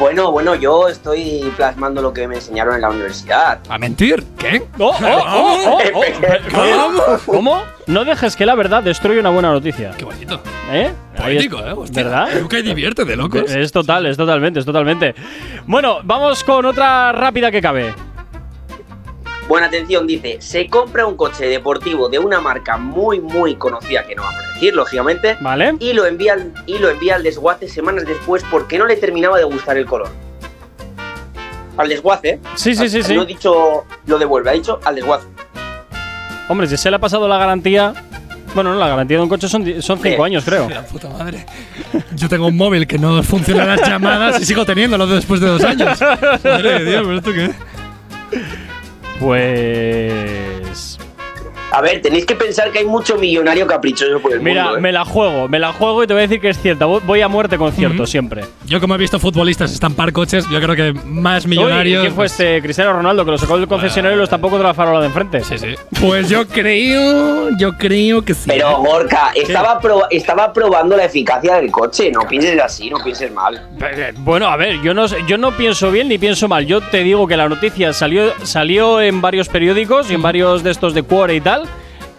Bueno, 0.00 0.32
bueno, 0.32 0.54
yo 0.54 0.88
estoy 0.88 1.52
plasmando 1.58 2.00
lo 2.00 2.10
que 2.14 2.26
me 2.26 2.36
enseñaron 2.36 2.74
en 2.74 2.80
la 2.80 2.88
universidad. 2.88 3.60
¿A 3.68 3.76
mentir? 3.76 4.24
¿Qué? 4.38 4.62
Oh, 4.78 4.86
oh, 4.88 4.98
oh, 4.98 5.78
oh, 5.78 5.78
oh. 5.94 6.02
¿Cómo? 6.54 7.02
¿Cómo? 7.26 7.62
No 7.86 8.06
dejes 8.06 8.34
que 8.34 8.46
la 8.46 8.54
verdad 8.54 8.82
destruya 8.82 9.20
una 9.20 9.28
buena 9.28 9.52
noticia. 9.52 9.90
Qué 9.98 10.06
bonito. 10.06 10.40
¿Eh? 10.72 10.90
Poético, 11.18 11.58
¿eh? 11.58 11.72
Hostia, 11.72 12.04
¿Verdad? 12.04 12.28
Creo 12.30 12.48
que 12.48 12.62
divierte 12.62 13.04
de 13.04 13.14
locos. 13.14 13.50
Es 13.50 13.72
total, 13.72 14.06
es 14.06 14.16
totalmente, 14.16 14.60
es 14.60 14.64
totalmente. 14.64 15.14
Bueno, 15.66 15.98
vamos 16.02 16.44
con 16.44 16.64
otra 16.64 17.12
rápida 17.12 17.50
que 17.50 17.60
cabe. 17.60 17.94
Buena 19.50 19.66
atención, 19.66 20.06
dice, 20.06 20.36
se 20.40 20.68
compra 20.68 21.06
un 21.06 21.16
coche 21.16 21.44
deportivo 21.46 22.08
de 22.08 22.20
una 22.20 22.40
marca 22.40 22.76
muy, 22.76 23.18
muy 23.18 23.56
conocida, 23.56 24.04
que 24.04 24.14
no 24.14 24.22
vamos 24.22 24.44
a 24.44 24.52
decir, 24.52 24.72
lógicamente, 24.72 25.38
¿Vale? 25.40 25.74
y 25.80 25.92
lo 25.92 26.06
envía 26.06 26.34
al, 26.34 26.52
y 26.66 26.78
lo 26.78 26.88
envía 26.88 27.16
al 27.16 27.24
desguace 27.24 27.68
semanas 27.68 28.04
después 28.06 28.44
porque 28.48 28.78
no 28.78 28.86
le 28.86 28.94
terminaba 28.94 29.38
de 29.38 29.42
gustar 29.42 29.76
el 29.76 29.86
color. 29.86 30.08
Al 31.76 31.88
desguace. 31.88 32.38
Sí, 32.54 32.76
sí, 32.76 32.88
sí, 32.88 33.02
sí. 33.02 33.12
No 33.12 33.24
he 33.24 33.26
dicho 33.26 33.86
lo 34.06 34.18
devuelve, 34.20 34.50
ha 34.50 34.52
dicho 34.52 34.78
al 34.84 34.94
desguace. 34.94 35.26
Hombre, 36.48 36.68
si 36.68 36.76
se 36.76 36.88
le 36.88 36.94
ha 36.94 37.00
pasado 37.00 37.26
la 37.26 37.36
garantía. 37.36 37.92
Bueno, 38.54 38.72
no, 38.72 38.78
la 38.78 38.86
garantía 38.86 39.16
de 39.16 39.24
un 39.24 39.28
coche 39.28 39.48
son, 39.48 39.64
cinco 39.64 40.22
años, 40.22 40.44
creo. 40.44 40.68
La 40.68 40.86
puta 40.86 41.08
madre. 41.08 41.44
Yo 42.14 42.28
tengo 42.28 42.46
un 42.46 42.56
móvil 42.56 42.86
que 42.86 43.00
no 43.00 43.20
funciona 43.24 43.64
las 43.64 43.80
llamadas 43.80 44.40
y 44.40 44.44
sigo 44.44 44.64
teniéndolo 44.64 45.08
después 45.08 45.40
de 45.40 45.48
dos 45.48 45.64
años. 45.64 46.00
Madre 46.44 46.78
de 46.78 46.84
Dios, 46.84 47.02
¿pero 47.04 47.16
esto 47.16 47.32
qué? 47.32 47.50
Pues. 49.20 50.49
A 51.72 51.80
ver, 51.80 52.02
tenéis 52.02 52.26
que 52.26 52.34
pensar 52.34 52.70
que 52.72 52.80
hay 52.80 52.84
mucho 52.84 53.16
millonario 53.16 53.66
caprichoso 53.66 54.18
por 54.20 54.32
el 54.32 54.40
Mira, 54.40 54.64
mundo. 54.64 54.78
¿eh? 54.78 54.80
me 54.80 54.92
la 54.92 55.04
juego, 55.04 55.48
me 55.48 55.58
la 55.58 55.72
juego 55.72 56.02
y 56.02 56.06
te 56.06 56.12
voy 56.14 56.20
a 56.20 56.26
decir 56.26 56.40
que 56.40 56.48
es 56.50 56.60
cierta. 56.60 56.84
Voy- 56.86 57.20
a 57.20 57.28
muerte 57.28 57.58
con 57.58 57.70
cierto, 57.72 58.06
siempre. 58.06 58.44
Yo, 58.64 58.80
como 58.80 58.94
he 58.94 58.98
visto 58.98 59.18
futbolistas 59.18 59.72
estampar 59.72 60.10
coches, 60.12 60.46
yo 60.50 60.58
creo 60.60 60.74
que 60.74 60.92
más 61.04 61.44
Uy, 61.44 61.52
¿y 61.52 61.56
millonarios. 61.58 62.00
¿Quién 62.02 62.14
fue 62.14 62.26
este? 62.26 62.62
Cristiano 62.62 62.94
Ronaldo, 62.94 63.24
que 63.26 63.30
lo 63.32 63.38
sacó 63.38 63.58
del 63.58 63.68
concesionario 63.68 64.16
y 64.16 64.18
lo 64.18 64.24
estampó 64.24 64.48
contra 64.48 64.68
la 64.68 64.74
farola 64.74 65.00
de 65.00 65.06
enfrente. 65.06 65.44
Sí, 65.44 65.58
sí. 65.58 65.74
Pues 66.00 66.28
yo 66.30 66.46
creo. 66.48 67.50
Yo 67.58 67.76
creo 67.76 68.22
que 68.22 68.32
sí. 68.34 68.44
Pero 68.46 68.78
Gorka, 68.78 69.32
estaba, 69.34 69.80
proba- 69.80 70.06
estaba 70.10 70.52
probando 70.52 70.96
la 70.96 71.04
eficacia 71.04 71.56
del 71.56 71.70
coche. 71.70 72.10
No 72.10 72.20
pienses 72.28 72.58
así, 72.60 72.88
no 72.90 72.96
pienses 73.02 73.30
mal. 73.32 73.60
Eh, 73.82 74.12
Bueno, 74.18 74.46
a 74.46 74.56
ver, 74.56 74.80
yo 74.82 74.94
no, 74.94 75.06
yo 75.26 75.36
no 75.36 75.52
pienso 75.52 75.90
bien 75.90 76.08
ni 76.08 76.16
pienso 76.18 76.48
mal. 76.48 76.64
Yo 76.66 76.80
te 76.80 77.02
digo 77.02 77.26
que 77.26 77.36
la 77.36 77.48
noticia 77.48 77.92
salió, 77.92 78.32
salió 78.44 79.00
en 79.00 79.20
varios 79.20 79.48
periódicos 79.48 80.10
y 80.10 80.14
en 80.14 80.22
varios 80.22 80.62
de 80.62 80.70
estos 80.70 80.94
de 80.94 81.02
Cuore 81.02 81.34
y 81.36 81.40
tal, 81.40 81.59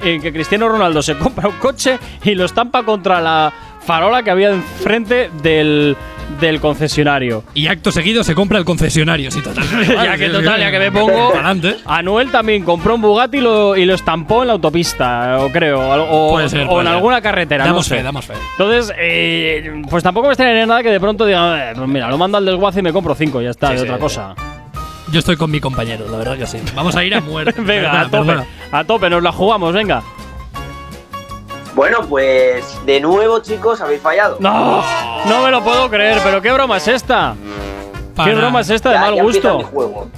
en 0.03 0.21
que 0.21 0.31
Cristiano 0.33 0.67
Ronaldo 0.69 1.01
se 1.01 1.17
compra 1.17 1.47
un 1.47 1.55
coche 1.57 1.97
y 2.23 2.35
lo 2.35 2.45
estampa 2.45 2.83
contra 2.83 3.21
la 3.21 3.51
farola 3.85 4.21
que 4.23 4.29
había 4.31 4.49
enfrente 4.51 5.29
del, 5.41 5.97
del 6.39 6.59
concesionario. 6.59 7.43
Y 7.55 7.65
acto 7.67 7.91
seguido 7.91 8.23
se 8.23 8.35
compra 8.35 8.59
el 8.59 8.65
concesionario, 8.65 9.31
sí, 9.31 9.41
total. 9.41 9.63
ya 9.87 10.17
que 10.17 10.29
total, 10.29 10.59
ya 10.59 10.69
que 10.71 10.79
me 10.79 10.91
pongo. 10.91 11.33
Adelante. 11.33 11.77
Anuel 11.85 12.29
también 12.31 12.63
compró 12.63 12.95
un 12.95 13.01
Bugatti 13.01 13.37
y 13.39 13.41
lo, 13.41 13.75
y 13.75 13.85
lo 13.85 13.95
estampó 13.95 14.41
en 14.43 14.47
la 14.47 14.53
autopista, 14.53 15.39
o 15.39 15.49
creo, 15.51 15.79
o, 15.79 16.31
Puede 16.31 16.49
ser, 16.49 16.61
o 16.63 16.67
puede 16.67 16.81
en 16.81 16.85
ser. 16.87 16.95
alguna 16.95 17.21
carretera. 17.21 17.65
Damos 17.65 17.79
no 17.79 17.83
sé. 17.83 17.95
fe, 17.97 18.03
damos 18.03 18.25
fe. 18.25 18.33
Entonces, 18.57 18.93
eh, 18.99 19.81
pues 19.89 20.03
tampoco 20.03 20.27
me 20.27 20.33
extrañaría 20.33 20.65
nada 20.67 20.83
que 20.83 20.89
de 20.91 20.99
pronto 20.99 21.25
diga, 21.25 21.71
"Eh, 21.71 21.73
pues 21.75 21.87
mira, 21.89 22.07
lo 22.09 22.17
mando 22.19 22.37
al 22.37 22.45
desguace 22.45 22.79
y 22.79 22.83
me 22.83 22.93
compro 22.93 23.15
cinco, 23.15 23.41
ya 23.41 23.49
está, 23.49 23.67
Sí, 23.69 23.73
de 23.73 23.79
sí, 23.79 23.85
otra 23.89 23.95
sí. 23.97 24.01
Yo 25.11 25.19
estoy 25.19 25.35
con 25.35 25.51
mi 25.51 25.59
compañero, 25.59 26.05
la 26.09 26.17
verdad 26.17 26.37
que 26.37 26.47
sí. 26.47 26.57
Vamos 26.75 26.95
a 26.95 27.03
ir 27.03 27.13
a 27.15 27.19
muerte. 27.21 27.53
venga, 27.61 27.91
verdad, 27.91 28.01
a 28.05 28.09
tope, 28.09 28.35
a 28.71 28.83
tope, 28.83 29.09
nos 29.09 29.21
la 29.23 29.31
jugamos, 29.31 29.73
venga. 29.73 30.01
Bueno, 31.75 31.99
pues 32.07 32.63
de 32.85 32.99
nuevo, 33.01 33.39
chicos, 33.39 33.79
habéis 33.81 34.01
fallado. 34.01 34.37
No, 34.39 34.83
no 35.25 35.43
me 35.43 35.51
lo 35.51 35.63
puedo 35.63 35.89
creer, 35.89 36.19
pero 36.23 36.41
qué 36.41 36.51
broma 36.51 36.77
es 36.77 36.87
esta. 36.87 37.35
¿Qué 38.23 38.33
broma 38.35 38.61
es 38.61 38.69
esta 38.69 38.89
de 38.89 38.95
Ya- 38.95 39.01
mal 39.01 39.15
ya 39.15 39.21
empieza 39.21 39.47
mi 39.49 39.53
gusto? 39.55 39.69
juego. 39.71 40.09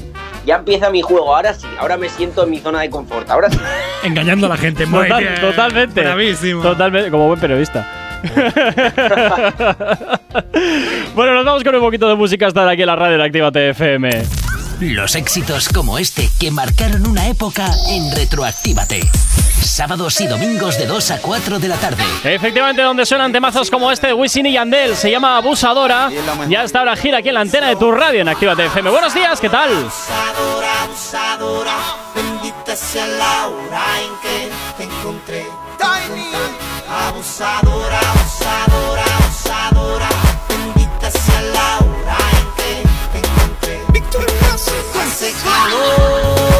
Ya 0.45 0.55
empieza 0.57 0.89
mi 0.89 1.01
juego, 1.01 1.33
ahora 1.35 1.53
sí, 1.53 1.65
ahora 1.79 1.95
me 1.95 2.09
siento 2.09 2.43
en 2.43 2.49
mi 2.49 2.59
zona 2.59 2.81
de 2.81 2.89
confort, 2.89 3.29
ahora 3.29 3.49
sí. 3.49 3.57
Engañando 4.03 4.47
a 4.47 4.49
la 4.49 4.57
gente. 4.57 4.85
Muy 4.85 5.03
Total- 5.07 5.21
bien. 5.23 5.39
totalmente. 5.41 6.01
Bravísimo. 6.01 6.61
Totalmente, 6.61 7.09
como 7.11 7.27
buen 7.27 7.39
periodista. 7.39 7.87
bueno, 11.15 11.33
nos 11.33 11.45
vamos 11.45 11.63
con 11.63 11.75
un 11.75 11.81
poquito 11.81 12.07
de 12.07 12.15
música 12.15 12.47
hasta 12.47 12.69
aquí 12.69 12.81
en 12.81 12.87
la 12.87 12.95
radio 12.95 13.17
de 13.17 13.23
Activa 13.23 13.51
TFM. 13.51 14.42
Los 14.79 15.15
éxitos 15.15 15.69
como 15.69 15.97
este 15.97 16.29
que 16.39 16.51
marcaron 16.51 17.07
una 17.07 17.27
época 17.27 17.71
en 17.89 18.11
Retroactívate. 18.15 19.01
Sábados 19.61 20.19
y 20.19 20.27
domingos 20.27 20.77
de 20.77 20.85
2 20.85 21.11
a 21.11 21.19
4 21.19 21.59
de 21.59 21.67
la 21.67 21.77
tarde. 21.77 22.03
Efectivamente, 22.23 22.81
donde 22.81 23.05
suenan 23.05 23.31
temazos 23.31 23.69
como 23.69 23.91
este 23.91 24.07
de 24.07 24.13
Wisin 24.13 24.45
y 24.45 24.53
Yandel, 24.53 24.95
se 24.95 25.09
llama 25.09 25.37
Abusadora. 25.37 26.09
Ya 26.49 26.63
está 26.63 26.79
ahora 26.79 26.95
gira 26.95 27.19
aquí 27.19 27.29
en 27.29 27.35
la 27.35 27.41
antena 27.41 27.69
de 27.69 27.75
tu 27.75 27.91
radio 27.91 28.21
en 28.21 28.27
Activa 28.27 28.55
TFM. 28.55 28.89
Buenos 28.89 29.13
días, 29.13 29.39
¿qué 29.39 29.49
tal? 29.49 29.69
Abusadora, 29.71 30.83
abusadora, 30.83 31.75
bendita 32.15 32.75
sea 32.75 33.07
la 33.07 33.47
hora 33.47 33.85
en 34.01 34.11
que 34.21 34.49
te 34.77 34.83
encontré. 34.83 35.45
Abusadora, 36.89 37.99
abusadora, 37.99 39.03
Hace 45.13 45.31
calor, 45.43 46.21
en 46.47 46.52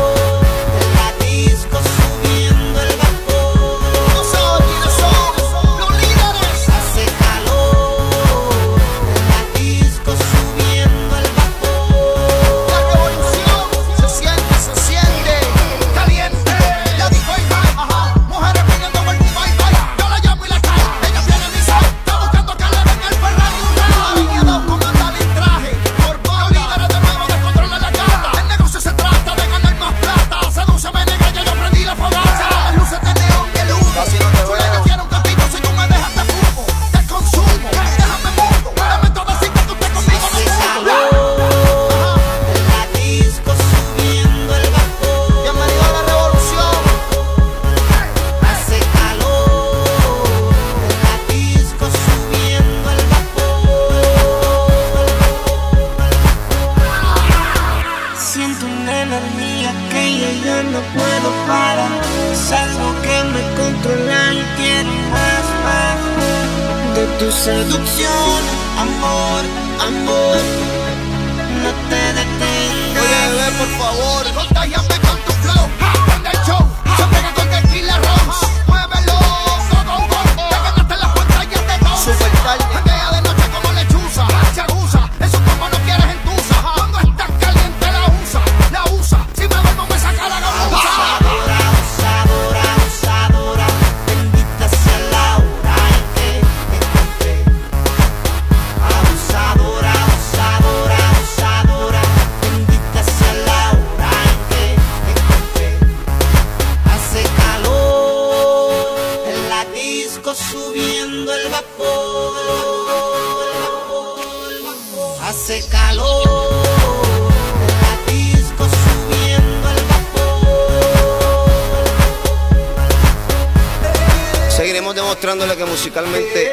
musicalmente 125.74 126.52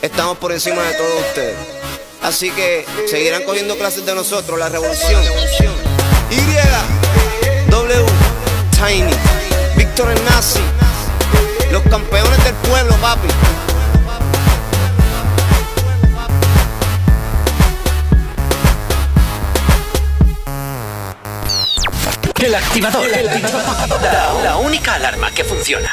estamos 0.00 0.38
por 0.38 0.52
encima 0.52 0.80
de 0.84 0.94
todos 0.94 1.20
ustedes. 1.26 1.56
Así 2.22 2.52
que 2.52 2.86
seguirán 3.10 3.42
cogiendo 3.42 3.76
clases 3.76 4.06
de 4.06 4.14
nosotros, 4.14 4.56
la 4.56 4.68
revolución. 4.68 5.20
Y, 6.30 6.36
W, 7.68 8.06
Tiny, 8.70 9.10
Víctor 9.76 10.12
el 10.12 10.24
Nazi, 10.24 10.60
los 11.72 11.82
campeones 11.82 12.44
del 12.44 12.54
pueblo, 12.54 12.94
papi. 13.00 13.28
El 22.40 22.54
activador. 22.54 23.04
La, 24.00 24.34
la 24.44 24.56
única 24.58 24.94
alarma 24.94 25.32
que 25.32 25.42
funciona. 25.42 25.92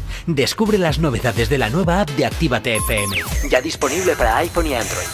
Descubre 0.27 0.77
las 0.77 0.99
novedades 0.99 1.49
de 1.49 1.57
la 1.57 1.69
nueva 1.69 2.01
app 2.01 2.09
de 2.11 2.25
Actívate 2.25 2.75
FM. 2.75 3.15
Ya 3.49 3.59
disponible 3.61 4.15
para 4.15 4.37
iPhone 4.37 4.67
y 4.67 4.75
Android. 4.75 5.07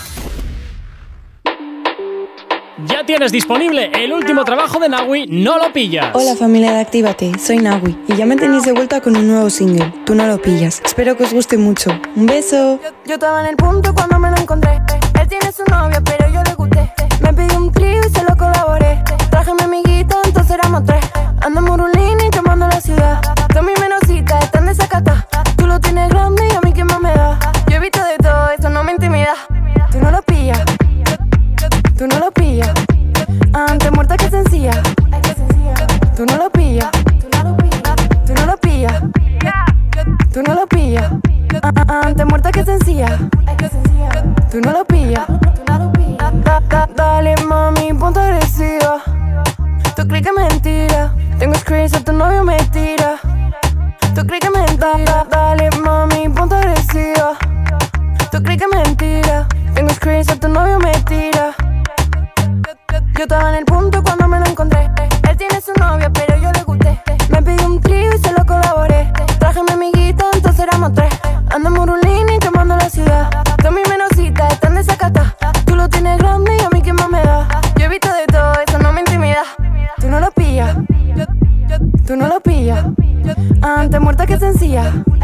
Ya 2.86 3.04
tienes 3.06 3.32
disponible 3.32 3.90
el 3.94 4.14
último 4.14 4.44
trabajo 4.44 4.80
de 4.80 4.90
Nawi, 4.90 5.26
No 5.28 5.58
lo 5.58 5.74
pillas. 5.74 6.12
Hola 6.14 6.36
familia 6.36 6.74
de 6.74 6.82
Actívate, 6.82 7.32
soy 7.40 7.58
Nawi 7.58 7.98
y 8.08 8.16
ya 8.16 8.26
me 8.26 8.36
tenéis 8.36 8.64
de 8.64 8.74
vuelta 8.74 9.02
con 9.02 9.16
un 9.18 9.28
nuevo 9.28 9.50
single, 9.50 9.92
Tú 10.06 10.14
no 10.14 10.28
lo 10.28 10.40
pillas. 10.42 10.82
Espero 10.86 11.18
que 11.18 11.24
os 11.24 11.34
guste 11.34 11.58
mucho. 11.58 11.90
Un 12.16 12.26
beso. 12.26 12.80
Yo 13.06 13.14
estaba 13.16 13.42
en 13.42 13.48
el 13.48 13.56
punto 13.56 13.94
cuando 13.94 14.20
me 14.20 14.30
lo 14.30 14.38
encontré. 14.38 14.80
Él 15.20 15.28
tiene 15.28 15.52
su 15.52 15.64
novia, 15.72 16.02
pero 16.04 16.32
yo 16.32 16.44
le 16.44 16.54
gusté. 16.54 16.92
Me 17.22 17.34
pidió 17.34 17.58
un 17.58 17.72
trío 17.72 18.00
y 18.06 18.10
se 18.10 18.24
lo 18.24 18.36
colaboré. 18.38 19.02
Traje 19.32 19.54
mi 19.54 19.62
amiguita, 19.64 20.18
entonces 20.24 20.52
éramos 20.52 20.84
tres. 20.86 21.04
Ando 21.42 21.62
Murulini 21.62 22.30
quemando 22.32 22.68
la 22.68 22.80
ciudad. 22.82 23.22
Todas 23.50 23.64
mis 23.64 23.80
están 24.16 24.66
desacatadas. 24.66 25.26
Tú 25.58 25.68
lo 25.68 25.80
tienes 25.80 26.10
grande 26.10 26.48
y 26.50 26.56
a 26.56 26.62
mí 26.62 26.72
qué 26.72 26.84
más 26.86 27.00
me 27.02 27.12
da. 27.14 27.38
Yo 27.70 27.76
he 27.76 27.80
visto 27.80 28.00
de 28.04 28.18
todo, 28.18 28.50
eso 28.58 28.70
no 28.70 28.84
me 28.84 28.94
intimida. 28.94 29.34
Tú 29.92 30.00
no 30.00 30.12
lo 30.12 30.22
pillas. 30.22 30.60
Tú 31.98 32.08
no 32.08 32.20
lo 32.20 32.32
pillas. 32.32 32.72
Antes 33.54 33.92
muerta 33.92 34.16
que 34.16 34.30
sencilla. 34.30 34.72
Tú 36.16 36.26
no 36.26 36.38
lo 36.38 36.50
pillas. 36.50 36.90
Tú 38.26 38.34
no 38.36 38.46
lo 38.46 38.58
pillas. 38.58 39.02
Tú 40.34 40.42
no 40.44 40.54
lo 40.54 40.68
pillas. 40.68 41.12
Antes 41.88 42.26
muerta 42.26 42.52
que 42.52 42.64
sencilla. 42.64 43.18
Tú 44.52 44.62
no 44.62 44.72
lo 44.72 44.86
pillas. 44.86 45.26
Da- 46.44 46.62
da- 46.70 46.88
Dale 46.96 47.36
mami, 47.48 47.94
ponte 47.94 48.20
agresiva. 48.20 49.02
Tú 49.96 50.08
crees 50.08 50.26
que 50.26 50.34
mentira. 50.34 51.14
Tengo 51.40 51.56
screens, 51.56 51.92
tu 52.04 52.14
novio 52.14 52.44
me 52.44 52.58
tira. 52.72 52.97
Tú 54.18 54.26
crees 54.26 54.42
que 54.42 54.50
mentira. 54.50 55.28
Dale 55.30 55.70
mami, 55.84 56.28
ponte 56.30 56.56
agresiva. 56.56 57.38
Tú 58.32 58.42
crees 58.42 58.60
que 58.60 58.68
mentira. 58.68 59.48
Tengo 59.76 59.94
screens, 59.94 60.40
tu 60.40 60.48
novio 60.48 60.80
me 60.80 60.92
tira. 61.02 61.54
Yo 63.16 63.24
estaba 63.24 63.50
en 63.50 63.56
el 63.58 63.66
punto 63.66 64.02
cuando 64.02 64.28
me 64.28 64.40
muerta 84.68 85.17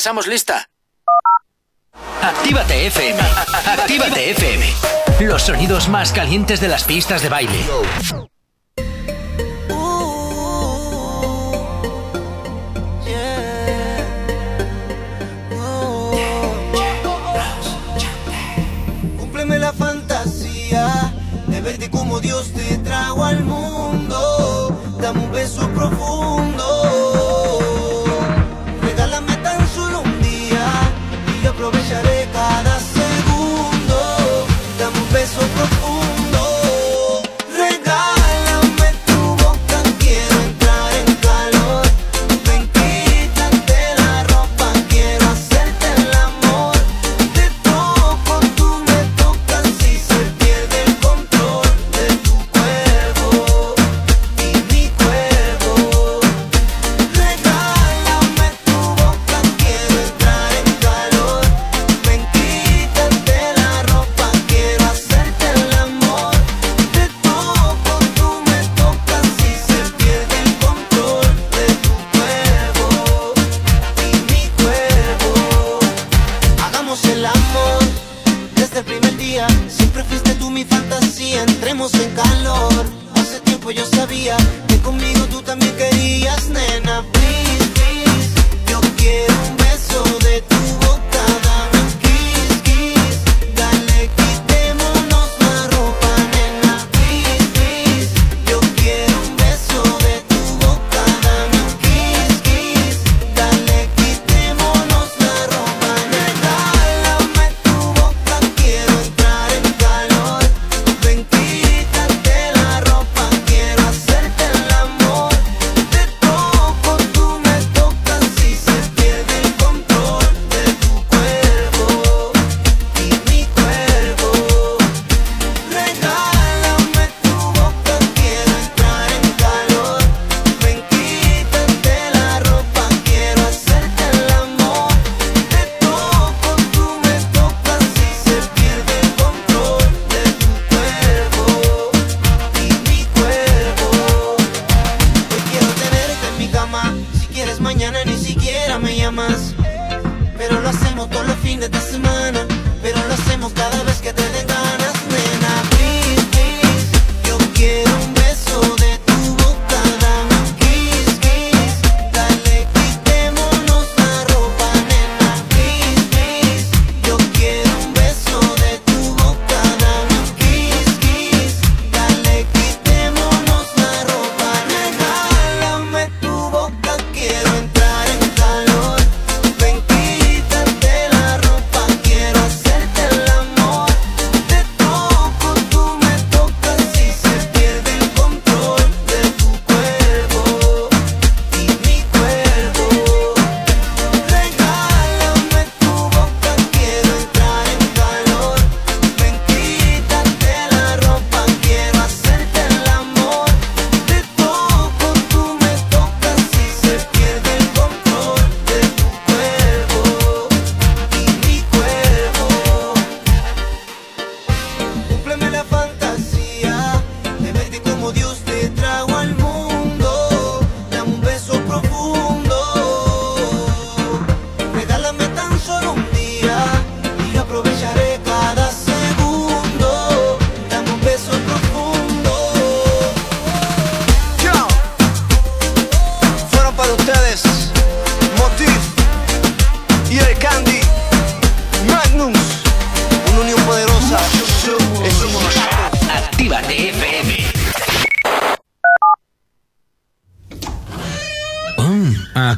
pasamos 0.00 0.26
lista. 0.26 0.66
Actívate 2.22 2.86
FM. 2.86 3.20
Actívate 3.66 4.30
FM. 4.30 4.64
Los 5.20 5.42
sonidos 5.42 5.90
más 5.90 6.10
calientes 6.10 6.58
de 6.58 6.68
las 6.68 6.84
pistas 6.84 7.20
de 7.20 7.28
baile. 7.28 8.29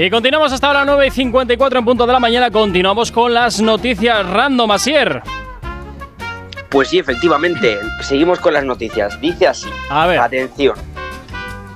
Y 0.00 0.10
continuamos 0.10 0.52
hasta 0.52 0.68
ahora 0.68 0.84
9 0.84 1.08
y 1.08 1.10
54 1.10 1.80
en 1.80 1.84
punto 1.84 2.06
de 2.06 2.12
la 2.12 2.20
mañana. 2.20 2.52
Continuamos 2.52 3.10
con 3.10 3.34
las 3.34 3.60
noticias 3.60 4.24
random, 4.30 4.70
Asier. 4.70 5.22
Pues 6.68 6.90
sí, 6.90 7.00
efectivamente, 7.00 7.78
seguimos 8.02 8.38
con 8.38 8.52
las 8.54 8.62
noticias. 8.62 9.20
Dice 9.20 9.48
así. 9.48 9.68
A 9.90 10.06
ver. 10.06 10.20
Atención. 10.20 10.76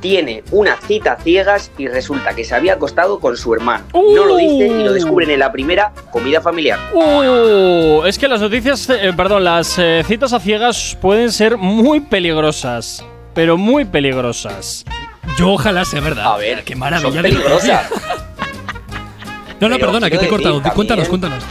Tiene 0.01 0.45
una 0.53 0.77
cita 0.77 1.17
ciegas 1.17 1.73
y 1.77 1.89
resulta 1.89 2.33
que 2.33 2.45
se 2.45 2.55
había 2.55 2.75
acostado 2.75 3.19
con 3.19 3.37
su 3.37 3.55
hermano. 3.55 3.87
No 3.93 4.25
lo 4.25 4.37
dice 4.37 4.69
y 4.69 4.85
lo 4.85 4.93
descubren 4.93 5.31
en 5.31 5.41
la 5.41 5.51
primera 5.51 5.93
comida 6.13 6.41
familiar. 6.41 6.79
Uh, 6.95 8.05
es 8.05 8.17
que 8.19 8.29
las 8.29 8.41
noticias, 8.41 8.89
eh, 8.89 9.13
perdón, 9.17 9.43
las 9.43 9.77
eh, 9.81 10.05
citas 10.07 10.33
a 10.33 10.39
ciegas 10.39 10.97
pueden 11.01 11.33
ser 11.33 11.57
muy 11.57 11.99
peligrosas. 11.99 13.05
Pero 13.35 13.59
muy 13.59 13.85
peligrosas. 13.85 14.85
Yo 15.37 15.53
ojalá 15.53 15.85
sea 15.85 16.01
verdad. 16.01 16.27
A 16.27 16.37
ver, 16.37 16.65
qué 16.65 16.77
maravilla. 16.77 17.13
Son 17.13 17.23
peligrosas. 17.23 17.87
no, 19.61 19.69
no, 19.69 19.79
perdona, 19.79 20.11
que 20.11 20.19
te 20.19 20.27
he 20.27 20.29
cortado. 20.29 20.63
Cuéntanos, 20.75 21.09
cuéntanos. 21.09 21.43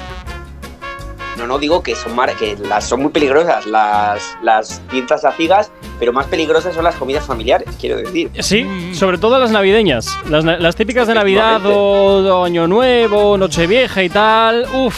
No, 1.38 1.48
no, 1.48 1.58
digo 1.58 1.82
que 1.82 1.96
son, 1.96 2.16
mar 2.16 2.36
que 2.36 2.56
son 2.82 3.02
muy 3.02 3.12
peligrosas 3.12 3.66
las, 3.66 4.38
las 4.44 4.80
pintas 4.92 5.26
acigas, 5.26 5.72
pero 6.00 6.14
más 6.14 6.28
peligrosas 6.28 6.76
son 6.76 6.84
las 6.84 6.96
comidas 6.96 7.26
familiares, 7.26 7.68
quiero 7.80 7.98
decir. 7.98 8.30
Sí, 8.40 8.64
mm. 8.64 8.94
sobre 8.94 9.18
todo 9.18 9.40
las 9.40 9.50
navideñas. 9.50 10.08
Las, 10.30 10.76
típicas 10.76 11.08
de 11.08 11.16
Navidad 11.16 11.66
o, 11.66 12.42
o, 12.42 12.46
Año 12.46 12.68
Nuevo, 12.68 13.38
Nochevieja 13.38 14.04
y 14.04 14.10
tal. 14.10 14.68
Uf, 14.72 14.96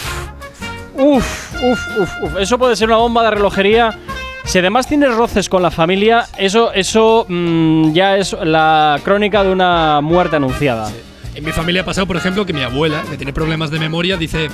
uf, 0.96 1.54
uf, 1.64 1.80
uf, 1.98 2.12
uf. 2.24 2.38
Eso 2.40 2.58
puede 2.58 2.76
ser 2.76 2.90
una 2.90 2.98
bomba 2.98 3.24
de 3.24 3.32
relojería 3.32 3.98
si 4.46 4.60
además 4.60 4.88
tienes 4.88 5.14
roces 5.16 5.50
con 5.50 5.62
la 5.62 5.72
familia, 5.72 6.26
eso, 6.38 6.72
eso 6.74 7.26
mm, 7.28 7.94
ya 7.94 8.18
es 8.18 8.34
la 8.44 9.00
crónica 9.04 9.44
de 9.44 9.52
una 9.52 10.02
muerte 10.02 10.36
anunciada. 10.36 10.92
En 11.34 11.44
mi 11.44 11.52
familia 11.52 11.82
ha 11.82 11.86
pasado, 11.86 12.06
por 12.06 12.18
ejemplo, 12.18 12.46
que 12.46 12.54
mi 12.54 12.62
abuela, 12.62 13.02
que 13.10 13.18
tiene 13.18 13.34
problemas 13.34 13.72
de 13.72 13.80
memoria, 13.80 14.18
dice. 14.18 14.50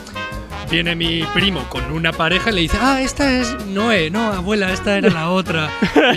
Viene 0.69 0.95
mi 0.95 1.23
primo 1.33 1.63
con 1.67 1.83
una 1.91 2.11
pareja 2.11 2.51
y 2.51 2.53
le 2.53 2.61
dice, 2.61 2.77
ah, 2.79 3.01
esta 3.01 3.33
es 3.39 3.57
Noé, 3.65 4.11
no, 4.11 4.31
abuela, 4.33 4.71
esta 4.71 4.97
era 4.99 5.09
la 5.09 5.29
otra. 5.31 5.67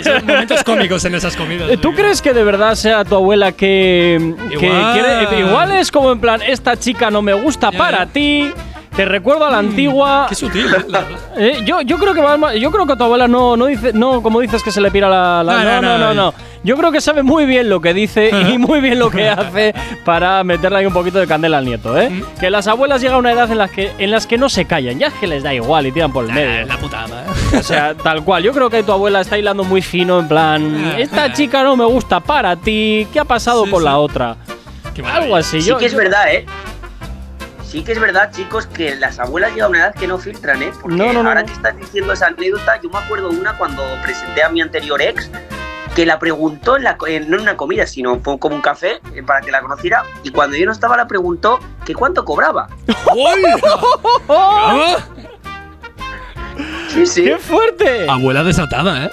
Son 0.03 0.23
momentos 0.27 0.63
cómicos 0.63 1.03
en 1.05 1.15
esas 1.15 1.35
comidas. 1.35 1.71
¿Tú 1.81 1.91
crees 1.95 2.21
que 2.21 2.33
de 2.33 2.43
verdad 2.43 2.75
sea 2.75 3.03
tu 3.03 3.15
abuela 3.15 3.51
que, 3.53 4.35
que 4.59 4.65
Igual. 4.67 4.93
quiere- 4.93 5.39
igual 5.39 5.71
es 5.71 5.91
como 5.91 6.11
en 6.11 6.19
plan, 6.19 6.39
esta 6.45 6.77
chica 6.77 7.09
no 7.09 7.23
me 7.23 7.33
gusta 7.33 7.71
para 7.71 8.05
ti, 8.05 8.51
te 8.95 9.05
recuerdo 9.05 9.45
a 9.45 9.51
la 9.51 9.57
antigua. 9.59 10.25
Mm, 10.25 10.29
Qué 10.29 10.35
sutil, 10.35 10.65
¿eh? 10.67 10.85
Eh, 11.35 11.61
yo, 11.65 11.81
yo 11.81 11.97
creo 11.97 12.13
que 12.13 12.21
va 12.21 12.53
yo 12.55 12.71
creo 12.71 12.85
que 12.85 12.93
a 12.93 12.95
tu 12.95 13.03
abuela 13.05 13.27
no, 13.27 13.57
no 13.57 13.65
dice, 13.65 13.91
no, 13.93 14.21
como 14.21 14.39
dices 14.39 14.61
que 14.61 14.71
se 14.71 14.79
le 14.79 14.91
pira 14.91 15.09
la, 15.09 15.43
la- 15.43 15.63
No, 15.63 15.63
no, 15.63 15.81
no, 15.81 15.81
no, 15.81 15.97
no, 15.97 15.97
no. 15.97 16.13
no. 16.13 16.33
Yo 16.63 16.77
creo 16.77 16.91
que 16.93 17.01
sabe 17.01 17.23
muy 17.23 17.45
bien 17.45 17.67
lo 17.69 17.81
que 17.81 17.93
dice 17.93 18.29
y 18.53 18.57
muy 18.57 18.79
bien 18.79 18.97
lo 18.97 19.09
que 19.09 19.27
hace 19.27 19.73
para 20.05 20.43
meterle 20.45 20.77
ahí 20.77 20.85
un 20.85 20.93
poquito 20.93 21.19
de 21.19 21.27
candela 21.27 21.57
al 21.57 21.65
nieto, 21.65 21.99
¿eh? 21.99 22.09
Mm. 22.09 22.39
Que 22.39 22.49
las 22.49 22.67
abuelas 22.67 23.01
llegan 23.01 23.15
a 23.15 23.19
una 23.19 23.31
edad 23.33 23.51
en 23.51 23.57
las 23.57 23.69
que 23.71 23.91
en 23.97 24.11
las 24.11 24.27
que 24.27 24.37
no 24.37 24.47
se 24.47 24.63
callan, 24.65 24.97
ya 24.97 25.07
es 25.07 25.13
que 25.15 25.27
les 25.27 25.43
da 25.43 25.53
igual 25.53 25.87
y 25.87 25.91
tiran 25.91 26.13
por 26.13 26.23
el 26.25 26.31
medio. 26.31 26.65
La 26.67 26.77
putada, 26.77 27.25
¿eh? 27.25 27.57
O 27.57 27.63
sea, 27.63 27.95
tal 27.95 28.23
cual. 28.23 28.43
Yo 28.43 28.53
creo 28.53 28.69
que 28.69 28.81
tu 28.83 28.91
abuela 28.93 29.19
está 29.21 29.37
hilando 29.37 29.63
muy 29.65 29.81
fino, 29.81 30.19
en 30.19 30.27
plan, 30.29 30.91
Ah, 30.93 30.99
esta 30.99 31.33
chica 31.33 31.63
no 31.63 31.75
me 31.75 31.85
gusta 31.85 32.19
para 32.21 32.55
ti, 32.55 33.07
¿qué 33.11 33.19
ha 33.19 33.25
pasado 33.25 33.65
con 33.69 33.83
la 33.83 33.97
otra? 33.97 34.37
Algo 35.11 35.35
así. 35.35 35.61
Sí 35.61 35.69
yo, 35.69 35.77
que 35.77 35.87
es 35.87 35.91
yo- 35.93 35.97
verdad, 35.97 36.31
¿eh? 36.33 36.45
Sí 37.73 37.83
que 37.83 37.93
es 37.93 37.99
verdad, 37.99 38.29
chicos, 38.31 38.67
que 38.67 38.95
las 38.95 39.17
abuelas 39.17 39.49
llegan 39.53 39.65
a 39.65 39.69
una 39.69 39.79
edad 39.79 39.95
que 39.95 40.07
no 40.07 40.19
filtran, 40.19 40.61
¿eh? 40.61 40.71
Porque 40.79 40.95
No, 40.95 41.11
no, 41.11 41.23
no, 41.23 41.29
ahora 41.29 41.43
que 41.43 41.53
estás 41.53 41.75
diciendo 41.75 42.13
esa 42.13 42.27
anécdota, 42.27 42.79
yo 42.79 42.89
me 42.91 42.99
acuerdo 42.99 43.31
una 43.31 43.57
cuando 43.57 43.81
presenté 44.03 44.43
a 44.43 44.49
mi 44.49 44.61
anterior 44.61 45.01
ex, 45.01 45.31
que 45.95 46.05
la 46.05 46.19
preguntó, 46.19 46.77
en 46.77 46.83
la, 46.83 46.95
en- 47.07 47.31
no 47.31 47.37
en 47.37 47.41
una 47.41 47.57
comida, 47.57 47.87
sino 47.87 48.19
fue 48.19 48.37
como 48.37 48.55
un 48.55 48.61
café, 48.61 48.99
eh, 49.15 49.23
para 49.25 49.41
que 49.41 49.49
la 49.49 49.61
conociera, 49.61 50.03
y 50.21 50.29
cuando 50.29 50.55
yo 50.55 50.67
no 50.67 50.71
estaba 50.71 50.95
la 50.95 51.07
preguntó 51.07 51.59
que 51.83 51.95
cuánto 51.95 52.23
cobraba. 52.23 52.67
Sí, 56.89 57.07
sí. 57.07 57.23
¡Qué 57.23 57.37
fuerte! 57.39 58.07
Abuela 58.07 58.43
desatada, 58.43 59.05
¿eh? 59.05 59.09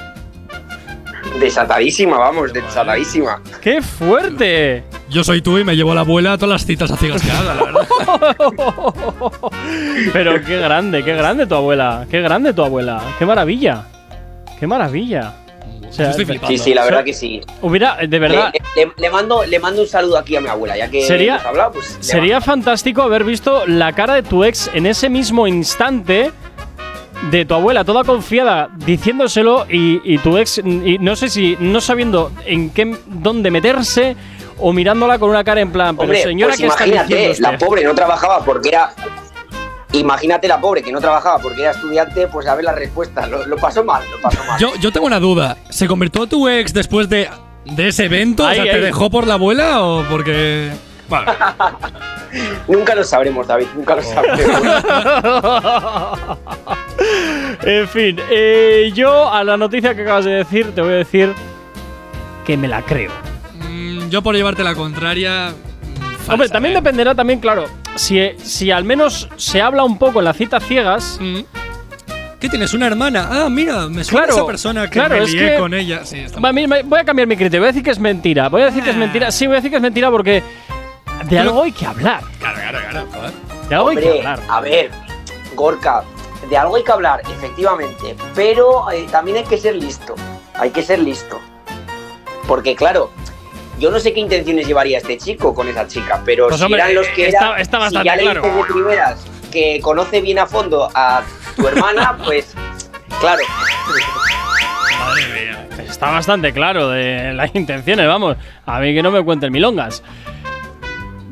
Desatadísima, 1.39 2.19
vamos, 2.19 2.53
desatadísima. 2.53 3.41
¡Qué 3.63 3.81
fuerte! 3.81 4.85
Yo 5.11 5.25
soy 5.25 5.43
tú 5.43 5.59
y 5.59 5.65
me 5.65 5.75
llevo 5.77 5.93
a 5.93 5.97
la 5.97 6.01
abuela 6.03 6.33
a 6.35 6.39
todas 6.39 6.51
las 6.51 6.67
citas 6.67 6.91
a 6.91 6.97
ciegas 6.97 7.23
que 7.23 7.31
haga, 7.31 7.55
la 7.55 7.65
verdad. 7.65 7.89
Pero 10.13 10.43
qué 10.45 10.59
grande, 10.59 11.03
qué 11.05 11.15
grande 11.15 11.47
tu 11.47 11.55
abuela. 11.55 12.07
Qué 12.11 12.21
grande 12.21 12.53
tu 12.53 12.63
abuela. 12.63 13.01
Qué 13.19 13.27
maravilla. 13.27 13.85
Qué 14.59 14.67
maravilla. 14.67 15.35
O 15.89 15.93
sea, 15.93 16.13
Sí, 16.13 16.59
sí, 16.59 16.75
la 16.75 16.85
verdad 16.85 17.03
que 17.03 17.13
sí. 17.13 17.41
Hubiera, 17.63 17.97
de 17.97 18.19
verdad, 18.21 18.53
Le, 18.77 18.87
le- 18.87 18.93
le 18.97 19.11
mando, 19.11 19.45
le 19.45 19.59
mando 19.59 19.83
un 19.83 19.89
saludo 19.89 20.17
aquí 20.19 20.37
a 20.37 20.41
mi 20.41 20.49
abuela, 20.49 20.77
ya 20.77 20.89
que 20.89 21.03
Sería- 21.03 21.35
hemos 21.35 21.47
hablado, 21.47 21.73
pues. 21.73 21.97
sería 22.01 22.41
fantástico 22.41 23.03
haber 23.03 23.25
visto 23.25 23.67
la 23.67 23.93
cara 23.93 24.15
de 24.15 24.23
tu 24.23 24.45
ex 24.45 24.71
en 24.73 24.87
ese 24.87 25.09
mismo 25.09 25.49
instante 25.49 26.31
de 27.33 27.45
tu 27.45 27.55
abuela 27.55 27.85
toda 27.85 28.05
confiada 28.05 28.69
diciéndoselo 28.87 29.67
y, 29.69 30.01
y 30.05 30.19
tu 30.19 30.39
ex 30.39 30.59
y 30.59 30.97
no 31.01 31.17
sé 31.17 31.29
si 31.29 31.57
no 31.61 31.81
sabiendo 31.81 32.31
en 32.47 32.71
qué 32.71 32.97
dónde 33.07 33.51
meterse 33.51 34.17
o 34.61 34.73
mirándola 34.73 35.19
con 35.19 35.31
una 35.31 35.45
cara 35.45 35.61
en 35.61 35.71
plan 35.71 35.97
pero 35.97 36.05
Hombre, 36.05 36.23
señora 36.23 36.55
pues 36.57 36.61
que 36.61 36.67
está 36.67 36.87
imagínate, 36.87 37.41
la 37.41 37.59
pobre 37.59 37.85
no 37.85 37.95
trabajaba 37.95 38.45
porque 38.45 38.69
era. 38.69 38.93
Imagínate 39.93 40.47
la 40.47 40.61
pobre 40.61 40.83
que 40.83 40.93
no 40.93 41.01
trabajaba 41.01 41.39
porque 41.41 41.63
era 41.63 41.73
estudiante, 41.73 42.29
pues 42.29 42.47
a 42.47 42.55
ver 42.55 42.65
la 42.65 42.73
respuesta. 42.73 43.27
Lo, 43.27 43.45
lo 43.47 43.57
pasó 43.57 43.83
mal, 43.83 44.03
lo 44.11 44.21
pasó 44.21 44.43
mal. 44.45 44.61
Yo, 44.61 44.73
yo 44.77 44.93
tengo 44.93 45.07
una 45.07 45.19
duda. 45.19 45.57
¿Se 45.69 45.89
convirtió 45.89 46.29
tu 46.29 46.49
ex 46.49 46.73
después 46.73 47.09
de, 47.09 47.29
de 47.65 47.89
ese 47.89 48.05
evento? 48.05 48.47
O 48.47 48.51
sea, 48.51 48.63
¿te 48.63 48.81
dejó 48.81 49.11
por 49.11 49.27
la 49.27 49.35
abuela 49.35 49.83
o 49.83 50.05
porque.? 50.05 50.71
Bueno, 51.09 51.33
Nunca 52.69 52.95
lo 52.95 53.03
sabremos, 53.03 53.47
David, 53.47 53.67
nunca 53.75 53.97
lo 53.97 54.03
sabremos. 54.03 54.61
en 57.63 57.89
fin 57.89 58.17
eh, 58.31 58.93
yo 58.95 59.33
a 59.33 59.43
la 59.43 59.57
noticia 59.57 59.95
que 59.95 60.03
acabas 60.03 60.25
de 60.25 60.33
decir 60.33 60.73
te 60.75 60.81
voy 60.81 60.93
a 60.93 60.97
decir 60.97 61.35
que 62.47 62.57
me 62.57 62.69
la 62.69 62.83
creo 62.83 63.11
yo 64.11 64.23
por 64.23 64.35
llevarte 64.35 64.63
la 64.65 64.75
contraria. 64.75 65.53
Hombre, 66.29 66.49
también 66.49 66.75
dependerá 66.75 67.15
también, 67.15 67.41
claro, 67.41 67.65
si, 67.97 68.21
si 68.43 68.71
al 68.71 68.85
menos 68.85 69.29
se 69.37 69.61
habla 69.63 69.85
un 69.85 69.99
poco 69.99 70.19
en 70.21 70.27
las 70.27 70.37
citas 70.37 70.63
ciegas. 70.65 71.19
¿Qué 72.39 72.49
tienes? 72.49 72.73
¿Una 72.73 72.87
hermana? 72.87 73.29
Ah, 73.31 73.49
mira, 73.51 73.87
me 73.89 74.03
suena 74.03 74.27
Claro, 74.27 74.39
esa 74.39 74.47
persona 74.47 74.85
que 74.89 74.93
claro, 74.99 75.17
me 75.17 75.25
es 75.25 75.33
lié 75.33 75.51
que- 75.53 75.59
con 75.59 75.75
ella. 75.75 76.05
Sí, 76.05 76.21
está 76.21 76.41
voy 76.41 76.99
a 76.99 77.05
cambiar 77.05 77.29
mi 77.29 77.37
criterio, 77.37 77.61
voy 77.61 77.67
a 77.69 77.73
decir 77.73 77.83
que 77.83 77.91
es 77.91 77.99
mentira. 77.99 78.49
Voy 78.49 78.63
a 78.63 78.67
decir 78.67 78.83
que 78.83 78.91
es 78.91 78.97
mentira. 78.97 79.31
Sí, 79.31 79.47
voy 79.47 79.55
a 79.55 79.59
decir 79.59 79.71
que 79.71 79.77
es 79.77 79.83
mentira 79.83 80.11
porque 80.11 80.43
de 81.27 81.39
algo 81.39 81.63
hay 81.63 81.73
que 81.73 81.85
hablar. 81.87 82.23
Claro, 82.39 82.57
claro, 82.59 82.79
claro. 82.91 83.07
joder. 83.13 83.31
De 83.69 83.75
algo 83.75 83.89
hay 83.91 83.97
que 83.99 84.11
hablar. 84.19 84.41
a 84.49 84.61
ver, 84.63 84.91
Gorka, 85.55 86.03
de 86.49 86.57
algo 86.57 86.77
hay 86.77 86.83
que 86.85 86.93
hablar, 86.93 87.21
efectivamente, 87.31 88.17
pero 88.35 88.91
eh, 88.91 89.07
también 89.11 89.37
hay 89.39 89.45
que 89.45 89.59
ser 89.59 89.77
listo. 89.77 90.15
Hay 90.55 90.71
que 90.71 90.83
ser 90.83 90.99
listo. 91.01 91.39
Porque, 92.49 92.75
claro, 92.75 93.11
yo 93.81 93.91
no 93.91 93.99
sé 93.99 94.13
qué 94.13 94.21
intenciones 94.21 94.67
llevaría 94.67 94.99
este 94.99 95.17
chico 95.19 95.53
con 95.55 95.67
esa 95.69 95.89
chica, 95.89 96.21
pero 96.25 96.47
Pues, 96.49 96.59
si 96.61 96.65
hombre, 96.67 96.81
eran 96.83 96.95
los 96.95 97.09
que 97.09 97.27
está- 97.29 97.47
eran, 97.49 97.61
está 97.61 97.77
si 97.79 97.83
bastante 97.83 98.07
ya 98.07 98.17
le 98.17 98.23
claro. 98.23 98.43
de 98.43 98.65
primeras 98.73 99.27
que 99.51 99.81
conoce 99.81 100.21
bien 100.21 100.39
a 100.39 100.47
fondo 100.47 100.89
a 100.95 101.23
tu 101.57 101.67
hermana, 101.67 102.17
pues, 102.25 102.55
claro. 103.21 103.43
Madre 104.99 105.23
mía. 105.33 105.67
Está 105.89 106.11
bastante 106.11 106.53
claro 106.53 106.89
de 106.91 107.33
las 107.33 107.55
intenciones, 107.55 108.07
vamos. 108.07 108.37
A 108.67 108.79
mí 108.81 108.95
que 108.95 109.03
no 109.03 109.11
me 109.11 109.23
cuenten 109.25 109.53
milongas. 109.53 110.03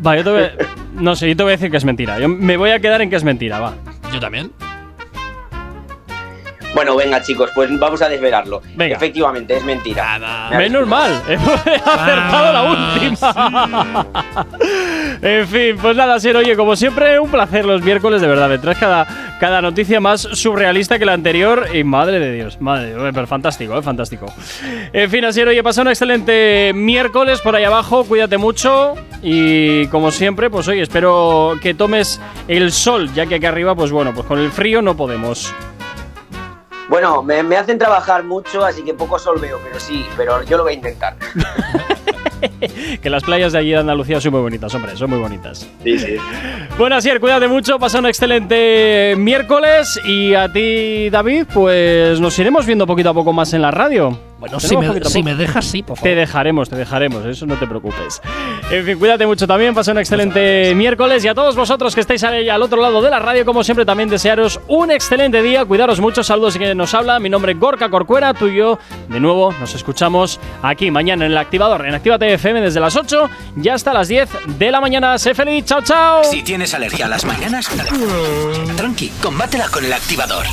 Va, 0.04 0.16
yo 0.16 0.24
te 0.24 0.30
voy 0.30 0.42
a- 0.42 0.52
No 0.94 1.14
sé, 1.14 1.28
yo 1.28 1.36
te 1.36 1.42
voy 1.44 1.50
a 1.52 1.56
decir 1.56 1.70
que 1.70 1.76
es 1.76 1.84
mentira. 1.84 2.18
Yo 2.18 2.28
me 2.28 2.56
voy 2.56 2.70
a 2.70 2.80
quedar 2.80 3.00
en 3.02 3.10
que 3.10 3.14
es 3.16 3.22
mentira, 3.24 3.60
va. 3.60 3.74
Yo 4.12 4.18
también. 4.18 4.50
Bueno, 6.74 6.96
venga, 6.96 7.20
chicos, 7.22 7.50
pues 7.54 7.76
vamos 7.78 8.00
a 8.02 8.08
desvelarlo. 8.08 8.60
Venga. 8.76 8.96
Efectivamente, 8.96 9.56
es 9.56 9.64
mentira. 9.64 10.18
Me 10.50 10.56
habéis- 10.56 10.70
Menos 10.70 10.86
mal, 10.86 11.10
he 11.28 11.34
acertado 11.34 12.52
la 12.52 12.62
última. 12.94 14.06
en 15.22 15.46
fin, 15.48 15.76
pues 15.80 15.96
nada, 15.96 16.20
Ser, 16.20 16.36
oye, 16.36 16.54
como 16.56 16.76
siempre, 16.76 17.18
un 17.18 17.30
placer 17.30 17.64
los 17.64 17.82
miércoles, 17.82 18.20
de 18.20 18.28
verdad. 18.28 18.48
Me 18.48 18.58
traes 18.58 18.78
cada, 18.78 19.06
cada 19.40 19.62
noticia 19.62 19.98
más 20.00 20.20
surrealista 20.20 20.98
que 20.98 21.04
la 21.06 21.14
anterior. 21.14 21.66
Y 21.72 21.84
madre 21.84 22.18
de 22.20 22.32
Dios, 22.32 22.60
madre, 22.60 22.94
de- 22.94 23.12
pero 23.12 23.26
fantástico, 23.26 23.76
eh, 23.78 23.82
fantástico. 23.82 24.26
En 24.92 25.10
fin, 25.10 25.24
así 25.24 25.40
oye, 25.42 25.62
pasa 25.62 25.82
un 25.82 25.88
excelente 25.88 26.72
miércoles 26.74 27.40
por 27.40 27.56
ahí 27.56 27.64
abajo, 27.64 28.04
cuídate 28.04 28.36
mucho. 28.36 28.94
Y 29.22 29.86
como 29.88 30.10
siempre, 30.10 30.50
pues 30.50 30.68
oye, 30.68 30.82
espero 30.82 31.58
que 31.62 31.72
tomes 31.74 32.20
el 32.46 32.72
sol, 32.72 33.12
ya 33.14 33.26
que 33.26 33.36
aquí 33.36 33.46
arriba, 33.46 33.74
pues 33.74 33.90
bueno, 33.90 34.12
pues 34.14 34.26
con 34.26 34.38
el 34.38 34.50
frío 34.52 34.82
no 34.82 34.96
podemos. 34.96 35.52
Bueno, 36.88 37.22
me, 37.22 37.42
me 37.42 37.56
hacen 37.56 37.78
trabajar 37.78 38.24
mucho, 38.24 38.64
así 38.64 38.82
que 38.82 38.94
poco 38.94 39.18
sol 39.18 39.38
veo, 39.40 39.58
pero 39.62 39.78
sí, 39.78 40.06
pero 40.16 40.42
yo 40.44 40.56
lo 40.56 40.62
voy 40.64 40.72
a 40.72 40.76
intentar. 40.76 41.16
Que 43.02 43.10
las 43.10 43.24
playas 43.24 43.52
de 43.52 43.58
allí 43.58 43.70
de 43.70 43.78
Andalucía 43.78 44.20
son 44.20 44.32
muy 44.32 44.40
bonitas, 44.40 44.72
hombre, 44.74 44.96
son 44.96 45.10
muy 45.10 45.18
bonitas. 45.18 45.68
Sí, 45.82 45.98
sí. 45.98 46.16
Bueno, 46.76 46.96
Asier, 46.96 47.18
cuídate 47.18 47.48
mucho, 47.48 47.78
pasa 47.78 47.98
un 47.98 48.06
excelente 48.06 49.14
miércoles 49.16 50.00
y 50.04 50.34
a 50.34 50.52
ti, 50.52 51.10
David, 51.10 51.46
pues 51.52 52.20
nos 52.20 52.38
iremos 52.38 52.64
viendo 52.64 52.86
poquito 52.86 53.10
a 53.10 53.14
poco 53.14 53.32
más 53.32 53.52
en 53.54 53.62
la 53.62 53.70
radio. 53.70 54.18
Bueno, 54.38 54.60
si 54.60 54.76
me, 54.76 55.04
si 55.04 55.22
me 55.22 55.34
dejas, 55.34 55.64
sí, 55.64 55.82
por 55.82 55.96
favor. 55.96 56.10
Te 56.10 56.14
dejaremos, 56.14 56.68
te 56.68 56.76
dejaremos, 56.76 57.24
eso 57.26 57.44
no 57.44 57.56
te 57.56 57.66
preocupes. 57.66 58.22
En 58.70 58.84
fin, 58.84 58.98
cuídate 58.98 59.26
mucho 59.26 59.46
también, 59.48 59.74
pasa 59.74 59.90
un 59.90 59.98
excelente 59.98 60.74
miércoles 60.76 61.24
y 61.24 61.28
a 61.28 61.34
todos 61.34 61.56
vosotros 61.56 61.94
que 61.94 62.00
estáis 62.00 62.22
ahí 62.22 62.48
al 62.48 62.62
otro 62.62 62.80
lado 62.80 63.02
de 63.02 63.10
la 63.10 63.18
radio, 63.18 63.44
como 63.44 63.64
siempre, 63.64 63.84
también 63.84 64.08
desearos 64.08 64.60
un 64.68 64.90
excelente 64.92 65.42
día, 65.42 65.64
cuidaros 65.64 66.00
mucho, 66.00 66.22
saludos 66.22 66.54
y 66.56 66.60
que 66.60 66.74
nos 66.74 66.94
habla, 66.94 67.18
mi 67.18 67.28
nombre 67.28 67.52
es 67.52 67.58
Gorka 67.58 67.88
Corcuera, 67.90 68.32
tú 68.32 68.46
y 68.46 68.56
yo, 68.56 68.78
de 69.08 69.18
nuevo, 69.18 69.52
nos 69.58 69.74
escuchamos 69.74 70.38
aquí 70.62 70.90
mañana 70.90 71.26
en 71.26 71.32
el 71.32 71.38
activador, 71.38 71.84
en 71.86 71.94
Actívate 71.94 72.32
FM 72.34 72.60
desde 72.60 72.78
las 72.78 72.94
8 72.94 73.28
y 73.60 73.68
hasta 73.68 73.92
las 73.92 74.06
10 74.06 74.28
de 74.58 74.70
la 74.70 74.80
mañana. 74.80 75.18
Sé 75.18 75.34
feliz, 75.34 75.64
chao, 75.64 75.82
chao. 75.82 76.22
Si 76.22 76.42
tienes 76.42 76.72
alergia 76.74 77.06
a 77.06 77.08
las 77.08 77.24
mañanas, 77.24 77.68
tranqui, 78.76 79.08
combátela 79.20 79.68
con 79.68 79.84
el 79.84 79.92
activador. 79.92 80.46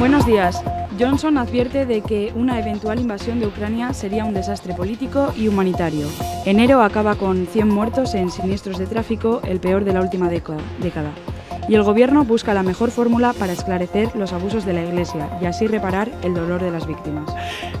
Buenos 0.00 0.24
días. 0.24 0.64
Johnson 0.98 1.36
advierte 1.36 1.84
de 1.84 2.00
que 2.00 2.32
una 2.34 2.58
eventual 2.58 2.98
invasión 2.98 3.38
de 3.38 3.46
Ucrania 3.46 3.92
sería 3.92 4.24
un 4.24 4.32
desastre 4.32 4.72
político 4.72 5.34
y 5.36 5.46
humanitario. 5.46 6.06
Enero 6.46 6.80
acaba 6.80 7.16
con 7.16 7.46
100 7.46 7.68
muertos 7.68 8.14
en 8.14 8.30
siniestros 8.30 8.78
de 8.78 8.86
tráfico, 8.86 9.42
el 9.44 9.60
peor 9.60 9.84
de 9.84 9.92
la 9.92 10.00
última 10.00 10.30
década. 10.30 11.12
Y 11.70 11.76
el 11.76 11.84
gobierno 11.84 12.24
busca 12.24 12.52
la 12.52 12.64
mejor 12.64 12.90
fórmula 12.90 13.32
para 13.32 13.52
esclarecer 13.52 14.10
los 14.16 14.32
abusos 14.32 14.64
de 14.64 14.72
la 14.72 14.82
Iglesia 14.82 15.28
y 15.40 15.46
así 15.46 15.68
reparar 15.68 16.08
el 16.24 16.34
dolor 16.34 16.60
de 16.60 16.72
las 16.72 16.84
víctimas. 16.84 17.32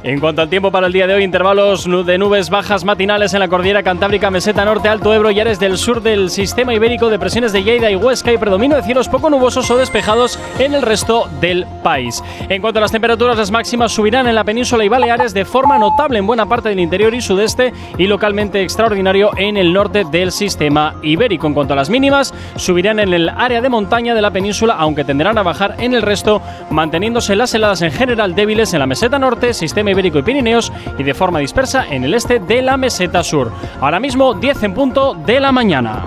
En 0.04 0.20
cuanto 0.20 0.42
al 0.42 0.48
tiempo 0.48 0.70
para 0.70 0.86
el 0.86 0.92
día 0.92 1.08
de 1.08 1.14
hoy, 1.14 1.24
intervalos 1.24 1.88
de 2.06 2.16
nubes 2.16 2.50
bajas 2.50 2.84
matinales 2.84 3.34
en 3.34 3.40
la 3.40 3.48
cordillera 3.48 3.82
cantábrica, 3.82 4.30
meseta 4.30 4.64
norte, 4.64 4.88
alto 4.88 5.12
Ebro 5.12 5.32
y 5.32 5.40
áreas 5.40 5.58
del 5.58 5.76
sur 5.76 6.02
del 6.02 6.30
sistema 6.30 6.72
ibérico, 6.72 7.10
depresiones 7.10 7.52
de 7.52 7.64
Lleida 7.64 7.90
y 7.90 7.96
Huesca 7.96 8.32
y 8.32 8.38
predominio 8.38 8.76
de 8.76 8.84
cielos 8.84 9.08
poco 9.08 9.28
nubosos 9.28 9.68
o 9.72 9.76
despejados 9.76 10.38
en 10.60 10.74
el 10.74 10.82
resto 10.82 11.28
del 11.40 11.66
país. 11.82 12.22
En 12.48 12.62
cuanto 12.62 12.78
a 12.78 12.82
las 12.82 12.92
temperaturas, 12.92 13.38
las 13.38 13.50
máximas 13.50 13.90
subirán 13.90 14.28
en 14.28 14.36
la 14.36 14.44
península 14.44 14.84
y 14.84 14.88
Baleares 14.88 15.34
de 15.34 15.44
forma 15.44 15.78
notable 15.78 16.20
en 16.20 16.28
buena 16.28 16.46
parte 16.46 16.68
del 16.68 16.78
interior 16.78 17.12
y 17.12 17.20
sudeste 17.20 17.72
y 17.98 18.06
localmente 18.06 18.62
extraordinario 18.62 19.32
en 19.36 19.56
el 19.56 19.72
norte 19.72 20.04
del 20.04 20.30
sistema 20.30 20.94
ibérico. 21.02 21.48
En 21.48 21.54
cuanto 21.54 21.72
a 21.72 21.76
las 21.76 21.90
mínimas, 21.90 22.32
subirán 22.54 23.00
en 23.00 23.12
el 23.12 23.28
área 23.28 23.60
de 23.60 23.79
montaña 23.80 24.14
de 24.14 24.20
la 24.20 24.30
península, 24.30 24.74
aunque 24.74 25.04
tenderán 25.04 25.38
a 25.38 25.42
bajar 25.42 25.76
en 25.78 25.94
el 25.94 26.02
resto, 26.02 26.42
manteniéndose 26.68 27.34
las 27.34 27.54
heladas 27.54 27.80
en 27.80 27.90
general 27.90 28.34
débiles 28.34 28.74
en 28.74 28.80
la 28.80 28.86
meseta 28.86 29.18
norte, 29.18 29.54
sistema 29.54 29.90
ibérico 29.90 30.18
y 30.18 30.22
Pirineos 30.22 30.70
y 30.98 31.02
de 31.02 31.14
forma 31.14 31.38
dispersa 31.38 31.86
en 31.88 32.04
el 32.04 32.12
este 32.12 32.40
de 32.40 32.60
la 32.60 32.76
meseta 32.76 33.22
sur. 33.22 33.50
Ahora 33.80 33.98
mismo 33.98 34.34
10 34.34 34.64
en 34.64 34.74
punto 34.74 35.14
de 35.14 35.40
la 35.40 35.50
mañana. 35.50 36.04